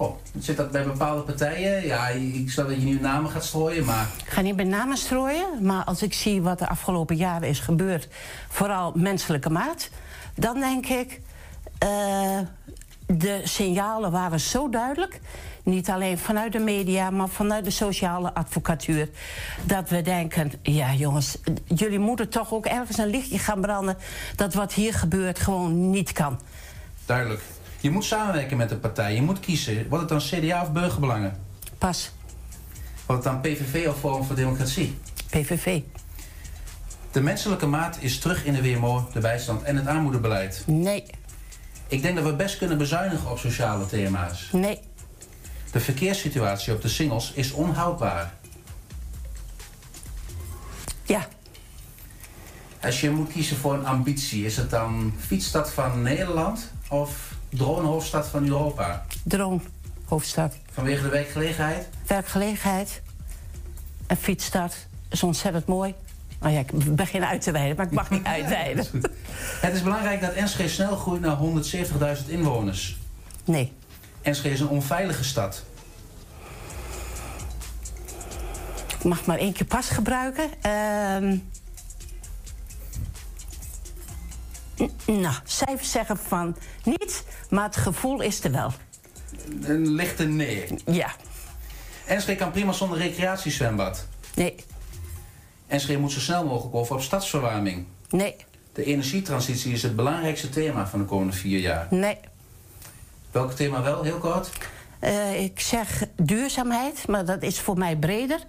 Oh, 0.00 0.16
zit 0.38 0.56
dat 0.56 0.70
bij 0.70 0.84
bepaalde 0.84 1.22
partijen? 1.22 1.86
Ja, 1.86 2.08
ik 2.08 2.50
stel 2.50 2.66
dat 2.66 2.76
je 2.76 2.84
nu 2.84 3.00
namen 3.00 3.30
gaat 3.30 3.44
strooien, 3.44 3.84
maar... 3.84 4.08
Ik 4.24 4.30
ga 4.30 4.40
niet 4.40 4.56
bij 4.56 4.64
namen 4.64 4.96
strooien, 4.96 5.46
maar 5.62 5.84
als 5.84 6.02
ik 6.02 6.12
zie 6.12 6.42
wat 6.42 6.58
de 6.58 6.68
afgelopen 6.68 7.16
jaren 7.16 7.48
is 7.48 7.60
gebeurd... 7.60 8.08
vooral 8.48 8.92
menselijke 8.94 9.50
maat, 9.50 9.88
dan 10.34 10.60
denk 10.60 10.86
ik... 10.86 11.20
Uh, 11.84 12.38
de 13.06 13.40
signalen 13.44 14.10
waren 14.10 14.40
zo 14.40 14.68
duidelijk... 14.68 15.20
niet 15.62 15.90
alleen 15.90 16.18
vanuit 16.18 16.52
de 16.52 16.58
media, 16.58 17.10
maar 17.10 17.28
vanuit 17.28 17.64
de 17.64 17.70
sociale 17.70 18.34
advocatuur... 18.34 19.08
dat 19.64 19.88
we 19.88 20.02
denken, 20.02 20.52
ja 20.62 20.94
jongens, 20.94 21.38
jullie 21.64 21.98
moeten 21.98 22.28
toch 22.28 22.52
ook 22.52 22.66
ergens 22.66 22.98
een 22.98 23.10
lichtje 23.10 23.38
gaan 23.38 23.60
branden... 23.60 23.96
dat 24.36 24.54
wat 24.54 24.72
hier 24.72 24.94
gebeurt 24.94 25.38
gewoon 25.38 25.90
niet 25.90 26.12
kan. 26.12 26.40
Duidelijk. 27.06 27.42
Je 27.80 27.90
moet 27.90 28.04
samenwerken 28.04 28.56
met 28.56 28.68
de 28.68 28.76
partij. 28.76 29.14
Je 29.14 29.22
moet 29.22 29.40
kiezen. 29.40 29.88
Wordt 29.88 30.10
het 30.10 30.30
dan 30.30 30.40
CDA 30.40 30.62
of 30.62 30.72
burgerbelangen? 30.72 31.36
Pas. 31.78 32.10
Wordt 33.06 33.24
het 33.24 33.32
dan 33.32 33.40
PVV 33.40 33.88
of 33.88 33.98
Forum 33.98 34.24
voor 34.24 34.36
Democratie? 34.36 34.98
PVV. 35.30 35.80
De 37.10 37.20
menselijke 37.20 37.66
maat 37.66 37.96
is 38.00 38.18
terug 38.18 38.44
in 38.44 38.52
de 38.52 38.62
WMO, 38.62 39.08
de 39.12 39.20
bijstand 39.20 39.62
en 39.62 39.76
het 39.76 39.86
armoedebeleid. 39.86 40.62
Nee. 40.66 41.04
Ik 41.88 42.02
denk 42.02 42.16
dat 42.16 42.24
we 42.24 42.34
best 42.34 42.58
kunnen 42.58 42.78
bezuinigen 42.78 43.30
op 43.30 43.38
sociale 43.38 43.86
thema's. 43.86 44.48
Nee. 44.52 44.80
De 45.72 45.80
verkeerssituatie 45.80 46.72
op 46.72 46.82
de 46.82 46.88
singles 46.88 47.32
is 47.34 47.52
onhoudbaar. 47.52 48.34
Ja. 51.02 51.28
Als 52.82 53.00
je 53.00 53.10
moet 53.10 53.32
kiezen 53.32 53.56
voor 53.56 53.74
een 53.74 53.86
ambitie, 53.86 54.44
is 54.44 54.56
het 54.56 54.70
dan 54.70 55.14
fietsstad 55.18 55.70
van 55.70 56.02
Nederland 56.02 56.72
of 56.88 57.37
dronehoofdstad 57.48 58.26
van 58.26 58.44
Europa? 58.44 59.04
Dronehoofdstad. 59.22 60.54
Vanwege 60.72 61.02
de 61.02 61.08
werkgelegenheid? 61.08 61.88
Werkgelegenheid. 62.06 63.02
En 64.06 64.16
fietsstad 64.16 64.76
is 65.08 65.22
ontzettend 65.22 65.66
mooi. 65.66 65.94
Nou 66.40 66.52
ja, 66.52 66.60
ik 66.60 66.94
begin 66.96 67.24
uit 67.24 67.40
te 67.42 67.50
wijden, 67.50 67.76
maar 67.76 67.86
ik 67.86 67.92
mag 67.92 68.10
niet 68.10 68.24
uitweiden. 68.36 68.86
Ja, 68.92 69.00
het 69.60 69.74
is 69.74 69.82
belangrijk 69.82 70.20
dat 70.20 70.32
Enschede 70.32 70.68
snel 70.68 70.96
groeit 70.96 71.20
naar 71.20 71.38
170.000 72.22 72.26
inwoners. 72.26 72.96
Nee. 73.44 73.72
Enschede 74.22 74.54
is 74.54 74.60
een 74.60 74.68
onveilige 74.68 75.24
stad. 75.24 75.64
Ik 78.98 79.04
mag 79.04 79.26
maar 79.26 79.38
één 79.38 79.52
keer 79.52 79.66
pas 79.66 79.88
gebruiken. 79.88 80.50
Uh, 80.66 81.38
nou, 85.06 85.34
cijfers 85.44 85.90
zeggen 85.90 86.16
van 86.16 86.56
niet, 86.84 87.24
maar 87.50 87.64
het 87.64 87.76
gevoel 87.76 88.20
is 88.20 88.44
er 88.44 88.52
wel. 88.52 88.72
Een 89.62 89.88
lichte 89.88 90.24
nee. 90.24 90.64
Ja. 90.86 91.10
Enschede 92.06 92.38
kan 92.38 92.50
prima 92.50 92.72
zonder 92.72 92.98
recreatiezwembad. 92.98 94.06
Nee. 94.34 94.54
Enschede 95.66 95.98
moet 95.98 96.12
zo 96.12 96.20
snel 96.20 96.44
mogelijk 96.44 96.74
over 96.74 96.94
op 96.94 97.02
stadsverwarming. 97.02 97.86
Nee. 98.10 98.36
De 98.72 98.84
energietransitie 98.84 99.72
is 99.72 99.82
het 99.82 99.96
belangrijkste 99.96 100.48
thema 100.48 100.86
van 100.86 100.98
de 100.98 101.04
komende 101.04 101.32
vier 101.32 101.58
jaar. 101.58 101.86
Nee. 101.90 102.18
Welk 103.30 103.52
thema 103.52 103.82
wel, 103.82 104.02
heel 104.02 104.18
kort? 104.18 104.50
Uh, 105.04 105.42
ik 105.42 105.60
zeg 105.60 106.04
duurzaamheid, 106.16 107.06
maar 107.08 107.24
dat 107.24 107.42
is 107.42 107.60
voor 107.60 107.78
mij 107.78 107.96
breder. 107.96 108.40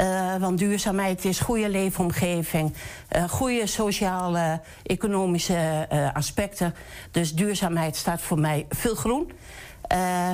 Uh, 0.00 0.36
want 0.36 0.58
duurzaamheid 0.58 1.24
is 1.24 1.40
goede 1.40 1.68
leefomgeving, 1.68 2.74
uh, 3.16 3.28
goede 3.28 3.66
sociale, 3.66 4.60
economische 4.82 5.88
uh, 5.92 6.14
aspecten. 6.14 6.74
Dus 7.10 7.34
duurzaamheid 7.34 7.96
staat 7.96 8.20
voor 8.20 8.38
mij 8.38 8.66
veel 8.68 8.94
groen. 8.94 9.30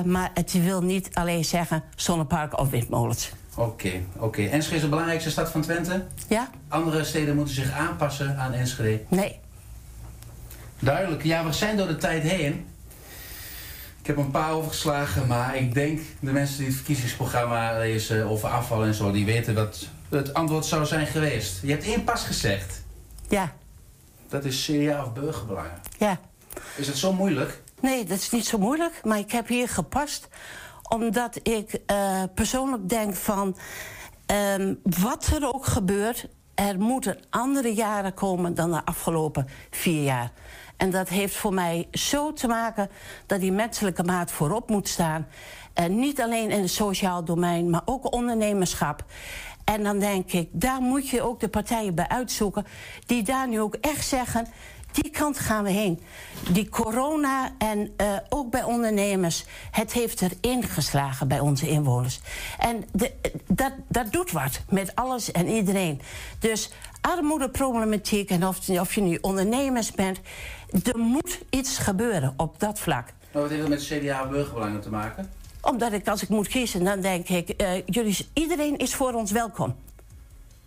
maar 0.05 0.31
het 0.33 0.63
wil 0.63 0.81
niet 0.81 1.09
alleen 1.13 1.45
zeggen 1.45 1.83
zonnepark 1.95 2.59
of 2.59 2.69
windmolens. 2.69 3.31
Oké, 3.55 3.69
okay, 3.69 4.05
oké. 4.15 4.25
Okay. 4.25 4.49
Enschede 4.49 4.75
is 4.75 4.81
de 4.81 4.89
belangrijkste 4.89 5.31
stad 5.31 5.49
van 5.49 5.61
Twente? 5.61 6.05
Ja. 6.27 6.49
Andere 6.67 7.03
steden 7.03 7.35
moeten 7.35 7.55
zich 7.55 7.71
aanpassen 7.71 8.37
aan 8.37 8.53
Enschede? 8.53 9.03
Nee. 9.07 9.39
Duidelijk. 10.79 11.23
Ja, 11.23 11.45
we 11.45 11.53
zijn 11.53 11.77
door 11.77 11.87
de 11.87 11.97
tijd 11.97 12.23
heen. 12.23 12.65
Ik 14.05 14.15
heb 14.15 14.25
een 14.25 14.31
paar 14.31 14.51
overgeslagen, 14.51 15.27
maar 15.27 15.55
ik 15.55 15.73
denk 15.73 15.99
de 16.19 16.31
mensen 16.31 16.57
die 16.57 16.65
het 16.65 16.75
verkiezingsprogramma 16.75 17.77
lezen 17.77 18.29
over 18.29 18.49
afval 18.49 18.83
en 18.83 18.93
zo, 18.93 19.11
die 19.11 19.25
weten 19.25 19.55
dat 19.55 19.87
het 20.09 20.33
antwoord 20.33 20.65
zou 20.65 20.85
zijn 20.85 21.07
geweest. 21.07 21.61
Je 21.61 21.71
hebt 21.71 21.83
één 21.83 22.03
pas 22.03 22.23
gezegd. 22.23 22.83
Ja. 23.29 23.53
Dat 24.29 24.45
is 24.45 24.65
CDA 24.65 25.03
of 25.03 25.13
burgerbelangen. 25.13 25.79
Ja. 25.97 26.19
Is 26.75 26.87
het 26.87 26.97
zo 26.97 27.13
moeilijk? 27.13 27.61
Nee, 27.81 28.05
dat 28.05 28.17
is 28.17 28.29
niet 28.29 28.45
zo 28.45 28.57
moeilijk, 28.57 29.01
maar 29.03 29.17
ik 29.17 29.31
heb 29.31 29.47
hier 29.47 29.69
gepast 29.69 30.27
omdat 30.89 31.39
ik 31.43 31.79
uh, 31.91 32.23
persoonlijk 32.35 32.89
denk 32.89 33.15
van 33.15 33.57
um, 34.57 34.79
wat 34.83 35.25
er 35.25 35.53
ook 35.53 35.65
gebeurt, 35.65 36.27
er 36.55 36.79
moeten 36.79 37.17
andere 37.29 37.73
jaren 37.73 38.13
komen 38.13 38.53
dan 38.53 38.71
de 38.71 38.85
afgelopen 38.85 39.47
vier 39.69 40.03
jaar. 40.03 40.31
En 40.77 40.89
dat 40.91 41.09
heeft 41.09 41.35
voor 41.35 41.53
mij 41.53 41.87
zo 41.91 42.33
te 42.33 42.47
maken 42.47 42.89
dat 43.25 43.39
die 43.39 43.51
menselijke 43.51 44.03
maat 44.03 44.31
voorop 44.31 44.69
moet 44.69 44.87
staan. 44.87 45.27
En 45.73 45.99
niet 45.99 46.21
alleen 46.21 46.51
in 46.51 46.61
het 46.61 46.71
sociaal 46.71 47.23
domein, 47.23 47.69
maar 47.69 47.81
ook 47.85 48.13
ondernemerschap. 48.13 49.05
En 49.63 49.83
dan 49.83 49.99
denk 49.99 50.31
ik, 50.31 50.49
daar 50.51 50.81
moet 50.81 51.09
je 51.09 51.21
ook 51.21 51.39
de 51.39 51.49
partijen 51.49 51.95
bij 51.95 52.07
uitzoeken... 52.07 52.65
die 53.05 53.23
daar 53.23 53.47
nu 53.47 53.59
ook 53.59 53.75
echt 53.75 54.07
zeggen... 54.07 54.47
Die 55.01 55.11
kant 55.11 55.39
gaan 55.39 55.63
we 55.63 55.69
heen. 55.69 56.01
Die 56.51 56.69
corona 56.69 57.51
en 57.57 57.93
uh, 58.01 58.17
ook 58.29 58.51
bij 58.51 58.63
ondernemers, 58.63 59.45
het 59.71 59.93
heeft 59.93 60.21
erin 60.21 60.63
geslagen 60.63 61.27
bij 61.27 61.39
onze 61.39 61.69
inwoners. 61.69 62.19
En 62.57 62.83
de, 62.91 63.11
dat, 63.47 63.71
dat 63.87 64.11
doet 64.11 64.31
wat 64.31 64.61
met 64.69 64.95
alles 64.95 65.31
en 65.31 65.47
iedereen. 65.47 66.01
Dus 66.39 66.71
armoedeproblematiek 67.01 68.29
en 68.29 68.47
of 68.79 68.95
je 68.95 69.01
nu 69.01 69.17
ondernemers 69.21 69.91
bent, 69.91 70.19
er 70.83 70.97
moet 70.97 71.39
iets 71.49 71.77
gebeuren 71.77 72.33
op 72.37 72.59
dat 72.59 72.79
vlak. 72.79 73.13
Maar 73.31 73.41
wat 73.41 73.51
heeft 73.51 73.61
dat 73.61 73.69
met 73.69 73.83
CDA 73.83 74.27
burgerbelangen 74.27 74.81
te 74.81 74.89
maken? 74.89 75.29
Omdat 75.61 75.91
ik, 75.91 76.07
als 76.07 76.21
ik 76.21 76.29
moet 76.29 76.47
kiezen, 76.47 76.83
dan 76.83 77.01
denk 77.01 77.29
ik... 77.29 77.61
Uh, 77.61 77.81
jullie, 77.85 78.27
iedereen 78.33 78.77
is 78.77 78.95
voor 78.95 79.13
ons 79.13 79.31
welkom. 79.31 79.75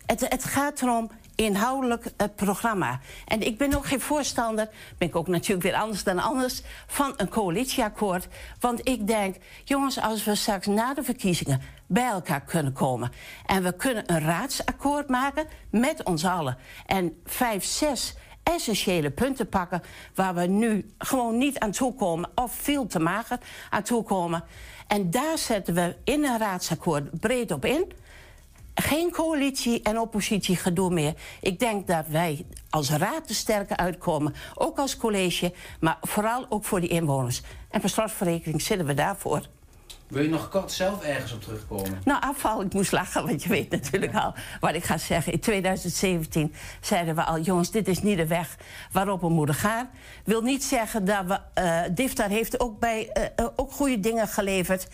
Het, 0.07 0.29
het 0.29 0.45
gaat 0.45 0.83
erom 0.83 1.11
inhoudelijk 1.35 2.05
het 2.17 2.37
programma. 2.37 3.01
En 3.27 3.41
ik 3.41 3.59
ben 3.59 3.77
ook 3.77 3.87
geen 3.87 4.01
voorstander, 4.01 4.69
ben 4.99 5.09
ik 5.09 5.17
ook 5.17 5.29
natuurlijk 5.29 5.63
weer 5.63 5.75
anders 5.75 6.05
dan 6.05 6.19
anders... 6.19 6.63
van 6.87 7.13
een 7.17 7.29
coalitieakkoord. 7.29 8.29
Want 8.61 8.89
ik 8.89 9.07
denk, 9.07 9.37
jongens, 9.65 10.01
als 10.01 10.25
we 10.25 10.35
straks 10.35 10.67
na 10.67 10.95
de 10.95 11.03
verkiezingen 11.03 11.61
bij 11.87 12.09
elkaar 12.09 12.41
kunnen 12.41 12.73
komen... 12.73 13.13
en 13.47 13.63
we 13.63 13.73
kunnen 13.73 14.13
een 14.13 14.21
raadsakkoord 14.21 15.09
maken 15.09 15.47
met 15.71 16.05
ons 16.05 16.25
allen... 16.25 16.57
en 16.87 17.21
vijf, 17.25 17.65
zes 17.65 18.15
essentiële 18.55 19.11
punten 19.11 19.49
pakken... 19.49 19.83
waar 20.15 20.35
we 20.35 20.47
nu 20.47 20.91
gewoon 20.99 21.39
niet 21.39 21.59
aan 21.59 21.71
toe 21.71 21.95
komen... 21.95 22.31
of 22.35 22.55
veel 22.55 22.87
te 22.87 22.99
mager 22.99 23.39
aan 23.71 23.83
toe 23.83 24.03
komen... 24.03 24.45
En 24.89 25.11
daar 25.11 25.39
zetten 25.39 25.75
we 25.75 25.97
in 26.05 26.25
een 26.25 26.39
raadsakkoord 26.39 27.21
breed 27.21 27.51
op 27.53 27.65
in. 27.65 27.93
Geen 28.75 29.11
coalitie 29.11 29.83
en 29.83 29.99
oppositie 29.99 30.57
gedoe 30.57 30.91
meer. 30.91 31.15
Ik 31.41 31.59
denk 31.59 31.87
dat 31.87 32.07
wij 32.07 32.47
als 32.71 32.91
raad 32.91 33.27
te 33.27 33.35
sterker 33.35 33.77
uitkomen. 33.77 34.35
Ook 34.55 34.79
als 34.79 34.97
college, 34.97 35.53
maar 35.81 35.99
vooral 36.01 36.47
ook 36.49 36.65
voor 36.65 36.81
die 36.81 36.89
inwoners. 36.89 37.43
En 37.71 37.81
per 37.81 37.89
slotverrekening 37.89 38.63
zitten 38.63 38.87
we 38.87 38.95
daarvoor. 38.95 39.43
Wil 40.09 40.23
je 40.23 40.29
nog 40.29 40.49
kort 40.49 40.73
zelf 40.73 41.03
ergens 41.03 41.33
op 41.33 41.43
terugkomen? 41.43 42.01
Nou, 42.05 42.21
afval, 42.23 42.63
ik 42.63 42.73
moest 42.73 42.93
lachen, 42.93 43.27
want 43.27 43.43
je 43.43 43.49
weet 43.49 43.71
natuurlijk 43.71 44.15
al 44.15 44.35
wat 44.61 44.75
ik 44.75 44.85
ga 44.85 44.99
zeggen. 44.99 45.33
In 45.33 45.41
2017 45.41 46.55
zeiden 46.81 47.15
we 47.15 47.23
al, 47.23 47.41
jongens, 47.41 47.71
dit 47.71 47.89
is 47.89 48.03
niet 48.03 48.17
de 48.17 48.27
weg 48.27 48.57
waarop 48.93 49.21
we 49.21 49.29
moeten 49.29 49.55
gaan. 49.55 49.91
Wil 50.25 50.43
niet 50.43 50.65
zeggen 50.65 51.05
dat 51.05 51.25
we... 51.27 51.41
Uh, 51.63 51.81
Diftar 51.95 52.29
heeft 52.29 52.61
ook, 52.61 52.79
bij, 52.79 53.11
uh, 53.41 53.47
ook 53.57 53.73
goede 53.73 54.01
dingen 54.01 54.29
geleverd. 54.29 54.89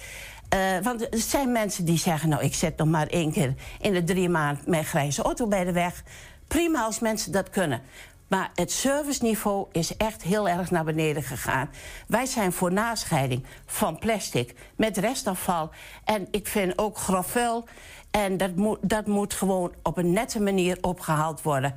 Uh, 0.55 0.61
want 0.83 1.03
er 1.03 1.21
zijn 1.21 1.53
mensen 1.53 1.85
die 1.85 1.99
zeggen, 1.99 2.29
nou, 2.29 2.43
ik 2.43 2.55
zet 2.55 2.77
nog 2.77 2.89
maar 2.89 3.07
één 3.07 3.33
keer 3.33 3.55
in 3.81 3.93
de 3.93 4.05
drie 4.05 4.29
maanden 4.29 4.63
mijn 4.67 4.85
grijze 4.85 5.23
auto 5.23 5.47
bij 5.47 5.65
de 5.65 5.73
weg. 5.73 6.03
Prima 6.49 6.85
als 6.85 6.99
mensen 6.99 7.33
dat 7.33 7.51
kunnen. 7.51 7.81
Maar 8.29 8.51
het 8.55 8.73
serviceniveau 8.73 9.67
is 9.73 9.97
echt 9.97 10.23
heel 10.23 10.49
erg 10.49 10.71
naar 10.71 10.85
beneden 10.85 11.23
gegaan. 11.23 11.71
Wij 12.07 12.27
zijn 12.27 12.53
voor 12.53 12.73
nascheiding 12.73 13.47
van 13.67 13.99
plastic 13.99 14.55
met 14.77 14.97
restafval. 14.97 15.71
En 16.05 16.29
ik 16.31 16.47
vind 16.47 16.79
ook 16.79 16.99
grofvuil. 16.99 17.65
En 18.11 18.37
dat 18.37 18.57
moet, 18.57 18.79
dat 18.83 19.07
moet 19.07 19.35
gewoon 19.35 19.73
op 19.83 19.97
een 19.97 20.13
nette 20.13 20.41
manier 20.41 20.79
opgehaald 20.81 21.43
worden. 21.43 21.75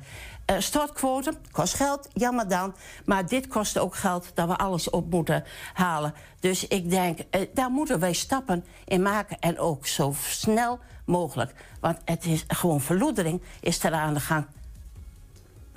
Uh, 0.50 0.56
stortquotum 0.58 1.34
kost 1.50 1.74
geld, 1.74 2.08
jammer 2.12 2.48
dan. 2.48 2.74
Maar 3.04 3.26
dit 3.26 3.46
kost 3.46 3.78
ook 3.78 3.94
geld 3.94 4.30
dat 4.34 4.48
we 4.48 4.56
alles 4.56 4.90
op 4.90 5.10
moeten 5.10 5.44
halen. 5.72 6.14
Dus 6.40 6.66
ik 6.66 6.90
denk, 6.90 7.18
uh, 7.18 7.40
daar 7.54 7.70
moeten 7.70 8.00
wij 8.00 8.12
stappen 8.12 8.64
in 8.84 9.02
maken. 9.02 9.38
En 9.38 9.58
ook 9.58 9.86
zo 9.86 10.14
snel 10.18 10.78
mogelijk. 11.04 11.54
Want 11.80 11.98
het 12.04 12.24
is 12.24 12.44
gewoon 12.48 12.80
verloedering 12.80 13.42
is 13.60 13.84
er 13.84 13.92
aan 13.92 14.14
de 14.14 14.20
gang. 14.20 14.46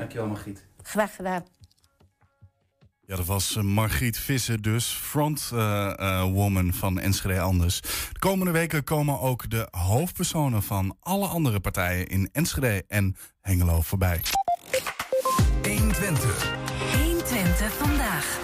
Dankjewel, 0.02 0.28
Margriet. 0.28 0.66
Graag 0.82 1.16
gedaan. 1.16 1.46
Ja, 3.06 3.16
dat 3.16 3.26
was 3.26 3.56
eh, 3.56 3.64
Margriet 3.64 4.18
Visser 4.18 4.62
dus, 4.62 4.86
frontwoman 4.86 6.66
uh, 6.66 6.72
uh, 6.72 6.74
van 6.74 7.00
Enschede 7.00 7.40
Anders. 7.40 7.82
De 7.82 8.20
komende 8.20 8.52
weken 8.52 8.84
komen 8.84 9.20
ook 9.20 9.50
de 9.50 9.68
hoofdpersonen 9.72 10.64
van 10.64 10.98
alle 11.00 11.28
andere 11.28 11.60
partijen 11.60 12.08
in 12.08 12.30
Enschede 12.32 12.84
en 12.88 13.16
Hengelo 13.42 13.82
voorbij. 13.82 14.22
120. 15.64 16.56
120 16.94 17.74
vandaag 17.74 18.40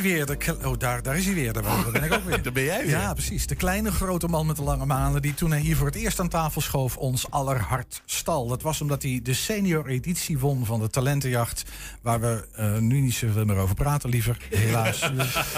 weer. 0.00 0.26
De, 0.26 0.56
oh, 0.64 0.78
daar, 0.78 1.02
daar 1.02 1.16
is 1.16 1.24
hij 1.24 1.34
weer. 1.34 1.52
Daar 1.52 1.62
ben 1.92 2.02
ik 2.02 2.12
ook 2.12 2.24
weer. 2.24 2.42
daar 2.42 2.52
ben 2.52 2.64
jij 2.64 2.80
weer. 2.80 2.90
Ja, 2.90 3.12
precies. 3.12 3.46
De 3.46 3.54
kleine 3.54 3.92
grote 3.92 4.28
man 4.28 4.46
met 4.46 4.56
de 4.56 4.62
lange 4.62 4.86
manen... 4.86 5.22
die 5.22 5.34
toen 5.34 5.50
hij 5.50 5.60
hier 5.60 5.76
voor 5.76 5.86
het 5.86 5.96
eerst 5.96 6.20
aan 6.20 6.28
tafel 6.28 6.60
schoof... 6.60 6.96
ons 6.96 7.30
allerhart 7.30 8.02
stal. 8.04 8.46
Dat 8.46 8.62
was 8.62 8.80
omdat 8.80 9.02
hij 9.02 9.20
de 9.22 9.34
senior 9.34 9.86
editie 9.86 10.38
won 10.38 10.66
van 10.66 10.80
de 10.80 10.88
talentenjacht... 10.88 11.64
waar 12.02 12.20
we 12.20 12.48
uh, 12.58 12.78
nu 12.78 13.00
niet 13.00 13.14
zoveel 13.14 13.44
meer 13.44 13.56
over 13.56 13.74
praten, 13.74 14.10
liever. 14.10 14.36
Helaas. 14.50 15.10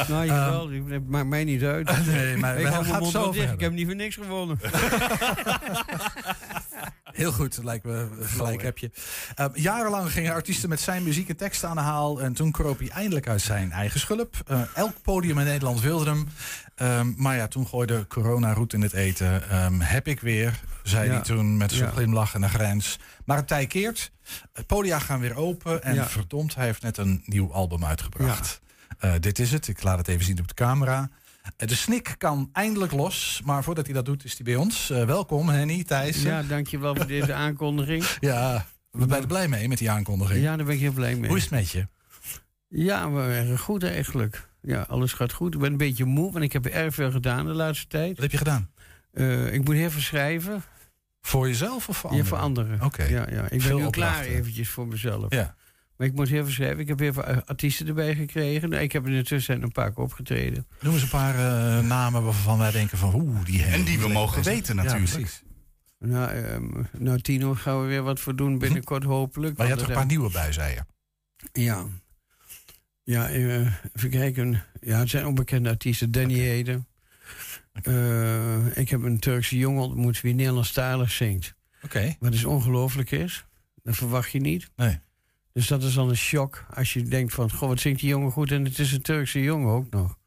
nou, 0.09 0.27
jawel. 0.27 0.71
Het 0.71 1.09
maakt 1.09 1.27
mij 1.27 1.45
niet 1.45 1.63
uit. 1.63 1.91
nee, 2.07 2.37
maar 2.37 2.59
ik, 2.59 2.67
we 2.67 2.85
gaan 2.85 3.07
zo 3.07 3.33
ik 3.35 3.61
heb 3.61 3.73
niet 3.73 3.87
voor 3.87 3.97
niks 3.97 4.15
gewonnen. 4.15 4.59
Heel 7.15 7.33
goed, 7.33 7.59
lijkt 7.63 7.85
me 7.85 8.09
gelijk 8.21 8.63
heb 8.63 8.79
je. 8.79 8.91
Uh, 9.41 9.47
jarenlang 9.55 10.13
gingen 10.13 10.33
artiesten 10.33 10.69
met 10.69 10.81
zijn 10.81 11.03
muziek 11.03 11.29
en 11.29 11.37
teksten 11.37 11.69
aan 11.69 11.77
de 11.77 11.83
haal. 11.83 12.21
En 12.21 12.33
toen 12.33 12.51
kroop 12.51 12.79
hij 12.79 12.89
eindelijk 12.89 13.29
uit 13.29 13.41
zijn 13.41 13.73
eigen 13.73 14.01
schulp. 14.01 14.37
Uh, 14.51 14.61
elk 14.75 15.03
podium 15.03 15.39
in 15.39 15.45
Nederland 15.45 15.81
wilde 15.81 16.11
hem. 16.11 16.29
Um, 16.77 17.15
maar 17.17 17.37
ja, 17.37 17.49
toen 17.49 17.67
gooide 17.67 18.07
corona 18.07 18.53
roet 18.53 18.73
in 18.73 18.83
het 18.83 18.93
eten. 18.93 19.57
Um, 19.65 19.81
heb 19.81 20.09
ik 20.09 20.21
weer, 20.21 20.61
zei 20.83 21.07
ja. 21.07 21.13
hij 21.13 21.23
toen 21.23 21.57
met 21.57 21.73
een 21.73 21.79
ja. 21.79 21.91
glimlach 21.91 22.35
en 22.35 22.43
een 22.43 22.51
grens. 22.51 22.99
Maar 23.25 23.37
het 23.37 23.49
tij 23.49 23.67
keert. 23.67 24.11
Podia 24.67 24.99
gaan 24.99 25.21
weer 25.21 25.37
open. 25.37 25.83
En 25.83 25.95
ja. 25.95 26.09
verdomd, 26.09 26.55
hij 26.55 26.65
heeft 26.65 26.83
net 26.83 26.97
een 26.97 27.23
nieuw 27.25 27.53
album 27.53 27.85
uitgebracht. 27.85 28.61
Uh, 29.05 29.13
dit 29.21 29.39
is 29.39 29.53
het. 29.53 29.69
Ik 29.69 29.83
laat 29.83 29.99
het 29.99 30.09
even 30.09 30.25
zien 30.25 30.41
op 30.41 30.49
de 30.49 30.55
camera. 30.55 31.11
De 31.57 31.75
snik 31.75 32.15
kan 32.19 32.49
eindelijk 32.53 32.93
los, 32.93 33.43
maar 33.45 33.65
voordat 33.65 33.85
hij 33.85 33.95
dat 33.95 34.05
doet 34.05 34.25
is 34.25 34.35
hij 34.35 34.45
bij 34.45 34.57
ons. 34.57 34.91
Uh, 34.91 35.05
welkom 35.05 35.49
Henny, 35.49 35.85
Thijs. 35.85 36.23
Ja, 36.23 36.43
dankjewel 36.43 36.95
voor 36.97 37.07
deze 37.07 37.35
aankondiging. 37.45 38.05
ja, 38.21 38.67
we 38.91 39.05
zijn 39.09 39.21
er 39.21 39.27
blij 39.27 39.49
mee 39.49 39.69
met 39.69 39.79
die 39.79 39.91
aankondiging. 39.91 40.43
Ja, 40.43 40.57
daar 40.57 40.67
ben 40.67 40.75
ik 40.75 40.81
heel 40.81 40.93
blij 40.93 41.17
mee. 41.17 41.29
Hoe 41.29 41.37
is 41.37 41.43
het 41.43 41.53
met 41.53 41.71
je? 41.71 41.87
Ja, 42.69 43.11
we 43.11 43.55
goed 43.59 43.83
eigenlijk. 43.83 44.49
Ja, 44.63 44.83
alles 44.89 45.13
gaat 45.13 45.33
goed. 45.33 45.55
Ik 45.55 45.61
ben 45.61 45.73
een 45.73 45.77
beetje 45.77 46.05
moe, 46.05 46.33
want 46.33 46.45
ik 46.45 46.53
heb 46.53 46.67
erg 46.67 46.95
veel 46.95 47.11
gedaan 47.11 47.47
de 47.47 47.53
laatste 47.53 47.87
tijd. 47.87 48.11
Wat 48.11 48.23
heb 48.23 48.31
je 48.31 48.37
gedaan? 48.37 48.71
Uh, 49.13 49.53
ik 49.53 49.65
moet 49.65 49.75
heel 49.75 49.91
veel 49.91 50.01
schrijven. 50.01 50.63
Voor 51.21 51.47
jezelf 51.47 51.89
of 51.89 51.97
voor 51.97 52.11
anderen? 52.11 52.31
Ja, 52.31 52.37
voor 52.37 52.45
anderen. 52.45 52.75
Oké. 52.75 52.85
Okay. 52.85 53.11
Ja, 53.11 53.27
ja. 53.31 53.49
Ik 53.51 53.63
veel 53.63 53.77
ben 53.77 53.85
nu 53.85 53.91
klaar 53.91 54.25
eventjes 54.25 54.69
voor 54.69 54.87
mezelf. 54.87 55.35
Ja. 55.35 55.55
Maar 55.97 56.07
ik 56.07 56.15
moet 56.15 56.29
heel 56.29 56.45
veel 56.45 56.53
schrijven. 56.53 56.79
Ik 56.79 56.89
heb 56.89 56.99
heel 56.99 57.13
veel 57.13 57.25
artiesten 57.25 57.87
erbij 57.87 58.15
gekregen. 58.15 58.73
Ik 58.73 58.93
heb 58.93 59.07
er 59.07 59.13
intussen 59.13 59.63
een 59.63 59.73
paar 59.73 59.93
keer 59.93 60.05
opgetreden. 60.05 60.67
Noem 60.81 60.93
eens 60.93 61.03
een 61.03 61.09
paar 61.09 61.35
uh, 61.35 61.87
namen 61.87 62.25
waarvan 62.25 62.59
wij 62.59 62.71
denken 62.71 62.99
van... 62.99 63.15
Oeh, 63.15 63.45
die 63.45 63.65
en 63.65 63.85
die 63.85 63.99
we 63.99 64.09
mogen 64.09 64.43
weten 64.43 64.77
natuurlijk. 64.77 65.07
Ja, 65.07 65.15
precies. 65.15 65.43
Nou, 65.99 66.37
um, 66.37 66.89
nou, 66.99 67.21
Tino 67.21 67.55
gaan 67.55 67.81
we 67.81 67.87
weer 67.87 68.03
wat 68.03 68.21
voor 68.21 68.37
doen 68.37 68.59
binnenkort 68.59 69.05
hopelijk. 69.05 69.57
Maar 69.57 69.67
je 69.67 69.73
hebt 69.73 69.85
er 69.85 69.91
een 69.91 69.97
paar 69.97 70.07
nieuwe 70.07 70.31
bij, 70.31 70.53
zei 70.53 70.75
je? 70.75 70.85
Ja. 71.63 71.87
Ja, 73.03 73.31
uh, 73.31 73.73
even 73.93 74.11
kijken. 74.11 74.63
Ja, 74.81 74.99
het 74.99 75.11
zijn 75.11 75.27
onbekende 75.27 75.69
artiesten. 75.69 76.11
Danny 76.11 76.35
okay. 76.35 76.47
Heden. 76.47 76.87
Okay. 77.79 77.95
Uh, 77.95 78.77
ik 78.77 78.89
heb 78.89 79.03
een 79.03 79.19
Turkse 79.19 79.59
jongen 79.59 79.83
ontmoet 79.83 80.21
wie 80.21 80.35
Nederlandstalig 80.35 81.11
zingt. 81.11 81.55
Oké. 81.77 81.85
Okay. 81.85 82.17
Wat 82.21 82.33
is 82.33 82.45
ongelooflijk 82.45 83.11
is. 83.11 83.45
Dat 83.83 83.97
verwacht 83.97 84.33
je 84.33 84.41
niet. 84.41 84.71
Nee. 84.77 84.99
Dus 85.55 85.67
dat 85.67 85.83
is 85.83 85.95
dan 85.95 86.09
een 86.09 86.17
shock 86.17 86.67
als 86.75 86.93
je 86.93 87.03
denkt 87.03 87.35
van... 87.35 87.51
goh, 87.51 87.69
wat 87.69 87.81
zingt 87.81 88.01
die 88.01 88.09
jongen 88.09 88.31
goed 88.31 88.53
en 88.53 88.65
het 88.65 88.79
is 88.79 88.93
een 88.93 89.03
Turkse 89.03 89.43
jongen 89.43 89.73
ook 89.73 89.91
nog. 89.91 90.19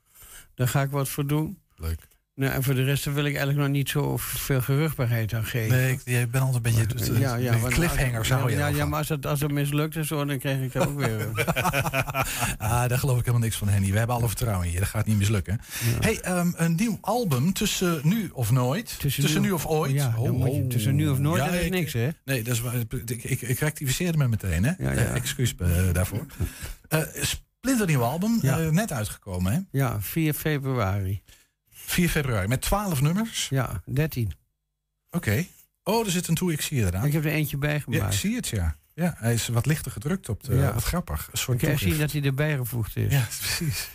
Daar 0.55 0.67
ga 0.67 0.82
ik 0.82 0.91
wat 0.91 1.09
voor 1.09 1.28
doen. 1.28 1.59
Leuk. 1.75 2.07
Nou, 2.38 2.53
en 2.53 2.63
voor 2.63 2.75
de 2.75 2.83
rest 2.83 3.05
wil 3.05 3.25
ik 3.25 3.35
eigenlijk 3.35 3.57
nog 3.57 3.67
niet 3.67 3.89
zo 3.89 4.17
veel 4.17 4.61
geruchtbaarheid 4.61 5.33
aan 5.33 5.45
geven. 5.45 5.77
Nee, 5.77 5.91
ik, 5.91 6.01
jij 6.05 6.27
bent 6.27 6.43
altijd 6.43 6.65
een 6.65 6.88
beetje 6.88 7.19
ja, 7.19 7.35
ja, 7.35 7.53
een 7.53 7.69
cliffhanger, 7.69 8.25
zou 8.25 8.51
je 8.51 8.57
Ja, 8.57 8.67
ja 8.67 8.85
maar 8.85 8.99
als 8.99 9.09
het, 9.09 9.25
als 9.25 9.41
het 9.41 9.51
mislukt 9.51 9.95
en 9.95 10.05
zo, 10.05 10.25
dan 10.25 10.39
krijg 10.39 10.61
ik 10.61 10.73
dat 10.73 10.88
ook 10.88 10.97
weer. 10.97 11.27
ah, 12.57 12.88
daar 12.88 12.99
geloof 12.99 13.17
ik 13.17 13.25
helemaal 13.25 13.45
niks 13.45 13.55
van, 13.55 13.67
Henny. 13.67 13.91
We 13.91 13.97
hebben 13.97 14.15
alle 14.15 14.27
vertrouwen 14.27 14.67
in 14.67 14.71
je. 14.71 14.79
Dat 14.79 14.88
gaat 14.88 15.05
niet 15.05 15.17
mislukken. 15.17 15.61
Ja. 15.83 16.07
hey, 16.07 16.39
um, 16.39 16.53
een 16.57 16.75
nieuw 16.75 16.97
album 17.01 17.53
tussen 17.53 17.99
nu 18.03 18.29
of 18.33 18.51
nooit. 18.51 18.99
Tussen, 18.99 19.23
tussen 19.23 19.41
nu, 19.41 19.47
nu, 19.47 19.53
of 19.53 19.65
ooit. 19.65 19.91
Ja, 19.91 20.13
oh, 20.17 20.55
je, 20.55 20.67
tussen 20.67 20.95
nu 20.95 21.09
of 21.09 21.19
nooit, 21.19 21.43
dat 21.45 21.53
is 21.53 21.65
ik, 21.65 21.71
niks, 21.71 21.93
hè? 21.93 22.09
Nee, 22.25 22.43
dat 22.43 22.53
is, 22.53 22.61
ik, 23.05 23.23
ik, 23.23 23.41
ik 23.41 23.59
rectificeerde 23.59 24.17
me 24.17 24.27
meteen, 24.27 24.63
hè? 24.63 24.71
Uh, 24.79 25.15
excuus 25.15 25.55
uh, 25.61 25.67
daarvoor. 25.93 26.25
Uh, 26.89 27.01
splinternieuw 27.61 28.03
album, 28.03 28.39
net 28.71 28.91
uitgekomen, 28.91 29.53
hè? 29.53 29.59
Ja, 29.71 30.01
4 30.01 30.33
februari. 30.33 31.21
4 31.88 32.09
februari, 32.09 32.47
met 32.47 32.61
12 32.61 33.01
nummers? 33.01 33.47
Ja, 33.49 33.81
13. 33.85 34.31
Oké. 35.09 35.45
Oh, 35.83 36.05
er 36.05 36.11
zit 36.11 36.27
een 36.27 36.35
toe, 36.35 36.51
ik 36.51 36.61
zie 36.61 36.77
je 36.77 36.85
eraan. 36.85 37.05
Ik 37.05 37.13
heb 37.13 37.25
er 37.25 37.31
eentje 37.31 37.57
bij 37.57 37.79
gemaakt. 37.79 38.01
Ja, 38.01 38.07
ik 38.07 38.13
zie 38.13 38.35
het, 38.35 38.47
ja. 38.47 38.75
Ja, 38.93 39.15
hij 39.17 39.33
is 39.33 39.47
wat 39.47 39.65
lichter 39.65 39.91
gedrukt 39.91 40.29
op 40.29 40.43
de... 40.43 40.55
Ja. 40.55 40.73
Wat 40.73 40.83
grappig. 40.83 41.29
Een 41.31 41.38
soort 41.38 41.61
Ik 41.61 41.67
kan 41.67 41.77
zien 41.77 41.97
dat 41.97 42.11
hij 42.11 42.21
erbij 42.21 42.55
gevoegd 42.55 42.95
is. 42.95 43.11
Ja, 43.11 43.27
precies. 43.39 43.89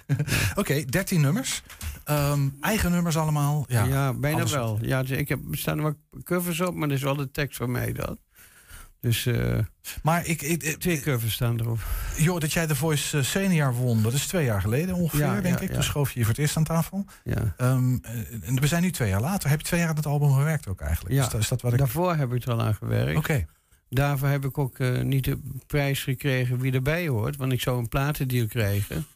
Oké, 0.55 0.85
13 0.85 1.21
nummers. 1.21 1.63
Ehm, 2.05 2.49
eigen 2.61 2.91
nummers 2.91 3.17
allemaal. 3.17 3.65
Ja, 3.69 3.85
Ja, 3.85 4.13
bijna 4.13 4.47
wel. 4.47 4.79
Ja, 4.83 5.03
dus 5.03 5.11
ik 5.11 5.29
heb, 5.29 5.41
er 5.51 5.59
staan 5.59 5.77
er 5.77 5.83
wat 5.83 5.97
covers 6.25 6.61
op, 6.61 6.75
maar 6.75 6.89
dat 6.89 6.97
is 6.97 7.03
wel 7.03 7.17
de 7.17 7.31
tekst 7.31 7.57
van 7.57 7.71
mij 7.71 7.93
dat. 7.93 8.19
Dus 9.03 9.27
eh, 9.27 9.59
maar 10.03 10.27
ik, 10.27 10.43
ik, 10.43 10.63
twee 10.63 11.01
covers 11.01 11.33
staan 11.33 11.61
erop. 11.61 11.79
Joh, 12.17 12.41
dat 12.41 12.53
jij 12.53 12.67
de 12.67 12.75
Voice 12.75 13.19
eh, 13.19 13.25
Senior 13.25 13.75
won, 13.75 14.03
dat 14.03 14.13
is 14.13 14.27
twee 14.27 14.45
jaar 14.45 14.61
geleden 14.61 14.95
ongeveer, 14.95 15.21
Ja, 15.21 15.41
denk 15.41 15.59
ja, 15.59 15.61
ik. 15.61 15.69
ja. 15.69 15.75
Toen 15.75 15.83
schoof 15.83 16.13
je 16.13 16.19
je 16.19 16.25
voor 16.25 16.35
het 16.35 16.43
eerst 16.43 16.57
aan 16.57 16.65
tafel. 16.65 17.05
Ja. 17.25 17.55
Ehm, 17.57 17.97
eh, 18.03 18.49
en 18.49 18.61
we 18.61 18.67
zijn 18.67 18.83
nu 18.83 18.91
twee 18.91 19.09
jaar 19.09 19.21
later. 19.21 19.51
Heb 19.51 19.61
je 19.61 19.67
twee 19.67 19.81
jaar 19.81 19.89
aan 19.89 19.97
het 19.97 20.07
album 20.07 20.33
gewerkt 20.33 20.69
ook 20.69 20.81
eigenlijk? 20.81 21.15
Ja, 21.15 21.25
Is, 21.25 21.29
dat, 21.29 21.41
is 21.41 21.49
dat 21.49 21.61
wat 21.63 21.73
ik... 21.73 21.79
daarvoor 21.79 22.15
heb 22.15 22.33
ik 22.33 22.43
er 22.45 22.53
al 22.53 22.63
aan 22.63 22.75
gewerkt. 22.75 23.19
Oké. 23.19 23.47
Daarvoor 23.89 24.29
heb 24.29 24.45
ik 24.45 24.59
ook 24.59 24.79
niet 25.03 25.25
de 25.25 25.39
prijs 25.67 26.03
gekregen 26.03 26.59
wie 26.59 26.73
erbij 26.73 27.09
hoort. 27.09 27.37
Want 27.37 27.53
ik 27.53 27.61
zou 27.61 27.79
een 27.79 27.89
platendeal 27.89 28.47
krijgen. 28.47 29.07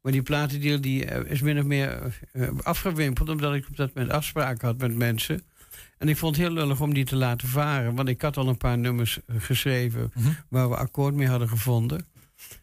Maar 0.00 0.12
die 0.12 0.22
platendeal 0.22 0.80
die, 0.80 1.04
is 1.04 1.40
min 1.40 1.58
of 1.58 1.64
meer 1.64 2.14
afgewimpeld... 2.62 3.28
omdat 3.28 3.54
ik 3.54 3.66
op 3.68 3.76
dat 3.76 3.94
moment 3.94 4.12
afspraken 4.12 4.66
had 4.66 4.78
met 4.78 4.94
mensen. 4.94 5.42
En 5.98 6.08
ik 6.08 6.16
vond 6.16 6.36
het 6.36 6.44
heel 6.44 6.54
lullig 6.54 6.80
om 6.80 6.94
die 6.94 7.04
te 7.04 7.16
laten 7.16 7.48
varen. 7.48 7.94
Want 7.94 8.08
ik 8.08 8.22
had 8.22 8.36
al 8.36 8.48
een 8.48 8.56
paar 8.56 8.78
nummers 8.78 9.18
eh, 9.26 9.36
geschreven... 9.38 10.10
Mhm. 10.14 10.28
waar 10.48 10.68
we 10.68 10.76
akkoord 10.76 11.14
mee 11.14 11.28
hadden 11.28 11.48
gevonden. 11.48 12.06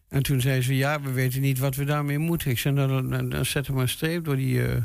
En 0.10 0.24
toen 0.24 0.42
zei 0.42 0.62
ze, 0.62 0.76
ja, 0.76 1.02
we 1.02 1.12
weten 1.12 1.42
niet 1.42 1.60
wat 1.60 1.76
we 1.76 1.84
daarmee 1.84 2.18
moeten. 2.20 2.52
Ik 2.52 2.60
zei, 2.60 2.74
nou, 2.74 2.88
dan, 2.88 3.10
dan, 3.10 3.30
dan 3.30 3.46
zet 3.46 3.68
er 3.68 3.74
maar 3.74 3.82
een 3.82 3.90
streep 3.90 4.26
door 4.26 4.36
die, 4.36 4.66
eh, 4.68 4.82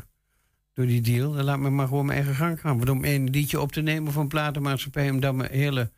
door 0.74 0.86
die 0.86 1.00
deal. 1.00 1.38
En 1.38 1.44
laat 1.44 1.58
me 1.58 1.70
maar 1.70 1.88
gewoon 1.88 2.06
mijn 2.06 2.18
eigen 2.18 2.36
gang 2.36 2.60
gaan. 2.60 2.76
Want 2.76 2.90
om 2.90 3.04
één 3.04 3.30
liedje 3.30 3.60
op 3.60 3.72
te 3.72 3.80
nemen 3.80 4.12
van 4.12 4.28
platenmaatschappij... 4.28 5.10
om 5.10 5.20
dan 5.20 5.36
mijn 5.36 5.52
hele 5.52 5.90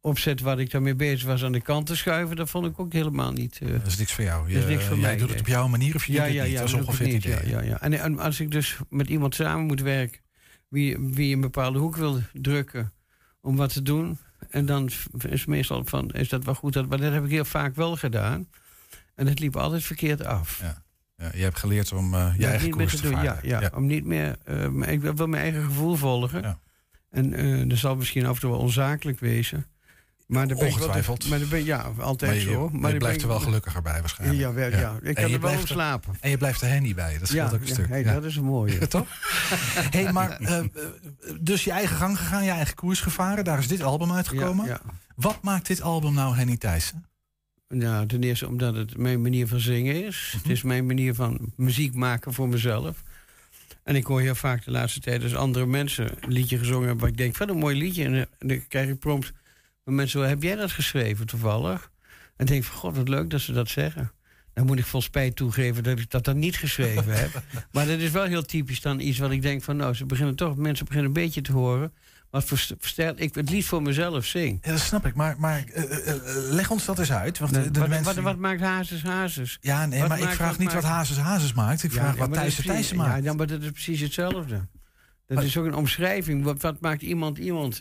opzet 0.00 0.40
waar 0.40 0.60
ik 0.60 0.70
daarmee 0.70 0.94
bezig 0.94 1.26
was 1.26 1.44
aan 1.44 1.52
de 1.52 1.60
kant 1.60 1.86
te 1.86 1.96
schuiven... 1.96 2.36
dat 2.36 2.50
vond 2.50 2.66
ik 2.66 2.78
ook 2.80 2.92
helemaal 2.92 3.32
niet... 3.32 3.58
eh, 3.62 3.68
Dat 3.72 3.86
is 3.86 3.96
niks 3.98 4.12
voor 4.12 4.24
jou. 4.24 4.48
Je, 4.48 4.54
dat 4.54 4.62
is 4.62 4.68
niks 4.68 4.84
voor 4.84 4.96
jij 4.96 5.04
mij, 5.06 5.16
doet 5.16 5.30
het 5.30 5.40
op 5.40 5.46
jouw 5.46 5.68
manier 5.68 5.94
of 5.94 6.04
je 6.04 6.12
doet 6.12 6.22
het 6.22 6.48
niet. 6.48 6.56
dat 6.56 6.64
is 6.68 6.72
ongeveer 6.74 7.06
het 7.06 7.14
niet, 7.14 7.24
idee. 7.24 7.48
Ja, 7.50 7.60
ja, 7.60 7.66
ja. 7.68 7.80
En, 7.80 7.92
en 7.92 8.18
als 8.18 8.40
ik 8.40 8.50
dus 8.50 8.76
met 8.88 9.08
iemand 9.08 9.34
samen 9.34 9.66
moet 9.66 9.80
werken... 9.80 10.20
wie, 10.72 10.98
wie 10.98 11.34
een 11.34 11.40
bepaalde 11.40 11.78
hoek 11.78 11.96
wil 11.96 12.20
drukken 12.32 12.92
om 13.40 13.56
wat 13.56 13.72
te 13.72 13.82
doen... 13.82 14.18
en 14.50 14.66
dan 14.66 14.90
is 15.28 15.44
meestal 15.44 15.84
van, 15.84 16.10
is 16.10 16.28
dat 16.28 16.44
wel 16.44 16.54
goed? 16.54 16.72
Dat, 16.72 16.88
maar 16.88 16.98
dat 16.98 17.12
heb 17.12 17.24
ik 17.24 17.30
heel 17.30 17.44
vaak 17.44 17.74
wel 17.74 17.96
gedaan. 17.96 18.48
En 19.14 19.26
het 19.26 19.38
liep 19.38 19.56
altijd 19.56 19.82
verkeerd 19.82 20.24
af. 20.24 20.60
Ja. 20.60 20.82
Ja, 21.16 21.30
je 21.34 21.42
hebt 21.42 21.58
geleerd 21.58 21.92
om 21.92 22.14
eh, 22.14 22.32
je 22.34 22.40
Ja, 22.42 22.48
eigen 22.48 22.70
koers 22.70 22.96
te 22.96 23.02
doen. 23.02 23.22
Ja, 23.22 23.38
ja, 23.42 23.70
om 23.74 23.86
niet 23.86 24.04
meer... 24.04 24.36
maar 24.70 24.88
ik 24.88 25.00
wil 25.00 25.26
mijn 25.26 25.42
eigen 25.42 25.64
gevoel 25.64 25.94
volgen. 25.94 26.58
En 27.10 27.34
eh 27.34 27.68
dat 27.68 27.78
zal 27.78 27.96
misschien 27.96 28.26
af 28.26 28.34
en 28.34 28.40
toe 28.40 28.50
wel 28.50 28.60
onzakelijk 28.60 29.20
wezen. 29.20 29.66
Maar 30.32 30.48
daar 30.48 30.56
ben 30.56 30.66
ik 30.66 30.72
Ongetwijfeld. 30.74 31.28
maar 31.28 31.38
ben, 31.50 31.64
ja, 31.64 31.92
altijd 31.98 32.30
Maar 32.30 32.40
je, 32.40 32.46
zo. 32.46 32.70
je 32.72 32.78
Maar 32.78 32.90
ben 32.90 32.98
blijft 32.98 33.22
er 33.22 33.28
wel 33.28 33.40
gelukkiger 33.40 33.82
bij 33.82 34.00
waarschijnlijk. 34.00 34.40
Ja, 34.40 34.52
wel, 34.52 34.70
ja. 34.70 34.98
Ik 35.02 35.14
kan 35.14 35.28
je 35.28 35.34
er 35.34 35.40
wel 35.40 35.52
om 35.52 35.66
slapen. 35.66 36.14
En 36.20 36.30
je 36.30 36.36
blijft 36.36 36.60
er 36.60 36.68
hen 36.68 36.82
niet 36.82 36.94
bij. 36.94 37.18
Dat 37.18 37.28
scheelt 37.28 37.50
Ja, 37.50 37.54
ook 37.56 37.60
een 37.60 37.68
stuk. 37.68 37.88
hey, 37.88 38.02
dat 38.02 38.24
is 38.24 38.36
een 38.36 38.44
mooie. 38.44 38.88
Toch? 38.88 39.06
hey, 39.90 40.12
maar 40.12 40.30
eh, 40.30 40.58
eh, 40.58 40.64
dus 41.40 41.64
je 41.64 41.70
eigen 41.70 41.96
gang 41.96 42.18
gegaan, 42.18 42.44
je 42.44 42.50
eigen 42.50 42.74
koers 42.74 43.00
gevaren. 43.00 43.44
Daar 43.44 43.58
is 43.58 43.68
dit 43.68 43.82
album 43.82 44.12
uitgekomen. 44.12 44.80
Wat 45.16 45.42
maakt 45.42 45.66
dit 45.66 45.82
album 45.82 46.14
nou 46.14 46.36
Henny 46.36 46.56
Thijssen? 46.56 47.04
Ja, 47.68 48.06
ten 48.06 48.22
eerste 48.22 48.46
omdat 48.46 48.74
het 48.74 48.96
mijn 48.96 49.22
manier 49.22 49.48
van 49.48 49.60
zingen 49.60 50.04
is. 50.04 50.28
Mhm. 50.28 50.42
Het 50.42 50.52
is 50.52 50.62
mijn 50.62 50.86
manier 50.86 51.14
van 51.14 51.52
muziek 51.56 51.94
maken 51.94 52.32
voor 52.32 52.48
mezelf. 52.48 53.02
En 53.82 53.96
ik 53.96 54.04
hoor 54.04 54.20
heel 54.20 54.34
vaak 54.34 54.64
de 54.64 54.70
laatste 54.70 55.00
tijd 55.00 55.22
als 55.22 55.34
andere 55.34 55.66
mensen 55.66 56.10
een 56.20 56.32
liedje 56.32 56.58
gezongen 56.58 56.86
hebben... 56.86 57.00
waar 57.00 57.10
ik 57.10 57.16
denk, 57.16 57.36
wat 57.36 57.48
een 57.48 57.56
mooi 57.56 57.76
liedje. 57.76 58.04
En, 58.04 58.14
eh, 58.14 58.20
en 58.38 58.48
dan 58.48 58.66
krijg 58.68 58.88
ik 58.88 58.98
prompt 58.98 59.32
van 59.84 59.94
mensen, 59.94 60.20
"Wel, 60.20 60.28
heb 60.28 60.42
jij 60.42 60.56
dat 60.56 60.70
geschreven 60.70 61.26
toevallig? 61.26 61.90
En 62.36 62.46
denk 62.46 62.64
van, 62.64 62.76
god, 62.76 62.96
wat 62.96 63.08
leuk 63.08 63.30
dat 63.30 63.40
ze 63.40 63.52
dat 63.52 63.68
zeggen. 63.68 64.12
Dan 64.54 64.66
moet 64.66 64.78
ik 64.78 64.84
vol 64.84 65.02
spijt 65.02 65.36
toegeven 65.36 65.82
dat 65.82 65.98
ik 65.98 66.10
dat 66.10 66.24
dan 66.24 66.38
niet 66.38 66.56
geschreven 66.56 67.14
heb. 67.14 67.42
Maar 67.72 67.86
dat 67.86 67.98
is 67.98 68.10
wel 68.10 68.24
heel 68.24 68.42
typisch 68.42 68.80
dan 68.80 69.00
iets 69.00 69.18
wat 69.18 69.30
ik 69.30 69.42
denk 69.42 69.62
van... 69.62 69.76
nou, 69.76 69.94
ze 69.94 70.06
beginnen 70.06 70.36
toch, 70.36 70.56
mensen 70.56 70.84
beginnen 70.84 71.08
een 71.08 71.22
beetje 71.22 71.40
te 71.40 71.52
horen... 71.52 71.92
wat 72.30 72.44
voor 72.44 72.58
stijl 72.80 73.12
ik 73.16 73.34
het 73.34 73.50
liefst 73.50 73.68
voor 73.68 73.82
mezelf 73.82 74.24
zing. 74.24 74.58
Ja, 74.62 74.70
dat 74.70 74.80
snap 74.80 75.06
ik. 75.06 75.14
Maar, 75.14 75.34
maar 75.38 75.64
eh, 75.72 75.82
eh, 75.82 76.08
eh, 76.08 76.24
leg 76.50 76.70
ons 76.70 76.84
dat 76.84 76.98
eens 76.98 77.12
uit. 77.12 77.38
Want 77.38 77.54
de, 77.54 77.70
de 77.70 77.80
wat, 77.80 77.88
mensen 77.88 78.14
wat, 78.14 78.24
wat 78.24 78.36
maakt 78.36 78.60
Hazes 78.60 79.02
Hazes? 79.02 79.58
Ja, 79.60 79.86
nee, 79.86 80.06
maar 80.06 80.20
ik 80.20 80.28
vraag 80.28 80.58
niet 80.58 80.72
wat 80.72 80.82
Hazes 80.82 81.16
Hazes 81.16 81.52
maakt. 81.52 81.82
Ik 81.82 81.92
Ja, 81.92 82.00
vraag 82.00 82.12
ja, 82.12 82.18
wat 82.18 82.28
maar 82.28 82.46
is 82.46 82.54
Thijssen 82.54 82.96
maakt. 82.96 83.18
Ja, 83.18 83.30
ja, 83.30 83.32
maar 83.32 83.46
dat 83.46 83.62
is 83.62 83.70
precies 83.70 84.00
hetzelfde. 84.00 84.66
Dat 85.26 85.42
is 85.42 85.56
ook 85.56 85.64
een 85.64 85.74
omschrijving. 85.74 86.44
Wat, 86.44 86.62
wat 86.62 86.80
maakt 86.80 87.02
iemand 87.02 87.38
iemand? 87.38 87.80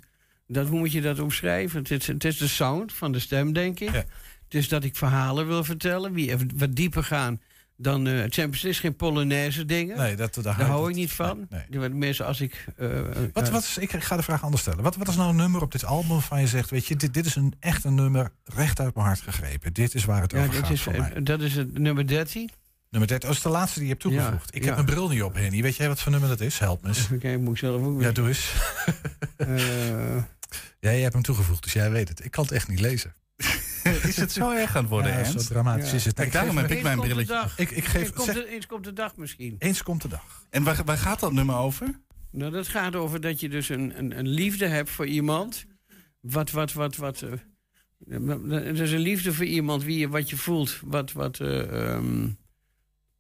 Dat, 0.54 0.68
hoe 0.68 0.80
moet 0.80 0.92
je 0.92 1.02
dat 1.02 1.20
omschrijven? 1.20 1.80
Het 1.80 1.92
is, 1.92 2.08
het 2.08 2.24
is 2.24 2.38
de 2.38 2.48
sound 2.48 2.94
van 2.94 3.12
de 3.12 3.20
stem, 3.20 3.54
denk 3.54 3.80
ik. 3.80 3.90
Het 3.92 4.60
is 4.60 4.68
dat 4.68 4.84
ik 4.84 4.96
verhalen 4.96 5.48
wil 5.48 5.64
vertellen, 5.64 6.16
even 6.16 6.50
wat 6.56 6.76
dieper 6.76 7.04
gaan 7.04 7.42
dan... 7.78 8.08
eh 8.08 8.22
het 8.22 8.64
is 8.64 8.80
geen 8.80 8.96
Polonaise 8.96 9.66
dingen. 9.66 9.98
Nee, 9.98 10.16
dat, 10.16 10.34
daar, 10.34 10.44
Daar 10.58 10.68
hou 10.68 10.90
ik 10.90 10.96
niet 10.96 11.12
van. 11.12 11.48
Worden 11.70 11.98
Meestal 11.98 12.26
als 12.28 12.42
ik... 12.42 12.66
eh, 12.78 12.90
Wat, 13.34 13.48
eh, 13.48 13.54
wat 13.54 13.64
is, 13.64 13.78
ik 13.78 13.92
ga 13.92 14.16
de 14.16 14.24
vraag 14.24 14.44
anders 14.44 14.62
stellen. 14.62 14.84
Wat, 14.84 14.96
wat 14.96 15.08
is 15.08 15.16
nou 15.16 15.30
een 15.30 15.36
nummer 15.36 15.62
op 15.62 15.72
dit 15.72 15.86
album 15.86 16.10
waarvan 16.10 16.40
je 16.42 16.48
zegt... 16.48 16.70
weet 16.70 16.86
je, 16.88 16.96
dit, 16.96 17.14
dit 17.14 17.26
is 17.26 17.36
een 17.36 17.54
echt 17.60 17.84
een 17.84 17.96
nummer 17.96 18.32
recht 18.44 18.80
uit 18.80 18.96
mijn 18.96 19.08
hart 19.08 19.22
gegrepen. 19.22 19.74
Dit 19.74 19.94
is 19.96 20.06
waar 20.06 20.22
het 20.22 20.32
ja, 20.32 20.40
over 20.42 20.54
gaat 20.54 20.70
is, 20.72 20.82
voor 20.82 20.98
mij. 20.98 21.24
dat 21.24 21.42
is 21.42 21.56
het 21.56 21.78
nummer 21.78 22.08
13. 22.08 22.50
Nummer 22.90 23.10
13, 23.10 23.28
dat 23.30 23.38
is 23.38 23.44
de 23.44 23.50
laatste 23.50 23.80
die 23.80 23.88
je 23.88 23.94
hebt 23.94 24.04
toegevoegd. 24.04 24.50
Ja, 24.52 24.58
ik 24.58 24.62
ja. 24.62 24.66
heb 24.66 24.76
mijn 24.76 24.86
bril 24.96 25.08
niet 25.10 25.24
op, 25.24 25.34
Henny. 25.36 25.62
Weet 25.62 25.76
jij 25.76 25.88
wat 25.88 26.02
voor 26.02 26.12
nummer 26.12 26.30
dat 26.30 26.40
is? 26.42 26.60
Help 26.60 26.82
me 26.82 26.88
eens. 26.88 27.08
Oké, 27.16 27.38
moet 27.38 27.54
ik 27.54 27.58
zelf 27.60 27.82
ook 27.82 28.02
Ja, 28.02 28.12
doe 28.12 28.28
eens. 28.28 28.54
Eh, 29.38 29.48
ja, 30.80 30.90
jij 30.92 31.02
hebt 31.02 31.14
hem 31.14 31.24
toegevoegd, 31.24 31.64
dus 31.64 31.74
jij 31.74 31.92
weet 31.92 32.08
het. 32.10 32.26
Ik 32.26 32.32
kan 32.32 32.44
het 32.44 32.54
echt 32.54 32.68
niet 32.68 32.80
lezen. 32.80 33.14
Is 34.08 34.18
het 34.18 34.32
zo 34.32 34.52
erg 34.52 34.76
aan 34.76 34.82
het 34.82 34.92
worden, 34.92 35.12
Ja, 35.12 35.18
Ernst? 35.18 35.42
zo 35.42 35.54
dramatisch 35.54 35.94
is 35.94 36.06
het. 36.06 36.14
Kijk, 36.16 36.32
daarom 36.32 36.58
heb 36.58 36.72
ik 36.72 36.84
mijn 36.84 37.00
brilletje. 37.00 37.50
Ik, 37.56 37.72
ik 37.72 37.86
geef, 37.86 38.02
eens, 38.02 38.12
komt 38.12 38.34
de, 38.34 38.50
eens 38.50 38.66
komt 38.66 38.84
de 38.84 38.94
dag 38.94 39.16
misschien. 39.16 39.56
eens 39.60 39.84
komt 39.84 40.02
de 40.02 40.08
dag. 40.08 40.46
En 40.50 40.64
waar, 40.64 40.84
waar 40.86 40.98
gaat 40.98 41.20
dat 41.20 41.32
nummer 41.34 41.56
over? 41.56 42.00
Nou, 42.32 42.52
dat 42.52 42.68
gaat 42.68 42.96
over 42.96 43.22
dat 43.22 43.40
je 43.40 43.50
dus 43.50 43.70
een, 43.70 43.98
een, 43.98 44.18
een 44.18 44.28
liefde 44.28 44.68
hebt 44.68 44.90
voor 44.90 45.06
iemand. 45.08 45.66
Wat, 46.20 46.52
wat, 46.52 46.74
wat, 46.74 46.96
wat. 46.96 47.22
eh, 47.22 47.32
het 48.50 48.80
is 48.80 48.92
een 48.92 49.00
liefde 49.00 49.34
voor 49.34 49.46
iemand 49.46 49.84
wie 49.84 50.00
je, 50.00 50.10
wat 50.10 50.30
je 50.30 50.38
voelt. 50.38 50.80
Wat, 50.84 51.12
wat, 51.12 51.40
eh, 51.40 51.92
ehm, 51.94 52.28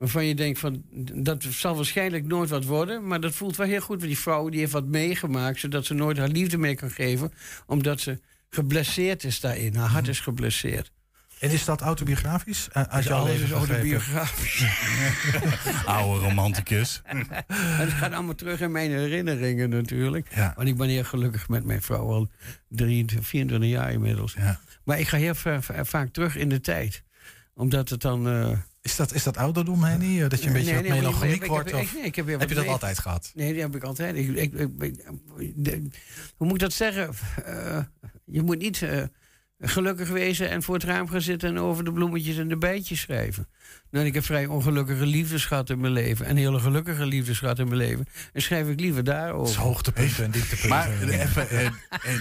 waarvan 0.02 0.26
je 0.26 0.36
denkt 0.36 0.60
van. 0.60 0.84
Dat 1.14 1.44
zal 1.50 1.76
waarschijnlijk 1.76 2.26
nooit 2.26 2.50
wat 2.50 2.66
worden. 2.66 3.08
Maar 3.08 3.20
dat 3.20 3.34
voelt 3.36 3.56
wel 3.56 3.68
heel 3.68 3.80
goed. 3.82 3.96
Want 3.98 4.02
die 4.12 4.18
vrouw 4.20 4.50
die 4.50 4.60
heeft 4.60 4.72
wat 4.72 4.86
meegemaakt. 4.86 5.60
Zodat 5.60 5.86
ze 5.86 5.94
nooit 5.94 6.18
haar 6.18 6.28
liefde 6.28 6.58
mee 6.58 6.76
kan 6.76 6.90
geven. 6.92 7.34
Omdat 7.66 8.00
ze 8.00 8.20
geblesseerd 8.50 9.24
is 9.24 9.40
daarin. 9.40 9.76
Haar 9.76 9.90
hart 9.90 10.08
is 10.08 10.20
geblesseerd. 10.20 10.92
En 11.40 11.50
is 11.50 11.66
dat 11.66 11.82
autobiografisch? 11.82 12.68
Uh, 12.68 12.74
uit 12.84 12.92
Dus 12.92 13.06
jouw 13.06 13.18
alles 13.20 13.32
leven 13.32 13.46
is 13.46 13.52
autobiografisch. 13.52 14.66
Oude 15.86 16.26
romanticus. 16.26 17.02
Het 17.54 17.90
gaat 17.92 18.14
allemaal 18.14 18.36
terug 18.36 18.62
in 18.62 18.72
mijn 18.72 18.92
herinneringen 18.92 19.70
natuurlijk. 19.70 20.28
Want 20.56 20.68
ik 20.68 20.78
ben 20.78 20.88
heel 20.90 21.04
gelukkig 21.04 21.50
met 21.50 21.66
mijn 21.66 21.82
vrouw 21.82 22.08
al 22.12 22.30
23, 22.68 23.28
24 23.30 23.70
jaar 23.70 23.92
inmiddels. 23.92 24.36
Maar 24.84 25.00
ik 25.00 25.08
ga 25.08 25.18
heel 25.18 25.36
va- 25.36 25.62
va- 25.62 25.86
vaak 25.86 26.10
terug 26.14 26.36
in 26.36 26.50
de 26.50 26.62
tijd. 26.62 27.04
Omdat 27.54 27.90
het 27.90 28.02
dan... 28.02 28.28
eh, 28.30 28.52
Is 28.82 28.96
dat, 28.96 29.14
is 29.14 29.24
dat 29.24 29.38
ouderdom, 29.38 29.84
Henny? 29.84 30.22
Eh, 30.24 30.30
Dat 30.30 30.42
je 30.42 30.48
een 30.48 30.54
beetje 30.54 30.74
Nee, 30.74 30.82
nee, 30.82 30.92
melancholiek 30.92 31.46
wordt? 31.46 31.70
ik- 31.70 31.76
of 31.76 31.94
ik 31.94 32.16
heb 32.16 32.28
heb 32.28 32.50
je 32.50 32.56
dat 32.56 32.68
altijd 32.68 33.00
gehad? 33.00 33.32
Nee, 33.36 33.52
die 33.54 33.62
heb 33.62 33.76
ik 33.76 33.84
altijd. 33.84 34.16
Ik, 34.16 34.28
ik, 34.36 34.52
de- 35.56 35.88
hoe 36.38 36.48
moet 36.48 36.54
ik 36.56 36.60
dat 36.62 36.74
zeggen? 36.74 37.10
Eh, 37.46 37.84
je 38.26 38.42
moet 38.42 38.58
niet 38.60 38.82
eh, 38.82 39.04
gelukkig 39.60 40.10
wezen 40.10 40.50
en 40.50 40.64
voor 40.64 40.74
het 40.76 40.84
raam 40.84 41.08
gaan 41.10 41.22
zitten... 41.22 41.50
en 41.50 41.58
over 41.60 41.84
de 41.84 41.92
bloemetjes 41.92 42.38
en 42.38 42.48
de 42.48 42.58
bijtjes 42.58 43.00
schrijven. 43.00 43.48
Nou, 43.92 44.06
ik 44.06 44.14
heb 44.14 44.26
vrij 44.26 44.46
ongelukkige 44.46 45.06
liefdes 45.06 45.46
gehad 45.46 45.70
in 45.70 45.80
mijn 45.80 45.94
leven... 45.94 46.26
en 46.26 46.36
hele 46.36 46.60
gelukkige 46.60 47.06
liefdes 47.06 47.40
gehad 47.40 47.60
in 47.60 47.66
mijn 47.66 47.78
leven. 47.78 48.08
En 48.34 48.42
schrijf 48.42 48.68
ik 48.68 48.80
liever 48.80 49.04
daarover. 49.04 49.38
Dat 49.38 49.50
is 49.50 49.56
hoogtepunten 49.56 50.24
en 50.24 50.32
dieptepunten. 50.32 50.70
Maar 50.70 50.90
eh, 51.02 51.20
even 51.20 51.50
eh, 51.50 51.66
eh, 51.66 51.74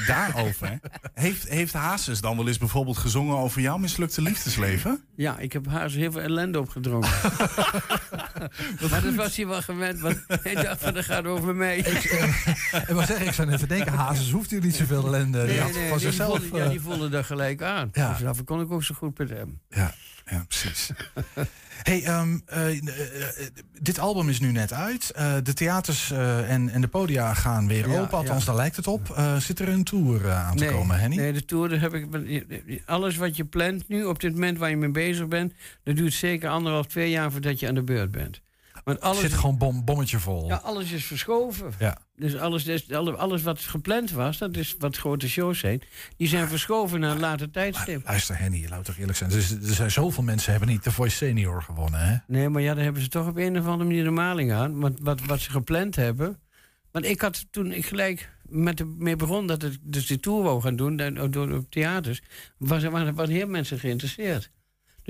daarover. 0.07 0.81
Heeft, 1.15 1.49
heeft 1.49 1.73
Hazes 1.73 2.21
dan 2.21 2.37
wel 2.37 2.49
eens 2.49 2.59
bijvoorbeeld 2.59 2.99
gezongen 2.99 3.37
over 3.37 3.61
jouw 3.61 3.77
mislukte 3.77 4.23
liefdesleven? 4.23 5.05
Ja, 5.15 5.39
ik 5.39 5.53
heb 5.53 5.67
haar 5.67 5.91
heel 5.91 6.13
veel 6.13 6.21
ellende 6.21 6.61
opgedrongen. 6.61 7.09
maar 8.91 9.03
dat 9.03 9.15
was 9.15 9.37
hij 9.37 9.47
wel 9.47 9.63
gewend, 9.63 10.01
want 10.01 10.25
hij 10.27 10.55
dacht 10.55 10.81
van, 10.81 10.95
dat 10.95 11.05
gaat 11.05 11.25
over 11.25 11.55
mij. 11.55 11.79
Ik 11.79 12.85
wil 12.89 13.07
zeggen, 13.07 13.27
ik 13.27 13.33
zou 13.33 13.53
even 13.53 13.69
denken, 13.69 13.93
Hazes 13.93 14.31
hoeft 14.31 14.53
u 14.53 14.61
niet 14.61 14.77
zoveel 14.77 15.07
ellende. 15.07 15.47
die 15.47 15.61
had 15.61 15.71
van 15.71 15.83
die 15.89 15.99
zichzelf... 15.99 16.39
voelde, 16.39 16.57
ja, 16.57 16.65
eh, 16.65 16.71
die 16.71 16.81
voelde 16.81 17.09
dat 17.09 17.25
gelijk 17.25 17.63
aan. 17.63 17.89
Ja. 17.93 18.09
Dus 18.11 18.19
daarvoor 18.19 18.45
kon 18.45 18.61
ik 18.61 18.73
ook 18.73 18.83
zo 18.83 18.95
goed 18.95 19.19
met 19.19 19.31
hem. 19.31 19.61
Ja, 19.69 19.95
ja 20.31 20.45
precies. 20.49 20.91
hey, 21.83 22.05
ehm, 22.05 22.39
eh, 22.47 22.69
eh, 22.69 22.79
eh, 22.79 23.47
dit 23.81 23.99
album 23.99 24.29
is 24.29 24.41
nu 24.41 24.53
net 24.53 24.73
uit. 24.73 25.13
De 25.43 25.53
theaters 25.55 26.11
en, 26.11 26.69
en 26.69 26.81
de 26.81 26.89
podia 26.89 27.35
gaan 27.35 27.67
weer 27.67 27.89
Ja, 27.89 28.01
open. 28.01 28.19
Althans, 28.19 28.41
ja. 28.41 28.47
daar 28.47 28.57
lijkt 28.57 28.77
het 28.77 28.87
op. 28.87 29.35
Zit 29.39 29.59
er 29.59 29.69
een 29.69 29.85
tour 29.85 30.31
aan 30.31 30.57
te 30.57 30.65
nee, 30.65 30.73
komen, 30.73 30.99
Henny? 30.99 31.17
Nee, 31.17 31.33
de 31.33 31.45
tour, 31.45 31.69
daar 31.69 31.81
heb 31.81 31.95
ik, 31.95 32.83
alles 32.87 33.17
wat 33.17 33.37
je 33.37 33.45
plant 33.45 33.89
nu, 33.89 34.05
op 34.05 34.21
dit 34.21 34.33
moment 34.33 34.59
waar 34.59 34.71
je 34.71 34.77
mee 34.77 34.91
bezig 34.91 35.29
bent... 35.29 35.53
dat 35.83 35.97
duurt 35.97 36.13
zeker 36.13 36.49
anderhalf, 36.49 36.87
twee 36.87 37.11
jaar 37.11 37.33
voordat 37.33 37.61
je 37.61 37.69
aan 37.69 37.75
de 37.75 37.83
beurt 37.83 38.11
bent. 38.11 38.41
Want 38.85 39.01
alles, 39.01 39.21
zit 39.21 39.33
gewoon 39.33 39.59
bom, 39.59 39.85
bommetje 39.85 40.19
vol. 40.19 40.49
ja, 40.49 40.57
alles 40.57 40.91
is 40.91 41.05
verschoven. 41.05 41.73
Ja. 41.79 41.99
Dus 42.21 42.37
alles, 42.37 42.91
alles 43.17 43.43
wat 43.43 43.61
gepland 43.61 44.11
was, 44.11 44.39
dat 44.39 44.57
is 44.57 44.75
wat 44.79 44.97
grote 44.97 45.29
shows 45.29 45.59
zijn... 45.59 45.83
die 46.17 46.29
zijn 46.29 46.49
verschoven 46.49 47.01
naar 47.01 47.11
een 47.11 47.21
later 47.21 47.51
tijdstip. 47.51 48.03
Luister, 48.05 48.39
Henny, 48.39 48.67
laat 48.69 48.85
toch 48.85 48.97
eerlijk 48.99 49.19
zijn. 49.19 49.31
Er, 49.31 49.37
is- 49.37 49.51
er 49.51 49.75
zijn 49.75 49.91
zoveel 49.91 50.23
mensen 50.23 50.51
hebben 50.51 50.69
niet 50.71 50.85
de 50.85 50.93
Voice 50.93 51.17
Senior 51.17 51.63
gewonnen, 51.63 52.01
hè? 52.01 52.17
Nee, 52.27 52.49
maar 52.49 52.63
ja, 52.63 52.75
daar 52.75 52.85
hebben 52.85 53.03
ze 53.03 53.09
toch 53.09 53.27
op 53.29 53.37
een 53.37 53.59
of 53.59 53.67
andere 53.67 53.85
manier 53.89 54.05
de 54.05 54.11
maling 54.11 54.53
aan. 54.53 54.81
Want 54.81 54.99
wat, 55.03 55.21
wat 55.25 55.41
ze 55.41 55.51
gepland 55.51 55.97
hebben. 55.97 56.39
Want 56.91 57.05
ik 57.05 57.21
had 57.21 57.47
toen 57.51 57.73
ik 57.73 57.87
gelijk 57.87 58.31
met 58.43 58.77
de, 58.77 58.85
mee 58.99 59.17
begon 59.17 59.47
dat 59.47 59.63
het 59.63 59.79
dus 59.83 60.07
die 60.07 60.21
tour 60.21 60.43
wou 60.43 60.61
gaan 60.61 60.77
doen, 60.77 60.97
dan- 60.97 61.31
door 61.31 61.51
op 61.53 61.71
theaters, 61.71 62.23
was, 62.57 62.83
er- 62.83 62.91
waren, 62.91 63.15
waren 63.15 63.35
heel 63.35 63.49
mensen 63.49 63.79
geïnteresseerd. 63.79 64.51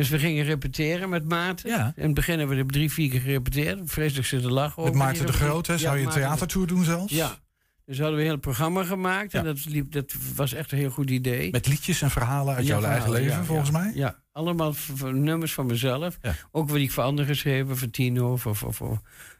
Dus 0.00 0.08
we 0.08 0.18
gingen 0.18 0.44
repeteren 0.44 1.08
met 1.08 1.28
Maarten. 1.28 1.68
Ja. 1.70 1.92
In 1.96 2.02
het 2.04 2.14
begin 2.14 2.38
hebben 2.38 2.56
we 2.56 2.62
er 2.62 2.68
drie, 2.68 2.90
vier 2.92 3.10
keer 3.10 3.20
gerepeteerd. 3.20 3.78
Vreselijk 3.84 4.26
zitten 4.26 4.52
lachen 4.52 4.78
over. 4.78 4.92
Met 4.92 5.02
Maarten 5.02 5.16
de 5.26 5.32
repetitie. 5.32 5.48
Groot, 5.50 5.66
hè? 5.66 5.72
Ja, 5.72 5.78
Zou 5.78 5.96
je 5.96 6.02
een 6.02 6.08
de- 6.08 6.14
theatertour 6.14 6.66
doen 6.66 6.84
zelfs? 6.84 7.12
Ja. 7.12 7.38
Dus 7.86 7.98
hadden 7.98 8.16
we 8.16 8.22
een 8.22 8.28
heel 8.28 8.38
programma 8.38 8.84
gemaakt. 8.84 9.34
En 9.34 9.44
dat, 9.44 9.64
liep, 9.64 9.92
dat 9.92 10.14
was 10.34 10.52
echt 10.52 10.72
een 10.72 10.78
heel 10.78 10.90
goed 10.90 11.10
idee. 11.10 11.50
Met 11.50 11.66
liedjes 11.66 12.02
en 12.02 12.10
verhalen 12.10 12.54
uit 12.54 12.66
jouw 12.66 12.82
eigen 12.82 13.02
verhalen, 13.02 13.26
leven, 13.28 13.44
volgens 13.44 13.70
mij? 13.70 13.92
Ja, 13.94 14.18
allemaal 14.32 14.74
nummers 15.12 15.52
van 15.54 15.66
mezelf. 15.66 16.18
Ook 16.50 16.68
wat 16.68 16.78
ik 16.78 16.90
voor 16.90 17.02
anderen 17.02 17.26
geschreven, 17.30 17.76
voor 17.76 17.90
Tino 17.90 18.32
of... 18.32 18.46
of, 18.46 18.62
of, 18.62 18.80
of, 18.80 18.98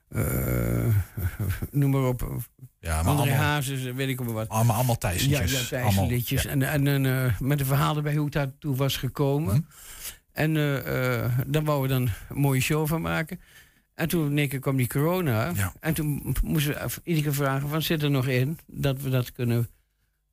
eh, 0.08 0.94
noem 1.70 1.90
maar 1.90 2.04
op. 2.04 2.20
Ja, 2.80 3.02
maar 3.02 3.12
André 3.12 3.12
allemaal- 3.30 3.36
Hazes, 3.44 3.82
weet 3.82 4.08
ik 4.08 4.20
maar 4.20 4.32
wat. 4.32 4.48
Allemaal, 4.48 4.76
allemaal 4.76 4.96
Ja, 5.00 5.08
ja 5.18 5.42
ja. 6.26 6.44
En, 6.44 6.62
en, 6.62 6.86
en 6.86 7.06
eh, 7.06 7.40
met 7.40 7.60
een 7.60 7.66
verhaal 7.66 7.96
erbij 7.96 8.14
hoe 8.14 8.24
het 8.24 8.32
daartoe 8.32 8.76
was 8.76 8.96
gekomen. 8.96 9.54
Mhm. 9.54 9.62
En 10.40 10.56
eh, 10.56 11.24
eh, 11.24 11.30
daar 11.46 11.64
wouden 11.64 11.88
we 11.88 11.94
dan 11.94 12.14
een 12.28 12.40
mooie 12.40 12.60
show 12.60 12.86
van 12.86 13.00
maken. 13.00 13.40
En 13.94 14.08
toen 14.08 14.38
in 14.38 14.48
keer 14.48 14.58
kwam 14.58 14.76
die 14.76 14.86
corona. 14.86 15.52
En 15.80 15.94
toen 15.94 16.34
moesten 16.42 16.74
we 16.74 17.00
iedere 17.04 17.26
keer 17.26 17.34
vragen: 17.34 17.68
van 17.68 17.82
zit 17.82 18.02
er 18.02 18.10
nog 18.10 18.26
in 18.26 18.58
dat 18.66 19.00
we 19.02 19.10
dat 19.10 19.32
kunnen. 19.32 19.68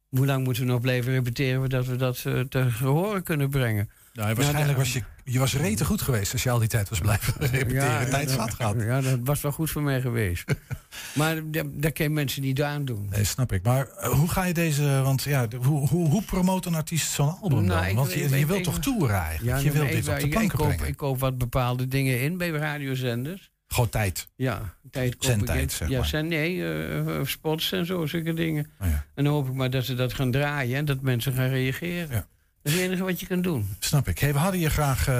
Hoe 0.09 0.25
lang 0.25 0.43
moeten 0.43 0.63
we 0.63 0.71
nog 0.71 0.81
blijven 0.81 1.13
repeteren 1.13 1.59
voordat 1.59 1.85
we 1.85 1.95
dat 1.95 2.23
eh, 2.25 2.39
te 2.39 2.59
horen 2.79 3.23
kunnen 3.23 3.49
brengen? 3.49 3.89
Nou, 4.17 4.33
waarschijnlijk 4.35 4.77
was 4.77 4.93
je, 4.93 5.01
je 5.23 5.39
was 5.39 5.55
rete 5.55 5.85
goed 5.85 6.01
geweest 6.01 6.33
als 6.33 6.43
je 6.43 6.49
al 6.49 6.59
die 6.59 6.67
tijd 6.67 6.89
was 6.89 6.99
blijven 6.99 7.33
repeteren. 7.39 8.09
tijd 8.09 8.27
dat- 8.27 8.37
zat 8.37 8.53
gehad. 8.53 8.75
Ja, 8.81 9.01
dat 9.01 9.19
was 9.23 9.41
wel 9.41 9.51
goed 9.51 9.71
voor 9.71 9.81
mij 9.81 10.01
geweest. 10.01 10.43
maar 11.15 11.41
daar, 11.51 11.91
kan 11.91 12.05
je 12.05 12.09
mensen 12.09 12.41
niet 12.41 12.61
aan 12.61 12.85
doen. 12.85 13.07
Nee, 13.09 13.23
snap 13.23 13.51
ik. 13.51 13.63
Maar 13.63 13.87
eh, 13.87 14.09
hoe 14.09 14.29
ga 14.29 14.43
je 14.45 14.53
deze... 14.53 14.83
Want 15.03 15.23
ja, 15.23 15.47
hoe, 15.63 15.87
hoe, 15.87 16.09
hoe 16.09 16.23
promoot 16.23 16.65
een 16.65 16.75
artiest 16.75 17.11
zo'n 17.11 17.37
album 17.41 17.63
Nou, 17.65 17.79
dan? 17.79 17.89
ik- 17.89 17.95
Want 17.95 18.13
je, 18.13 18.23
ik- 18.23 18.29
je 18.29 18.37
ik- 18.39 18.45
wilt 18.45 18.63
toch 18.63 18.79
toeren 18.79 19.15
eigenlijk? 19.21 19.61
je 19.61 19.71
wilt 19.71 19.87
dit 19.91 20.07
ik- 20.07 20.13
op 20.13 20.19
de 20.19 20.25
ik- 20.25 20.29
plank 20.29 20.51
ik, 20.51 20.57
koop, 20.57 20.67
brengen. 20.67 20.87
ik 20.87 20.97
koop 20.97 21.19
wat 21.19 21.37
bepaalde 21.37 21.87
dingen 21.87 22.21
in 22.21 22.37
bij 22.37 22.49
radiozenders. 22.49 23.51
Gewoon 23.67 23.89
tijd. 23.89 24.27
Ja, 24.35 24.73
tijd 24.91 25.11
koop 25.15 25.23
Zendtijd, 25.23 25.63
ik 25.63 25.71
zeg 25.71 25.89
ja, 25.89 25.99
maar. 25.99 26.07
zend- 26.07 26.29
nee, 26.29 26.61
eh, 26.63 26.99
eh, 27.19 27.25
spots 27.25 27.71
en 27.71 27.85
zo, 27.85 28.05
zulke 28.05 28.33
dingen. 28.33 28.69
Oh 28.81 28.87
ja. 28.87 29.05
En 29.15 29.23
dan 29.23 29.33
hoop 29.33 29.47
ik 29.47 29.53
maar 29.53 29.69
dat 29.69 29.85
ze 29.85 29.95
dat 29.95 30.13
gaan 30.13 30.31
draaien 30.31 30.77
en 30.77 30.85
dat 30.85 31.01
mensen 31.01 31.33
gaan 31.33 31.49
reageren. 31.49 32.25
Dat 32.67 32.75
is 32.75 32.81
het 32.81 32.89
enige 32.91 33.03
wat 33.03 33.19
je 33.19 33.27
kan 33.27 33.41
doen. 33.41 33.67
Snap 33.79 34.07
ik. 34.07 34.19
Hey, 34.19 34.33
we 34.33 34.39
hadden 34.39 34.59
je 34.59 34.69
graag 34.69 35.07
eh, 35.07 35.13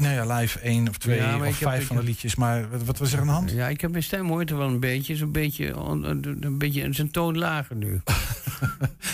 nou 0.00 0.14
ja, 0.14 0.36
live 0.36 0.58
één 0.58 0.88
of 0.88 0.98
twee 0.98 1.16
Ja, 1.18 1.36
of 1.36 1.42
ik 1.42 1.48
heb- 1.48 1.54
vijf 1.68 1.80
ik 1.80 1.86
van 1.86 1.96
de 1.96 2.02
liedjes. 2.02 2.34
Maar 2.34 2.70
wat, 2.70 2.82
wat 2.84 2.98
was 2.98 3.12
er 3.12 3.20
aan 3.20 3.26
de 3.26 3.32
hand? 3.32 3.50
Ja, 3.50 3.68
ik 3.68 3.80
heb 3.80 3.90
mijn 3.90 4.02
stem 4.02 4.28
hoort 4.28 4.50
er 4.50 4.56
wel 4.56 4.66
een 4.68 4.80
beetje. 4.80 5.16
Zo'n 5.16 5.32
beetje, 5.32 5.80
on- 5.80 6.04
een 6.04 6.36
een 6.40 6.58
beetje 6.58 6.82
een 6.82 6.94
zijn 6.94 7.10
toon 7.10 7.38
lager 7.38 7.76
nu. 7.76 8.00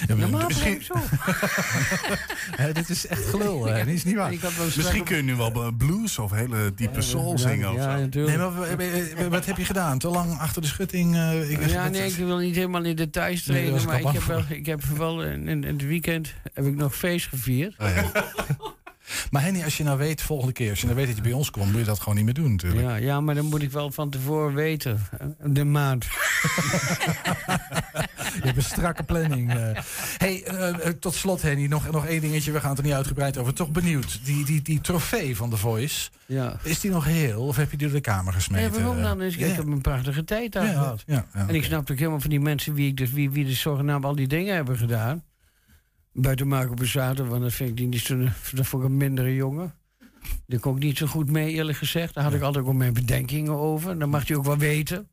Ja, 0.08 0.14
maar 0.16 0.28
Normaal 0.28 0.46
misschien- 0.48 0.74
misschien 0.76 1.02
zo. 2.56 2.72
Dit 2.72 2.88
is 2.88 3.06
echt 3.06 3.24
gelul. 3.24 3.66
hè. 3.66 3.84
Dit 3.84 3.94
is 3.94 4.04
niet 4.04 4.14
waar. 4.14 4.32
Ik 4.32 4.40
Misschien 4.76 5.04
kun 5.04 5.16
je 5.16 5.22
nu 5.22 5.34
wel 5.34 5.72
blues 5.78 6.18
of 6.18 6.30
hele 6.30 6.72
diepe 6.76 7.00
soul 7.02 7.38
zingen. 7.38 7.68
of 7.70 7.76
ja, 7.76 7.96
natuurlijk. 7.96 8.36
Nee, 8.36 8.46
maar 9.16 9.28
wat 9.30 9.46
heb 9.46 9.56
je 9.56 9.64
gedaan? 9.64 9.98
Te 9.98 10.08
lang 10.08 10.38
achter 10.38 10.62
de 10.62 10.68
schutting? 10.68 11.14
eh, 11.14 11.50
ik, 11.50 11.66
Ja, 11.68 11.88
nee, 11.88 12.06
ik 12.10 12.14
wil 12.16 12.36
niet 12.38 12.54
helemaal 12.54 12.84
in 12.84 12.96
details 12.96 13.42
treden. 13.42 13.74
ik 13.74 13.84
maar 13.86 14.00
ik 14.00 14.06
heb, 14.12 14.22
wel, 14.22 14.42
ik 14.48 14.66
heb 14.66 14.82
wel 14.84 15.22
in, 15.24 15.48
in 15.48 15.62
het 15.64 15.86
weekend 15.86 16.32
heb 16.54 16.66
ik 16.66 16.74
nog 16.76 16.96
feest 16.96 17.26
gevierd. 17.26 17.49
Ja. 17.78 18.10
Maar 19.30 19.42
Henny, 19.42 19.64
als 19.64 19.76
je 19.76 19.84
nou 19.84 19.98
weet, 19.98 20.22
volgende 20.22 20.52
keer, 20.52 20.70
als 20.70 20.78
je 20.80 20.84
nou 20.86 20.98
weet 20.98 21.06
dat 21.06 21.16
je 21.16 21.22
bij 21.22 21.32
ons 21.32 21.50
komt, 21.50 21.70
moet 21.70 21.80
je 21.80 21.84
dat 21.86 21.98
gewoon 21.98 22.14
niet 22.14 22.24
meer 22.24 22.34
doen 22.34 22.50
natuurlijk. 22.50 22.80
Ja, 22.82 22.94
ja, 22.96 23.20
maar 23.20 23.34
dan 23.34 23.44
moet 23.44 23.62
ik 23.62 23.70
wel 23.70 23.90
van 23.90 24.10
tevoren 24.10 24.54
weten. 24.54 25.00
eh, 25.18 25.26
De 25.44 25.64
maand. 25.64 26.04
Je 28.34 28.46
hebt 28.46 28.56
een 28.56 28.62
strakke 28.62 29.02
planning. 29.02 29.50
eh. 29.54 29.78
hey, 30.18 30.44
eh, 30.44 30.88
tot 30.88 31.14
slot 31.14 31.42
Henny, 31.42 31.66
nog, 31.66 31.90
nog 31.90 32.06
één 32.06 32.20
dingetje. 32.20 32.52
We 32.52 32.60
gaan 32.60 32.68
het 32.70 32.78
er 32.78 32.84
niet 32.84 32.92
uitgebreid 32.92 33.38
over. 33.38 33.54
Toch 33.54 33.70
benieuwd. 33.70 34.20
Die, 34.24 34.44
die, 34.44 34.62
die 34.62 34.80
trofee 34.80 35.36
van 35.36 35.50
The 35.50 35.56
Voice, 35.56 36.10
Ja. 36.26 36.56
is 36.62 36.80
die 36.80 36.90
nog 36.90 37.04
heel 37.04 37.42
of 37.42 37.56
heb 37.56 37.70
je 37.70 37.76
die 37.76 37.86
door 37.86 37.96
de 37.96 38.02
kamer 38.02 38.32
gesmeten? 38.32 38.72
Waarom 38.72 39.02
dan? 39.02 39.22
Is, 39.22 39.34
Ja. 39.34 39.46
Ik 39.46 39.54
heb 39.56 39.66
een 39.66 39.80
prachtige 39.80 40.24
tijd 40.24 40.52
daar 40.52 40.66
gehad. 40.66 41.02
ja, 41.06 41.24
ja, 41.34 41.48
en 41.48 41.54
ik 41.54 41.64
snap 41.64 41.90
ook 41.90 41.98
helemaal 41.98 42.20
van 42.20 42.30
die 42.30 42.40
mensen 42.40 42.74
wie, 42.74 42.88
ik 42.88 42.96
dus, 42.96 43.10
wie, 43.10 43.30
wie 43.30 43.44
dus 43.44 43.60
zogenaamd 43.60 44.04
al 44.04 44.14
die 44.14 44.26
dingen 44.28 44.54
hebben 44.54 44.76
gedaan. 44.76 45.22
Buiten 46.12 46.48
Marco 46.48 46.74
Bezzato, 46.74 47.24
want 47.24 47.42
dat 47.42 47.52
vind 47.52 47.70
ik 47.70 47.76
die 47.76 47.86
niet 47.86 48.00
zo, 48.00 48.18
dat 48.54 48.66
vond 48.66 48.82
ik 48.82 48.88
een 48.88 48.96
mindere 48.96 49.34
jongen. 49.34 49.74
Daar 50.46 50.60
kon 50.60 50.76
ik 50.76 50.82
niet 50.82 50.98
zo 50.98 51.06
goed 51.06 51.30
mee, 51.30 51.52
eerlijk 51.52 51.78
gezegd. 51.78 52.14
Daar 52.14 52.24
had 52.24 52.34
ik 52.34 52.42
altijd 52.42 52.64
ook 52.64 52.72
mijn 52.72 52.92
bedenkingen 52.92 53.52
over. 53.52 53.98
Dat 53.98 54.08
mag 54.08 54.28
je 54.28 54.36
ook 54.36 54.44
wel 54.44 54.58
weten. 54.58 55.08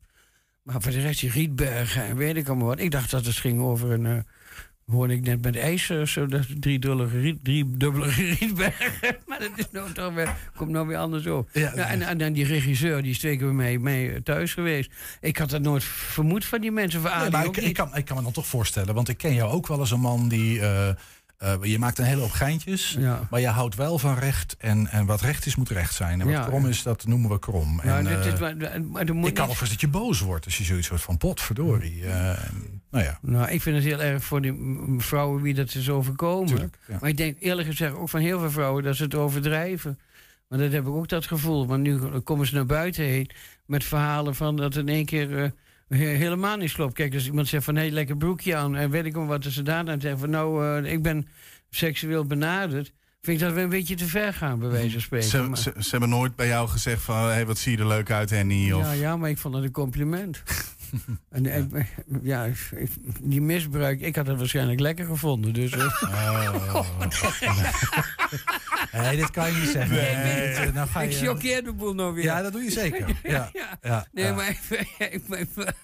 Maar 0.62 0.82
voor 0.82 0.92
de 0.92 1.00
rest, 1.00 1.20
die 1.20 1.30
Rietbergen 1.30 2.02
en 2.04 2.16
weet 2.16 2.36
ik 2.36 2.48
allemaal 2.48 2.66
wat. 2.66 2.80
Ik 2.80 2.90
dacht 2.90 3.10
dat 3.10 3.24
het 3.24 3.36
ging 3.36 3.60
over 3.60 3.90
een... 3.90 4.26
eh, 4.88 4.94
hoorde 4.94 5.14
ik 5.14 5.22
net 5.24 5.42
met 5.42 5.56
ijs, 5.56 5.90
eh, 5.90 6.02
zo 6.02 6.26
dat 6.26 6.46
driedubbele 6.60 7.06
riet, 7.20 7.44
driedubbele 7.44 8.06
maar 9.26 9.38
dat 9.38 9.50
is 9.56 9.70
nou 9.72 9.92
toch 9.92 10.14
weer, 10.14 10.34
komt 10.56 10.70
nou 10.70 10.86
weer 10.86 10.96
anders 10.96 11.26
op. 11.26 11.48
Ja, 11.52 11.72
en, 11.72 12.02
en 12.02 12.18
dan 12.18 12.32
die 12.32 12.44
regisseur, 12.44 13.02
die 13.02 13.10
is 13.10 13.18
twee 13.18 13.36
keer 13.36 13.54
mij, 13.54 13.78
mij 13.78 14.20
thuis 14.24 14.52
geweest. 14.54 14.90
Ik 15.20 15.36
had 15.36 15.50
dat 15.50 15.62
nooit 15.62 15.84
vermoed 15.84 16.44
van 16.44 16.60
die 16.60 16.70
mensen. 16.72 17.00
Van, 17.00 17.18
Nee, 17.20 17.30
maar 17.30 17.46
ook 17.46 17.56
ik, 17.56 17.62
ik, 17.62 17.66
niet. 17.66 17.76
kan, 17.76 17.96
ik 17.96 18.04
kan 18.04 18.16
me 18.16 18.22
dan 18.22 18.32
toch 18.32 18.46
voorstellen, 18.46 18.94
want 18.94 19.08
ik 19.08 19.16
ken 19.18 19.34
jou 19.34 19.50
ook 19.50 19.66
wel 19.66 19.78
als 19.78 19.90
een 19.90 20.00
man 20.00 20.28
die. 20.28 20.60
eh, 20.60 20.88
eh, 21.38 21.54
je 21.62 21.78
maakt 21.78 21.98
een 21.98 22.04
hele 22.04 22.20
hoop 22.20 22.30
geintjes, 22.30 22.96
Ja. 22.98 23.26
maar 23.30 23.40
je 23.40 23.46
houdt 23.48 23.74
wel 23.74 23.98
van 23.98 24.14
recht. 24.18 24.56
En, 24.58 24.86
en 24.86 25.06
wat 25.06 25.20
recht 25.20 25.46
is, 25.46 25.56
moet 25.56 25.68
recht 25.68 25.94
zijn. 25.94 26.20
En 26.20 26.26
wat 26.26 26.34
Ja. 26.34 26.44
krom 26.44 26.66
is, 26.66 26.82
dat 26.82 27.06
noemen 27.06 27.30
we 27.30 27.38
krom. 27.38 27.80
Nou, 27.84 27.98
en, 27.98 28.04
dit 28.04 28.24
is 28.24 28.32
eh, 28.32 28.40
maar- 28.40 28.56
maar 28.82 29.14
moet 29.14 29.28
ik 29.28 29.34
kan 29.34 29.48
niet- 29.48 29.56
voor 29.56 29.68
dat 29.68 29.80
je 29.80 29.88
boos 29.88 30.20
wordt 30.20 30.44
als 30.44 30.58
je 30.58 30.64
zoiets 30.64 30.88
hoort 30.88 31.00
van 31.00 31.16
potverdorie. 31.16 32.04
eh, 32.06 32.38
nou 32.90 33.04
ja. 33.04 33.18
Nou, 33.22 33.50
ik 33.50 33.62
vind 33.62 33.76
het 33.76 33.84
heel 33.84 34.02
erg 34.02 34.24
voor 34.24 34.40
die 34.42 34.54
vrouwen 34.98 35.42
wie 35.42 35.54
dat 35.54 35.74
is 35.74 35.90
overkomen. 35.90 36.46
Tuurlijk, 36.48 36.78
ja. 36.88 36.96
Maar 37.00 37.08
ik 37.10 37.16
denk 37.16 37.36
eerlijk 37.40 37.68
gezegd 37.68 37.94
ook 37.94 38.08
van 38.08 38.20
heel 38.20 38.38
veel 38.40 38.50
vrouwen 38.50 38.82
dat 38.82 38.96
ze 38.96 39.02
het 39.02 39.14
overdrijven. 39.14 39.98
Maar 40.48 40.58
dat 40.58 40.72
heb 40.72 40.82
ik 40.82 40.88
ook 40.88 41.08
dat 41.08 41.26
gevoel. 41.26 41.66
Want 41.66 41.82
nu 41.82 41.98
komen 41.98 42.46
ze 42.46 42.54
naar 42.54 42.66
buiten 42.66 43.04
heen 43.04 43.30
met 43.66 43.84
verhalen 43.84 44.34
van 44.34 44.56
dat 44.56 44.76
in 44.76 44.88
één 44.88 45.04
keer 45.04 45.52
helemaal 45.88 46.56
niet 46.56 46.72
klopt. 46.72 46.94
Kijk, 46.94 47.14
als 47.14 47.26
iemand 47.26 47.48
zegt 47.48 47.64
van 47.64 47.76
hé, 47.76 47.88
lekker 47.88 48.16
broekje 48.16 48.56
aan 48.56 48.76
en 48.76 48.90
weet 48.90 49.04
ik 49.04 49.14
wel 49.14 49.26
wat 49.26 49.44
ze 49.44 49.62
daar 49.62 49.84
dan 49.84 50.00
zeggen 50.00 50.20
van 50.20 50.30
nou, 50.30 50.82
eh, 50.84 50.92
ik 50.92 51.02
ben 51.02 51.28
seksueel 51.70 52.24
benaderd. 52.24 52.92
Vind 53.20 53.40
ik 53.40 53.46
dat 53.46 53.54
we 53.54 53.60
een 53.60 53.68
beetje 53.68 53.94
te 53.94 54.04
ver 54.06 54.34
gaan, 54.34 54.58
bij 54.58 54.68
wijze 54.68 54.90
van 54.92 55.00
spreken. 55.00 55.28
Ze, 55.28 55.42
Maar- 55.42 55.58
ze, 55.58 55.72
ze 55.78 55.90
hebben 55.90 56.08
nooit 56.08 56.36
bij 56.36 56.46
jou 56.46 56.68
gezegd 56.68 57.02
van... 57.02 57.24
Hey, 57.28 57.46
wat 57.46 57.58
zie 57.58 57.72
je 57.72 57.78
er 57.78 57.86
leuk 57.86 58.10
uit, 58.10 58.30
Henny? 58.30 58.72
Of... 58.72 58.82
Ja, 58.84 58.92
ja, 58.92 59.16
maar 59.16 59.30
ik 59.30 59.38
vond 59.38 59.54
het 59.54 59.64
een 59.64 59.70
compliment. 59.70 60.42
en, 61.30 61.70
ja, 62.22 62.44
ik- 62.44 62.70
die 63.22 63.40
misbruik, 63.40 64.00
ik 64.00 64.16
had 64.16 64.26
het 64.26 64.38
waarschijnlijk 64.38 64.80
lekker 64.80 65.06
gevonden. 65.06 65.52
Dus, 65.52 65.70
eh. 65.72 66.02
Nee, 69.02 69.16
dit 69.16 69.30
kan 69.30 69.52
je 69.52 69.58
niet 69.60 69.68
zeggen. 69.70 69.96
Nee, 69.96 70.14
Nee, 70.14 70.64
dit, 70.64 70.74
nou 70.74 70.88
ga 70.88 71.02
ik 71.02 71.14
choqueer 71.14 71.64
de 71.64 71.72
boel 71.72 71.94
nou 71.94 72.14
weer. 72.14 72.24
Ja, 72.24 72.42
dat 72.42 72.52
doe 72.52 72.62
je 72.62 72.70
zeker. 72.70 73.06
Ja, 73.22 73.50
ja, 73.82 74.06
nee. 74.12 74.32
Maar 74.32 74.48
ik- 74.48 75.74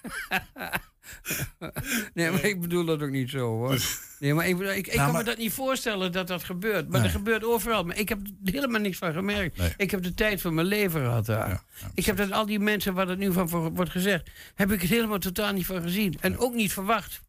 nee, 2.13 2.31
maar 2.31 2.43
ik 2.45 2.61
bedoel 2.61 2.85
dat 2.85 3.01
ook 3.01 3.09
niet 3.09 3.29
zo 3.29 3.39
hoor. 3.39 3.77
Nee, 4.19 4.33
maar 4.33 4.47
ik, 4.47 4.59
ik, 4.59 4.75
ik 4.75 4.85
Nou, 4.85 4.97
kan 4.97 5.05
maar- 5.11 5.23
me 5.23 5.29
dat 5.29 5.37
niet 5.37 5.53
voorstellen 5.53 6.11
dat 6.11 6.27
dat 6.27 6.43
gebeurt. 6.43 6.83
Maar 6.89 6.91
Nee. 7.01 7.01
dat 7.01 7.11
gebeurt 7.17 7.43
overal. 7.43 7.83
Maar 7.83 7.97
ik 7.97 8.09
heb 8.09 8.19
er 8.45 8.53
helemaal 8.53 8.81
niks 8.81 8.97
van 8.97 9.13
gemerkt. 9.13 9.57
Nee. 9.57 9.73
Ik 9.77 9.91
heb 9.91 10.03
de 10.03 10.13
tijd 10.13 10.41
van 10.41 10.53
mijn 10.53 10.67
leven 10.67 11.01
gehad 11.01 11.25
daar. 11.25 11.63
ik 11.93 12.05
heb 12.05 12.17
dat 12.17 12.31
al 12.31 12.45
die 12.45 12.59
mensen 12.59 12.93
waar 12.93 13.07
het 13.07 13.19
nu 13.19 13.31
van 13.33 13.49
voor- 13.49 13.71
wordt 13.71 13.91
gezegd... 13.91 14.29
heb 14.55 14.71
ik 14.71 14.81
het 14.81 14.89
helemaal 14.89 15.17
totaal 15.19 15.53
niet 15.53 15.65
van 15.65 15.81
gezien. 15.81 16.13
En 16.21 16.37
ook 16.37 16.53
niet 16.53 16.73
verwacht. 16.73 17.21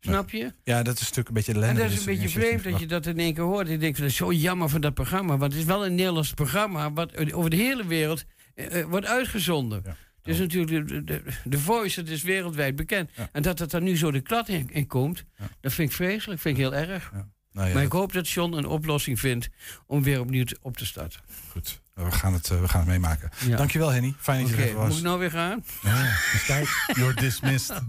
Snap 0.00 0.30
je? 0.30 0.52
Ja, 0.64 0.82
dat 0.82 0.94
is 0.94 1.00
natuurlijk 1.00 1.28
een 1.28 1.34
beetje 1.34 1.52
En 1.52 1.58
ellende. 1.58 1.80
dat 1.80 1.90
is 1.90 1.96
dus 1.96 2.06
een 2.06 2.12
beetje 2.14 2.28
vreemd 2.40 2.64
dat 2.64 2.80
je 2.80 2.86
dat 2.86 3.06
in 3.06 3.18
één 3.18 3.34
keer 3.34 3.42
hoort. 3.44 3.68
Ik 3.68 3.80
denk, 3.80 3.96
dat 3.96 4.06
is 4.06 4.16
zo 4.16 4.32
jammer 4.32 4.68
van 4.68 4.80
dat 4.80 4.94
programma. 4.94 5.36
Want 5.36 5.52
het 5.52 5.60
is 5.60 5.66
wel 5.66 5.86
een 5.86 5.94
Nederlands 5.94 6.32
programma... 6.34 6.92
wat 6.92 7.32
over 7.32 7.50
de 7.50 7.56
hele 7.56 7.86
wereld 7.86 8.24
eh, 8.54 8.80
eh, 8.80 8.86
wordt 8.88 9.06
uitgezonden. 9.06 9.82
Dus 10.24 10.38
natuurlijk, 10.38 10.88
de, 10.88 11.04
de, 11.04 11.22
de 11.44 11.58
Voice, 11.58 12.00
het 12.00 12.08
is 12.08 12.22
wereldwijd 12.22 12.76
bekend. 12.76 13.10
En 13.32 13.42
dat 13.42 13.58
het 13.58 13.72
er 13.72 13.82
nu 13.82 13.96
zo 13.96 14.10
de 14.10 14.20
klad 14.20 14.48
in, 14.48 14.68
in 14.72 14.86
komt... 14.86 15.24
dat 15.60 15.72
vind 15.72 15.88
ik 15.90 15.96
vreselijk, 15.96 16.40
vind 16.40 16.56
ik 16.56 16.62
heel 16.62 16.74
erg. 16.74 17.10
Nou 17.52 17.68
ja, 17.68 17.74
maar 17.74 17.82
ik 17.82 17.92
hoop 17.92 18.12
dat 18.12 18.28
John 18.28 18.52
een 18.52 18.66
oplossing 18.66 19.20
vindt... 19.20 19.48
om 19.86 20.02
weer 20.02 20.20
opnieuw 20.20 20.44
te- 20.44 20.58
op 20.62 20.76
te 20.76 20.86
starten. 20.86 21.20
Goed, 21.50 21.80
we 21.94 22.10
gaan 22.10 22.32
het, 22.32 22.50
eh, 22.50 22.60
we 22.60 22.68
gaan 22.68 22.80
het 22.80 22.88
meemaken. 22.88 23.30
Ja. 23.46 23.56
Dankjewel, 23.56 23.88
Henny. 23.92 24.14
Fijn 24.18 24.46
dat 24.46 24.56
je 24.56 24.62
er 24.62 24.74
was. 24.74 24.88
moet 24.88 24.96
ik 24.98 25.02
nou 25.04 25.18
weer 25.18 25.30
gaan? 25.30 25.64
Ja, 25.82 26.02
dus 26.32 26.44
kijk. 26.46 26.68
You're 26.94 27.14
dismissed. 27.14 27.80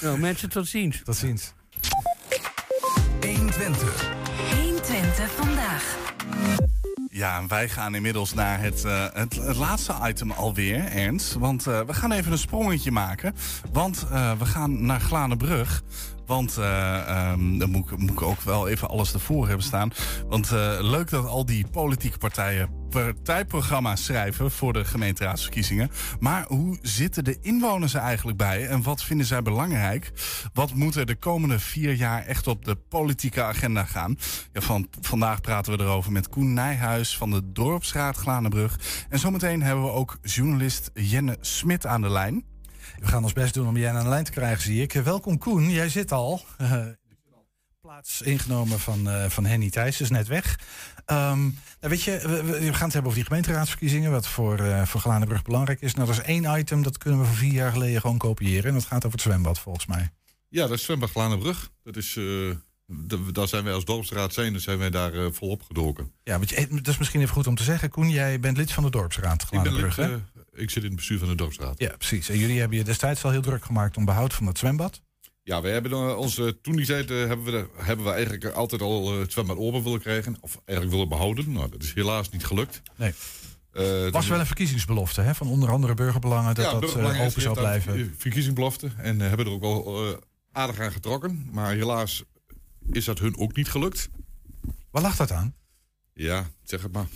Nou, 0.00 0.18
mensen, 0.18 0.48
tot 0.48 0.68
ziens. 0.68 1.00
Tot 1.04 1.16
ziens. 1.16 1.52
120. 3.20 4.10
120 4.50 5.30
vandaag. 5.30 5.96
Ja, 7.16 7.46
wij 7.46 7.68
gaan 7.68 7.94
inmiddels 7.94 8.34
naar 8.34 8.60
het, 8.60 8.84
eh, 8.84 9.04
het, 9.12 9.36
het 9.36 9.56
laatste 9.56 9.94
item 10.02 10.30
alweer, 10.30 10.84
Ernst. 10.84 11.32
Want 11.34 11.66
eh, 11.66 11.80
we 11.80 11.94
gaan 11.94 12.12
even 12.12 12.32
een 12.32 12.38
sprongetje 12.38 12.90
maken. 12.90 13.34
Want 13.72 14.06
eh, 14.10 14.38
we 14.38 14.44
gaan 14.44 14.86
naar 14.86 15.00
Glanenbrug. 15.00 15.82
Want 16.26 16.56
eh, 16.56 17.08
ehm, 17.08 17.58
dan 17.58 17.70
moet 17.70 17.90
ik, 17.90 17.98
moet 17.98 18.10
ik 18.10 18.22
ook 18.22 18.40
wel 18.40 18.68
even 18.68 18.88
alles 18.88 19.12
ervoor 19.12 19.46
hebben 19.46 19.66
staan. 19.66 19.90
Want 20.28 20.52
eh, 20.52 20.76
leuk 20.80 21.10
dat 21.10 21.26
al 21.26 21.46
die 21.46 21.66
politieke 21.66 22.18
partijen 22.18 22.84
partijprogramma 22.90 23.96
schrijven 23.96 24.50
voor 24.50 24.72
de 24.72 24.84
gemeenteraadsverkiezingen. 24.84 25.90
Maar 26.20 26.44
hoe 26.48 26.78
zitten 26.82 27.24
de 27.24 27.38
inwoners 27.40 27.94
er 27.94 28.00
eigenlijk 28.00 28.38
bij 28.38 28.66
en 28.68 28.82
wat 28.82 29.02
vinden 29.02 29.26
zij 29.26 29.42
belangrijk? 29.42 30.12
Wat 30.52 30.74
moet 30.74 30.94
er 30.94 31.06
de 31.06 31.16
komende 31.16 31.58
vier 31.58 31.92
jaar 31.92 32.26
echt 32.26 32.46
op 32.46 32.64
de 32.64 32.74
politieke 32.74 33.42
agenda 33.42 33.84
gaan? 33.84 34.18
Ja, 34.52 34.60
van, 34.60 34.88
vandaag 35.00 35.40
praten 35.40 35.76
we 35.76 35.84
erover 35.84 36.12
met 36.12 36.28
Koen 36.28 36.52
Nijhuis 36.52 37.16
van 37.16 37.30
de 37.30 37.52
Dorpsraad 37.52 38.16
Glanenbrug. 38.16 38.78
En 39.08 39.18
zometeen 39.18 39.62
hebben 39.62 39.84
we 39.84 39.90
ook 39.90 40.18
journalist 40.22 40.90
Jenne 40.94 41.36
Smit 41.40 41.86
aan 41.86 42.02
de 42.02 42.10
lijn. 42.10 42.44
We 43.00 43.06
gaan 43.06 43.22
ons 43.22 43.32
best 43.32 43.54
doen 43.54 43.68
om 43.68 43.76
jij 43.76 43.92
aan 43.92 44.02
de 44.02 44.08
lijn 44.08 44.24
te 44.24 44.30
krijgen, 44.30 44.62
zie 44.62 44.82
ik. 44.82 44.92
Welkom 44.92 45.38
Koen, 45.38 45.70
jij 45.70 45.88
zit 45.88 46.12
al. 46.12 46.44
eh, 46.58 46.86
plaats 47.80 48.22
ingenomen 48.22 48.80
van, 48.80 49.08
eh, 49.08 49.28
van 49.28 49.44
Henny 49.44 49.70
Thijs, 49.70 50.00
is 50.00 50.10
net 50.10 50.26
weg. 50.26 50.58
Ehm, 51.04 51.40
nou 51.40 51.52
weet 51.80 52.02
je, 52.02 52.18
we, 52.44 52.58
gaan 52.60 52.70
het 52.70 52.80
hebben 52.80 53.02
over 53.04 53.14
die 53.14 53.24
gemeenteraadsverkiezingen, 53.24 54.10
wat 54.10 54.26
voor, 54.26 54.58
eh 54.58 54.86
voor 54.86 55.42
belangrijk 55.42 55.80
is. 55.80 55.94
Nou, 55.94 56.06
dat 56.06 56.16
is 56.16 56.22
één 56.24 56.58
item, 56.58 56.82
dat 56.82 56.98
kunnen 56.98 57.20
we 57.20 57.26
van 57.26 57.34
vier 57.34 57.52
jaar 57.52 57.72
geleden 57.72 58.00
gewoon 58.00 58.18
kopiëren. 58.18 58.64
En 58.64 58.74
dat 58.74 58.84
gaat 58.84 59.04
over 59.04 59.10
het 59.10 59.20
zwembad, 59.20 59.58
volgens 59.58 59.86
mij. 59.86 60.10
Ja, 60.48 60.66
dat 60.66 60.78
is 60.78 60.84
zwembad 60.84 61.10
Glanenbrug. 61.10 61.70
Dat 61.82 61.96
is, 61.96 62.18
daar 63.32 63.48
zijn 63.48 63.64
wij 63.64 63.72
als 63.72 63.84
dorpsraad 63.84 64.32
zijn, 64.32 64.52
dan 64.52 64.60
zijn 64.60 64.78
wij 64.78 64.90
daar 64.90 65.32
volop 65.32 65.62
gedoken. 65.62 66.12
Ja, 66.22 66.38
je, 66.44 66.66
dat 66.70 66.88
is 66.88 66.98
misschien 66.98 67.20
even 67.20 67.34
goed 67.34 67.46
om 67.46 67.54
te 67.54 67.62
zeggen. 67.62 67.90
Koen, 67.90 68.10
jij 68.10 68.40
bent 68.40 68.56
lid 68.56 68.72
van 68.72 68.84
de 68.84 68.90
dorpsraad 68.90 69.46
Ik, 69.50 69.62
ben 69.62 69.74
lid? 69.74 70.20
Ik 70.56 70.70
zit 70.70 70.82
in 70.82 70.88
het 70.88 70.96
bestuur 70.96 71.18
van 71.18 71.28
de 71.28 71.34
dorpsraad. 71.34 71.78
Ja, 71.78 71.94
precies. 71.96 72.28
En 72.28 72.38
jullie 72.38 72.58
hebben 72.60 72.78
je 72.78 72.84
destijds 72.84 73.24
al 73.24 73.30
heel 73.30 73.42
druk 73.42 73.64
gemaakt 73.64 73.96
om 73.96 74.04
behoud 74.04 74.34
van 74.34 74.46
het 74.46 74.58
zwembad. 74.58 75.00
Ja, 75.42 75.60
we 75.62 75.68
hebben 75.68 75.92
eh, 75.92 76.16
onze, 76.18 76.58
toen 76.62 76.76
die 76.76 76.86
tijd 76.86 77.10
eh, 77.10 77.16
hebben, 77.16 77.44
we, 77.44 77.50
de- 77.50 77.68
hebben 77.76 78.04
we 78.06 78.12
eigenlijk 78.12 78.44
altijd 78.44 78.80
al 78.82 79.12
eh, 79.12 79.18
het 79.18 79.32
zwembad 79.32 79.56
open 79.56 79.82
willen 79.82 80.00
krijgen. 80.00 80.36
Of 80.40 80.60
eigenlijk 80.64 80.90
willen 80.90 81.08
behouden. 81.08 81.52
Nou, 81.52 81.70
dat 81.70 81.82
is 81.82 81.92
helaas 81.94 82.30
niet 82.30 82.44
gelukt. 82.46 82.82
Nee. 82.96 83.12
Eh, 83.72 84.10
was 84.10 84.26
wel 84.28 84.40
een 84.40 84.46
verkiezingsbelofte 84.46 85.20
hè, 85.20 85.34
van 85.34 85.46
onder 85.48 85.70
andere 85.70 85.94
burgerbelangen 85.94 86.54
dat 86.54 86.64
ja, 86.64 86.70
dat 86.70 86.74
open 86.84 87.40
zou 87.42 87.54
blijven. 87.54 87.94
ver- 87.94 88.10
verkiezingsbelofte. 88.16 88.90
En 88.96 89.20
hebben 89.20 89.46
er 89.46 89.52
ook 89.52 89.62
al 89.62 90.06
eh, 90.10 90.16
aardig 90.52 90.80
aan 90.80 90.92
getrokken. 90.92 91.48
Maar 91.52 91.72
helaas 91.74 92.22
is 92.92 93.04
dat 93.04 93.18
hun 93.18 93.38
ook 93.38 93.56
niet 93.56 93.68
gelukt. 93.68 94.08
Waar 94.90 95.02
lag 95.02 95.16
dat 95.16 95.30
aan? 95.30 95.54
Ja, 96.12 96.46
zeg 96.62 96.82
het 96.82 96.92
maar. 96.92 97.06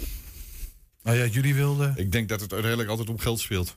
Nou 1.02 1.16
ja, 1.16 1.26
jullie 1.26 1.54
wilden... 1.54 1.94
Ik 1.96 2.12
denk 2.12 2.28
dat 2.28 2.40
het 2.40 2.52
uiteindelijk 2.52 2.90
altijd 2.90 3.08
om 3.08 3.18
geld 3.18 3.40
speelt. 3.40 3.76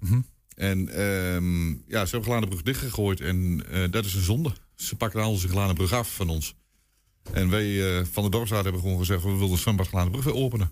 Mhm. 0.00 0.20
En 0.56 0.88
ehm, 0.88 1.68
ja, 1.68 2.04
ze 2.04 2.10
hebben 2.10 2.22
Glanenbrug 2.22 2.62
dichtgegooid 2.62 3.20
en 3.20 3.66
eh, 3.70 3.90
dat 3.90 4.04
is 4.04 4.14
een 4.14 4.22
zonde. 4.22 4.52
Ze 4.74 4.96
pakken 4.96 5.22
al 5.22 5.30
onze 5.30 5.48
Glanenbrug 5.48 5.92
af 5.92 6.14
van 6.14 6.28
ons. 6.28 6.54
En 7.32 7.50
wij 7.50 7.98
eh, 7.98 8.04
van 8.12 8.24
de 8.24 8.30
dorpsraad 8.30 8.64
hebben 8.64 8.82
gewoon 8.82 8.98
gezegd... 8.98 9.22
we 9.22 9.36
willen 9.36 9.58
zwembad 9.58 9.88
Glanenbrug 9.88 10.24
weer 10.24 10.34
openen. 10.34 10.70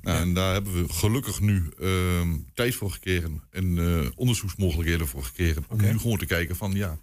Nou, 0.00 0.18
En 0.18 0.34
daar 0.34 0.52
hebben 0.52 0.72
we 0.72 0.92
gelukkig 0.92 1.40
nu 1.40 1.68
ehm, 1.80 2.36
tijd 2.54 2.74
voor 2.74 2.90
gekregen... 2.90 3.42
en 3.50 3.78
eh, 3.78 4.10
onderzoeksmogelijkheden 4.14 5.08
voor 5.08 5.24
gekregen... 5.24 5.64
om 5.68 5.80
nu 5.80 5.98
gewoon 5.98 6.18
te 6.18 6.26
kijken 6.26 6.56
van 6.56 6.72
ja, 6.72 6.98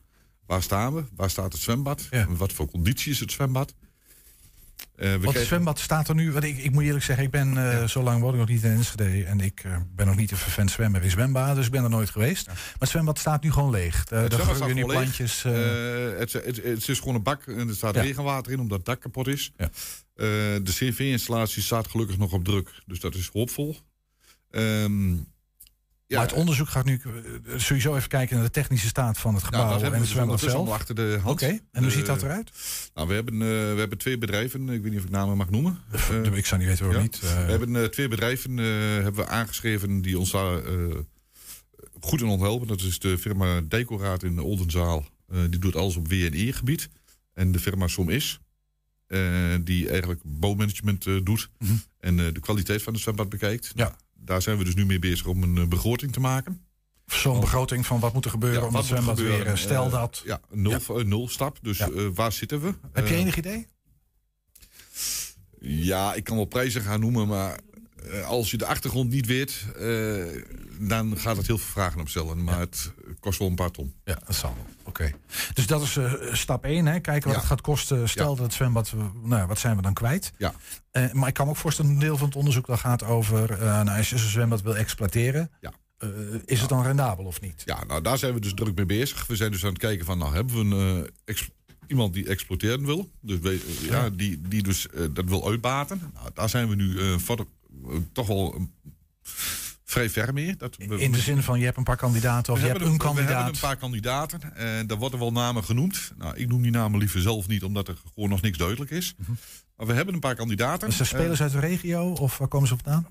waar 0.45 0.63
staan 0.63 0.95
we? 0.95 1.03
Waar 1.15 1.29
staat 1.29 1.53
het 1.53 1.61
zwembad? 1.61 2.09
Wat 2.29 2.53
voor 2.53 2.69
conditie 2.69 3.11
is 3.11 3.19
het 3.19 3.31
zwembad? 3.31 3.73
Want 5.21 5.33
het 5.33 5.45
zwembad 5.45 5.79
staat 5.79 6.07
er 6.09 6.15
nu. 6.15 6.31
Want 6.31 6.43
ik, 6.43 6.57
ik 6.57 6.71
moet 6.71 6.83
eerlijk 6.83 7.03
zeggen, 7.03 7.25
ik 7.25 7.31
ben 7.31 7.71
eh, 7.71 7.87
zo 7.87 8.03
lang 8.03 8.21
woon 8.21 8.33
ik 8.33 8.39
nog 8.39 8.47
niet 8.47 8.63
in 8.63 8.71
Enschede. 8.71 9.23
En 9.23 9.39
ik 9.39 9.61
eh, 9.63 9.77
ben 9.95 10.05
nog 10.05 10.15
niet 10.15 10.31
een 10.31 10.37
vervent 10.37 10.71
zwemmer 10.71 11.03
in 11.03 11.09
zwembaden, 11.09 11.55
dus 11.55 11.65
ik 11.65 11.71
ben 11.71 11.83
er 11.83 11.89
nooit 11.89 12.09
geweest. 12.09 12.47
Maar 12.47 12.55
het 12.79 12.89
zwembad 12.89 13.19
staat 13.19 13.43
nu 13.43 13.51
gewoon 13.51 13.69
leeg. 13.69 14.03
Zwembad 14.07 14.33
groeien 14.39 14.75
nu 14.75 14.85
plantjes. 14.85 15.43
het, 15.43 16.33
het, 16.33 16.63
het 16.63 16.87
is 16.87 16.99
gewoon 16.99 17.15
een 17.15 17.23
bak 17.23 17.47
en 17.47 17.67
er 17.67 17.75
staat 17.75 17.95
Ja. 17.95 18.01
regenwater 18.01 18.51
in 18.51 18.59
omdat 18.59 18.77
het 18.77 18.85
dak 18.85 18.99
kapot 18.99 19.27
is. 19.27 19.51
Ja. 19.57 19.69
De 20.15 20.61
CV-installatie 20.63 21.61
staat 21.63 21.87
gelukkig 21.87 22.17
nog 22.17 22.31
op 22.31 22.43
druk, 22.45 22.69
dus 22.85 22.99
dat 22.99 23.15
is 23.15 23.29
hoopvol. 23.33 23.77
Ehm, 24.51 25.13
ja, 26.09 26.17
maar 26.17 26.27
het 26.27 26.37
onderzoek 26.37 26.69
gaat 26.69 26.85
nu 26.85 27.01
eh, 27.03 27.59
sowieso 27.59 27.95
even 27.95 28.09
kijken 28.09 28.35
naar 28.35 28.45
de 28.45 28.51
technische 28.51 28.87
staat 28.87 29.17
van 29.17 29.33
het 29.33 29.43
ja, 29.43 29.47
gebouw 29.47 29.73
en 29.73 29.79
we 29.79 29.85
het 29.85 29.99
dus 29.99 30.09
zwembad 30.09 30.39
zelf. 30.39 30.69
achter 30.69 30.95
de 30.95 31.19
hand. 31.21 31.43
Oké, 31.43 31.59
en 31.71 31.83
hoe 31.83 31.91
ziet 31.91 32.05
dat 32.05 32.23
eruit? 32.23 32.51
Nou, 32.93 33.07
we 33.07 33.13
hebben, 33.13 33.33
eh, 33.33 33.39
we 33.47 33.75
hebben 33.79 33.97
twee 33.97 34.17
bedrijven, 34.17 34.69
ik 34.69 34.81
weet 34.81 34.91
niet 34.91 34.99
of 34.99 35.05
ik 35.05 35.11
namen 35.11 35.37
mag 35.37 35.49
noemen. 35.49 35.79
Eh, 35.91 36.35
ik 36.35 36.45
zou 36.45 36.59
niet 36.59 36.69
weten 36.69 36.85
waarom 36.85 37.03
niet. 37.03 37.19
we 37.19 37.27
hebben 37.27 37.91
twee 37.91 38.07
bedrijven 38.07 38.57
hebben 38.57 39.23
we 39.23 39.27
aangeschreven 39.27 40.01
die 40.01 40.19
ons 40.19 40.31
daar 40.31 40.61
goed 41.99 42.21
in 42.21 42.27
ons 42.27 42.41
helpen. 42.41 42.67
Dat 42.67 42.81
is 42.81 42.99
de 42.99 43.17
firma 43.17 43.61
Decoraat 43.61 44.23
in 44.23 44.39
Oldenzaal. 44.39 45.05
Die 45.49 45.59
doet 45.59 45.75
alles 45.75 45.95
op 45.95 46.07
WNE-gebied. 46.07 46.89
En 47.33 47.51
de 47.51 47.59
firma 47.59 47.87
Som 47.87 48.09
Is. 48.09 48.39
die 49.61 49.89
eigenlijk 49.89 50.21
bouwmanagement 50.23 51.03
doet. 51.03 51.49
Mhm. 51.59 51.73
En 51.99 52.15
de 52.15 52.39
kwaliteit 52.39 52.81
van 52.83 52.93
het 52.93 53.01
zwembad 53.01 53.29
bekijkt. 53.29 53.75
Nou, 53.75 53.91
daar 54.21 54.41
zijn 54.41 54.57
we 54.57 54.63
dus 54.63 54.75
nu 54.75 54.85
mee 54.85 54.99
bezig 54.99 55.25
om 55.25 55.43
een 55.43 55.57
eh, 55.57 55.67
begroting 55.67 56.11
te 56.11 56.19
maken. 56.19 56.63
Zo'n 57.05 57.39
begroting 57.39 57.85
van 57.85 57.99
wat 57.99 58.13
moet 58.13 58.25
er 58.25 58.31
gebeuren 58.31 58.61
Ja, 58.61 58.67
om 58.67 58.75
het 58.75 58.85
zwembad 58.85 59.17
weer... 59.19 59.29
gebeuren? 59.29 59.57
Stel 59.57 59.85
Eh, 59.85 59.91
dat... 59.91 60.21
Ja, 60.25 60.41
nul, 60.49 60.71
eh, 60.73 61.05
nul 61.05 61.27
stap. 61.27 61.57
Dus 61.61 61.77
Ja. 61.77 62.11
waar 62.11 62.31
zitten 62.31 62.61
we? 62.61 62.73
Heb 62.93 63.07
je 63.07 63.15
enig 63.15 63.37
idee? 63.37 63.67
Ja, 65.59 66.13
ik 66.13 66.23
kan 66.23 66.35
wel 66.35 66.45
prijzen 66.45 66.81
gaan 66.81 66.99
noemen, 66.99 67.27
maar 67.27 67.59
als 68.25 68.51
je 68.51 68.57
de 68.57 68.65
achtergrond 68.65 69.09
niet 69.11 69.25
weet, 69.25 69.65
eh, 69.77 70.15
dan 70.79 71.17
gaat 71.17 71.37
het 71.37 71.47
heel 71.47 71.57
veel 71.57 71.71
vragen 71.71 72.01
opstellen. 72.01 72.43
Maar 72.43 72.59
het 72.59 72.91
kost 73.19 73.39
wel 73.39 73.47
een 73.47 73.55
paar 73.55 73.71
ton. 73.71 73.93
Ja, 74.03 74.19
dat 74.25 74.35
zal 74.35 74.53
wel. 74.55 74.65
Oké. 74.83 75.11
Dus 75.53 75.67
dat 75.67 75.81
is 75.81 75.97
eh, 75.97 76.13
stap 76.31 76.65
1, 76.65 76.85
hè? 76.85 76.99
kijken 76.99 77.23
wat 77.23 77.33
Ja. 77.33 77.39
het 77.39 77.49
gaat 77.49 77.61
kosten. 77.61 78.09
Stel 78.09 78.29
Ja. 78.29 78.35
dat 78.35 78.45
het 78.45 78.53
zwembad, 78.53 78.93
eh, 78.97 79.05
nou, 79.23 79.47
wat 79.47 79.59
zijn 79.59 79.75
we 79.75 79.81
dan 79.81 79.93
kwijt? 79.93 80.31
Ja. 80.37 80.53
Eh, 80.91 81.11
maar 81.11 81.27
ik 81.27 81.33
kan 81.33 81.45
me 81.45 81.51
ook 81.51 81.57
voorstellen, 81.57 81.91
een 81.91 81.99
deel 81.99 82.17
van 82.17 82.27
het 82.27 82.35
onderzoek 82.37 82.65
dat 82.67 82.79
gaat 82.79 83.03
over, 83.03 83.51
eh, 83.51 83.59
nou, 83.59 83.97
als 83.97 84.09
je 84.09 84.17
zo'n 84.17 84.29
zwembad 84.29 84.61
wil 84.61 84.75
exploiteren, 84.75 85.51
Ja. 85.61 85.73
eh, 85.97 86.09
is 86.45 86.59
het 86.59 86.69
dan 86.69 86.83
rendabel 86.83 87.25
of 87.25 87.41
niet? 87.41 87.61
Ja, 87.65 87.83
nou 87.85 88.01
daar 88.01 88.17
zijn 88.17 88.33
we 88.33 88.39
dus 88.39 88.53
druk 88.53 88.75
mee 88.75 88.85
bezig. 88.85 89.27
We 89.27 89.35
zijn 89.35 89.51
dus 89.51 89.63
aan 89.63 89.69
het 89.69 89.77
kijken 89.79 90.05
van, 90.05 90.17
nou 90.17 90.33
hebben 90.35 90.69
we 90.69 90.75
een, 90.75 91.07
eh, 91.25 91.35
iemand 91.87 92.13
die 92.13 92.27
exploiteren 92.27 92.85
wil. 92.85 93.09
Dus 93.21 93.39
we, 93.39 93.49
eh, 93.81 93.87
ja, 93.89 94.03
Ja. 94.03 94.09
die, 94.09 94.41
die 94.47 94.63
dus 94.63 94.87
eh, 94.89 95.03
dat 95.13 95.25
wil 95.25 95.47
uitbaten. 95.49 96.11
Nou, 96.13 96.29
daar 96.33 96.49
zijn 96.49 96.69
we 96.69 96.75
nu 96.75 96.99
eh, 96.99 97.17
verder, 97.17 97.45
eh, 97.45 97.58
toch 98.11 98.27
wel 98.27 98.55
eh, 98.55 98.61
vrij 99.83 100.09
ver 100.09 100.33
mee. 100.33 100.55
Dat 100.55 100.75
we, 100.77 100.99
In 101.01 101.11
de 101.11 101.19
zin 101.19 101.43
van, 101.43 101.59
je 101.59 101.65
hebt 101.65 101.77
een 101.77 101.83
paar 101.83 101.97
kandidaten 101.97 102.53
of 102.53 102.59
je 102.59 102.65
hebt 102.67 102.79
een 102.81 102.85
We 102.85 102.91
hebben 102.91 103.07
kandidaat. 103.15 103.47
een 103.53 103.59
paar 103.59 103.77
kandidaten. 103.77 104.55
En 104.55 104.87
daar 104.87 104.97
worden 104.97 105.19
wel 105.19 105.31
namen 105.31 105.63
genoemd. 105.63 106.11
Nou, 106.17 106.35
ik 106.37 106.47
noem 106.47 106.61
die 106.61 106.71
namen 106.71 106.99
liever 106.99 107.21
zelf 107.21 107.47
niet, 107.47 107.63
omdat 107.63 107.87
er 107.87 107.97
gewoon 108.13 108.29
nog 108.29 108.41
niks 108.41 108.57
duidelijk 108.57 108.91
is. 108.91 109.15
Maar 109.77 109.87
we 109.87 109.93
hebben 109.93 110.13
een 110.13 110.19
paar 110.19 110.35
kandidaten. 110.35 110.89
Dus 110.89 110.99
er 110.99 111.05
spelers 111.05 111.39
Eh, 111.39 111.45
uit 111.45 111.51
de 111.51 111.59
regio 111.59 112.11
of 112.11 112.37
waar 112.37 112.47
komen 112.47 112.67
ze 112.67 112.75
vandaan? 112.83 113.07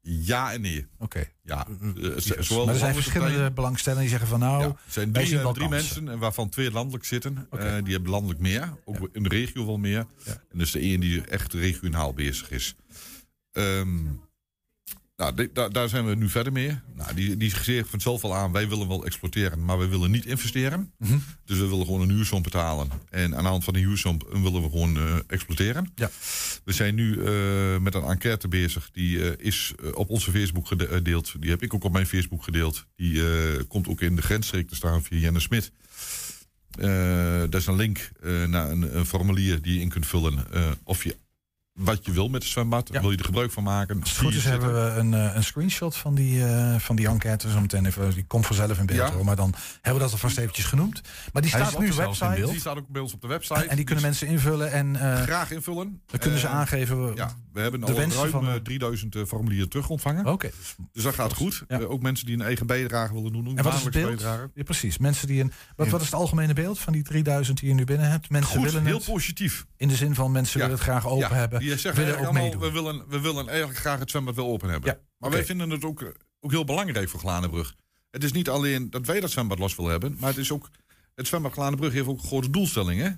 Ja 0.00 0.52
en 0.52 0.60
nee. 0.60 0.86
Oké. 0.98 1.24
Ja, 1.42 1.66
eh, 1.80 1.94
Dus- 1.94 2.26
zowel 2.26 2.64
maar 2.64 2.74
er 2.74 2.80
zijn 2.80 2.94
verschillende 2.94 3.50
belangstellenden 3.50 4.08
die 4.08 4.18
zeggen 4.18 4.28
van 4.30 4.40
nou, 4.48 4.62
Ja, 4.62 4.68
er 4.68 4.76
zijn 4.86 5.12
drie, 5.12 5.24
eh, 5.24 5.30
drie 5.30 5.42
kansen. 5.42 5.68
mensen, 5.70 6.08
en 6.08 6.18
waarvan 6.18 6.48
twee 6.48 6.70
landelijk 6.70 7.04
zitten. 7.04 7.46
Eh, 7.50 7.74
die 7.82 7.92
hebben 7.92 8.10
landelijk 8.10 8.40
meer. 8.40 8.74
Ook 8.84 9.08
in 9.12 9.22
de 9.22 9.28
regio 9.28 9.66
wel 9.66 9.78
meer. 9.78 10.06
En 10.24 10.58
dus 10.58 10.70
de 10.70 10.78
één 10.78 11.00
die 11.00 11.20
echt 11.22 11.52
regionaal 11.52 12.12
bezig 12.14 12.50
is. 12.50 12.74
Ehm, 13.52 13.98
nou, 15.20 15.48
daar- 15.52 15.72
daar 15.72 15.88
zijn 15.88 16.06
we 16.06 16.14
nu 16.14 16.28
verder 16.28 16.52
mee. 16.52 16.78
Nou, 16.94 17.14
die, 17.14 17.36
die 17.36 17.50
geeft 17.50 17.88
vanzelf 17.90 18.24
al 18.24 18.34
aan, 18.34 18.52
wij 18.52 18.68
willen 18.68 18.88
wel 18.88 19.04
exploiteren, 19.04 19.64
maar 19.64 19.78
wij 19.78 19.88
willen 19.88 20.10
niet 20.10 20.26
investeren. 20.26 20.92
Mhm. 20.98 21.18
Dus 21.44 21.58
we 21.58 21.66
willen 21.68 21.84
gewoon 21.84 22.00
een 22.00 22.10
huursom 22.10 22.42
betalen. 22.42 22.88
En 23.10 23.36
aan 23.36 23.42
de 23.42 23.48
hand 23.48 23.64
van 23.64 23.74
die 23.74 23.86
huursom 23.86 24.18
eh, 24.32 24.42
willen 24.42 24.62
we 24.62 24.68
gewoon 24.70 24.96
eh, 24.96 25.14
exploiteren. 25.26 25.92
Ja. 25.94 26.10
We 26.64 26.72
zijn 26.72 26.94
nu 26.94 27.24
eh, 27.24 27.78
met 27.78 27.94
een 27.94 28.02
enquête 28.02 28.48
bezig. 28.48 28.90
Die 28.92 29.36
is 29.36 29.72
op 29.94 30.08
onze 30.10 30.30
Facebook 30.30 30.66
gede- 30.66 30.86
gedeeld. 30.86 31.34
Die 31.40 31.50
heb 31.50 31.62
ik 31.62 31.74
ook 31.74 31.84
op 31.84 31.92
mijn 31.92 32.06
Facebook 32.06 32.44
gedeeld. 32.44 32.86
Die 32.96 33.22
komt 33.64 33.88
ook 33.88 34.00
in 34.00 34.16
de 34.16 34.22
grensstreek 34.22 34.68
te 34.68 34.74
staan 34.74 35.02
via 35.02 35.18
Jenne 35.18 35.40
Smit. 35.40 35.72
Dat 37.50 37.54
is 37.60 37.66
een 37.66 37.76
link 37.76 38.10
naar 38.46 38.70
een, 38.70 38.96
een 38.96 39.06
formulier 39.06 39.62
die 39.62 39.74
je 39.74 39.80
in 39.80 39.88
kunt 39.88 40.06
vullen. 40.06 40.44
of 40.84 41.04
je 41.04 41.16
wat 41.80 42.04
je 42.04 42.12
wil 42.12 42.28
met 42.28 42.42
het 42.42 42.50
zwembad. 42.52 42.88
Wil 42.88 43.10
je 43.10 43.16
er 43.16 43.24
gebruik 43.24 43.50
van 43.52 43.62
maken? 43.62 44.00
Als 44.00 44.18
goed 44.18 44.34
is 44.34 44.44
hebben 44.44 44.72
we 44.74 44.98
een, 45.00 45.14
eh, 45.14 45.34
een 45.34 45.44
screenshot 45.44 45.96
van 45.96 46.14
die, 46.14 46.44
eh, 46.46 46.74
van 46.78 46.96
die 46.96 47.08
enquête. 47.08 47.50
Zo 47.50 47.60
meteen 47.60 47.86
even, 47.86 48.14
die 48.14 48.24
komt 48.26 48.46
vanzelf 48.46 48.78
in 48.78 48.86
beeld 48.86 48.98
Ja. 49.08 49.12
hoor. 49.12 49.24
Maar 49.24 49.36
dan 49.36 49.54
hebben 49.74 49.92
we 49.92 49.98
dat 49.98 50.12
alvast 50.12 50.38
eventjes 50.38 50.64
genoemd. 50.64 51.00
Maar 51.32 51.42
die 51.42 51.50
Hij 51.50 51.60
staat 51.60 51.70
is 51.70 51.76
op 51.76 51.82
nu 51.82 51.88
de 51.88 51.94
website. 51.94 52.34
beeld. 52.34 52.50
Die 52.50 52.60
staat 52.60 52.76
ook 52.76 52.88
bij 52.88 53.00
ons 53.02 53.12
op 53.12 53.20
de 53.20 53.26
website. 53.28 53.64
En 53.64 53.76
die 53.76 53.84
kunnen 53.84 54.04
mensen 54.04 54.26
invullen. 54.26 54.72
En, 54.72 54.96
eh, 54.96 55.22
Graag 55.22 55.50
invullen. 55.50 56.00
Dan 56.06 56.18
kunnen 56.20 56.38
ze 56.40 56.48
aangeven. 56.48 57.12
Ja, 57.14 57.34
we 57.52 57.60
hebben 57.60 57.80
de 57.80 57.86
al 57.86 57.92
ruim 57.94 58.30
van- 58.30 58.48
eh, 58.48 58.54
3000 58.54 59.14
eh, 59.16 59.22
formulieren 59.26 59.68
terug 59.68 59.88
ontvangen. 59.88 60.26
Oké. 60.26 60.50
Dus 60.92 61.02
dat 61.02 61.14
gaat 61.14 61.32
goed. 61.34 61.64
Ook 61.88 62.02
mensen 62.02 62.26
die 62.26 62.34
een 62.34 62.42
eigen 62.42 62.66
bijdrage 62.66 63.14
willen 63.14 63.32
doen. 63.32 63.56
En 63.56 63.64
wat 63.64 63.74
is 63.74 63.82
het 63.84 63.92
beeld? 63.92 64.20
Ja, 64.20 64.48
precies. 64.64 64.98
Mensen 64.98 65.26
die 65.26 65.40
een, 65.42 65.52
wat, 65.76 65.88
wat 65.88 66.00
is 66.00 66.06
het 66.06 66.14
algemene 66.14 66.52
beeld 66.52 66.78
van 66.78 66.92
die 66.92 67.02
3000 67.02 67.58
die 67.60 67.68
je 67.68 67.74
nu 67.74 67.84
binnen 67.84 68.10
hebt? 68.10 68.30
Mensen 68.30 68.50
Goed, 68.56 68.64
willen 68.64 68.84
heel 68.86 68.96
het. 68.96 69.04
positief. 69.04 69.66
In 69.76 69.88
de 69.88 69.96
zin 69.96 70.14
van 70.14 70.32
mensen 70.32 70.58
willen 70.58 70.72
het 70.74 70.82
graag 70.82 71.06
open 71.06 71.36
hebben. 71.36 71.62
Die 71.70 71.78
zeggen 71.78 72.04
willen 72.04 72.18
ook 72.20 72.24
allemaal, 72.26 72.58
we 72.58 72.70
willen, 72.70 73.04
we 73.08 73.20
willen 73.20 73.48
eigenlijk 73.48 73.78
graag 73.78 73.98
het 73.98 74.10
zwembad 74.10 74.34
wel 74.34 74.46
open 74.46 74.68
hebben. 74.70 74.98
maar 75.18 75.30
wij 75.30 75.44
vinden 75.44 75.70
het 75.70 75.84
ook, 75.84 76.12
ook 76.40 76.50
heel 76.50 76.64
belangrijk 76.64 77.08
voor 77.08 77.20
Glanenbrug. 77.20 77.74
Het 78.10 78.24
is 78.24 78.32
niet 78.32 78.48
alleen 78.48 78.90
dat 78.90 79.06
wij 79.06 79.20
dat 79.20 79.30
zwembad 79.30 79.58
los 79.58 79.76
willen 79.76 79.90
hebben, 79.90 80.16
maar 80.18 80.28
het 80.28 80.38
is 80.38 80.52
ook. 80.52 80.70
Het 81.14 81.26
zwembad 81.26 81.52
Glanenbrug 81.52 81.92
heeft 81.92 82.06
ook 82.06 82.20
grote 82.22 82.50
doelstelling. 82.50 83.00
Hè? 83.00 83.06
Ik 83.08 83.14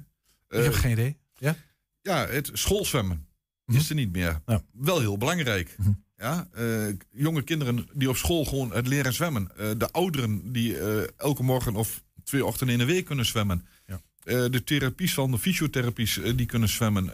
heb 0.65 0.73
Eh, 0.73 0.79
geen 0.79 0.91
idee. 0.93 1.17
Ja? 1.39 1.57
Ja, 2.03 2.27
het 2.27 2.51
schoolzwemmen. 2.53 3.27
is 3.67 3.89
er 3.89 3.95
niet 3.95 4.13
meer. 4.13 4.41
Wel 4.73 5.01
heel 5.01 5.19
belangrijk. 5.19 5.77
Ja, 6.17 6.49
eh, 6.53 6.87
jonge 7.11 7.43
kinderen 7.43 7.89
die 7.93 8.09
op 8.09 8.17
school 8.17 8.45
gewoon 8.45 8.73
het 8.73 8.87
leren 8.87 9.13
zwemmen. 9.13 9.57
Eh, 9.57 9.71
de 9.77 9.91
ouderen 9.91 10.53
die 10.53 10.79
eh, 10.79 11.03
elke 11.17 11.43
morgen 11.43 11.75
of 11.77 12.03
twee 12.25 12.45
ochtenden 12.45 12.75
in 12.81 12.87
de 12.87 12.93
week 12.93 13.05
kunnen 13.05 13.27
zwemmen. 13.27 13.67
Eh, 13.87 14.45
de 14.51 14.65
therapies 14.65 15.15
van 15.15 15.31
de 15.31 15.39
fysiotherapies 15.39 16.19
eh, 16.19 16.37
die 16.37 16.47
kunnen 16.47 16.69
zwemmen. 16.69 17.11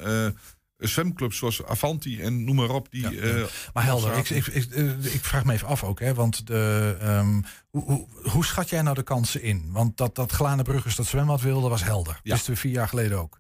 Zwemclubs 0.79 1.37
zoals 1.39 1.65
Avanti 1.65 2.23
en 2.23 2.45
noem 2.45 2.57
maar 2.57 2.69
op. 2.69 2.91
Die, 2.91 3.21
eh, 3.21 3.45
Maar 3.73 3.85
helder, 3.85 4.17
ik, 4.17 4.31
ik, 4.31 4.47
ik, 4.47 4.71
eh, 4.71 5.15
ik 5.15 5.25
vraag 5.25 5.45
me 5.45 5.53
even 5.53 5.69
af 5.69 5.85
ook, 5.85 6.01
hè, 6.01 6.15
want 6.15 6.47
de, 6.47 6.97
ehm, 7.01 7.41
hoe, 7.71 7.85
hoe, 7.85 8.07
hoe 8.31 8.45
schat 8.45 8.69
jij 8.69 8.83
nou 8.83 8.95
de 8.95 9.03
kansen 9.03 9.43
in? 9.43 9.69
Want 9.73 9.97
dat, 9.97 10.15
dat 10.15 10.33
Glanenbruggers 10.33 10.97
dat 10.97 11.07
zwembad 11.07 11.41
wilde, 11.41 11.69
was 11.69 11.85
helder. 11.85 12.21
Wisten 12.23 12.53
we 12.53 12.59
vier 12.59 12.73
jaar 12.73 12.89
geleden 12.89 13.19
ook. 13.19 13.37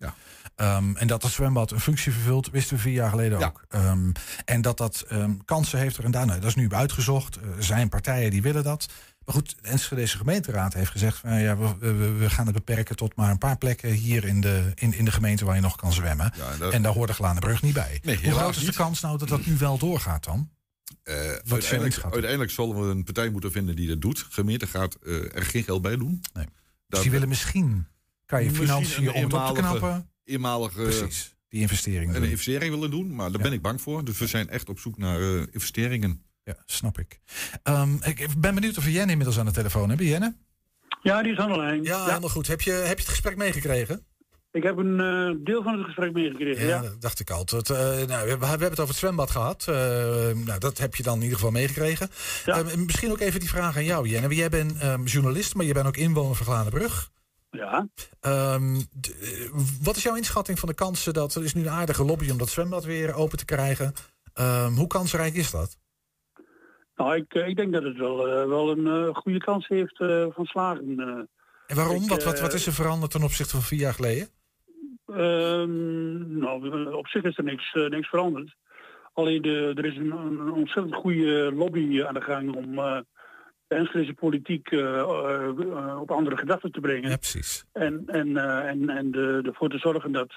Ehm, 0.56 0.96
en 0.96 1.06
dat 1.06 1.22
dat 1.22 1.30
zwembad 1.30 1.70
een 1.70 1.80
functie 1.80 2.12
vervult, 2.12 2.50
wisten 2.50 2.76
we 2.76 2.82
vier 2.82 2.92
jaar 2.92 3.10
geleden 3.10 3.38
ook. 3.46 3.64
Ehm, 3.68 4.10
en 4.44 4.60
dat 4.62 4.76
dat 4.76 5.06
kansen 5.44 5.78
heeft 5.78 5.96
er 5.96 6.04
en 6.04 6.10
daar, 6.10 6.26
nou, 6.26 6.40
dat 6.40 6.48
is 6.48 6.54
nu 6.54 6.70
uitgezocht. 6.70 7.36
Eh, 7.36 7.56
Er 7.56 7.64
zijn 7.64 7.88
partijen 7.88 8.30
die 8.30 8.42
willen 8.42 8.62
dat. 8.64 8.88
Maar 9.28 9.36
goed, 9.36 9.56
de 9.62 9.68
Enschedeze 9.68 10.16
gemeenteraad 10.16 10.74
heeft 10.74 10.90
gezegd... 10.90 11.16
Van, 11.18 11.40
ja, 11.40 11.56
we, 11.56 11.76
we, 11.78 12.12
we 12.12 12.30
gaan 12.30 12.46
het 12.46 12.54
beperken 12.54 12.96
tot 12.96 13.16
maar 13.16 13.30
een 13.30 13.38
paar 13.38 13.58
plekken 13.58 13.90
hier 13.90 14.24
in 14.24 14.40
de, 14.40 14.72
in, 14.74 14.94
in 14.94 15.04
de 15.04 15.10
gemeente 15.10 15.44
waar 15.44 15.54
je 15.54 15.60
nog 15.60 15.76
kan 15.76 15.92
zwemmen. 15.92 16.32
dat- 16.58 16.72
En 16.72 16.82
daar 16.82 16.92
hoort 16.92 17.08
de 17.08 17.14
Glanenbrug 17.14 17.62
niet 17.62 17.74
bij. 17.74 18.00
Nee, 18.02 18.18
Hoe 18.22 18.32
groot 18.32 18.56
is 18.56 18.64
de 18.64 18.72
kans 18.72 19.00
nou 19.00 19.18
dat 19.18 19.28
dat 19.28 19.46
nu 19.46 19.56
wel 19.56 19.78
doorgaat 19.78 20.24
dan? 20.24 20.50
Jouw 21.04 21.14
uiteindelijk, 21.48 22.02
uiteindelijk 22.12 22.50
zullen 22.50 22.80
we 22.80 22.86
een 22.90 23.04
partij 23.04 23.30
moeten 23.30 23.52
vinden 23.52 23.76
die 23.76 23.88
dat 23.88 24.00
doet. 24.00 24.16
De 24.16 24.24
gemeente 24.30 24.66
gaat 24.66 24.94
eh, 24.94 25.14
er 25.36 25.42
geen 25.42 25.62
geld 25.64 25.82
bij 25.82 25.96
doen. 25.96 26.08
Nee. 26.32 26.44
Dat- 26.44 26.52
Dus 26.86 27.00
die 27.00 27.10
willen 27.10 27.28
misschien, 27.28 27.86
kan 28.26 28.44
je 28.44 28.50
financiën 28.50 29.12
om 29.12 29.22
het 29.24 29.32
op 29.32 29.46
te 29.54 29.60
knappen? 29.60 30.10
Eenmalige 30.24 30.82
Precies, 30.82 31.34
die 31.48 31.60
investering 31.60 32.14
Een 32.14 32.20
doen. 32.20 32.30
investering 32.30 32.74
willen 32.74 32.90
doen, 32.90 33.14
maar 33.14 33.32
daar 33.32 33.42
ben 33.42 33.52
ik 33.52 33.62
bang 33.62 33.80
voor. 33.80 34.04
Dus 34.04 34.18
we 34.18 34.26
zijn 34.26 34.48
echt 34.48 34.68
op 34.68 34.78
zoek 34.78 34.98
naar 34.98 35.20
eh, 35.20 35.42
investeringen. 35.50 36.22
Ja, 36.48 36.56
snap 36.66 36.98
ik. 36.98 37.20
Ehm, 37.62 37.94
ik 38.02 38.28
ben 38.38 38.54
benieuwd 38.54 38.78
of 38.78 38.84
we 38.84 38.92
Jenne 38.92 39.10
inmiddels 39.10 39.38
aan 39.38 39.46
de 39.46 39.52
telefoon 39.52 39.88
hebben. 39.88 40.06
Jenne? 40.06 40.36
Ja, 41.02 41.22
die 41.22 41.32
is 41.32 41.38
aan 41.38 41.52
de 41.52 41.58
lijn. 41.58 41.82
Ja, 41.82 42.04
helemaal 42.04 42.28
goed. 42.28 42.46
Heb 42.46 42.60
je, 42.60 42.70
heb 42.70 42.98
je 42.98 43.04
het 43.04 43.08
gesprek 43.08 43.36
meegekregen? 43.36 44.06
Ik 44.50 44.62
heb 44.62 44.76
een 44.76 45.00
eh, 45.00 45.44
deel 45.44 45.62
van 45.62 45.76
het 45.76 45.84
gesprek 45.84 46.12
meegekregen, 46.12 46.66
ja. 46.66 46.68
Ja, 46.68 46.82
dat 46.82 47.00
dacht 47.00 47.20
ik 47.20 47.30
al. 47.30 47.44
Eh, 47.44 48.06
nou, 48.06 48.28
we, 48.28 48.38
we 48.38 48.46
hebben 48.46 48.70
het 48.70 48.80
over 48.80 48.88
het 48.88 48.96
zwembad 48.96 49.30
gehad. 49.30 49.64
Eh, 49.68 49.74
nou, 50.44 50.58
dat 50.58 50.78
heb 50.78 50.94
je 50.94 51.02
dan 51.02 51.16
in 51.16 51.22
ieder 51.22 51.36
geval 51.36 51.52
meegekregen. 51.52 52.10
Eh, 52.44 52.74
misschien 52.74 53.10
ook 53.10 53.20
even 53.20 53.40
die 53.40 53.48
vraag 53.48 53.76
aan 53.76 53.84
jou, 53.84 54.08
Jenne. 54.08 54.34
Jij 54.34 54.48
bent 54.48 54.78
ehm, 54.78 55.04
journalist, 55.04 55.54
maar 55.54 55.66
je 55.66 55.74
bent 55.74 55.86
ook 55.86 55.96
inwoner 55.96 56.36
van 56.36 56.46
Glanenbrug. 56.46 57.10
Ja. 57.50 57.88
Ehm, 58.20 58.80
wat 59.82 59.96
is 59.96 60.02
jouw 60.02 60.16
inschatting 60.16 60.58
van 60.58 60.68
de 60.68 60.74
kansen 60.74 61.12
dat 61.12 61.34
er 61.34 61.44
is 61.44 61.54
nu 61.54 61.62
een 61.62 61.70
aardige 61.70 62.04
lobby 62.04 62.30
om 62.30 62.38
dat 62.38 62.48
zwembad 62.48 62.84
weer 62.84 63.14
open 63.14 63.38
te 63.38 63.44
krijgen? 63.44 63.94
Ehm, 64.32 64.72
hoe 64.72 64.86
kansrijk 64.86 65.34
is 65.34 65.50
dat? 65.50 65.78
Nou, 66.98 67.16
ik, 67.16 67.34
eh, 67.34 67.48
ik 67.48 67.56
denk 67.56 67.72
dat 67.72 67.82
het 67.82 67.96
wel, 67.96 68.28
eh, 68.28 68.48
wel 68.48 68.70
een 68.70 68.86
eh, 68.86 69.14
goede 69.14 69.38
kans 69.38 69.68
heeft 69.68 69.96
van 70.34 70.44
slagen. 70.44 71.00
En 71.66 71.76
waarom? 71.76 72.02
Ik, 72.02 72.08
wat, 72.08 72.24
wat, 72.24 72.40
wat 72.40 72.54
is 72.54 72.66
er 72.66 72.72
veranderd 72.72 73.10
ten 73.10 73.22
opzichte 73.22 73.52
van 73.52 73.62
vier 73.62 73.78
jaar 73.78 73.94
geleden? 73.94 74.28
Ehm, 75.06 76.38
nou, 76.38 76.92
op 76.92 77.08
zich 77.08 77.22
is 77.22 77.38
er 77.38 77.44
niks, 77.44 77.72
niks 77.72 78.08
veranderd. 78.08 78.56
Alleen 79.12 79.42
de, 79.42 79.72
er 79.74 79.84
is 79.84 79.96
een, 79.96 80.10
een 80.10 80.52
ontzettend 80.52 80.94
goede 80.94 81.52
lobby 81.54 82.02
aan 82.02 82.14
de 82.14 82.20
gang 82.20 82.54
om 82.54 82.74
de 82.74 83.74
Enschedeze 83.74 84.14
politiek 84.14 84.72
op 86.00 86.10
andere 86.10 86.36
gedachten 86.36 86.72
te 86.72 86.80
brengen. 86.80 87.10
Ja, 87.10 87.16
precies. 87.16 87.64
En, 87.72 88.02
en, 88.06 88.36
en, 88.66 88.88
en 88.88 89.10
de, 89.10 89.40
ervoor 89.42 89.68
te 89.68 89.78
zorgen 89.78 90.12
dat, 90.12 90.32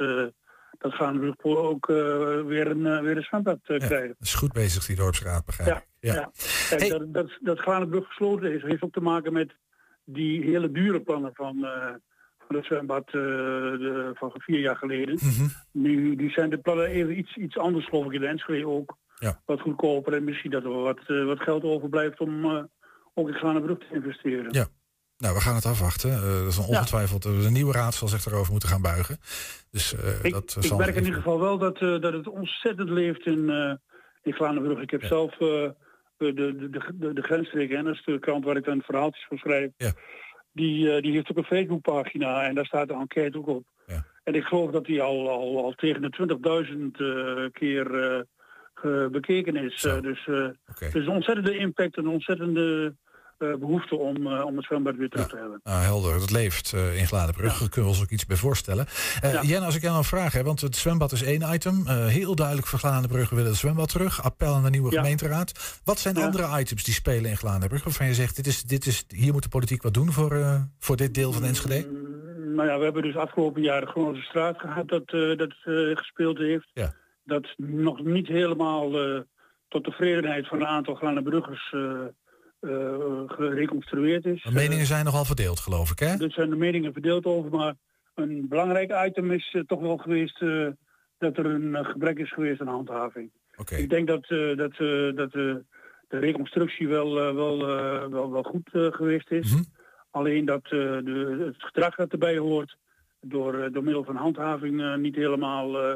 dat 0.82 0.93
Gaanbrugpoort 0.93 1.57
ook 1.57 1.89
eh, 1.89 1.95
weer, 2.41 2.67
een, 2.67 2.86
eh, 2.86 3.01
weer 3.01 3.17
een 3.17 3.23
zwembad 3.23 3.59
eh, 3.63 3.77
krijgen. 3.77 4.07
Dat 4.07 4.27
is 4.27 4.34
goed 4.34 4.53
bezig, 4.53 4.86
die 4.86 4.95
dorpsraad, 4.95 5.45
begrijp 5.45 5.77
ik. 5.77 5.84
Ja, 5.99 6.13
ja. 6.13 6.32
Kijk, 6.69 6.89
dat, 6.89 7.13
dat, 7.13 7.38
dat 7.39 7.59
Glanenbrug 7.59 8.07
gesloten 8.07 8.53
is, 8.53 8.61
heeft 8.61 8.84
ook 8.84 8.93
te 8.93 9.01
maken 9.01 9.34
met 9.34 9.55
die 10.03 10.43
hele 10.43 10.71
dure 10.71 11.01
plannen 11.01 11.32
van, 11.34 11.65
eh, 11.65 11.93
van 12.47 12.55
het 12.55 12.65
zwembad 12.65 13.09
de, 13.09 14.11
van 14.13 14.32
vier 14.34 14.59
jaar 14.59 14.75
geleden. 14.75 15.15
Mhm. 15.15 15.47
Nu 15.71 16.15
die 16.15 16.32
zijn 16.32 16.49
de 16.49 16.57
plannen 16.57 16.86
even 16.86 17.17
iets, 17.17 17.36
iets 17.36 17.57
anders, 17.57 17.86
geloof 17.86 18.05
ik, 18.05 18.13
in 18.13 18.21
de 18.21 18.27
Enschede 18.27 18.67
ook. 18.67 18.97
Ja. 19.15 19.41
Wat 19.45 19.61
goedkoper 19.61 20.13
en 20.13 20.23
misschien 20.23 20.51
dat 20.51 20.63
er 20.63 20.69
wat, 20.69 20.99
wat 21.07 21.39
geld 21.39 21.63
overblijft 21.63 22.19
om 22.19 22.45
ook 23.13 23.27
in 23.27 23.34
Glanenbrug 23.34 23.77
te 23.77 23.95
investeren. 23.95 24.53
Ja. 24.53 24.67
Nou, 25.22 25.34
we 25.36 25.41
gaan 25.41 25.55
het 25.55 25.65
afwachten. 25.65 26.11
Eh, 26.11 26.22
dat 26.22 26.47
is 26.47 26.57
een 26.57 26.63
ongetwijfeld. 26.76 27.26
eh, 27.26 27.41
De 27.43 27.51
nieuwe 27.51 27.74
raad 27.74 27.93
zal 27.93 28.07
zich 28.07 28.24
daarover 28.24 28.51
moeten 28.51 28.69
gaan 28.69 28.82
buigen. 28.82 29.17
Dus 29.72 29.95
eh, 29.95 30.24
Ik, 30.24 30.32
dat 30.34 30.55
ik 30.59 30.65
zal 30.65 30.78
merk 30.78 30.95
in 30.95 31.03
ieder 31.03 31.17
geval 31.17 31.39
wel 31.39 31.57
dat, 31.57 31.78
dat 31.80 32.13
het 32.13 32.28
ontzettend 32.28 32.89
leeft 32.89 33.26
in, 33.26 33.49
in 34.24 34.34
Glanenbrug. 34.34 34.80
Ik 34.82 34.89
heb 34.91 35.03
zelf 35.03 35.38
de, 35.38 35.76
de, 36.17 36.34
de, 36.34 36.69
de, 36.93 37.13
de 37.13 37.22
grensstreek, 37.22 37.72
en 37.72 37.84
dat 37.84 37.93
is 37.93 38.03
de 38.05 38.19
krant 38.19 38.45
waar 38.45 38.57
ik 38.57 38.65
dan 38.65 38.82
verhaaltjes 38.82 39.26
voor 39.28 39.38
schrijf. 39.38 39.69
Die, 40.53 40.91
eh, 40.95 41.01
die 41.01 41.11
heeft 41.11 41.30
ook 41.32 41.38
een 41.38 41.43
Facebookpagina 41.43 42.43
en 42.47 42.55
daar 42.55 42.65
staat 42.65 42.88
de 42.88 42.93
enquête 42.93 43.38
ook 43.38 43.47
op. 43.47 43.63
En 44.24 44.36
ik 44.36 44.43
geloof 44.43 44.72
dat 44.72 44.86
die 44.86 45.01
al, 45.01 45.30
al, 45.30 45.63
al 45.63 45.74
tegen 45.76 46.01
de 46.01 46.09
20.000 46.11 47.05
eh, 47.05 47.51
keer 47.51 48.26
bekeken 49.11 49.55
is. 49.55 49.82
Dus 50.01 50.28
is 50.80 50.93
een 50.93 51.09
ontzettende 51.09 51.57
impact 51.57 51.97
en 51.97 52.03
een 52.05 52.11
ontzettende 52.11 52.95
behoefte 53.59 53.95
om, 53.95 54.27
eh, 54.27 54.45
om 54.45 54.55
het 54.55 54.65
zwembad 54.65 54.95
weer 54.95 55.09
terug 55.09 55.27
te 55.27 55.37
hebben. 55.37 55.59
Nou, 55.63 55.83
helder, 55.83 56.19
dat 56.19 56.31
leeft 56.31 56.73
eh, 56.73 56.99
in 56.99 57.07
Gladenbrug. 57.07 57.59
Daar 57.59 57.69
kunnen 57.69 57.91
we 57.91 57.97
ons 57.97 58.05
ook 58.05 58.09
iets 58.09 58.25
bij 58.25 58.37
voorstellen. 58.37 58.85
Eh 59.21 59.41
Jen, 59.41 59.63
als 59.63 59.75
ik 59.75 59.81
jou 59.81 59.93
nou 59.93 60.05
vraag, 60.05 60.33
hè, 60.33 60.43
want 60.43 60.61
het 60.61 60.75
zwembad 60.75 61.11
is 61.11 61.23
één 61.23 61.53
item. 61.53 61.87
Eh, 61.87 62.05
heel 62.05 62.35
duidelijk 62.35 62.67
voor 62.67 62.79
Gladenbrug, 62.79 63.29
we 63.29 63.35
willen 63.35 63.51
het 63.51 63.59
zwembad 63.59 63.89
terug. 63.89 64.23
Appel 64.23 64.53
aan 64.53 64.63
de 64.63 64.69
nieuwe 64.69 64.91
gemeenteraad. 64.91 65.79
Wat 65.83 65.99
zijn 65.99 66.17
andere 66.17 66.59
items 66.59 66.83
die 66.83 66.93
spelen 66.93 67.29
in 67.29 67.37
Gladenbrug? 67.37 67.83
Waarvan 67.83 68.07
je 68.07 68.13
zegt, 68.13 68.35
dit 68.35 68.47
is, 68.47 68.63
dit 68.63 68.85
is, 68.85 69.05
hier 69.07 69.33
moet 69.33 69.43
de 69.43 69.49
politiek 69.49 69.81
wat 69.81 69.93
doen 69.93 70.11
voor, 70.11 70.31
eh, 70.31 70.61
voor 70.79 70.95
dit 70.95 71.13
deel 71.13 71.31
van 71.31 71.43
Enschede? 71.43 72.09
Nou 72.55 72.67
ja, 72.67 72.77
we 72.77 72.83
hebben 72.83 73.03
dus 73.03 73.15
afgelopen 73.15 73.61
jaar 73.61 73.81
de 73.81 73.87
Groningse 73.87 74.21
straat 74.21 74.59
gehad 74.59 74.87
dat, 74.87 75.03
eh, 75.05 75.37
dat 75.37 75.53
eh, 75.63 75.97
gespeeld 75.97 76.37
heeft. 76.37 76.69
Ja. 76.73 76.93
Dat 77.23 77.53
nog 77.57 78.03
niet 78.03 78.27
helemaal 78.27 78.99
eh, 78.99 79.19
tot 79.67 79.83
tevredenheid 79.83 80.47
van 80.47 80.59
een 80.59 80.67
aantal 80.67 80.95
Glanenbruggers 80.95 81.73
eh 81.73 81.79
eh, 81.81 82.05
gereconstrueerd 83.28 84.26
is. 84.26 84.43
De 84.43 84.51
meningen 84.51 84.86
zijn 84.86 85.05
nogal 85.05 85.26
verdeeld, 85.26 85.59
geloof 85.59 85.91
ik, 85.91 85.99
hè? 85.99 86.24
Er 86.24 86.32
zijn 86.32 86.49
de 86.49 86.55
meningen 86.55 86.93
verdeeld 86.93 87.26
over, 87.26 87.51
maar 87.51 87.74
een 88.16 88.47
belangrijk 88.47 89.05
item 89.07 89.32
is 89.32 89.49
eh, 89.53 89.62
toch 89.62 89.80
wel 89.80 89.97
geweest 89.97 90.41
eh, 90.41 90.68
dat 91.18 91.38
er 91.38 91.45
een 91.45 91.76
eh, 91.76 91.86
gebrek 91.86 92.20
is 92.20 92.34
geweest 92.34 92.62
aan 92.62 92.68
handhaving. 92.68 93.32
Ik 93.76 93.89
denk 93.89 94.07
dat, 94.07 94.30
eh, 94.30 94.57
dat, 94.57 94.72
eh, 94.72 95.16
dat 95.16 95.34
eh, 95.34 95.55
de 96.07 96.18
reconstructie 96.20 96.88
wel, 96.88 97.20
eh, 97.20 97.34
wel, 97.36 97.68
eh, 97.70 98.07
wel, 98.07 98.32
wel 98.32 98.43
goed 98.43 98.70
eh, 98.72 98.88
geweest 98.91 99.32
is. 99.32 99.55
Alleen 100.12 100.45
dat 100.45 100.64
eh, 100.64 100.70
de, 100.70 101.43
het 101.45 101.64
gedrag 101.64 101.95
dat 101.95 102.12
erbij 102.12 102.38
hoort 102.38 102.78
door, 103.22 103.59
eh, 103.59 103.74
door 103.74 103.84
middel 103.84 104.03
van 104.03 104.16
handhaving 104.16 104.82
eh, 104.82 104.95
niet 104.95 105.16
helemaal 105.16 105.82
eh, 105.84 105.93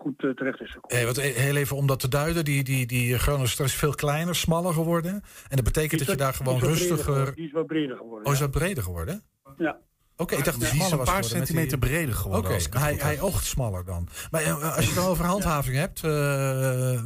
goed 0.00 0.24
eh, 0.24 0.30
terecht 0.30 0.60
is 0.60 0.70
gekomen. 0.70 0.96
Hey, 0.96 1.06
wat, 1.06 1.16
eh, 1.18 1.34
heel 1.34 1.56
even 1.56 1.76
om 1.76 1.86
dat 1.86 2.00
te 2.00 2.08
duiden, 2.08 2.44
die, 2.44 2.64
die, 2.64 2.86
die 2.86 3.18
Groningse 3.18 3.52
straat 3.52 3.68
is 3.68 3.74
veel 3.74 3.94
kleiner, 3.94 4.34
smaller 4.34 4.72
geworden. 4.72 5.12
En 5.48 5.56
dat 5.56 5.64
betekent 5.64 6.00
dat 6.00 6.08
je 6.10 6.16
daar 6.16 6.34
gewoon 6.34 6.58
rustiger... 6.60 7.34
Die 7.34 7.46
is 7.46 7.52
wat 7.52 7.66
breder 7.66 7.96
geworden. 7.96 8.26
Oh, 8.26 8.32
is 8.32 8.38
dat 8.38 8.50
breder 8.50 8.82
geworden? 8.82 9.22
Ja. 9.58 9.78
Oké, 10.16 10.34
ik 10.36 10.44
dacht 10.44 10.60
dat 10.60 10.70
Die 10.70 10.80
het 10.80 10.80
is 10.80 10.88
smaller 10.88 10.92
een 10.92 10.98
was 10.98 11.08
paar 11.14 11.24
geworden 11.24 11.38
met 11.38 11.46
centimeter 11.48 11.80
die- 11.80 11.88
breder 11.88 12.14
geworden, 12.14 12.50
Oké, 12.66 12.78
hij, 12.78 12.94
hij 12.94 13.20
oogt 13.20 13.44
smaller 13.44 13.84
dan. 13.84 14.08
Maar 14.30 14.42
eh, 14.42 14.76
als 14.76 14.84
je 14.84 14.90
het 14.90 14.94
dan 15.00 15.06
over 15.06 15.24
handhaving 15.24 15.76
hebt, 15.76 16.04
eh, 16.04 17.02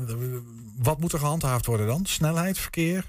wat 0.82 1.00
moet 1.00 1.12
er 1.12 1.18
gehandhaafd 1.18 1.66
worden 1.66 1.86
dan? 1.86 2.04
Snelheid, 2.04 2.58
verkeer? 2.58 3.04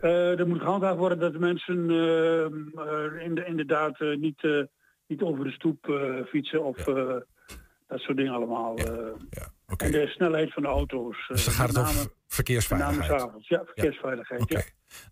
Eh, 0.00 0.38
er 0.38 0.48
moet 0.48 0.58
gehandhaafd 0.60 0.96
worden 0.98 1.18
dat 1.18 1.32
de 1.32 1.38
mensen 1.38 1.90
eh, 1.90 2.44
eh, 2.44 3.24
in 3.26 3.34
de, 3.34 3.44
inderdaad 3.46 4.00
eh, 4.00 4.16
niet, 4.16 4.44
eh, 4.44 4.62
niet 5.06 5.22
over 5.22 5.44
de 5.44 5.50
stoep 5.50 5.88
eh, 5.88 6.24
fietsen 6.26 6.64
of 6.64 6.86
eh, 6.86 7.14
dat 7.88 8.00
soort 8.00 8.16
dingen 8.16 8.32
allemaal. 8.32 8.76
eh. 8.76 8.84
En 9.76 9.90
de 9.92 10.06
snelheid 10.06 10.52
van 10.52 10.62
de 10.62 10.68
auto's. 10.68 11.24
Dus 11.28 11.44
dan 11.44 11.54
gaat 11.54 11.68
het 11.68 11.78
over 11.78 11.94
Met 11.94 12.14
verkeersveiligheid. 12.26 13.46
Ja, 13.46 13.62
verkeersveiligheid. 13.64 14.48
Ja. 14.48 14.60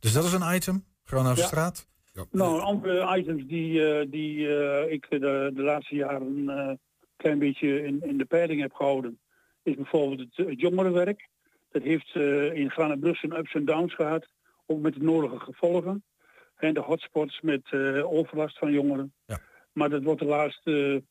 Dus 0.00 0.12
dat 0.12 0.24
is 0.24 0.32
een 0.32 0.54
item, 0.54 0.84
Groningen 1.04 1.36
Ja. 1.36 1.42
straat. 1.46 1.88
Nou, 2.30 2.60
andere 2.60 3.16
items 3.18 3.46
die, 3.46 3.86
eh, 3.98 4.10
die 4.10 4.56
eh, 4.58 4.92
ik 4.92 5.06
de, 5.10 5.50
de 5.54 5.62
laatste 5.62 5.94
jaren 5.94 6.22
een 6.26 6.48
eh, 6.48 6.74
klein 7.16 7.38
beetje 7.38 7.84
in, 7.84 8.02
in 8.02 8.18
de 8.18 8.24
peiling 8.24 8.60
heb 8.60 8.72
gehouden, 8.72 9.18
is 9.62 9.74
bijvoorbeeld 9.74 10.20
het, 10.20 10.46
het 10.46 10.60
jongerenwerk. 10.60 11.28
Dat 11.70 11.82
heeft 11.82 12.10
eh, 12.14 12.52
in 12.54 12.70
Granenbrug 12.70 13.16
zijn 13.18 13.36
ups 13.36 13.54
en 13.54 13.64
downs 13.64 13.94
gehad, 13.94 14.26
ook 14.66 14.80
met 14.80 14.94
de 14.94 15.02
nodige 15.02 15.38
gevolgen. 15.38 16.04
En 16.56 16.74
de 16.74 16.80
hotspots 16.80 17.40
met 17.40 17.62
eh, 17.70 18.12
overlast 18.12 18.58
van 18.58 18.72
jongeren. 18.72 19.14
Maar 19.72 19.88
dat 19.88 20.02
wordt 20.02 20.20
de 20.20 20.26
laatste 20.26 21.04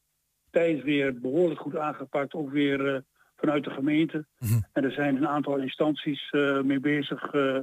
tijd 0.55 0.83
weer 0.83 1.19
behoorlijk 1.19 1.59
goed 1.59 1.77
aangepakt, 1.77 2.33
ook 2.33 2.51
weer 2.51 2.95
eh, 2.95 3.01
vanuit 3.35 3.63
de 3.63 3.69
gemeente. 3.69 4.25
En 4.73 4.83
er 4.83 4.91
zijn 4.91 5.15
een 5.15 5.27
aantal 5.27 5.57
instanties 5.57 6.29
eh, 6.31 6.61
mee 6.61 6.79
bezig. 6.79 7.33
eh 7.33 7.59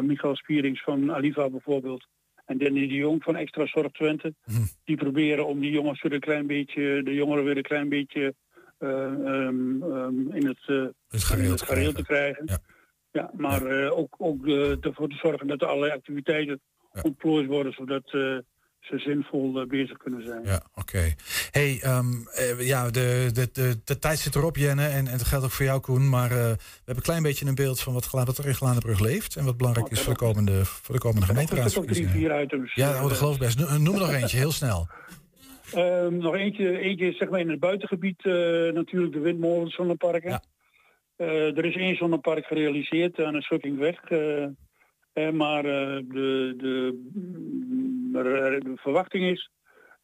Michael 0.00 0.36
Spierings 0.36 0.82
van 0.82 1.12
Aliva 1.12 1.48
bijvoorbeeld. 1.50 2.06
En 2.44 2.58
Danny 2.58 2.88
de 2.88 2.94
Jong 2.94 3.22
van 3.22 3.36
Extra 3.36 3.66
Zorg 3.66 3.92
Twente. 3.92 4.34
Die 4.84 4.96
proberen 4.96 5.46
om 5.46 5.60
die 5.60 5.70
jongens 5.70 6.02
weer 6.02 6.12
een 6.12 6.20
klein 6.20 6.46
beetje, 6.46 7.02
de 7.02 7.14
jongeren 7.14 7.44
weer 7.44 7.56
een 7.56 7.72
klein 7.72 7.88
beetje 7.88 8.34
eh, 8.78 9.04
ehm, 9.04 9.82
ehm, 9.82 10.30
in 10.30 10.46
het, 10.46 10.62
eh, 10.66 10.86
Het 11.08 11.24
gareel 11.24 11.44
in 11.44 11.56
te 11.56 11.62
het 11.62 11.62
gareel 11.62 11.92
te 11.92 12.02
krijgen. 12.02 12.60
Ja. 13.10 13.30
maar 13.32 13.66
eh, 13.66 13.98
ook, 13.98 14.14
ook 14.18 14.46
ervoor 14.80 15.08
te 15.08 15.16
zorgen 15.16 15.46
dat 15.46 15.60
er 15.60 15.66
allerlei 15.66 15.92
activiteiten 15.92 16.60
ontplooid 17.02 17.46
worden, 17.46 17.72
zodat 17.72 18.10
ze 18.80 18.98
zinvol 18.98 19.60
eh, 19.60 19.66
bezig 19.66 19.96
kunnen 19.96 20.22
zijn. 20.24 20.44
Ja, 20.44 20.62
oké. 20.74 21.14
Hey, 21.50 21.78
ehm, 21.82 22.06
eh, 22.32 22.66
ja, 22.66 22.90
de, 22.90 23.30
de, 23.32 23.48
de, 23.52 23.80
de 23.84 23.98
tijd 23.98 24.18
zit 24.18 24.34
erop, 24.34 24.56
Jenne, 24.56 24.86
en, 24.86 25.06
en 25.06 25.18
dat 25.18 25.26
geldt 25.26 25.44
ook 25.44 25.50
voor 25.50 25.64
jou, 25.64 25.80
Koen. 25.80 26.08
Maar 26.08 26.30
eh, 26.30 26.36
we 26.36 26.44
hebben 26.76 26.96
een 26.96 27.02
klein 27.02 27.22
beetje 27.22 27.46
een 27.46 27.54
beeld 27.54 27.80
van 27.80 27.92
wat, 27.92 28.10
wat 28.10 28.38
er 28.38 28.46
in 28.46 28.54
Gladenbrug 28.54 29.00
leeft... 29.00 29.36
en 29.36 29.44
wat 29.44 29.56
belangrijk 29.56 29.90
is 29.90 30.00
voor 30.00 30.12
de 30.12 30.18
komende, 30.18 30.64
voor 30.64 30.94
de 30.94 31.00
komende 31.00 31.26
Ook 31.26 31.32
drie, 31.32 31.46
gemeenteraadsverkiezingen. 31.46 32.10
vier 32.10 32.42
items. 32.42 32.74
Ja, 32.74 32.94
oh, 32.94 33.08
dat 33.08 33.12
geloof 33.18 33.34
ik 33.34 33.40
best. 33.40 33.58
No- 33.58 33.78
Noem 33.78 33.94
er 33.94 34.00
nog 34.00 34.12
eentje, 34.12 34.36
heel 34.36 34.52
snel. 34.52 34.86
Ehm, 35.72 36.16
nog 36.16 36.34
eentje, 36.34 36.78
eentje 36.78 37.06
is 37.08 37.16
zeg 37.16 37.28
maar 37.28 37.40
in 37.40 37.50
het 37.50 37.60
buitengebied 37.60 38.24
natuurlijk 38.74 39.12
de 39.12 39.18
windmolens 39.20 39.74
zonneparken. 39.74 40.40
Er 41.16 41.64
is 41.64 41.76
één 41.76 41.96
zonnepark 41.96 42.46
gerealiseerd 42.46 43.20
aan 43.20 43.32
de 43.32 43.42
Sukkingweg. 43.42 44.00
eh, 44.04 44.42
eh, 45.12 45.30
maar 45.32 45.62
de, 45.62 46.54
de, 46.58 47.02
er- 48.26 48.60
de 48.60 48.72
verwachting 48.76 49.24
is 49.30 49.50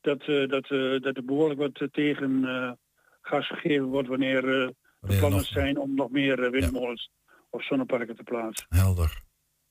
dat, 0.01 0.21
eh, 0.21 0.49
dat, 0.49 0.71
eh, 0.71 1.01
dat 1.01 1.17
er 1.17 1.25
behoorlijk 1.25 1.61
wat 1.61 1.81
eh, 1.81 1.89
tegen 1.89 2.45
eh, 2.45 2.73
gas 3.21 3.47
gegeven 3.49 3.85
wordt 3.87 4.09
wanneer 4.09 4.37
eh 4.63 4.69
de 5.01 5.17
plannen 5.19 5.39
nog- 5.39 5.47
zijn 5.47 5.79
om 5.79 5.95
nog 5.95 6.11
meer 6.11 6.45
eh, 6.45 6.51
windmolens 6.51 7.11
of 7.51 7.65
zonneparken 7.65 8.17
te 8.17 8.23
plaatsen. 8.23 8.67
Helder. 8.69 9.23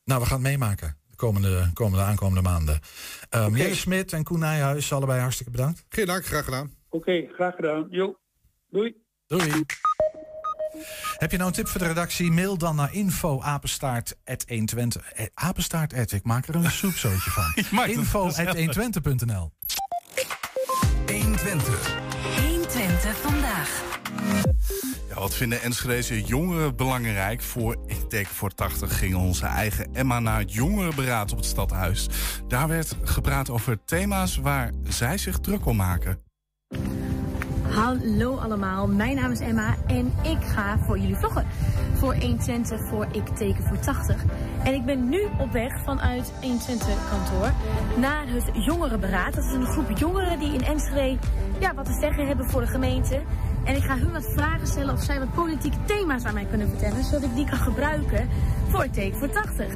Nou, 0.04 0.22
we 0.22 0.26
gaan 0.28 0.40
het 0.40 0.48
meemaken 0.48 0.98
de 1.10 1.16
komende, 1.16 1.70
komende 1.74 2.04
aankomende 2.04 2.42
maanden. 2.42 2.80
Um, 3.30 3.46
Oké. 3.46 3.58
Jelle 3.58 3.76
Smit 3.76 4.14
en 4.14 4.24
Koen 4.24 4.40
Nijhuis, 4.40 4.94
allebei 4.94 5.20
hartstikke 5.20 5.52
bedankt. 5.52 5.86
Geen 5.90 6.06
dank, 6.06 6.26
graag 6.26 6.46
gedaan. 6.46 6.72
Oké, 6.90 7.28
graag 7.34 7.56
gedaan. 7.56 7.88
Jo, 7.90 8.20
doei. 8.70 8.96
Doei. 9.28 9.52
Heb 11.18 11.32
je 11.32 11.38
nou 11.38 11.50
een 11.50 11.56
tip 11.56 11.68
voor 11.68 11.80
de 11.80 11.88
redactie? 11.88 12.32
Mail 12.32 12.58
dan 12.58 12.76
naar 12.76 12.94
info 12.94 13.42
apenstaart 13.42 14.16
120. 14.48 15.12
Eh, 15.12 15.26
apenstaart 15.34 15.94
at, 15.94 16.12
ik 16.12 16.24
maak 16.24 16.48
er 16.48 16.56
een 16.56 16.72
soepzootje 16.82 17.32
van. 17.32 17.86
info 17.86 18.26
at 18.26 18.58
120.nl 18.58 19.52
120. 21.08 21.96
120 22.42 23.18
vandaag. 23.18 23.82
Ja, 25.10 25.16
wat 25.16 25.36
vinden 25.36 25.62
Enschedeze 25.62 26.22
jongeren 26.22 26.76
belangrijk? 26.76 27.42
Voor 27.42 27.78
Ik 27.88 28.10
Teken 28.10 28.36
voor 28.36 28.56
80 28.56 28.98
ging 28.98 29.16
onze 29.16 29.46
eigen 29.46 29.94
Emma 29.94 30.20
naar 30.20 30.40
het 30.40 30.54
jongerenberaad 30.54 31.32
op 31.32 31.38
het 31.38 31.48
stadhuis. 31.48 32.08
Daar 32.48 32.68
werd 32.68 32.96
gepraat 33.04 33.50
over 33.50 33.84
thema's 33.86 34.38
waar 34.38 34.72
zij 34.84 35.18
zich 35.18 35.40
druk 35.40 35.66
om 35.66 35.76
maken. 35.76 36.24
Hallo 37.74 38.36
allemaal, 38.36 38.88
mijn 38.88 39.16
naam 39.16 39.32
is 39.32 39.40
Emma 39.40 39.76
en 39.88 40.14
ik 40.22 40.38
ga 40.44 40.78
voor 40.78 40.98
jullie 40.98 41.16
vloggen. 41.16 41.46
Voor 41.94 42.16
120 42.16 42.88
voor 42.88 43.08
Ik 43.12 43.28
Teken 43.28 43.64
voor 43.64 43.80
80. 43.80 44.24
En 44.64 44.74
ik 44.74 44.86
ben 44.86 45.10
nu 45.10 45.22
op 45.40 45.52
weg 45.52 45.84
vanuit 45.84 46.34
120 46.42 46.88
kantoor 47.10 47.52
naar 47.98 48.28
het 48.28 48.66
Jongerenberaad. 48.66 49.34
Dat 49.34 49.44
is 49.44 49.54
een 49.54 49.66
groep 49.66 49.98
jongeren 49.98 50.40
die 50.40 50.54
in 50.54 50.64
Enschede 50.64 51.18
ja, 51.60 51.74
wat 51.74 51.86
te 51.86 51.98
zeggen 52.00 52.28
hebben 52.28 52.50
voor 52.50 52.62
de 52.62 52.68
gemeente. 52.68 53.22
En 53.64 53.76
ik 53.76 53.84
ga 53.84 53.98
hun 53.98 54.12
wat 54.12 54.32
vragen 54.34 54.68
stellen 54.68 54.94
of 54.94 55.02
zij 55.04 55.20
wat 55.20 55.34
politieke 55.34 55.78
thema's 55.86 56.26
aan 56.26 56.34
mij 56.34 56.46
kunnen 56.46 56.70
vertellen. 56.70 57.04
Zodat 57.04 57.24
ik 57.24 57.36
die 57.36 57.46
kan 57.46 57.60
gebruiken 57.60 58.30
voor 58.68 58.84
Ik 58.84 58.94
Teken 58.94 59.20
voor 59.20 59.30
80. 59.30 59.68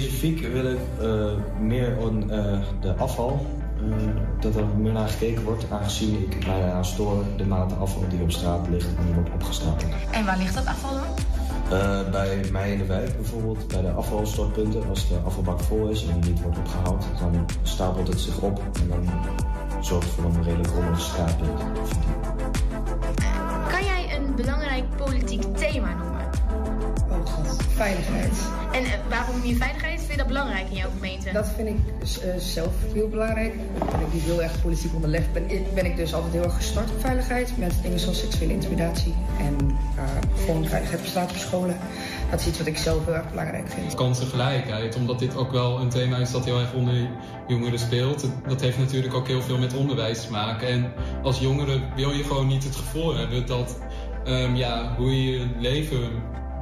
Specifiek 0.00 0.52
wil 0.52 0.64
ik 0.64 0.78
eh, 1.00 1.32
meer 1.60 1.96
aan 2.04 2.30
eh, 2.30 2.58
de 2.80 2.94
afval, 2.94 3.46
eh, 3.76 4.06
dat 4.40 4.56
er 4.56 4.66
meer 4.66 4.92
naar 4.92 5.08
gekeken 5.08 5.44
wordt, 5.44 5.70
aangezien 5.70 6.22
ik 6.22 6.46
mij 6.46 6.72
aan 6.72 6.84
stoor 6.84 7.24
de 7.36 7.46
mate 7.46 7.74
afval 7.74 8.08
die 8.08 8.22
op 8.22 8.30
straat 8.30 8.68
ligt 8.68 8.86
en 8.96 9.04
die 9.04 9.14
wordt 9.14 9.30
opgestapeld. 9.34 9.92
En 10.10 10.24
waar 10.24 10.38
ligt 10.38 10.54
dat 10.54 10.66
afval 10.66 10.90
dan? 10.90 12.10
Bij 12.10 12.40
mij 12.52 12.72
in 12.72 12.78
de 12.78 12.86
wijk 12.86 13.16
bijvoorbeeld, 13.16 13.68
bij 13.68 13.80
de 13.80 13.90
afvalstortpunten, 13.90 14.88
als 14.88 15.08
de 15.08 15.18
afvalbak 15.24 15.60
vol 15.60 15.88
is 15.88 16.06
en 16.06 16.18
niet 16.18 16.42
wordt 16.42 16.58
opgehaald, 16.58 17.04
dan 17.18 17.46
stapelt 17.62 18.08
het 18.08 18.20
zich 18.20 18.40
op 18.40 18.62
en 18.80 18.88
dan 18.88 19.08
zorgt 19.80 20.06
het 20.06 20.14
voor 20.14 20.24
een 20.24 20.42
redelijk 20.42 20.68
rommelig 20.68 21.00
straatbeeld. 21.00 21.62
Kan 23.70 23.84
jij 23.84 24.16
een 24.16 24.34
belangrijk 24.34 24.96
politiek 24.96 25.56
thema 25.56 25.94
noemen? 25.94 26.13
Veiligheid. 27.74 28.32
En 28.72 28.84
eh, 28.84 28.90
waarom 29.08 29.44
je 29.44 29.56
veiligheid? 29.56 29.98
Vind 29.98 30.10
je 30.10 30.16
dat 30.16 30.26
belangrijk 30.26 30.68
in 30.70 30.76
jouw 30.76 30.90
gemeente? 30.90 31.32
Dat 31.32 31.48
vind 31.56 31.68
ik 31.68 31.76
eh, 32.22 32.28
zelf 32.38 32.72
heel 32.92 33.08
belangrijk. 33.08 33.54
Ik 33.54 34.12
niet 34.12 34.22
heel 34.22 34.42
erg 34.42 34.62
politiek 34.62 34.94
onderlegd. 34.94 35.32
Ben, 35.32 35.50
ik- 35.50 35.74
ben 35.74 35.84
ik 35.84 35.96
dus 35.96 36.14
altijd 36.14 36.32
heel 36.32 36.42
erg 36.42 36.54
gestart 36.54 36.90
op 36.90 37.00
veiligheid. 37.00 37.52
Met 37.58 37.72
dingen 37.82 37.98
zoals 38.00 38.18
seksuele 38.18 38.52
intimidatie. 38.52 39.14
En 39.38 39.56
eh, 39.96 40.04
gewoon 40.44 40.66
veiligheid 40.66 41.00
op 41.00 41.06
straat 41.06 41.30
op 41.30 41.36
scholen. 41.36 41.76
Dat 42.30 42.40
is 42.40 42.46
iets 42.46 42.58
wat 42.58 42.66
ik 42.66 42.76
zelf 42.76 43.04
heel 43.04 43.14
erg 43.14 43.30
belangrijk 43.30 43.68
vind. 43.68 43.94
Kansengelijkheid, 43.94 44.96
omdat 44.96 45.18
dit 45.18 45.36
ook 45.36 45.50
wel 45.52 45.80
een 45.80 45.88
thema 45.88 46.16
is 46.16 46.30
dat 46.30 46.44
heel 46.44 46.60
erg 46.60 46.72
onder 46.72 47.08
jongeren 47.48 47.78
speelt. 47.78 48.26
Dat 48.48 48.60
heeft 48.60 48.78
natuurlijk 48.78 49.14
ook 49.14 49.26
heel 49.26 49.42
veel 49.42 49.58
met 49.58 49.74
onderwijs 49.74 50.20
te 50.24 50.30
maken. 50.30 50.68
En 50.68 50.92
als 51.22 51.38
jongere 51.38 51.80
wil 51.96 52.10
je 52.10 52.22
gewoon 52.24 52.46
niet 52.46 52.64
het 52.64 52.76
gevoel 52.76 53.16
hebben 53.16 53.46
dat 53.46 53.78
ehm, 54.24 54.54
ja, 54.54 54.94
hoe 54.96 55.22
je 55.24 55.38
je 55.38 55.46
leven 55.58 56.10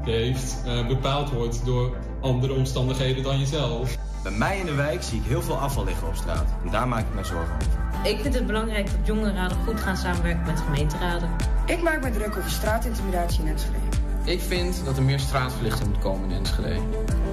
leeft 0.04 0.62
eh, 0.64 0.86
bepaald 0.86 1.30
wordt 1.30 1.64
door 1.64 1.96
andere 2.20 2.52
omstandigheden 2.52 3.22
dan 3.22 3.38
jezelf. 3.38 3.96
Bij 4.22 4.32
mij 4.32 4.58
in 4.58 4.66
de 4.66 4.74
wijk 4.74 5.02
zie 5.02 5.18
ik 5.18 5.26
heel 5.26 5.42
veel 5.42 5.58
afval 5.58 5.84
liggen 5.84 6.08
op 6.08 6.14
straat. 6.14 6.44
En 6.64 6.70
daar 6.70 6.88
maak 6.88 7.06
ik 7.06 7.14
me 7.14 7.24
zorgen 7.24 7.54
over. 7.54 8.10
Ik 8.10 8.20
vind 8.20 8.34
het 8.34 8.46
belangrijk 8.46 8.86
dat 8.86 9.06
jongerenraden 9.06 9.56
goed 9.56 9.80
gaan 9.80 9.96
samenwerken 9.96 10.46
met 10.46 10.60
gemeenteraden. 10.60 11.30
Ik 11.66 11.82
maak 11.82 12.02
me 12.02 12.10
druk 12.10 12.36
over 12.36 12.50
straatintimidatie 12.50 13.40
in 13.42 13.48
Enschede. 13.48 13.91
Ik 14.24 14.40
vind 14.40 14.84
dat 14.84 14.96
er 14.96 15.02
meer 15.02 15.20
straatverlichting 15.20 15.88
moet 15.88 15.98
komen 15.98 16.30
in 16.30 16.36
Enschede. 16.36 16.80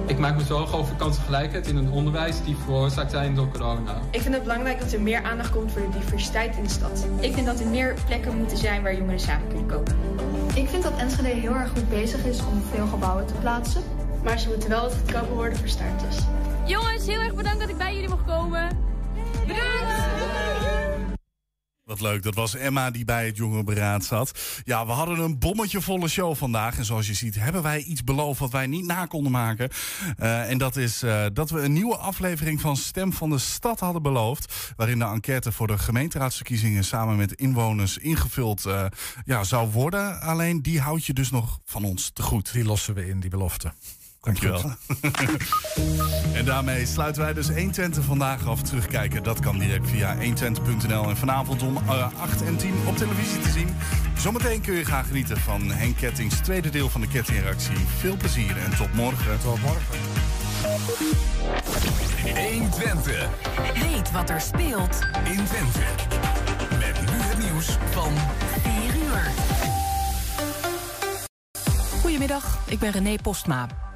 Ik 0.06 0.18
maak 0.18 0.36
me 0.36 0.44
zorgen 0.44 0.78
over 0.78 0.94
kansengelijkheid 0.94 1.66
in 1.66 1.76
het 1.76 1.90
onderwijs 1.90 2.42
die 2.44 2.56
veroorzaakt 2.56 3.10
zijn 3.10 3.34
door 3.34 3.48
corona. 3.48 4.00
Ik 4.10 4.20
vind 4.20 4.34
het 4.34 4.42
belangrijk 4.42 4.80
dat 4.80 4.92
er 4.92 5.00
meer 5.00 5.22
aandacht 5.22 5.50
komt 5.50 5.72
voor 5.72 5.80
de 5.80 5.98
diversiteit 5.98 6.56
in 6.56 6.62
de 6.62 6.68
stad. 6.68 7.06
Ik 7.20 7.34
vind 7.34 7.46
dat 7.46 7.60
er 7.60 7.66
meer 7.66 7.94
plekken 8.06 8.36
moeten 8.36 8.56
zijn 8.56 8.82
waar 8.82 8.96
jongeren 8.96 9.20
samen 9.20 9.48
kunnen 9.48 9.66
komen. 9.66 9.96
Ik 10.54 10.68
vind 10.68 10.82
dat 10.82 10.96
Enschede 10.96 11.28
heel 11.28 11.54
erg 11.54 11.70
goed 11.70 11.88
bezig 11.88 12.24
is 12.24 12.38
om 12.38 12.62
veel 12.72 12.86
gebouwen 12.86 13.26
te 13.26 13.34
plaatsen. 13.34 13.82
Maar 14.22 14.38
ze 14.38 14.48
moeten 14.48 14.68
wel 14.68 14.82
wat 14.82 14.94
goedkoper 14.94 15.34
worden 15.34 15.58
voor 15.58 15.68
starters. 15.68 16.16
Jongens, 16.64 17.06
heel 17.06 17.20
erg 17.20 17.34
bedankt 17.34 17.60
dat 17.60 17.68
ik 17.68 17.76
bij 17.76 17.94
jullie 17.94 18.08
mag 18.08 18.24
komen. 18.26 18.68
Wat 21.90 22.00
leuk, 22.00 22.22
dat 22.22 22.34
was 22.34 22.54
Emma 22.54 22.90
die 22.90 23.04
bij 23.04 23.26
het 23.26 23.36
jongerenberaad 23.36 24.04
zat. 24.04 24.38
Ja, 24.64 24.86
we 24.86 24.92
hadden 24.92 25.18
een 25.18 25.38
bommetje 25.38 25.80
volle 25.80 26.08
show 26.08 26.36
vandaag. 26.36 26.78
En 26.78 26.84
zoals 26.84 27.06
je 27.06 27.14
ziet 27.14 27.34
hebben 27.34 27.62
wij 27.62 27.82
iets 27.82 28.04
beloofd 28.04 28.40
wat 28.40 28.50
wij 28.50 28.66
niet 28.66 28.84
na 28.84 29.06
konden 29.06 29.32
maken. 29.32 29.68
Eh, 30.16 30.50
en 30.50 30.58
dat 30.58 30.76
is 30.76 31.02
eh, 31.02 31.24
dat 31.32 31.50
we 31.50 31.60
een 31.60 31.72
nieuwe 31.72 31.96
aflevering 31.96 32.60
van 32.60 32.76
Stem 32.76 33.12
van 33.12 33.30
de 33.30 33.38
Stad 33.38 33.80
hadden 33.80 34.02
beloofd. 34.02 34.72
Waarin 34.76 34.98
de 34.98 35.04
enquête 35.04 35.52
voor 35.52 35.66
de 35.66 35.78
gemeenteraadsverkiezingen 35.78 36.84
samen 36.84 37.16
met 37.16 37.32
inwoners 37.32 37.98
ingevuld 37.98 38.66
eh, 38.66 38.84
ja, 39.24 39.44
zou 39.44 39.70
worden. 39.70 40.20
Alleen 40.20 40.62
die 40.62 40.80
houd 40.80 41.04
je 41.04 41.12
dus 41.12 41.30
nog 41.30 41.60
van 41.64 41.84
ons 41.84 42.10
te 42.12 42.22
goed. 42.22 42.52
Die 42.52 42.64
lossen 42.64 42.94
we 42.94 43.08
in, 43.08 43.20
die 43.20 43.30
belofte. 43.30 43.72
Dankjewel. 44.20 44.62
en 46.38 46.44
daarmee 46.44 46.86
sluiten 46.86 47.22
wij 47.22 47.32
dus 47.32 47.48
120 47.48 48.04
vandaag 48.04 48.46
af. 48.46 48.62
Terugkijken, 48.62 49.22
dat 49.22 49.40
kan 49.40 49.58
direct 49.58 49.88
via 49.88 50.16
120.nl. 50.16 51.08
En 51.08 51.16
vanavond 51.16 51.62
om 51.62 51.76
eh, 51.76 52.20
8 52.20 52.42
en 52.42 52.56
10 52.56 52.74
op 52.86 52.96
televisie 52.96 53.40
te 53.40 53.48
zien. 53.48 53.68
Zometeen 54.18 54.60
kun 54.60 54.74
je 54.74 54.84
gaan 54.84 55.04
genieten 55.04 55.36
van 55.36 55.70
Henk 55.70 55.96
Kettings 55.96 56.40
tweede 56.40 56.70
deel 56.70 56.88
van 56.88 57.00
de 57.00 57.08
kettingreactie. 57.08 57.76
Veel 57.76 58.16
plezier 58.16 58.56
en 58.58 58.76
tot 58.76 58.94
morgen. 58.94 59.40
Tot 59.40 59.60
morgen. 59.62 59.98
120. 62.34 63.28
Weet 63.74 64.12
wat 64.12 64.30
er 64.30 64.40
speelt 64.40 65.00
in 65.24 65.44
Twente. 65.44 65.80
Met 66.78 67.00
nu 67.00 67.16
het 67.16 67.38
nieuws 67.38 67.76
van 67.90 68.12
4 68.62 68.72
uur. 69.02 69.30
Goedemiddag, 72.00 72.58
ik 72.66 72.78
ben 72.78 72.90
René 72.90 73.16
Postma. 73.22 73.89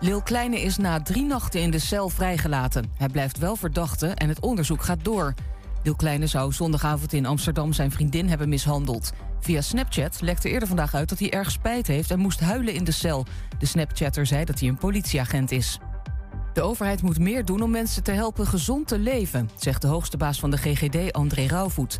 Lil 0.00 0.22
Kleine 0.22 0.60
is 0.60 0.76
na 0.76 1.02
drie 1.02 1.24
nachten 1.24 1.60
in 1.60 1.70
de 1.70 1.78
cel 1.78 2.08
vrijgelaten. 2.08 2.92
Hij 2.96 3.08
blijft 3.08 3.38
wel 3.38 3.56
verdachte 3.56 4.06
en 4.06 4.28
het 4.28 4.40
onderzoek 4.40 4.82
gaat 4.82 5.04
door. 5.04 5.34
Deel 5.82 5.96
Kleine 5.96 6.26
zou 6.26 6.52
zondagavond 6.52 7.12
in 7.12 7.26
Amsterdam 7.26 7.72
zijn 7.72 7.90
vriendin 7.90 8.28
hebben 8.28 8.48
mishandeld. 8.48 9.12
Via 9.40 9.60
Snapchat 9.60 10.20
lekte 10.20 10.48
eerder 10.48 10.68
vandaag 10.68 10.94
uit 10.94 11.08
dat 11.08 11.18
hij 11.18 11.30
erg 11.30 11.50
spijt 11.50 11.86
heeft 11.86 12.10
en 12.10 12.18
moest 12.18 12.40
huilen 12.40 12.74
in 12.74 12.84
de 12.84 12.90
cel. 12.90 13.26
De 13.58 13.66
Snapchatter 13.66 14.26
zei 14.26 14.44
dat 14.44 14.60
hij 14.60 14.68
een 14.68 14.78
politieagent 14.78 15.50
is. 15.50 15.78
De 16.52 16.62
overheid 16.62 17.02
moet 17.02 17.18
meer 17.18 17.44
doen 17.44 17.62
om 17.62 17.70
mensen 17.70 18.02
te 18.02 18.12
helpen 18.12 18.46
gezond 18.46 18.88
te 18.88 18.98
leven, 18.98 19.50
zegt 19.56 19.82
de 19.82 19.88
hoogste 19.88 20.16
baas 20.16 20.40
van 20.40 20.50
de 20.50 20.58
GGD, 20.58 21.12
André 21.12 21.46
Rauwvoet. 21.46 21.98